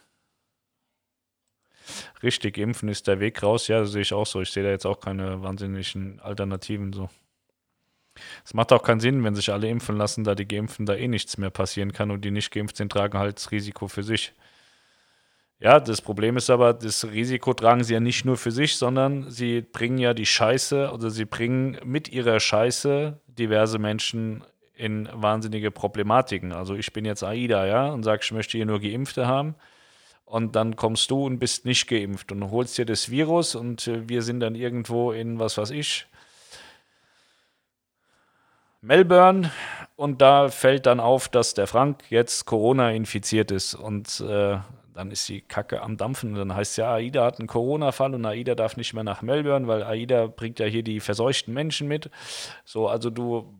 Richtig, 2.22 2.58
impfen 2.58 2.88
ist 2.88 3.06
der 3.06 3.18
Weg 3.18 3.42
raus. 3.42 3.68
Ja, 3.68 3.84
sehe 3.86 4.02
ich 4.02 4.12
auch 4.12 4.26
so. 4.26 4.42
Ich 4.42 4.50
sehe 4.50 4.62
da 4.62 4.70
jetzt 4.70 4.86
auch 4.86 5.00
keine 5.00 5.42
wahnsinnigen 5.42 6.20
Alternativen 6.20 6.92
so. 6.92 7.08
Es 8.44 8.52
macht 8.54 8.72
auch 8.72 8.82
keinen 8.82 9.00
Sinn, 9.00 9.24
wenn 9.24 9.34
sich 9.34 9.50
alle 9.50 9.68
impfen 9.68 9.96
lassen, 9.96 10.24
da 10.24 10.34
die 10.34 10.46
Geimpften 10.46 10.84
da 10.84 10.94
eh 10.94 11.08
nichts 11.08 11.38
mehr 11.38 11.50
passieren 11.50 11.92
kann 11.92 12.10
und 12.10 12.24
die 12.24 12.30
nicht 12.30 12.50
geimpft 12.50 12.76
sind, 12.76 12.92
tragen 12.92 13.18
halt 13.18 13.36
das 13.36 13.50
Risiko 13.50 13.88
für 13.88 14.02
sich. 14.02 14.34
Ja, 15.62 15.78
das 15.78 16.00
Problem 16.00 16.38
ist 16.38 16.48
aber, 16.48 16.72
das 16.72 17.04
Risiko 17.04 17.52
tragen 17.52 17.84
sie 17.84 17.92
ja 17.92 18.00
nicht 18.00 18.24
nur 18.24 18.38
für 18.38 18.50
sich, 18.50 18.76
sondern 18.76 19.30
sie 19.30 19.60
bringen 19.60 19.98
ja 19.98 20.14
die 20.14 20.24
Scheiße 20.24 20.90
oder 20.90 21.10
sie 21.10 21.26
bringen 21.26 21.76
mit 21.84 22.08
ihrer 22.08 22.40
Scheiße 22.40 23.20
diverse 23.26 23.78
Menschen 23.78 24.42
in 24.74 25.06
wahnsinnige 25.12 25.70
Problematiken. 25.70 26.52
Also 26.52 26.74
ich 26.74 26.94
bin 26.94 27.04
jetzt 27.04 27.22
AIDA, 27.22 27.66
ja, 27.66 27.88
und 27.90 28.04
sage, 28.04 28.22
ich 28.24 28.32
möchte 28.32 28.56
hier 28.56 28.64
nur 28.64 28.80
Geimpfte 28.80 29.26
haben. 29.26 29.54
Und 30.24 30.56
dann 30.56 30.76
kommst 30.76 31.10
du 31.10 31.26
und 31.26 31.38
bist 31.38 31.66
nicht 31.66 31.86
geimpft 31.88 32.32
und 32.32 32.50
holst 32.50 32.78
dir 32.78 32.86
das 32.86 33.10
Virus 33.10 33.54
und 33.54 33.86
äh, 33.86 34.08
wir 34.08 34.22
sind 34.22 34.40
dann 34.40 34.54
irgendwo 34.54 35.12
in, 35.12 35.38
was 35.38 35.58
weiß 35.58 35.72
ich, 35.72 36.06
Melbourne 38.80 39.50
und 39.96 40.22
da 40.22 40.48
fällt 40.48 40.86
dann 40.86 41.00
auf, 41.00 41.28
dass 41.28 41.52
der 41.52 41.66
Frank 41.66 42.04
jetzt 42.08 42.46
Corona 42.46 42.92
infiziert 42.92 43.50
ist 43.50 43.74
und 43.74 44.20
äh, 44.20 44.58
dann 45.00 45.10
ist 45.10 45.26
die 45.30 45.40
Kacke 45.40 45.80
am 45.80 45.96
Dampfen. 45.96 46.32
Und 46.32 46.38
dann 46.38 46.54
heißt 46.54 46.72
es 46.72 46.76
ja, 46.76 46.92
AIDA 46.92 47.24
hat 47.24 47.38
einen 47.38 47.48
Corona-Fall 47.48 48.14
und 48.14 48.26
AIDA 48.26 48.54
darf 48.54 48.76
nicht 48.76 48.92
mehr 48.92 49.02
nach 49.02 49.22
Melbourne, 49.22 49.66
weil 49.66 49.82
AIDA 49.82 50.26
bringt 50.26 50.58
ja 50.58 50.66
hier 50.66 50.82
die 50.82 51.00
verseuchten 51.00 51.54
Menschen 51.54 51.88
mit. 51.88 52.10
So, 52.66 52.86
also 52.86 53.08
du 53.08 53.54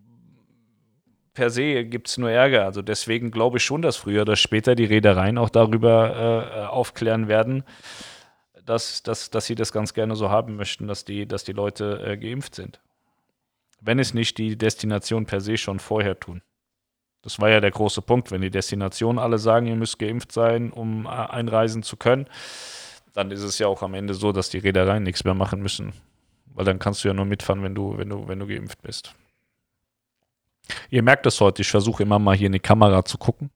per 1.32 1.48
se 1.48 1.86
gibt 1.86 2.08
es 2.08 2.18
nur 2.18 2.30
Ärger. 2.30 2.66
Also 2.66 2.82
deswegen 2.82 3.30
glaube 3.30 3.56
ich 3.56 3.64
schon, 3.64 3.80
dass 3.80 3.96
früher 3.96 4.22
oder 4.22 4.36
später 4.36 4.74
die 4.74 4.84
Reedereien 4.84 5.38
auch 5.38 5.48
darüber 5.48 6.44
äh, 6.46 6.66
aufklären 6.66 7.26
werden, 7.26 7.64
dass, 8.66 9.02
dass, 9.02 9.30
dass 9.30 9.46
sie 9.46 9.54
das 9.54 9.72
ganz 9.72 9.94
gerne 9.94 10.16
so 10.16 10.28
haben 10.28 10.56
möchten, 10.56 10.88
dass 10.88 11.06
die, 11.06 11.26
dass 11.26 11.44
die 11.44 11.52
Leute 11.52 12.04
äh, 12.04 12.18
geimpft 12.18 12.54
sind. 12.54 12.80
Wenn 13.80 13.98
es 13.98 14.12
nicht 14.12 14.36
die 14.36 14.58
Destination 14.58 15.24
per 15.24 15.40
se 15.40 15.56
schon 15.56 15.78
vorher 15.78 16.20
tun. 16.20 16.42
Das 17.22 17.38
war 17.38 17.50
ja 17.50 17.60
der 17.60 17.70
große 17.70 18.02
Punkt. 18.02 18.30
Wenn 18.30 18.40
die 18.40 18.50
Destinationen 18.50 19.18
alle 19.18 19.38
sagen, 19.38 19.66
ihr 19.66 19.76
müsst 19.76 19.98
geimpft 19.98 20.32
sein, 20.32 20.72
um 20.72 21.06
äh, 21.06 21.08
einreisen 21.08 21.82
zu 21.82 21.96
können, 21.96 22.26
dann 23.12 23.30
ist 23.30 23.42
es 23.42 23.58
ja 23.58 23.66
auch 23.66 23.82
am 23.82 23.94
Ende 23.94 24.14
so, 24.14 24.32
dass 24.32 24.50
die 24.50 24.58
Reedereien 24.58 25.02
nichts 25.02 25.24
mehr 25.24 25.34
machen 25.34 25.60
müssen. 25.60 25.92
Weil 26.54 26.64
dann 26.64 26.78
kannst 26.78 27.04
du 27.04 27.08
ja 27.08 27.14
nur 27.14 27.24
mitfahren, 27.24 27.62
wenn 27.62 27.74
du, 27.74 27.96
wenn 27.98 28.08
du, 28.08 28.26
wenn 28.28 28.38
du 28.38 28.46
geimpft 28.46 28.82
bist. 28.82 29.14
Ihr 30.88 31.02
merkt 31.02 31.26
es 31.26 31.40
heute, 31.40 31.62
ich 31.62 31.70
versuche 31.70 32.02
immer 32.02 32.18
mal 32.18 32.36
hier 32.36 32.46
in 32.46 32.52
die 32.52 32.60
Kamera 32.60 33.04
zu 33.04 33.18
gucken. 33.18 33.50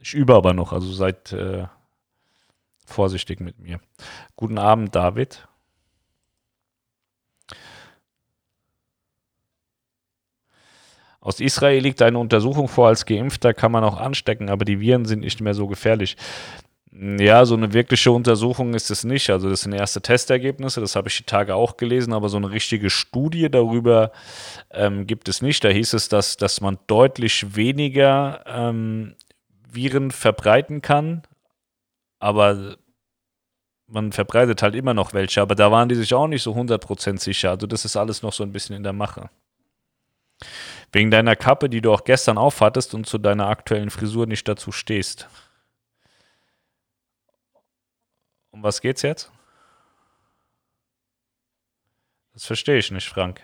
Ich 0.00 0.14
übe 0.14 0.34
aber 0.34 0.54
noch, 0.54 0.72
also 0.72 0.92
seid 0.92 1.32
äh, 1.32 1.66
vorsichtig 2.86 3.40
mit 3.40 3.58
mir. 3.58 3.80
Guten 4.36 4.58
Abend, 4.58 4.94
David. 4.94 5.48
Aus 11.20 11.40
Israel 11.40 11.82
liegt 11.82 12.00
eine 12.00 12.18
Untersuchung 12.18 12.68
vor, 12.68 12.88
als 12.88 13.04
Geimpfter 13.04 13.52
kann 13.52 13.72
man 13.72 13.84
auch 13.84 13.98
anstecken, 13.98 14.50
aber 14.50 14.64
die 14.64 14.80
Viren 14.80 15.04
sind 15.04 15.20
nicht 15.20 15.40
mehr 15.40 15.54
so 15.54 15.66
gefährlich. 15.66 16.16
Ja, 16.92 17.44
so 17.44 17.54
eine 17.54 17.72
wirkliche 17.72 18.10
Untersuchung 18.10 18.74
ist 18.74 18.90
es 18.90 19.04
nicht. 19.04 19.30
Also 19.30 19.50
das 19.50 19.60
sind 19.60 19.72
erste 19.72 20.00
Testergebnisse, 20.00 20.80
das 20.80 20.96
habe 20.96 21.08
ich 21.08 21.16
die 21.16 21.24
Tage 21.24 21.54
auch 21.54 21.76
gelesen, 21.76 22.12
aber 22.12 22.28
so 22.28 22.38
eine 22.38 22.50
richtige 22.50 22.90
Studie 22.90 23.50
darüber 23.50 24.10
ähm, 24.70 25.06
gibt 25.06 25.28
es 25.28 25.42
nicht. 25.42 25.62
Da 25.62 25.68
hieß 25.68 25.92
es, 25.92 26.08
dass, 26.08 26.36
dass 26.36 26.60
man 26.60 26.78
deutlich 26.86 27.54
weniger 27.54 28.42
ähm, 28.46 29.14
Viren 29.70 30.10
verbreiten 30.10 30.82
kann, 30.82 31.22
aber 32.20 32.76
man 33.86 34.12
verbreitet 34.12 34.62
halt 34.62 34.74
immer 34.74 34.94
noch 34.94 35.12
welche. 35.12 35.40
Aber 35.42 35.54
da 35.54 35.70
waren 35.70 35.88
die 35.88 35.94
sich 35.94 36.14
auch 36.14 36.26
nicht 36.26 36.42
so 36.42 36.54
100% 36.54 37.18
sicher. 37.20 37.50
Also 37.50 37.66
das 37.66 37.84
ist 37.84 37.96
alles 37.96 38.22
noch 38.22 38.32
so 38.32 38.42
ein 38.42 38.52
bisschen 38.52 38.76
in 38.76 38.82
der 38.82 38.92
Mache. 38.92 39.30
Wegen 40.92 41.10
deiner 41.10 41.36
Kappe, 41.36 41.68
die 41.68 41.80
du 41.80 41.92
auch 41.92 42.04
gestern 42.04 42.38
aufhattest 42.38 42.94
und 42.94 43.06
zu 43.06 43.18
deiner 43.18 43.48
aktuellen 43.48 43.90
Frisur 43.90 44.26
nicht 44.26 44.48
dazu 44.48 44.72
stehst. 44.72 45.28
Um 48.50 48.62
was 48.62 48.80
geht's 48.80 49.02
jetzt? 49.02 49.30
Das 52.32 52.46
verstehe 52.46 52.78
ich 52.78 52.90
nicht, 52.90 53.08
Frank. 53.08 53.42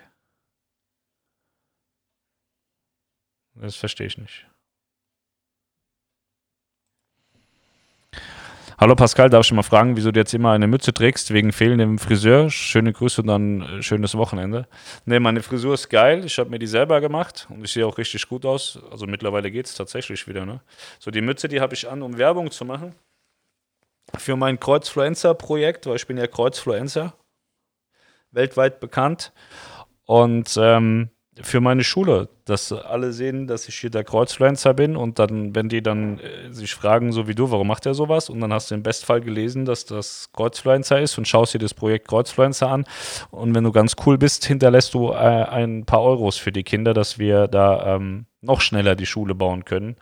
Das 3.53 3.75
verstehe 3.75 4.07
ich 4.07 4.17
nicht. 4.17 4.47
Hallo 8.77 8.93
Pascal, 8.93 9.29
darf 9.29 9.45
ich 9.45 9.53
mal 9.53 9.63
fragen, 9.63 9.95
wieso 9.95 10.11
du 10.11 10.19
jetzt 10.19 10.33
immer 10.33 10.51
eine 10.51 10.67
Mütze 10.67 10.93
trägst 10.93 11.31
wegen 11.31 11.53
fehlendem 11.53 11.97
Friseur? 11.97 12.49
Schöne 12.49 12.91
Grüße 12.91 13.21
und 13.21 13.27
dann 13.27 13.61
äh, 13.61 13.81
schönes 13.81 14.15
Wochenende. 14.17 14.67
Ne, 15.05 15.21
meine 15.21 15.41
Frisur 15.41 15.75
ist 15.75 15.87
geil. 15.87 16.25
Ich 16.25 16.37
habe 16.39 16.49
mir 16.49 16.59
die 16.59 16.67
selber 16.67 16.99
gemacht 16.99 17.47
und 17.49 17.63
ich 17.63 17.71
sehe 17.71 17.87
auch 17.87 17.97
richtig 17.97 18.27
gut 18.27 18.45
aus. 18.45 18.77
Also 18.91 19.07
mittlerweile 19.07 19.49
geht 19.49 19.67
es 19.67 19.75
tatsächlich 19.75 20.27
wieder. 20.27 20.45
Ne? 20.45 20.59
So, 20.99 21.09
die 21.09 21.21
Mütze, 21.21 21.47
die 21.47 21.61
habe 21.61 21.73
ich 21.73 21.89
an, 21.89 22.01
um 22.01 22.17
Werbung 22.17 22.51
zu 22.51 22.65
machen. 22.65 22.93
Für 24.17 24.35
mein 24.35 24.59
Kreuzfluencer-Projekt, 24.59 25.87
weil 25.87 25.95
ich 25.95 26.05
bin 26.05 26.17
ja 26.17 26.27
Kreuzfluencer. 26.27 27.13
Weltweit 28.31 28.81
bekannt. 28.81 29.31
Und 30.03 30.59
ähm, 30.61 31.11
für 31.41 31.59
meine 31.59 31.83
Schule, 31.83 32.29
dass 32.45 32.71
alle 32.71 33.11
sehen, 33.11 33.47
dass 33.47 33.67
ich 33.67 33.75
hier 33.75 33.89
der 33.89 34.05
Kreuzfluencer 34.05 34.73
bin 34.73 34.95
und 34.95 35.19
dann, 35.19 35.53
wenn 35.53 35.67
die 35.67 35.83
dann 35.83 36.19
äh, 36.19 36.51
sich 36.51 36.73
fragen, 36.73 37.11
so 37.11 37.27
wie 37.27 37.35
du, 37.35 37.51
warum 37.51 37.67
macht 37.67 37.85
er 37.85 37.93
sowas? 37.93 38.29
Und 38.29 38.39
dann 38.39 38.53
hast 38.53 38.71
du 38.71 38.75
im 38.75 38.83
Bestfall 38.83 39.19
gelesen, 39.19 39.65
dass 39.65 39.85
das 39.85 40.29
Kreuzfluencer 40.31 41.01
ist 41.01 41.17
und 41.17 41.27
schaust 41.27 41.53
dir 41.53 41.59
das 41.59 41.73
Projekt 41.73 42.07
Kreuzfluencer 42.07 42.69
an. 42.69 42.85
Und 43.31 43.53
wenn 43.53 43.65
du 43.65 43.73
ganz 43.73 43.95
cool 44.05 44.17
bist, 44.17 44.45
hinterlässt 44.45 44.93
du 44.93 45.09
äh, 45.09 45.15
ein 45.15 45.85
paar 45.85 46.01
Euros 46.01 46.37
für 46.37 46.53
die 46.53 46.63
Kinder, 46.63 46.93
dass 46.93 47.19
wir 47.19 47.47
da 47.47 47.95
ähm, 47.95 48.27
noch 48.41 48.61
schneller 48.61 48.95
die 48.95 49.05
Schule 49.05 49.35
bauen 49.35 49.65
können. 49.65 49.97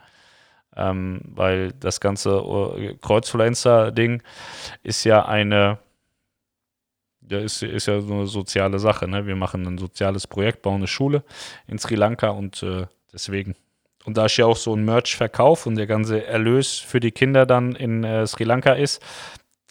Ähm, 0.76 1.22
weil 1.26 1.72
das 1.72 2.00
ganze 2.00 2.30
äh, 2.78 2.96
Kreuzfluencer-Ding 3.02 4.22
ist 4.84 5.04
ja 5.04 5.26
eine 5.26 5.80
ja, 7.34 7.40
ist, 7.40 7.64
ist 7.64 7.88
ja 7.88 8.00
so 8.02 8.14
eine 8.14 8.28
soziale 8.28 8.80
Sache. 8.80 9.08
Ne? 9.08 9.26
Wir 9.26 9.36
machen 9.36 9.66
ein 9.66 9.78
soziales 9.78 10.28
Projekt, 10.28 10.62
bauen 10.62 10.76
eine 10.76 10.88
Schule 10.88 11.24
in 11.68 11.80
Sri 11.80 11.96
Lanka 11.96 12.30
und 12.30 12.64
äh, 12.64 12.86
deswegen. 13.12 13.56
und 14.06 14.18
da 14.18 14.28
ich 14.28 14.38
ja 14.38 14.46
auch 14.46 14.58
so 14.58 14.76
ein 14.76 14.86
Merch 14.86 15.16
verkaufe 15.16 15.68
und 15.70 15.76
der 15.76 15.88
ganze 15.88 16.26
Erlös 16.26 16.78
für 16.80 17.00
die 17.00 17.12
Kinder 17.12 17.46
dann 17.46 17.76
in 17.76 18.04
äh, 18.04 18.26
Sri 18.28 18.44
Lanka 18.44 18.74
ist, 18.74 19.02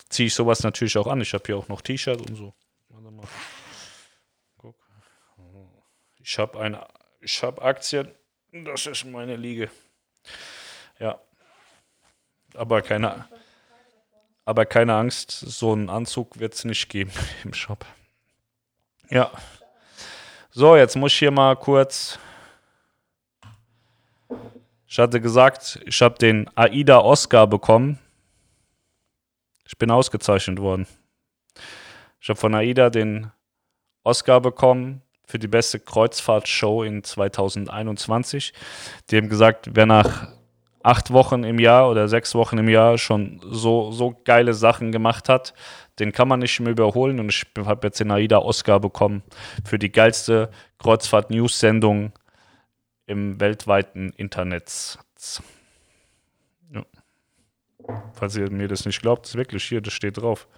ziehe 0.09 0.27
ich 0.27 0.35
sowas 0.35 0.63
natürlich 0.63 0.97
auch 0.99 1.07
an. 1.07 1.21
Ich 1.21 1.33
habe 1.33 1.45
hier 1.47 1.57
auch 1.57 1.69
noch 1.69 1.81
T-Shirt 1.81 2.21
und 2.29 2.37
so. 2.37 2.53
Guck. 4.59 4.77
Ich 6.19 6.39
habe 6.39 6.61
eine, 6.61 6.87
ich 7.21 7.43
habe 7.43 7.63
Aktien. 7.63 8.09
Das 8.53 8.87
ist 8.87 9.05
meine 9.07 9.37
Liege. 9.37 9.71
Ja. 10.99 11.19
Aber 12.55 12.83
keine, 12.83 13.27
aber 14.45 14.67
keine 14.67 14.95
Angst, 14.95 15.31
so 15.31 15.73
einen 15.73 15.89
Anzug 15.89 16.39
wird 16.39 16.55
es 16.55 16.65
nicht 16.65 16.89
geben 16.89 17.13
im 17.45 17.55
Shop. 17.55 17.85
Ja. 19.11 19.31
So, 20.51 20.77
jetzt 20.77 20.97
muss 20.97 21.13
ich 21.13 21.19
hier 21.19 21.31
mal 21.31 21.57
kurz 21.57 22.19
ich 24.93 24.99
hatte 24.99 25.23
gesagt, 25.23 25.81
ich 25.87 26.03
habe 26.03 26.19
den 26.19 26.51
AIDA 26.55 26.99
Oscar 26.99 27.47
bekommen. 27.47 27.99
Ich 29.67 29.79
bin 29.79 29.91
ausgezeichnet 29.91 30.61
worden. 30.61 30.87
Ich 32.21 32.29
habe 32.29 32.39
von 32.39 32.55
AIDA 32.55 32.91
den 32.91 33.31
Oscar 34.05 34.43
bekommen 34.43 35.01
für 35.25 35.39
die 35.39 35.49
beste 35.49 35.81
Kreuzfahrtshow 35.81 36.83
in 36.83 37.03
2021. 37.03 38.53
Die 39.09 39.17
haben 39.17 39.31
gesagt, 39.31 39.71
wer 39.73 39.87
nach 39.87 40.29
acht 40.83 41.13
Wochen 41.13 41.45
im 41.45 41.59
Jahr 41.59 41.91
oder 41.91 42.09
sechs 42.09 42.35
Wochen 42.35 42.59
im 42.59 42.69
Jahr 42.69 42.99
schon 42.99 43.41
so, 43.45 43.93
so 43.93 44.19
geile 44.25 44.55
Sachen 44.55 44.93
gemacht 44.93 45.29
hat, 45.29 45.55
den 45.99 46.13
kann 46.13 46.29
man 46.29 46.41
nicht 46.41 46.59
mehr 46.61 46.73
überholen. 46.73 47.21
Und 47.21 47.29
ich 47.29 47.45
habe 47.57 47.87
jetzt 47.87 48.01
den 48.01 48.11
AIDA 48.11 48.39
Oscar 48.39 48.81
bekommen 48.81 49.23
für 49.65 49.79
die 49.79 49.93
geilste 49.93 50.51
Kreuzfahrt-News-Sendung 50.79 52.13
im 53.07 53.41
weltweiten 53.41 54.11
Internet. 54.17 54.99
Ja. 56.73 56.85
Falls 58.15 58.37
ihr 58.37 58.51
mir 58.51 58.69
das 58.69 58.87
nicht 58.87 59.03
glaubt, 59.03 59.27
ist 59.27 59.35
wirklich 59.35 59.65
hier, 59.65 59.81
das 59.81 59.93
steht 59.93 60.19
drauf. 60.19 60.49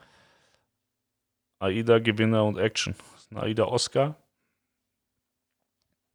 AIDA 1.59 1.99
Gewinner 1.99 2.45
und 2.45 2.59
Action. 2.59 2.95
Das 3.13 3.23
ist 3.23 3.33
ein 3.33 3.39
AIDA 3.39 3.65
Oscar. 3.65 4.17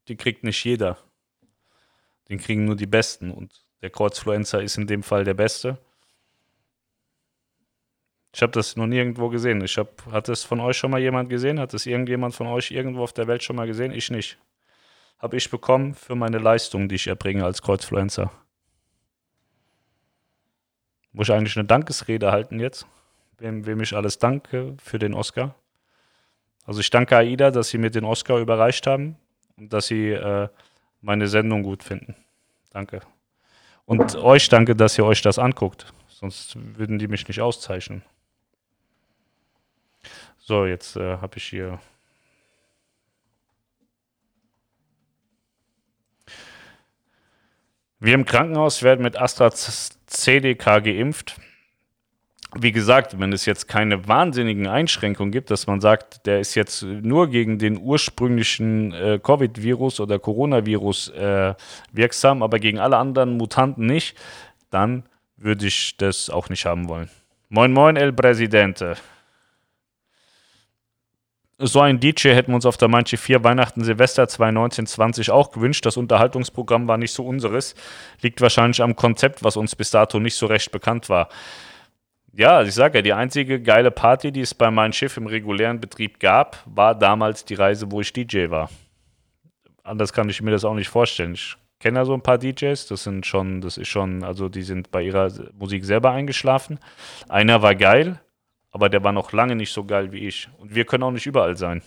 Die 0.07 0.15
kriegt 0.15 0.43
nicht 0.43 0.63
jeder. 0.63 0.97
Den 2.29 2.39
kriegen 2.39 2.65
nur 2.65 2.75
die 2.75 2.87
Besten. 2.87 3.31
Und 3.31 3.65
der 3.81 3.89
Kreuzfluencer 3.89 4.61
ist 4.61 4.77
in 4.77 4.87
dem 4.87 5.03
Fall 5.03 5.23
der 5.23 5.33
Beste. 5.33 5.77
Ich 8.33 8.41
habe 8.41 8.51
das 8.51 8.75
noch 8.75 8.85
nirgendwo 8.85 9.29
gesehen. 9.29 9.63
Ich 9.63 9.77
hab, 9.77 10.05
hat 10.11 10.29
es 10.29 10.43
von 10.43 10.59
euch 10.59 10.77
schon 10.77 10.91
mal 10.91 10.99
jemand 10.99 11.29
gesehen? 11.29 11.59
Hat 11.59 11.73
es 11.73 11.85
irgendjemand 11.85 12.35
von 12.35 12.47
euch 12.47 12.71
irgendwo 12.71 13.03
auf 13.03 13.13
der 13.13 13.27
Welt 13.27 13.43
schon 13.43 13.55
mal 13.55 13.67
gesehen? 13.67 13.91
Ich 13.91 14.11
nicht 14.11 14.37
habe 15.19 15.35
ich 15.35 15.49
bekommen 15.51 15.93
für 15.93 16.15
meine 16.15 16.39
Leistung, 16.39 16.87
die 16.87 16.95
ich 16.95 17.07
erbringe 17.07 17.43
als 17.43 17.61
Kreuzfluencer. 17.61 18.31
Muss 21.11 21.27
ich 21.27 21.33
eigentlich 21.33 21.57
eine 21.57 21.67
Dankesrede 21.67 22.31
halten 22.31 22.59
jetzt, 22.59 22.87
wem, 23.37 23.65
wem 23.65 23.81
ich 23.81 23.95
alles 23.95 24.17
danke 24.17 24.77
für 24.81 24.97
den 24.97 25.13
Oscar. 25.13 25.55
Also 26.65 26.79
ich 26.79 26.89
danke 26.89 27.17
AIDA, 27.17 27.51
dass 27.51 27.69
sie 27.69 27.77
mir 27.77 27.89
den 27.89 28.05
Oscar 28.05 28.39
überreicht 28.39 28.87
haben 28.87 29.17
und 29.57 29.73
dass 29.73 29.87
sie 29.87 30.11
äh, 30.11 30.47
meine 31.01 31.27
Sendung 31.27 31.63
gut 31.63 31.83
finden. 31.83 32.15
Danke. 32.71 33.01
Und 33.89 34.13
euch 34.17 34.47
danke, 34.49 34.75
dass 34.75 34.99
ihr 34.99 35.03
euch 35.03 35.23
das 35.23 35.39
anguckt. 35.39 35.91
Sonst 36.09 36.55
würden 36.77 36.99
die 36.99 37.07
mich 37.07 37.27
nicht 37.27 37.41
auszeichnen. 37.41 38.03
So, 40.37 40.67
jetzt 40.67 40.95
äh, 40.95 41.17
habe 41.17 41.37
ich 41.37 41.45
hier 41.45 41.79
Wir 47.99 48.13
im 48.13 48.25
Krankenhaus 48.25 48.83
werden 48.83 49.01
mit 49.01 49.19
AstraZeneca 49.19 50.81
geimpft. 50.81 51.41
Wie 52.55 52.71
gesagt, 52.71 53.19
wenn 53.19 53.31
es 53.31 53.45
jetzt 53.45 53.67
keine 53.67 54.07
wahnsinnigen 54.07 54.67
Einschränkungen 54.67 55.31
gibt, 55.31 55.51
dass 55.51 55.67
man 55.67 55.81
sagt, 55.81 56.25
der 56.25 56.39
ist 56.39 56.55
jetzt 56.55 56.81
nur 56.81 57.29
gegen 57.29 57.59
den 57.59 57.79
ursprünglichen 57.79 58.91
äh, 58.91 59.19
Covid-Virus 59.21 59.99
oder 59.99 60.17
Coronavirus 60.17 61.09
äh, 61.09 61.53
wirksam, 61.91 62.41
aber 62.41 62.57
gegen 62.57 62.79
alle 62.79 62.97
anderen 62.97 63.37
Mutanten 63.37 63.85
nicht, 63.85 64.17
dann 64.71 65.03
würde 65.37 65.67
ich 65.67 65.95
das 65.97 66.31
auch 66.31 66.49
nicht 66.49 66.65
haben 66.65 66.89
wollen. 66.89 67.09
Moin, 67.49 67.71
moin, 67.71 67.95
El 67.95 68.13
Presidente 68.13 68.97
so 71.59 71.81
ein 71.81 71.99
DJ 71.99 72.29
hätten 72.29 72.51
wir 72.51 72.55
uns 72.55 72.65
auf 72.65 72.77
der 72.77 72.87
Manche 72.87 73.17
4 73.17 73.43
Weihnachten 73.43 73.83
Silvester 73.83 74.23
2019-20 74.23 75.29
auch 75.29 75.51
gewünscht. 75.51 75.85
Das 75.85 75.97
Unterhaltungsprogramm 75.97 76.87
war 76.87 76.97
nicht 76.97 77.11
so 77.11 77.25
unseres. 77.25 77.75
Liegt 78.21 78.39
wahrscheinlich 78.39 78.81
am 78.81 78.95
Konzept, 78.95 79.43
was 79.43 79.57
uns 79.57 79.75
bis 79.75 79.91
dato 79.91 80.19
nicht 80.19 80.35
so 80.35 80.45
recht 80.45 80.71
bekannt 80.71 81.09
war. 81.09 81.27
Ja, 82.33 82.61
ich 82.61 82.73
sage 82.73 82.99
ja, 82.99 83.01
die 83.01 83.13
einzige 83.13 83.61
geile 83.61 83.91
Party, 83.91 84.31
die 84.31 84.41
es 84.41 84.53
bei 84.53 84.69
meinem 84.69 84.93
Schiff 84.93 85.17
im 85.17 85.27
regulären 85.27 85.79
Betrieb 85.79 86.19
gab, 86.19 86.63
war 86.65 86.93
damals 86.95 87.43
die 87.43 87.55
Reise, 87.55 87.91
wo 87.91 88.01
ich 88.01 88.13
DJ 88.13 88.49
war. 88.49 88.69
Anders 89.83 90.13
kann 90.13 90.29
ich 90.29 90.41
mir 90.41 90.51
das 90.51 90.65
auch 90.65 90.75
nicht 90.75 90.89
vorstellen. 90.89 91.33
Ich 91.33 91.57
kenne 91.79 91.99
ja 91.99 92.05
so 92.05 92.13
ein 92.13 92.21
paar 92.21 92.37
DJs, 92.37 92.85
das 92.87 93.03
sind 93.03 93.25
schon, 93.25 93.61
das 93.61 93.77
ist 93.77 93.87
schon, 93.87 94.23
also 94.23 94.49
die 94.49 94.61
sind 94.61 94.91
bei 94.91 95.01
ihrer 95.01 95.31
Musik 95.57 95.83
selber 95.85 96.11
eingeschlafen. 96.11 96.79
Einer 97.27 97.61
war 97.61 97.73
geil, 97.73 98.19
aber 98.71 98.89
der 98.89 99.03
war 99.03 99.11
noch 99.11 99.31
lange 99.31 99.55
nicht 99.55 99.73
so 99.73 99.83
geil 99.83 100.11
wie 100.11 100.27
ich. 100.27 100.49
Und 100.57 100.75
wir 100.75 100.85
können 100.85 101.03
auch 101.03 101.11
nicht 101.11 101.25
überall 101.25 101.57
sein. 101.57 101.81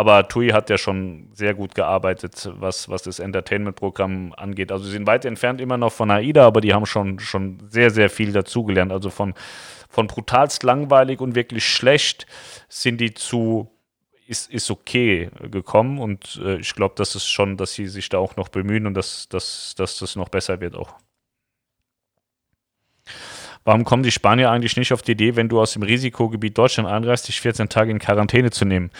Aber 0.00 0.26
TUI 0.28 0.48
hat 0.48 0.70
ja 0.70 0.78
schon 0.78 1.28
sehr 1.34 1.52
gut 1.52 1.74
gearbeitet, 1.74 2.50
was, 2.54 2.88
was 2.88 3.02
das 3.02 3.18
Entertainment-Programm 3.18 4.32
angeht. 4.34 4.72
Also 4.72 4.86
sie 4.86 4.92
sind 4.92 5.06
weit 5.06 5.26
entfernt 5.26 5.60
immer 5.60 5.76
noch 5.76 5.92
von 5.92 6.10
AIDA, 6.10 6.46
aber 6.46 6.62
die 6.62 6.72
haben 6.72 6.86
schon, 6.86 7.18
schon 7.18 7.58
sehr, 7.68 7.90
sehr 7.90 8.08
viel 8.08 8.32
dazugelernt. 8.32 8.92
Also 8.92 9.10
von, 9.10 9.34
von 9.90 10.06
brutalst 10.06 10.62
langweilig 10.62 11.20
und 11.20 11.34
wirklich 11.34 11.66
schlecht 11.66 12.26
sind 12.70 12.98
die 12.98 13.12
zu 13.12 13.70
ist, 14.26 14.50
ist 14.50 14.70
okay 14.70 15.28
gekommen 15.50 15.98
und 15.98 16.40
äh, 16.42 16.56
ich 16.56 16.74
glaube, 16.74 16.94
das 16.96 17.14
ist 17.14 17.26
schon, 17.26 17.58
dass 17.58 17.74
sie 17.74 17.86
sich 17.86 18.08
da 18.08 18.16
auch 18.16 18.36
noch 18.36 18.48
bemühen 18.48 18.86
und 18.86 18.94
dass, 18.94 19.28
dass, 19.28 19.74
dass 19.76 19.98
das 19.98 20.16
noch 20.16 20.30
besser 20.30 20.62
wird 20.62 20.76
auch. 20.76 20.94
Warum 23.64 23.84
kommen 23.84 24.02
die 24.02 24.10
Spanier 24.10 24.50
eigentlich 24.50 24.76
nicht 24.76 24.92
auf 24.92 25.02
die 25.02 25.12
Idee, 25.12 25.36
wenn 25.36 25.50
du 25.50 25.60
aus 25.60 25.74
dem 25.74 25.82
Risikogebiet 25.82 26.56
Deutschland 26.56 26.88
einreist, 26.88 27.28
dich 27.28 27.40
14 27.40 27.68
Tage 27.68 27.90
in 27.90 27.98
Quarantäne 27.98 28.50
zu 28.50 28.64
nehmen? 28.64 28.90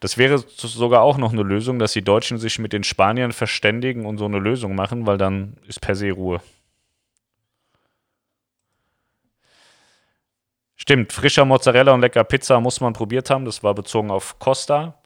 Das 0.00 0.18
wäre 0.18 0.38
sogar 0.38 1.02
auch 1.02 1.16
noch 1.16 1.32
eine 1.32 1.42
Lösung, 1.42 1.78
dass 1.78 1.94
die 1.94 2.02
Deutschen 2.02 2.38
sich 2.38 2.58
mit 2.58 2.72
den 2.72 2.84
Spaniern 2.84 3.32
verständigen 3.32 4.04
und 4.04 4.18
so 4.18 4.26
eine 4.26 4.38
Lösung 4.38 4.74
machen, 4.74 5.06
weil 5.06 5.16
dann 5.16 5.56
ist 5.66 5.80
per 5.80 5.94
se 5.94 6.12
Ruhe. 6.12 6.40
Stimmt, 10.76 11.12
frischer 11.12 11.44
Mozzarella 11.44 11.92
und 11.92 12.00
lecker 12.00 12.24
Pizza 12.24 12.60
muss 12.60 12.80
man 12.80 12.92
probiert 12.92 13.30
haben. 13.30 13.44
Das 13.44 13.62
war 13.62 13.74
bezogen 13.74 14.10
auf 14.10 14.38
Costa. 14.38 15.00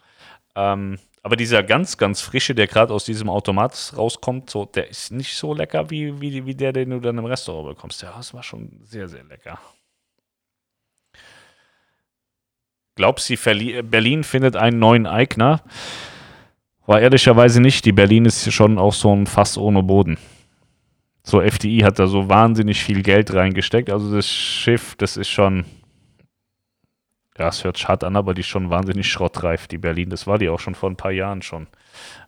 Ähm, 0.56 0.98
aber 1.24 1.36
dieser 1.36 1.62
ganz, 1.62 1.96
ganz 1.96 2.20
frische, 2.20 2.54
der 2.54 2.66
gerade 2.66 2.92
aus 2.92 3.06
diesem 3.06 3.30
Automat 3.30 3.94
rauskommt, 3.96 4.50
so, 4.50 4.66
der 4.66 4.90
ist 4.90 5.10
nicht 5.10 5.34
so 5.34 5.54
lecker 5.54 5.88
wie, 5.88 6.20
wie, 6.20 6.44
wie 6.44 6.54
der, 6.54 6.74
den 6.74 6.90
du 6.90 7.00
dann 7.00 7.16
im 7.16 7.24
Restaurant 7.24 7.66
bekommst. 7.66 8.02
Ja, 8.02 8.12
das 8.14 8.34
war 8.34 8.42
schon 8.42 8.70
sehr, 8.84 9.08
sehr 9.08 9.24
lecker. 9.24 9.58
Glaubst 12.94 13.30
du, 13.30 13.36
Berlin 13.82 14.22
findet 14.22 14.54
einen 14.54 14.78
neuen 14.78 15.06
Eigner? 15.06 15.62
War 16.84 17.00
ehrlicherweise 17.00 17.62
nicht. 17.62 17.86
Die 17.86 17.92
Berlin 17.92 18.26
ist 18.26 18.52
schon 18.52 18.76
auch 18.78 18.92
so 18.92 19.16
ein 19.16 19.26
Fass 19.26 19.56
ohne 19.56 19.82
Boden. 19.82 20.18
So, 21.22 21.40
FDI 21.40 21.78
hat 21.78 21.98
da 21.98 22.06
so 22.06 22.28
wahnsinnig 22.28 22.84
viel 22.84 23.02
Geld 23.02 23.32
reingesteckt. 23.32 23.88
Also 23.88 24.14
das 24.14 24.28
Schiff, 24.28 24.94
das 24.96 25.16
ist 25.16 25.30
schon, 25.30 25.64
ja, 27.39 27.48
es 27.48 27.65
hört 27.65 27.78
schad 27.78 28.05
an, 28.05 28.16
aber 28.16 28.32
die 28.32 28.40
ist 28.40 28.47
schon 28.47 28.70
wahnsinnig 28.70 29.11
schrottreif, 29.11 29.66
die 29.66 29.78
Berlin. 29.78 30.11
Das 30.11 30.27
war 30.27 30.39
die 30.39 30.48
auch 30.48 30.61
schon 30.61 30.77
vor 30.77 30.89
ein 30.89 30.97
paar 30.97 31.11
Jahren 31.11 31.43
schon. 31.43 31.66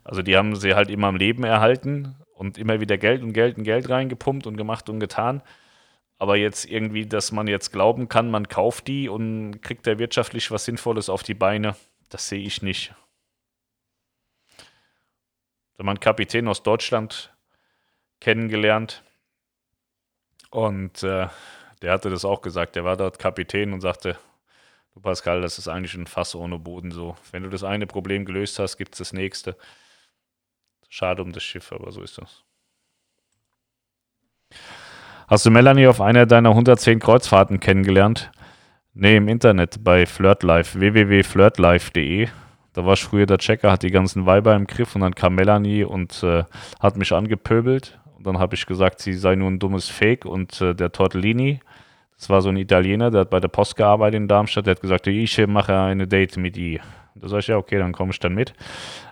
Also 0.03 0.21
die 0.21 0.35
haben 0.35 0.55
sie 0.55 0.75
halt 0.75 0.89
immer 0.89 1.07
am 1.07 1.15
Leben 1.15 1.43
erhalten 1.43 2.15
und 2.33 2.57
immer 2.57 2.81
wieder 2.81 2.97
Geld 2.97 3.23
und 3.23 3.33
Geld 3.33 3.57
und 3.57 3.63
Geld 3.63 3.89
reingepumpt 3.89 4.47
und 4.47 4.57
gemacht 4.57 4.89
und 4.89 4.99
getan. 4.99 5.41
Aber 6.17 6.35
jetzt 6.35 6.65
irgendwie, 6.65 7.05
dass 7.05 7.31
man 7.31 7.47
jetzt 7.47 7.71
glauben 7.71 8.09
kann, 8.09 8.31
man 8.31 8.47
kauft 8.49 8.87
die 8.87 9.07
und 9.07 9.61
kriegt 9.61 9.87
da 9.87 9.97
wirtschaftlich 9.97 10.51
was 10.51 10.65
Sinnvolles 10.65 11.09
auf 11.09 11.23
die 11.23 11.35
Beine, 11.35 11.75
das 12.09 12.27
sehe 12.27 12.41
ich 12.41 12.61
nicht. 12.61 12.93
Da 15.75 15.83
man 15.83 15.99
Kapitän 15.99 16.47
aus 16.47 16.63
Deutschland 16.63 17.33
kennengelernt 18.19 19.03
und 20.49 21.03
äh, 21.03 21.27
der 21.83 21.91
hatte 21.91 22.09
das 22.09 22.25
auch 22.25 22.41
gesagt. 22.41 22.75
Der 22.75 22.83
war 22.83 22.97
dort 22.97 23.19
Kapitän 23.19 23.73
und 23.73 23.81
sagte, 23.81 24.17
Du 24.97 25.01
Pascal, 25.03 25.41
das 25.41 25.59
ist 25.59 25.67
eigentlich 25.67 25.93
ein 25.93 26.07
Fass 26.07 26.33
ohne 26.33 26.57
Boden 26.57 26.89
so. 26.89 27.15
Wenn 27.31 27.43
du 27.43 27.49
das 27.49 27.63
eine 27.63 27.85
Problem 27.85 28.25
gelöst 28.25 28.57
hast, 28.57 28.77
gibt 28.77 28.95
es 28.95 28.97
das 28.97 29.13
nächste. 29.13 29.55
Schade 30.89 31.21
um 31.21 31.33
das 31.33 31.43
Schiff, 31.43 31.71
aber 31.71 31.91
so 31.91 32.01
ist 32.01 32.17
das. 32.17 32.43
Hast 35.27 35.45
du 35.45 35.51
Melanie 35.51 35.85
auf 35.85 36.01
einer 36.01 36.25
deiner 36.25 36.49
110 36.49 36.97
Kreuzfahrten 36.97 37.59
kennengelernt? 37.59 38.31
Nee, 38.95 39.17
im 39.17 39.27
Internet 39.27 39.83
bei 39.83 40.07
Flirtlife, 40.07 40.79
www.flirtlife.de. 40.79 42.29
Da 42.73 42.83
war 42.83 42.93
ich 42.93 43.03
früher 43.03 43.27
der 43.27 43.37
Checker, 43.37 43.71
hat 43.71 43.83
die 43.83 43.91
ganzen 43.91 44.25
Weiber 44.25 44.55
im 44.55 44.65
Griff 44.65 44.95
und 44.95 45.01
dann 45.01 45.13
kam 45.13 45.35
Melanie 45.35 45.83
und 45.83 46.23
äh, 46.23 46.43
hat 46.79 46.97
mich 46.97 47.13
angepöbelt. 47.13 47.99
Und 48.15 48.25
dann 48.25 48.39
habe 48.39 48.55
ich 48.55 48.65
gesagt, 48.65 48.99
sie 49.01 49.13
sei 49.13 49.35
nur 49.35 49.51
ein 49.51 49.59
dummes 49.59 49.89
Fake 49.89 50.25
und 50.25 50.59
äh, 50.59 50.73
der 50.73 50.91
Tortellini, 50.91 51.59
das 52.17 52.29
war 52.29 52.41
so 52.41 52.49
ein 52.49 52.57
Italiener, 52.57 53.11
der 53.11 53.21
hat 53.21 53.29
bei 53.29 53.39
der 53.39 53.47
Post 53.47 53.75
gearbeitet 53.75 54.17
in 54.17 54.27
Darmstadt, 54.27 54.65
der 54.65 54.71
hat 54.71 54.81
gesagt, 54.81 55.07
ich 55.07 55.47
mache 55.47 55.77
eine 55.77 56.07
Date 56.07 56.37
mit 56.37 56.57
ihr. 56.57 56.81
Da 57.21 57.27
sage 57.29 57.39
ich, 57.39 57.47
ja, 57.47 57.57
okay, 57.57 57.77
dann 57.77 57.93
komme 57.93 58.11
ich 58.11 58.19
dann 58.19 58.33
mit. 58.33 58.53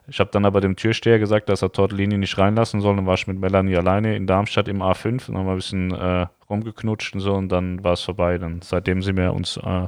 Ich 0.08 0.20
habe 0.20 0.30
dann 0.32 0.46
aber 0.46 0.62
dem 0.62 0.76
Türsteher 0.76 1.20
gesagt, 1.20 1.50
dass 1.50 1.62
er 1.62 1.72
Tortellini 1.72 2.18
nicht 2.18 2.38
reinlassen 2.38 2.82
soll. 2.82 2.96
Dann 2.96 3.08
war 3.08 3.16
ich 3.16 3.26
mit 3.28 3.40
Melanie 3.40 3.76
alleine 3.76 4.16
in 4.16 4.28
Darmstadt 4.28 4.68
im 4.68 4.82
A5 4.82 5.30
und 5.30 5.38
haben 5.38 5.50
ein 5.50 5.56
bisschen 5.56 5.92
äh, 5.92 6.28
rumgeknutscht 6.50 7.16
und 7.16 7.22
so 7.22 7.34
und 7.34 7.50
dann 7.50 7.84
war 7.84 7.94
es 7.94 8.02
vorbei. 8.02 8.38
Dann 8.38 8.62
seitdem 8.62 9.02
sind 9.02 9.18
wir 9.18 9.34
uns, 9.34 9.58
äh, 9.58 9.88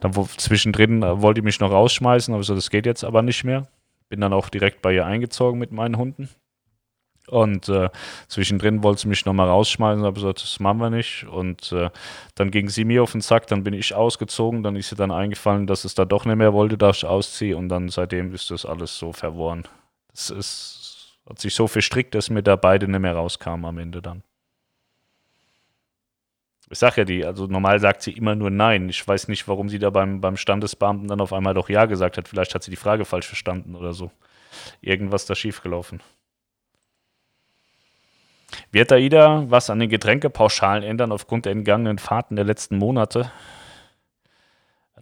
dann 0.00 0.16
wo, 0.16 0.24
zwischendrin 0.24 1.02
äh, 1.02 1.20
wollte 1.20 1.40
ich 1.40 1.44
mich 1.44 1.60
noch 1.60 1.70
rausschmeißen, 1.70 2.32
aber 2.32 2.42
so, 2.42 2.54
das 2.54 2.70
geht 2.70 2.86
jetzt 2.86 3.04
aber 3.04 3.22
nicht 3.22 3.44
mehr. 3.44 3.68
Bin 4.08 4.20
dann 4.20 4.32
auch 4.32 4.48
direkt 4.48 4.82
bei 4.82 4.94
ihr 4.94 5.06
eingezogen 5.06 5.58
mit 5.58 5.72
meinen 5.72 5.96
Hunden. 5.96 6.28
Und 7.28 7.68
äh, 7.68 7.88
zwischendrin 8.26 8.82
wollte 8.82 9.02
sie 9.02 9.08
mich 9.08 9.24
nochmal 9.24 9.48
rausschmeißen, 9.48 10.04
habe 10.04 10.14
gesagt, 10.14 10.42
das 10.42 10.58
machen 10.58 10.78
wir 10.78 10.90
nicht. 10.90 11.24
Und 11.24 11.70
äh, 11.72 11.90
dann 12.34 12.50
ging 12.50 12.68
sie 12.68 12.84
mir 12.84 13.02
auf 13.02 13.12
den 13.12 13.20
Sack, 13.20 13.46
dann 13.46 13.62
bin 13.62 13.74
ich 13.74 13.94
ausgezogen, 13.94 14.62
dann 14.62 14.76
ist 14.76 14.88
sie 14.88 14.96
dann 14.96 15.12
eingefallen, 15.12 15.66
dass 15.66 15.84
es 15.84 15.94
da 15.94 16.04
doch 16.04 16.24
nicht 16.24 16.36
mehr 16.36 16.52
wollte, 16.52 16.76
dass 16.76 16.98
ich 16.98 17.04
ausziehe. 17.06 17.56
Und 17.56 17.68
dann 17.68 17.88
seitdem 17.88 18.34
ist 18.34 18.50
das 18.50 18.66
alles 18.66 18.98
so 18.98 19.12
verworren. 19.12 19.64
Das 20.10 20.30
ist, 20.30 21.16
hat 21.28 21.38
sich 21.38 21.54
so 21.54 21.68
verstrickt, 21.68 22.14
dass 22.14 22.28
mir 22.28 22.42
da 22.42 22.56
beide 22.56 22.88
nicht 22.88 23.00
mehr 23.00 23.14
rauskamen 23.14 23.64
am 23.66 23.78
Ende 23.78 24.02
dann. 24.02 24.24
Ich 26.68 26.78
sag 26.78 26.96
ja 26.96 27.04
die, 27.04 27.24
also 27.24 27.46
normal 27.46 27.78
sagt 27.80 28.02
sie 28.02 28.12
immer 28.12 28.34
nur 28.34 28.50
Nein. 28.50 28.88
Ich 28.88 29.06
weiß 29.06 29.28
nicht, 29.28 29.46
warum 29.46 29.68
sie 29.68 29.78
da 29.78 29.90
beim, 29.90 30.20
beim 30.20 30.36
Standesbeamten 30.36 31.06
dann 31.06 31.20
auf 31.20 31.32
einmal 31.32 31.54
doch 31.54 31.68
Ja 31.68 31.84
gesagt 31.84 32.16
hat. 32.16 32.28
Vielleicht 32.28 32.54
hat 32.54 32.62
sie 32.62 32.70
die 32.70 32.76
Frage 32.76 33.04
falsch 33.04 33.26
verstanden 33.26 33.76
oder 33.76 33.92
so. 33.92 34.10
Irgendwas 34.80 35.26
da 35.26 35.34
schiefgelaufen. 35.34 36.02
Wird 38.70 38.92
AIDA 38.92 39.44
was 39.48 39.70
an 39.70 39.80
den 39.80 39.88
Getränkepauschalen 39.88 40.82
ändern 40.82 41.12
aufgrund 41.12 41.46
der 41.46 41.52
entgangenen 41.52 41.98
Fahrten 41.98 42.36
der 42.36 42.44
letzten 42.44 42.78
Monate? 42.78 43.30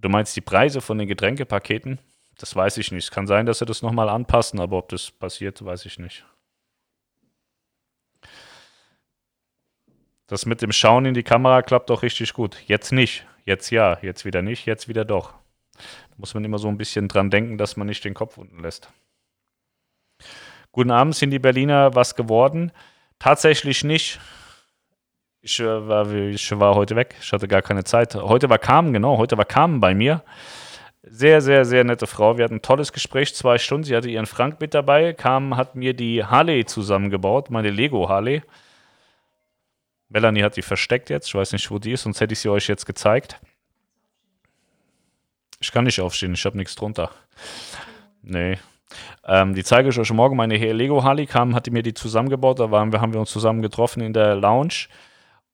Du 0.01 0.09
meinst 0.09 0.35
die 0.37 0.41
Preise 0.41 0.81
von 0.81 0.99
den 0.99 1.09
Getränkepaketen? 1.09 1.99
Das 2.39 2.57
weiß 2.57 2.79
ich 2.79 2.91
nicht. 2.91 3.05
Es 3.05 3.11
kann 3.11 3.27
sein, 3.27 3.45
dass 3.45 3.59
sie 3.59 3.67
das 3.67 3.83
nochmal 3.83 4.09
anpassen, 4.09 4.61
aber 4.61 4.79
ob 4.79 4.89
das 4.89 5.11
passiert, 5.11 5.63
weiß 5.63 5.85
ich 5.85 5.99
nicht. 5.99 6.25
Das 10.27 10.47
mit 10.47 10.63
dem 10.63 10.73
Schauen 10.73 11.07
in 11.07 11.15
die 11.15 11.23
Kamera 11.23 11.61
klappt 11.61 11.91
auch 11.91 12.03
richtig 12.03 12.33
gut. 12.33 12.57
Jetzt 12.67 12.93
nicht. 12.93 13.27
Jetzt 13.45 13.71
ja. 13.71 13.99
Jetzt 14.01 14.25
wieder 14.25 14.43
nicht. 14.43 14.65
Jetzt 14.65 14.89
wieder 14.89 15.05
doch. 15.05 15.33
Da 15.75 16.17
muss 16.17 16.35
man 16.35 16.45
immer 16.45 16.59
so 16.59 16.69
ein 16.69 16.79
bisschen 16.79 17.09
dran 17.09 17.31
denken, 17.31 17.59
dass 17.59 17.77
man 17.77 17.87
nicht 17.87 18.05
den 18.05 18.15
Kopf 18.15 18.39
unten 18.39 18.63
lässt. 18.63 18.91
Guten 20.73 20.93
Abend, 20.93 21.17
sind 21.17 21.31
die 21.31 21.41
Berliner 21.41 21.95
was 21.95 22.15
geworden? 22.15 22.71
Tatsächlich 23.21 23.85
nicht. 23.85 24.19
Ich, 25.43 25.61
äh, 25.61 25.89
war, 25.89 26.11
ich 26.11 26.59
war 26.59 26.75
heute 26.75 26.97
weg. 26.97 27.15
Ich 27.21 27.33
hatte 27.33 27.47
gar 27.47 27.63
keine 27.63 27.85
Zeit. 27.85 28.15
Heute 28.15 28.51
war 28.51 28.59
Carmen, 28.59 28.93
genau. 28.93 29.19
Heute 29.19 29.39
war 29.39 29.45
Carmen 29.45 29.79
bei 29.79 29.95
mir. 29.95 30.25
Sehr, 31.03 31.41
sehr, 31.41 31.65
sehr 31.65 31.85
nette 31.85 32.07
Frau. 32.07 32.39
Wir 32.39 32.45
hatten 32.45 32.57
ein 32.57 32.63
tolles 32.63 32.93
Gespräch, 32.93 33.35
zwei 33.35 33.59
Stunden. 33.59 33.85
Sie 33.85 33.95
hatte 33.95 34.09
ihren 34.09 34.27
Frank 34.27 34.61
mit 34.61 34.75
dabei. 34.75 35.13
Carmen 35.13 35.57
hat 35.57 35.77
mir 35.77 35.95
die 35.95 36.25
Harley 36.25 36.65
zusammengebaut, 36.65 37.51
meine 37.51 37.71
Lego 37.71 38.09
Harley. 38.09 38.43
Melanie 40.09 40.43
hat 40.43 40.57
die 40.57 40.63
versteckt 40.63 41.11
jetzt. 41.11 41.29
Ich 41.29 41.35
weiß 41.35 41.53
nicht, 41.53 41.71
wo 41.71 41.79
die 41.79 41.93
ist, 41.93 42.03
sonst 42.03 42.21
hätte 42.21 42.33
ich 42.33 42.41
sie 42.41 42.49
euch 42.49 42.69
jetzt 42.69 42.87
gezeigt. 42.87 43.39
Ich 45.61 45.73
kann 45.73 45.85
nicht 45.85 46.01
aufstehen, 46.01 46.33
ich 46.33 46.45
habe 46.47 46.57
nichts 46.57 46.75
drunter. 46.75 47.11
Nee, 48.23 48.59
ähm, 49.27 49.55
die 49.55 49.65
zeige 49.65 49.89
ich 49.89 49.99
euch 49.99 50.13
morgen. 50.13 50.37
Meine 50.37 50.57
Lego 50.57 51.05
Harley 51.05 51.27
kam, 51.27 51.55
hat 51.55 51.67
die 51.67 51.71
mir 51.71 51.83
die 51.83 51.95
zusammengebaut. 51.95 52.61
Da 52.61 52.71
waren 52.71 52.93
wir, 52.93 53.01
haben 53.01 53.13
wir 53.13 53.21
uns 53.21 53.31
zusammen 53.31 53.63
getroffen 53.63 54.01
in 54.03 54.13
der 54.13 54.35
Lounge. 54.35 54.89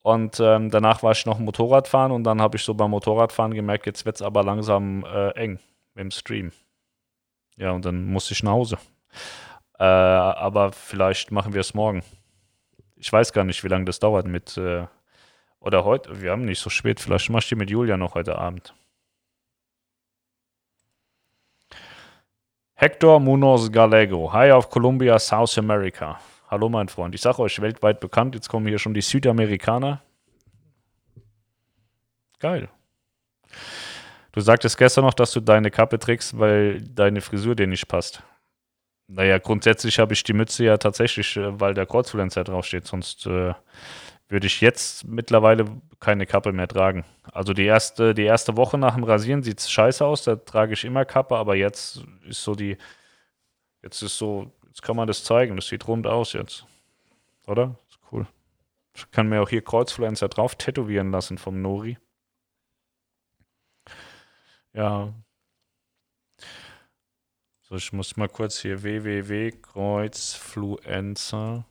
Und 0.06 0.38
ähm, 0.38 0.70
danach 0.70 1.02
war 1.02 1.12
ich 1.12 1.26
noch 1.26 1.40
Motorradfahren 1.40 2.12
und 2.12 2.22
dann 2.22 2.40
habe 2.40 2.56
ich 2.56 2.62
so 2.62 2.74
beim 2.74 2.92
Motorradfahren 2.92 3.52
gemerkt, 3.52 3.86
jetzt 3.86 4.04
wird 4.06 4.14
es 4.14 4.22
aber 4.22 4.44
langsam 4.44 5.04
äh, 5.04 5.30
eng 5.30 5.58
im 5.96 6.12
Stream. 6.12 6.52
Ja, 7.56 7.72
und 7.72 7.84
dann 7.84 8.06
musste 8.06 8.32
ich 8.32 8.44
nach 8.44 8.52
Hause. 8.52 8.78
Äh, 9.78 9.82
aber 9.82 10.70
vielleicht 10.70 11.32
machen 11.32 11.54
wir 11.54 11.60
es 11.60 11.74
morgen. 11.74 12.04
Ich 12.94 13.12
weiß 13.12 13.32
gar 13.32 13.42
nicht, 13.42 13.64
wie 13.64 13.68
lange 13.68 13.84
das 13.84 13.98
dauert 13.98 14.28
mit. 14.28 14.56
Äh, 14.56 14.86
oder 15.58 15.84
heute, 15.84 16.22
wir 16.22 16.30
haben 16.30 16.44
nicht 16.44 16.60
so 16.60 16.70
spät, 16.70 17.00
vielleicht 17.00 17.28
mach 17.30 17.40
ich 17.40 17.48
die 17.48 17.56
mit 17.56 17.70
Julia 17.70 17.96
noch 17.96 18.14
heute 18.14 18.38
Abend. 18.38 18.74
Hector 22.78 23.18
Munoz 23.18 23.72
Gallego. 23.72 24.30
Hi 24.34 24.52
auf 24.52 24.68
Columbia, 24.68 25.18
South 25.18 25.56
America. 25.56 26.20
Hallo, 26.50 26.68
mein 26.68 26.88
Freund. 26.88 27.14
Ich 27.14 27.22
sage 27.22 27.38
euch, 27.38 27.58
weltweit 27.62 28.00
bekannt. 28.00 28.34
Jetzt 28.34 28.50
kommen 28.50 28.66
hier 28.66 28.78
schon 28.78 28.92
die 28.92 29.00
Südamerikaner. 29.00 30.02
Geil. 32.38 32.68
Du 34.32 34.42
sagtest 34.42 34.76
gestern 34.76 35.06
noch, 35.06 35.14
dass 35.14 35.32
du 35.32 35.40
deine 35.40 35.70
Kappe 35.70 35.98
trägst, 35.98 36.38
weil 36.38 36.82
deine 36.82 37.22
Frisur 37.22 37.54
dir 37.54 37.66
nicht 37.66 37.88
passt. 37.88 38.22
Naja, 39.08 39.38
grundsätzlich 39.38 39.98
habe 39.98 40.12
ich 40.12 40.22
die 40.22 40.34
Mütze 40.34 40.66
ja 40.66 40.76
tatsächlich, 40.76 41.34
äh, 41.38 41.58
weil 41.58 41.72
der 41.72 41.86
Kreuzfluencer 41.86 42.44
draufsteht. 42.44 42.86
Sonst 42.86 43.24
äh, 43.26 43.54
würde 44.28 44.46
ich 44.46 44.60
jetzt 44.60 45.06
mittlerweile 45.06 45.66
keine 46.00 46.26
Kappe 46.26 46.52
mehr 46.52 46.68
tragen. 46.68 47.04
Also 47.32 47.52
die 47.52 47.64
erste, 47.64 48.14
die 48.14 48.24
erste 48.24 48.56
Woche 48.56 48.78
nach 48.78 48.94
dem 48.94 49.04
Rasieren 49.04 49.42
sieht 49.42 49.60
es 49.60 49.70
scheiße 49.70 50.04
aus, 50.04 50.24
da 50.24 50.36
trage 50.36 50.72
ich 50.72 50.84
immer 50.84 51.04
Kappe, 51.04 51.36
aber 51.36 51.54
jetzt 51.54 52.02
ist 52.24 52.42
so 52.42 52.54
die, 52.54 52.76
jetzt 53.82 54.02
ist 54.02 54.18
so, 54.18 54.52
jetzt 54.66 54.82
kann 54.82 54.96
man 54.96 55.06
das 55.06 55.24
zeigen, 55.24 55.56
das 55.56 55.68
sieht 55.68 55.86
rund 55.86 56.06
aus 56.06 56.32
jetzt. 56.32 56.66
Oder? 57.46 57.78
Ist 57.88 57.98
cool. 58.10 58.26
Ich 58.94 59.10
kann 59.10 59.28
mir 59.28 59.42
auch 59.42 59.48
hier 59.48 59.62
Kreuzfluencer 59.62 60.28
drauf 60.28 60.56
tätowieren 60.56 61.10
lassen 61.12 61.38
vom 61.38 61.62
Nori. 61.62 61.98
Ja. 64.72 65.14
So, 67.62 67.76
ich 67.76 67.92
muss 67.92 68.16
mal 68.16 68.28
kurz 68.28 68.58
hier 68.60 68.82
www.kreuzfluencer 68.82 71.64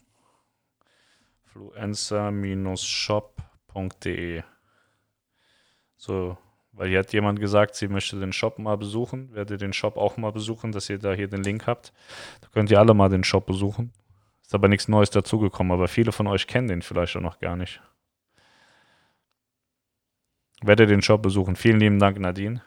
influencer-shop.de. 1.56 4.44
So, 5.98 6.38
weil 6.74 6.90
hier 6.90 7.00
hat 7.00 7.14
jemand 7.14 7.40
gesagt, 7.40 7.76
sie 7.76 7.88
möchte 7.88 8.20
den 8.20 8.34
Shop 8.34 8.60
mal 8.60 8.78
besuchen. 8.78 9.34
Werde 9.34 9.58
den 9.58 9.74
Shop 9.74 9.98
auch 9.98 10.18
mal 10.18 10.32
besuchen, 10.32 10.72
dass 10.72 10.90
ihr 10.90 11.00
da 11.00 11.14
hier 11.14 11.28
den 11.28 11.44
Link 11.44 11.68
habt. 11.68 11.94
Da 12.42 12.48
könnt 12.50 12.72
ihr 12.72 12.80
alle 12.80 12.94
mal 12.94 13.10
den 13.10 13.24
Shop 13.24 13.46
besuchen. 13.46 13.94
Ist 14.42 14.54
aber 14.54 14.68
nichts 14.68 14.88
Neues 14.88 15.10
dazugekommen, 15.10 15.72
aber 15.72 15.88
viele 15.88 16.12
von 16.12 16.28
euch 16.28 16.48
kennen 16.48 16.68
den 16.68 16.82
vielleicht 16.82 17.16
auch 17.16 17.22
noch 17.22 17.40
gar 17.40 17.56
nicht. 17.56 17.82
Werde 20.62 20.86
den 20.86 21.02
Shop 21.02 21.22
besuchen. 21.22 21.56
Vielen 21.56 21.80
lieben 21.80 22.00
Dank, 22.00 22.20
Nadine. 22.20 22.62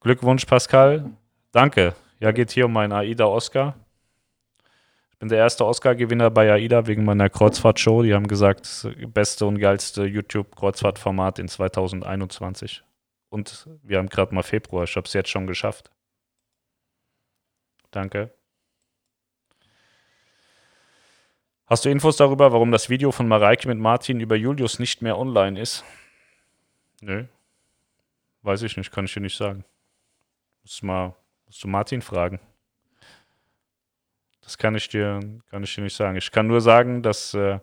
Glückwunsch, 0.00 0.46
Pascal. 0.46 1.10
Danke. 1.52 1.94
Ja, 2.18 2.32
geht 2.32 2.50
hier 2.50 2.66
um 2.66 2.72
meinen 2.72 2.92
AIDA 2.92 3.26
Oscar 3.26 3.76
bin 5.22 5.28
der 5.28 5.38
erste 5.38 5.64
Oscar-Gewinner 5.64 6.30
bei 6.30 6.50
AIDA 6.50 6.88
wegen 6.88 7.04
meiner 7.04 7.30
Kreuzfahrt-Show. 7.30 8.02
Die 8.02 8.12
haben 8.12 8.26
gesagt, 8.26 8.88
beste 9.06 9.46
und 9.46 9.60
geilste 9.60 10.04
YouTube-Kreuzfahrtformat 10.04 11.38
in 11.38 11.46
2021. 11.46 12.82
Und 13.28 13.68
wir 13.84 13.98
haben 13.98 14.08
gerade 14.08 14.34
mal 14.34 14.42
Februar. 14.42 14.82
Ich 14.82 14.96
habe 14.96 15.06
es 15.06 15.12
jetzt 15.12 15.30
schon 15.30 15.46
geschafft. 15.46 15.92
Danke. 17.92 18.34
Hast 21.66 21.84
du 21.84 21.88
Infos 21.88 22.16
darüber, 22.16 22.50
warum 22.50 22.72
das 22.72 22.90
Video 22.90 23.12
von 23.12 23.28
Mareike 23.28 23.68
mit 23.68 23.78
Martin 23.78 24.18
über 24.18 24.34
Julius 24.34 24.80
nicht 24.80 25.02
mehr 25.02 25.16
online 25.16 25.60
ist? 25.60 25.84
Nö. 27.00 27.26
Weiß 28.42 28.62
ich 28.62 28.76
nicht, 28.76 28.90
kann 28.90 29.04
ich 29.04 29.14
dir 29.14 29.20
nicht 29.20 29.36
sagen. 29.36 29.64
Muss 30.64 30.82
mal, 30.82 31.14
musst 31.46 31.62
du 31.62 31.68
Martin 31.68 32.02
fragen. 32.02 32.40
Das 34.42 34.58
kann 34.58 34.74
ich 34.74 34.88
dir, 34.88 35.20
kann 35.50 35.62
ich 35.62 35.74
dir 35.74 35.82
nicht 35.82 35.96
sagen. 35.96 36.16
Ich 36.16 36.30
kann 36.32 36.48
nur 36.48 36.60
sagen, 36.60 37.02
dass 37.02 37.32
äh, 37.32 37.60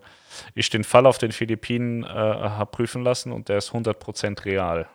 ich 0.54 0.70
den 0.70 0.82
Fall 0.82 1.06
auf 1.06 1.18
den 1.18 1.30
Philippinen 1.30 2.04
äh, 2.04 2.08
habe 2.08 2.70
prüfen 2.70 3.04
lassen 3.04 3.32
und 3.32 3.48
der 3.48 3.58
ist 3.58 3.70
100% 3.70 4.44
real. 4.44 4.88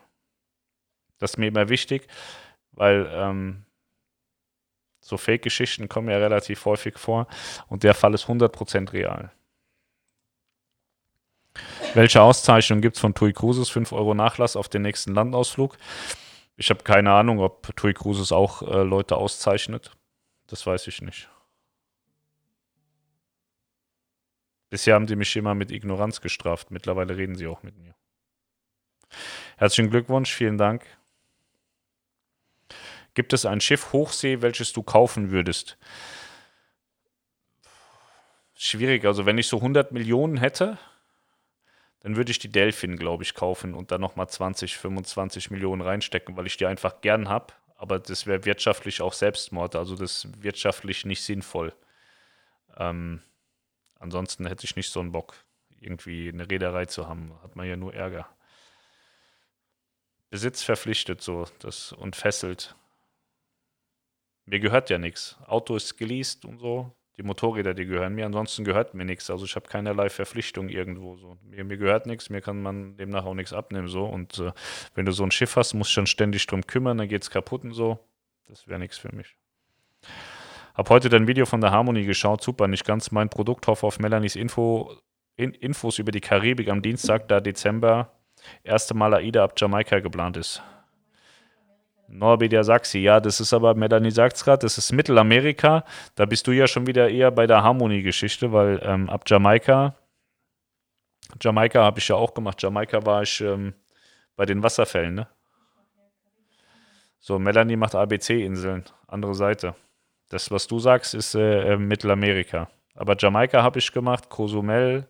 Das 1.18 1.32
ist 1.32 1.36
mir 1.38 1.46
immer 1.46 1.68
wichtig, 1.68 2.08
weil 2.72 3.08
ähm, 3.10 3.64
so 5.00 5.16
Fake-Geschichten 5.16 5.88
kommen 5.88 6.08
ja 6.08 6.18
relativ 6.18 6.64
häufig 6.64 6.98
vor 6.98 7.28
und 7.68 7.84
der 7.84 7.94
Fall 7.94 8.12
ist 8.14 8.26
100% 8.26 8.92
real. 8.92 9.30
Welche 11.94 12.20
Auszeichnung 12.20 12.80
gibt 12.80 12.96
es 12.96 13.00
von 13.00 13.14
TUI 13.14 13.32
Cruises? 13.32 13.70
5 13.70 13.92
Euro 13.92 14.12
Nachlass 14.12 14.56
auf 14.56 14.68
den 14.68 14.82
nächsten 14.82 15.14
Landausflug. 15.14 15.78
Ich 16.56 16.68
habe 16.70 16.82
keine 16.82 17.12
Ahnung, 17.12 17.38
ob 17.38 17.74
TUI 17.76 17.94
Cruises 17.94 18.32
auch 18.32 18.62
äh, 18.62 18.82
Leute 18.82 19.16
auszeichnet. 19.16 19.92
Das 20.48 20.66
weiß 20.66 20.88
ich 20.88 21.00
nicht. 21.00 21.28
Bisher 24.68 24.94
haben 24.94 25.06
die 25.06 25.16
mich 25.16 25.34
immer 25.36 25.54
mit 25.54 25.70
Ignoranz 25.70 26.20
gestraft. 26.20 26.70
Mittlerweile 26.70 27.16
reden 27.16 27.36
sie 27.36 27.46
auch 27.46 27.62
mit 27.62 27.76
mir. 27.78 27.94
Herzlichen 29.56 29.90
Glückwunsch, 29.90 30.32
vielen 30.32 30.58
Dank. 30.58 30.84
Gibt 33.14 33.32
es 33.32 33.46
ein 33.46 33.60
Schiff 33.60 33.92
Hochsee, 33.92 34.42
welches 34.42 34.72
du 34.72 34.82
kaufen 34.82 35.30
würdest? 35.30 35.78
Schwierig. 38.54 39.04
Also 39.04 39.24
wenn 39.24 39.38
ich 39.38 39.46
so 39.46 39.58
100 39.58 39.92
Millionen 39.92 40.36
hätte, 40.36 40.78
dann 42.00 42.16
würde 42.16 42.30
ich 42.30 42.38
die 42.38 42.50
Delphin, 42.50 42.96
glaube 42.96 43.22
ich, 43.22 43.34
kaufen 43.34 43.74
und 43.74 43.90
dann 43.90 44.00
nochmal 44.00 44.28
20, 44.28 44.76
25 44.76 45.50
Millionen 45.50 45.82
reinstecken, 45.82 46.36
weil 46.36 46.46
ich 46.46 46.56
die 46.56 46.66
einfach 46.66 47.00
gern 47.00 47.28
habe. 47.28 47.54
Aber 47.76 47.98
das 47.98 48.26
wäre 48.26 48.44
wirtschaftlich 48.44 49.02
auch 49.02 49.12
Selbstmord. 49.12 49.76
Also 49.76 49.96
das 49.96 50.24
ist 50.24 50.42
wirtschaftlich 50.42 51.04
nicht 51.04 51.22
sinnvoll. 51.22 51.74
Ähm, 52.76 53.22
ansonsten 53.98 54.46
hätte 54.46 54.64
ich 54.64 54.76
nicht 54.76 54.90
so 54.90 55.00
einen 55.00 55.12
Bock, 55.12 55.34
irgendwie 55.80 56.28
eine 56.28 56.48
Reederei 56.50 56.86
zu 56.86 57.08
haben. 57.08 57.32
Hat 57.42 57.56
man 57.56 57.66
ja 57.66 57.76
nur 57.76 57.94
Ärger. 57.94 58.28
Besitz 60.30 60.62
verpflichtet 60.62 61.22
so 61.22 61.46
das 61.60 61.92
und 61.92 62.16
fesselt. 62.16 62.74
Mir 64.44 64.60
gehört 64.60 64.90
ja 64.90 64.98
nichts. 64.98 65.36
Auto 65.46 65.76
ist 65.76 65.96
geleast 65.96 66.44
und 66.44 66.58
so. 66.58 66.92
Die 67.16 67.22
Motorräder, 67.22 67.72
die 67.72 67.86
gehören 67.86 68.14
mir. 68.14 68.26
Ansonsten 68.26 68.64
gehört 68.64 68.94
mir 68.94 69.04
nichts. 69.04 69.30
Also 69.30 69.44
ich 69.44 69.56
habe 69.56 69.68
keinerlei 69.68 70.10
Verpflichtung 70.10 70.68
irgendwo. 70.68 71.16
So. 71.16 71.38
Mir, 71.42 71.64
mir 71.64 71.78
gehört 71.78 72.06
nichts, 72.06 72.28
mir 72.28 72.42
kann 72.42 72.62
man 72.62 72.96
demnach 72.96 73.24
auch 73.24 73.34
nichts 73.34 73.52
abnehmen. 73.52 73.88
So. 73.88 74.04
Und 74.04 74.38
äh, 74.38 74.52
wenn 74.94 75.06
du 75.06 75.12
so 75.12 75.24
ein 75.24 75.30
Schiff 75.30 75.56
hast, 75.56 75.74
musst 75.74 75.90
du 75.90 75.94
schon 75.94 76.06
ständig 76.06 76.46
drum 76.46 76.66
kümmern, 76.66 76.98
dann 76.98 77.08
geht 77.08 77.22
es 77.22 77.30
kaputt 77.30 77.64
und 77.64 77.72
so. 77.72 77.98
Das 78.46 78.68
wäre 78.68 78.78
nichts 78.78 78.98
für 78.98 79.14
mich. 79.14 79.36
Hab 80.76 80.90
heute 80.90 81.08
dein 81.08 81.26
Video 81.26 81.46
von 81.46 81.62
der 81.62 81.70
Harmonie 81.70 82.04
geschaut. 82.04 82.42
Super, 82.42 82.68
nicht 82.68 82.84
ganz 82.84 83.10
mein 83.10 83.30
Produkt. 83.30 83.66
Hoffe 83.66 83.86
auf 83.86 83.98
Melanies 83.98 84.36
Info, 84.36 84.94
in, 85.34 85.52
Infos 85.54 85.98
über 85.98 86.12
die 86.12 86.20
Karibik 86.20 86.68
am 86.68 86.82
Dienstag, 86.82 87.28
da 87.28 87.40
Dezember 87.40 88.12
erste 88.62 88.92
Mal 88.92 89.14
AIDA 89.14 89.42
ab 89.42 89.54
Jamaika 89.56 90.00
geplant 90.00 90.36
ist. 90.36 90.62
Norwegia 92.08 92.62
Saxi, 92.62 92.98
ja, 92.98 93.20
das 93.20 93.40
ist 93.40 93.54
aber, 93.54 93.74
Melanie 93.74 94.10
sagt 94.10 94.36
es 94.36 94.44
gerade, 94.44 94.58
das 94.58 94.76
ist 94.76 94.92
Mittelamerika. 94.92 95.82
Da 96.14 96.26
bist 96.26 96.46
du 96.46 96.52
ja 96.52 96.66
schon 96.66 96.86
wieder 96.86 97.08
eher 97.08 97.30
bei 97.30 97.46
der 97.46 97.62
Harmonie-Geschichte, 97.62 98.52
weil 98.52 98.78
ähm, 98.82 99.08
ab 99.08 99.24
Jamaika, 99.26 99.96
Jamaika 101.40 101.82
habe 101.84 102.00
ich 102.00 102.08
ja 102.08 102.16
auch 102.16 102.34
gemacht. 102.34 102.62
Jamaika 102.62 103.04
war 103.06 103.22
ich 103.22 103.40
ähm, 103.40 103.72
bei 104.36 104.44
den 104.44 104.62
Wasserfällen, 104.62 105.14
ne? 105.14 105.28
So, 107.18 107.38
Melanie 107.38 107.76
macht 107.76 107.94
ABC-Inseln, 107.94 108.84
andere 109.08 109.34
Seite. 109.34 109.74
Das, 110.28 110.50
was 110.50 110.66
du 110.66 110.78
sagst, 110.78 111.14
ist 111.14 111.34
äh, 111.34 111.74
äh 111.74 111.76
Mittelamerika. 111.76 112.68
Aber 112.94 113.16
Jamaika 113.18 113.62
habe 113.62 113.78
ich 113.78 113.92
gemacht, 113.92 114.28
Cozumel, 114.28 115.06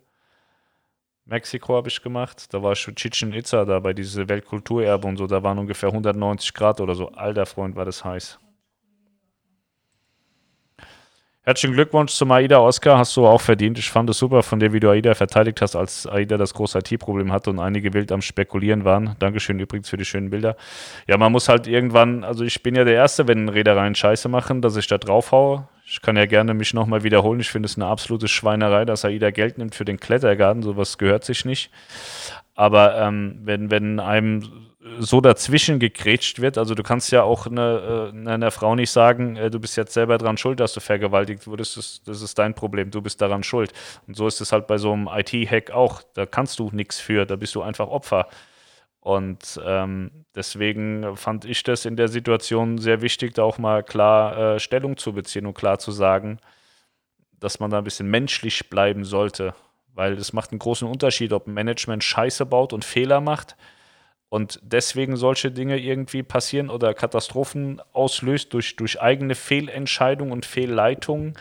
Mexiko 1.24 1.76
habe 1.76 1.88
ich 1.88 2.02
gemacht. 2.02 2.52
Da 2.54 2.62
war 2.62 2.72
ich 2.72 2.84
Chichen 2.94 3.32
Itza 3.32 3.64
da 3.64 3.80
bei 3.80 3.92
dieser 3.92 4.28
Weltkulturerbe 4.28 5.08
und 5.08 5.16
so. 5.16 5.26
Da 5.26 5.42
waren 5.42 5.58
ungefähr 5.58 5.88
190 5.88 6.54
Grad 6.54 6.80
oder 6.80 6.94
so. 6.94 7.08
Alter 7.08 7.46
Freund, 7.46 7.74
war 7.76 7.84
das 7.84 8.04
heiß. 8.04 8.38
Herzlichen 11.48 11.74
Glückwunsch 11.74 12.12
zum 12.12 12.32
AIDA 12.32 12.58
Oscar, 12.58 12.98
hast 12.98 13.16
du 13.16 13.24
auch 13.24 13.40
verdient. 13.40 13.78
Ich 13.78 13.88
fand 13.88 14.10
es 14.10 14.18
super 14.18 14.42
von 14.42 14.58
dir, 14.58 14.72
wie 14.72 14.80
du 14.80 14.90
AIDA 14.90 15.14
verteidigt 15.14 15.62
hast, 15.62 15.76
als 15.76 16.04
AIDA 16.04 16.38
das 16.38 16.52
große 16.54 16.80
IT-Problem 16.80 17.30
hatte 17.30 17.50
und 17.50 17.60
einige 17.60 17.94
wild 17.94 18.10
am 18.10 18.20
Spekulieren 18.20 18.84
waren. 18.84 19.14
Dankeschön 19.20 19.60
übrigens 19.60 19.88
für 19.88 19.96
die 19.96 20.04
schönen 20.04 20.30
Bilder. 20.30 20.56
Ja, 21.06 21.16
man 21.18 21.30
muss 21.30 21.48
halt 21.48 21.68
irgendwann, 21.68 22.24
also 22.24 22.42
ich 22.42 22.64
bin 22.64 22.74
ja 22.74 22.82
der 22.82 22.94
Erste, 22.94 23.28
wenn 23.28 23.48
Reedereien 23.48 23.94
Scheiße 23.94 24.28
machen, 24.28 24.60
dass 24.60 24.74
ich 24.74 24.88
da 24.88 24.98
drauf 24.98 25.30
haue. 25.30 25.68
Ich 25.86 26.02
kann 26.02 26.16
ja 26.16 26.26
gerne 26.26 26.52
mich 26.52 26.74
nochmal 26.74 27.04
wiederholen. 27.04 27.38
Ich 27.38 27.50
finde 27.50 27.66
es 27.66 27.76
eine 27.76 27.86
absolute 27.86 28.26
Schweinerei, 28.26 28.84
dass 28.84 29.04
AIDA 29.04 29.30
Geld 29.30 29.56
nimmt 29.56 29.76
für 29.76 29.84
den 29.84 30.00
Klettergarten. 30.00 30.64
Sowas 30.64 30.98
gehört 30.98 31.22
sich 31.24 31.44
nicht. 31.44 31.70
Aber 32.56 33.00
ähm, 33.00 33.38
wenn, 33.44 33.70
wenn 33.70 34.00
einem 34.00 34.65
so 34.98 35.20
dazwischen 35.20 35.78
gegrätscht 35.78 36.40
wird. 36.40 36.58
Also 36.58 36.74
du 36.74 36.82
kannst 36.82 37.10
ja 37.10 37.22
auch 37.22 37.46
eine, 37.46 38.12
äh, 38.14 38.28
einer 38.28 38.50
Frau 38.50 38.74
nicht 38.74 38.90
sagen, 38.90 39.36
äh, 39.36 39.50
du 39.50 39.58
bist 39.58 39.76
jetzt 39.76 39.92
selber 39.92 40.18
dran 40.18 40.36
schuld, 40.36 40.60
dass 40.60 40.74
du 40.74 40.80
vergewaltigt 40.80 41.46
wurdest. 41.46 41.76
Das, 41.76 42.02
das 42.04 42.22
ist 42.22 42.38
dein 42.38 42.54
Problem, 42.54 42.90
du 42.90 43.02
bist 43.02 43.20
daran 43.20 43.42
schuld. 43.42 43.72
Und 44.06 44.16
so 44.16 44.26
ist 44.26 44.40
es 44.40 44.52
halt 44.52 44.66
bei 44.66 44.78
so 44.78 44.92
einem 44.92 45.08
IT-Hack 45.12 45.70
auch. 45.70 46.02
Da 46.14 46.26
kannst 46.26 46.58
du 46.58 46.70
nichts 46.72 47.00
für, 47.00 47.26
da 47.26 47.36
bist 47.36 47.54
du 47.54 47.62
einfach 47.62 47.88
Opfer. 47.88 48.28
Und 49.00 49.60
ähm, 49.64 50.10
deswegen 50.34 51.16
fand 51.16 51.44
ich 51.44 51.62
das 51.62 51.84
in 51.84 51.96
der 51.96 52.08
Situation 52.08 52.78
sehr 52.78 53.02
wichtig, 53.02 53.34
da 53.34 53.44
auch 53.44 53.58
mal 53.58 53.82
klar 53.82 54.56
äh, 54.56 54.60
Stellung 54.60 54.96
zu 54.96 55.12
beziehen 55.12 55.46
und 55.46 55.54
klar 55.54 55.78
zu 55.78 55.92
sagen, 55.92 56.38
dass 57.38 57.60
man 57.60 57.70
da 57.70 57.78
ein 57.78 57.84
bisschen 57.84 58.10
menschlich 58.10 58.68
bleiben 58.68 59.04
sollte. 59.04 59.54
Weil 59.94 60.14
es 60.14 60.32
macht 60.32 60.50
einen 60.50 60.58
großen 60.58 60.88
Unterschied, 60.88 61.32
ob 61.32 61.46
ein 61.46 61.54
Management 61.54 62.04
Scheiße 62.04 62.46
baut 62.46 62.72
und 62.72 62.84
Fehler 62.84 63.20
macht 63.20 63.56
und 64.36 64.60
deswegen 64.62 65.16
solche 65.16 65.50
Dinge 65.50 65.78
irgendwie 65.78 66.22
passieren 66.22 66.68
oder 66.68 66.92
Katastrophen 66.92 67.80
auslöst 67.94 68.52
durch, 68.52 68.76
durch 68.76 69.00
eigene 69.00 69.34
Fehlentscheidungen 69.34 70.30
und 70.30 70.44
Fehlleitungen. 70.44 71.38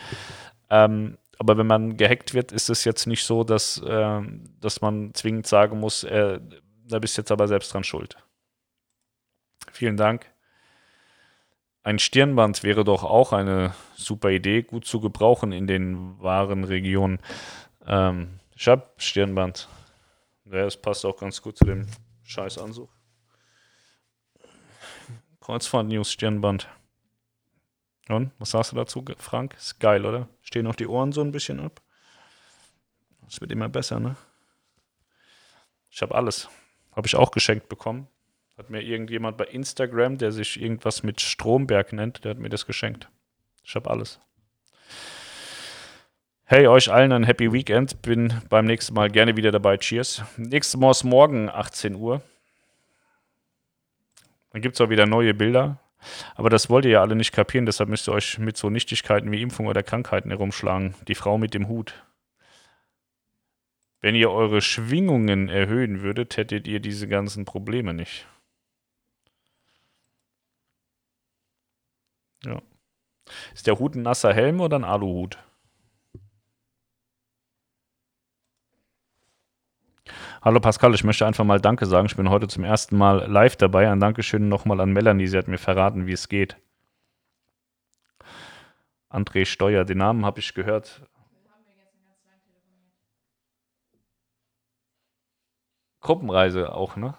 Ähm, 0.69 1.17
aber 1.37 1.57
wenn 1.57 1.67
man 1.67 1.97
gehackt 1.97 2.33
wird, 2.33 2.53
ist 2.53 2.69
es 2.69 2.85
jetzt 2.85 3.05
nicht 3.05 3.25
so, 3.25 3.43
dass, 3.43 3.81
äh, 3.81 4.21
dass 4.61 4.79
man 4.79 5.13
zwingend 5.13 5.45
sagen 5.45 5.77
muss, 5.77 6.05
äh, 6.05 6.39
da 6.87 6.99
bist 6.99 7.17
jetzt 7.17 7.31
aber 7.31 7.49
selbst 7.49 7.73
dran 7.73 7.83
schuld. 7.83 8.15
Vielen 9.73 9.97
Dank. 9.97 10.27
Ein 11.83 11.99
Stirnband 11.99 12.63
wäre 12.63 12.85
doch 12.85 13.03
auch 13.03 13.33
eine 13.33 13.75
super 13.95 14.29
Idee, 14.29 14.63
gut 14.63 14.85
zu 14.85 15.01
gebrauchen 15.01 15.51
in 15.51 15.67
den 15.67 16.17
wahren 16.21 16.63
Regionen. 16.63 17.19
Ähm, 17.85 18.39
ich 18.55 18.69
habe 18.69 18.89
Stirnband. 18.95 19.67
Ja, 20.45 20.65
es 20.65 20.77
passt 20.77 21.05
auch 21.05 21.17
ganz 21.17 21.41
gut 21.41 21.57
zu 21.57 21.65
dem 21.65 21.87
Scheiß 22.25 22.57
Anzug. 22.57 22.89
Kreuzfahrt-News 25.41 26.11
Stirnband. 26.11 26.67
Und, 28.09 28.31
was 28.39 28.51
sagst 28.51 28.71
du 28.71 28.75
dazu, 28.75 29.05
Frank? 29.17 29.53
Ist 29.55 29.79
geil, 29.79 30.05
oder? 30.05 30.27
Stehen 30.41 30.67
auch 30.67 30.75
die 30.75 30.87
Ohren 30.87 31.11
so 31.11 31.21
ein 31.21 31.31
bisschen 31.31 31.59
ab. 31.59 31.81
Das 33.25 33.41
wird 33.41 33.51
immer 33.51 33.69
besser, 33.69 33.99
ne? 33.99 34.15
Ich 35.89 36.01
habe 36.01 36.13
alles. 36.15 36.49
Habe 36.95 37.07
ich 37.07 37.15
auch 37.15 37.31
geschenkt 37.31 37.69
bekommen. 37.69 38.07
Hat 38.57 38.69
mir 38.69 38.81
irgendjemand 38.81 39.37
bei 39.37 39.45
Instagram, 39.45 40.17
der 40.17 40.31
sich 40.31 40.59
irgendwas 40.59 41.03
mit 41.03 41.21
Stromberg 41.21 41.93
nennt, 41.93 42.23
der 42.23 42.31
hat 42.31 42.39
mir 42.39 42.49
das 42.49 42.65
geschenkt. 42.65 43.09
Ich 43.63 43.75
habe 43.75 43.89
alles. 43.89 44.19
Hey, 46.47 46.67
euch 46.67 46.91
allen 46.91 47.11
ein 47.11 47.23
Happy 47.23 47.51
Weekend. 47.51 48.03
Bin 48.03 48.31
beim 48.49 48.65
nächsten 48.65 48.93
Mal 48.93 49.09
gerne 49.09 49.35
wieder 49.35 49.51
dabei. 49.51 49.77
Cheers. 49.77 50.21
Nächstes 50.37 50.79
Mal 50.79 50.91
ist 50.91 51.03
morgen 51.03 51.49
18 51.49 51.95
Uhr. 51.95 52.21
Dann 54.51 54.61
gibt 54.61 54.75
es 54.75 54.81
auch 54.81 54.91
wieder 54.91 55.07
neue 55.07 55.33
Bilder. 55.33 55.79
Aber 56.35 56.51
das 56.51 56.69
wollt 56.69 56.85
ihr 56.85 56.91
ja 56.91 57.01
alle 57.01 57.15
nicht 57.15 57.31
kapieren, 57.31 57.65
deshalb 57.65 57.89
müsst 57.89 58.07
ihr 58.07 58.11
euch 58.11 58.37
mit 58.37 58.57
so 58.57 58.69
Nichtigkeiten 58.69 59.31
wie 59.31 59.41
Impfung 59.41 59.65
oder 59.65 59.81
Krankheiten 59.81 60.29
herumschlagen. 60.29 60.93
Die 61.07 61.15
Frau 61.15 61.39
mit 61.39 61.55
dem 61.55 61.67
Hut. 61.67 62.05
Wenn 64.01 64.13
ihr 64.13 64.29
eure 64.29 64.61
Schwingungen 64.61 65.49
erhöhen 65.49 66.03
würdet, 66.03 66.37
hättet 66.37 66.67
ihr 66.67 66.79
diese 66.79 67.07
ganzen 67.07 67.45
Probleme 67.45 67.91
nicht. 67.91 68.27
Ja. 72.43 72.61
Ist 73.55 73.65
der 73.65 73.79
Hut 73.79 73.95
ein 73.95 74.03
nasser 74.03 74.31
Helm 74.31 74.61
oder 74.61 74.77
ein 74.77 74.83
Aluhut? 74.83 75.39
Hallo 80.45 80.59
Pascal, 80.59 80.93
ich 80.93 81.03
möchte 81.03 81.25
einfach 81.25 81.43
mal 81.43 81.59
Danke 81.59 81.87
sagen. 81.87 82.05
Ich 82.05 82.15
bin 82.15 82.29
heute 82.29 82.47
zum 82.47 82.63
ersten 82.63 82.95
Mal 82.95 83.25
live 83.25 83.55
dabei. 83.55 83.89
Ein 83.89 83.99
Dankeschön 83.99 84.47
nochmal 84.47 84.79
an 84.79 84.91
Melanie. 84.91 85.25
Sie 85.25 85.39
hat 85.39 85.47
mir 85.47 85.57
verraten, 85.57 86.05
wie 86.05 86.11
es 86.11 86.29
geht. 86.29 86.55
André 89.09 89.47
Steuer, 89.47 89.85
den 89.85 89.97
Namen 89.97 90.23
habe 90.23 90.39
ich 90.39 90.53
gehört. 90.53 91.01
Gruppenreise 95.99 96.75
auch, 96.75 96.95
ne? 96.95 97.15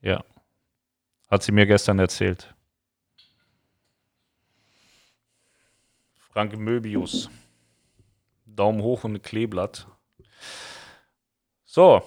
Ja. 0.00 0.24
Hat 1.30 1.42
sie 1.42 1.52
mir 1.52 1.66
gestern 1.66 1.98
erzählt. 1.98 2.54
Frank 6.16 6.56
Möbius. 6.56 7.28
Daumen 8.46 8.80
hoch 8.80 9.04
und 9.04 9.16
ein 9.16 9.22
Kleeblatt. 9.22 9.86
So, 11.66 12.02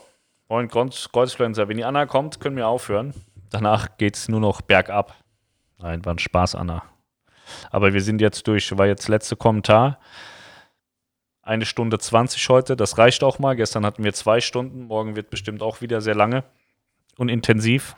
Moin 0.49 0.69
Kreuzfluencer. 0.69 1.67
Wenn 1.67 1.75
die 1.75 1.83
Anna 1.83 2.05
kommt, 2.05 2.39
können 2.39 2.55
wir 2.55 2.69
aufhören. 2.69 3.13
Danach 3.49 3.97
geht 3.97 4.15
es 4.15 4.29
nur 4.29 4.39
noch 4.39 4.61
bergab. 4.61 5.13
Nein, 5.77 6.05
war 6.05 6.13
ein 6.13 6.19
Spaß, 6.19 6.55
Anna. 6.55 6.83
Aber 7.69 7.93
wir 7.93 8.01
sind 8.01 8.21
jetzt 8.21 8.47
durch. 8.47 8.77
War 8.77 8.87
jetzt 8.87 9.09
letzte 9.09 9.35
Kommentar. 9.35 9.99
Eine 11.41 11.65
Stunde 11.65 11.99
20 11.99 12.47
heute. 12.47 12.77
Das 12.77 12.97
reicht 12.97 13.23
auch 13.23 13.39
mal. 13.39 13.57
Gestern 13.57 13.85
hatten 13.85 14.05
wir 14.05 14.13
zwei 14.13 14.39
Stunden. 14.39 14.85
Morgen 14.85 15.17
wird 15.17 15.29
bestimmt 15.29 15.61
auch 15.61 15.81
wieder 15.81 15.99
sehr 15.99 16.15
lange 16.15 16.45
und 17.17 17.27
intensiv. 17.27 17.97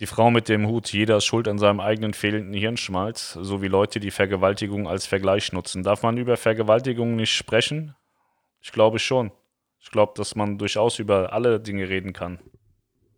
Die 0.00 0.06
Frau 0.06 0.30
mit 0.30 0.48
dem 0.48 0.66
Hut, 0.66 0.94
jeder 0.94 1.18
ist 1.18 1.26
schuld 1.26 1.46
an 1.46 1.58
seinem 1.58 1.78
eigenen 1.78 2.14
fehlenden 2.14 2.54
Hirnschmalz, 2.54 3.34
so 3.34 3.60
wie 3.60 3.68
Leute, 3.68 4.00
die 4.00 4.10
Vergewaltigung 4.10 4.88
als 4.88 5.04
Vergleich 5.04 5.52
nutzen. 5.52 5.82
Darf 5.82 6.02
man 6.02 6.16
über 6.16 6.38
Vergewaltigung 6.38 7.16
nicht 7.16 7.36
sprechen? 7.36 7.94
Ich 8.62 8.72
glaube 8.72 8.98
schon. 8.98 9.30
Ich 9.78 9.90
glaube, 9.90 10.14
dass 10.16 10.34
man 10.34 10.56
durchaus 10.56 10.98
über 10.98 11.34
alle 11.34 11.60
Dinge 11.60 11.86
reden 11.90 12.14
kann. 12.14 12.38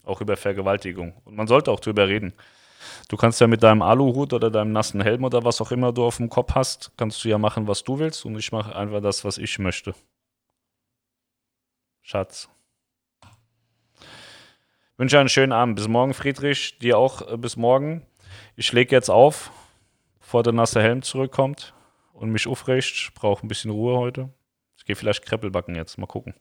Auch 0.03 0.21
über 0.21 0.37
Vergewaltigung. 0.37 1.15
Und 1.25 1.37
man 1.37 1.47
sollte 1.47 1.71
auch 1.71 1.79
drüber 1.79 2.09
reden. 2.09 2.33
Du 3.09 3.17
kannst 3.17 3.41
ja 3.41 3.47
mit 3.47 3.63
deinem 3.63 3.83
Aluhut 3.83 4.33
oder 4.33 4.51
deinem 4.51 4.73
nassen 4.73 5.01
Helm 5.01 5.23
oder 5.23 5.45
was 5.45 5.61
auch 5.61 5.71
immer 5.71 5.93
du 5.93 6.05
auf 6.05 6.17
dem 6.17 6.31
Kopf 6.31 6.57
hast, 6.57 6.91
kannst 6.97 7.25
du 7.25 7.29
ja 7.29 7.39
machen, 7.39 7.69
was 7.69 7.85
du 7.85 8.01
willst. 8.01 8.25
Und 8.25 8.37
ich 8.37 8.51
mache 8.51 8.75
einfach 8.75 9.01
das, 9.01 9.25
was 9.25 9.39
ich 9.39 9.61
möchte. 9.61 9.95
Schatz. 12.01 12.49
Wünsche 14.99 15.19
einen 15.19 15.29
schönen 15.29 15.53
Abend. 15.53 15.77
Bis 15.77 15.89
morgen, 15.89 16.13
Friedrich. 16.13 16.79
Dir 16.79 16.99
auch 16.99 17.33
äh, 17.33 17.37
bis 17.37 17.57
morgen. 17.57 18.07
Ich 18.57 18.73
lege 18.73 18.95
jetzt 18.95 19.09
auf, 19.09 19.51
bevor 20.21 20.43
der 20.43 20.53
nasse 20.53 20.83
Helm 20.83 21.03
zurückkommt 21.03 21.73
und 22.13 22.31
mich 22.31 22.47
aufrecht. 22.47 22.95
Ich 22.95 23.15
brauche 23.15 23.45
ein 23.45 23.49
bisschen 23.49 23.71
Ruhe 23.71 23.99
heute. 23.99 24.29
Ich 24.77 24.85
gehe 24.85 24.95
vielleicht 24.97 25.25
Kreppelbacken 25.25 25.75
jetzt. 25.75 25.97
Mal 25.97 26.07
gucken. 26.07 26.35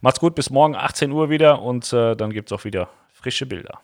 Macht's 0.00 0.20
gut. 0.20 0.34
Bis 0.34 0.48
morgen, 0.48 0.74
18 0.76 1.12
Uhr 1.12 1.28
wieder. 1.28 1.60
Und 1.60 1.92
äh, 1.92 2.16
dann 2.16 2.30
gibt 2.30 2.50
es 2.50 2.58
auch 2.58 2.64
wieder 2.64 2.88
frische 3.12 3.44
Bilder. 3.46 3.80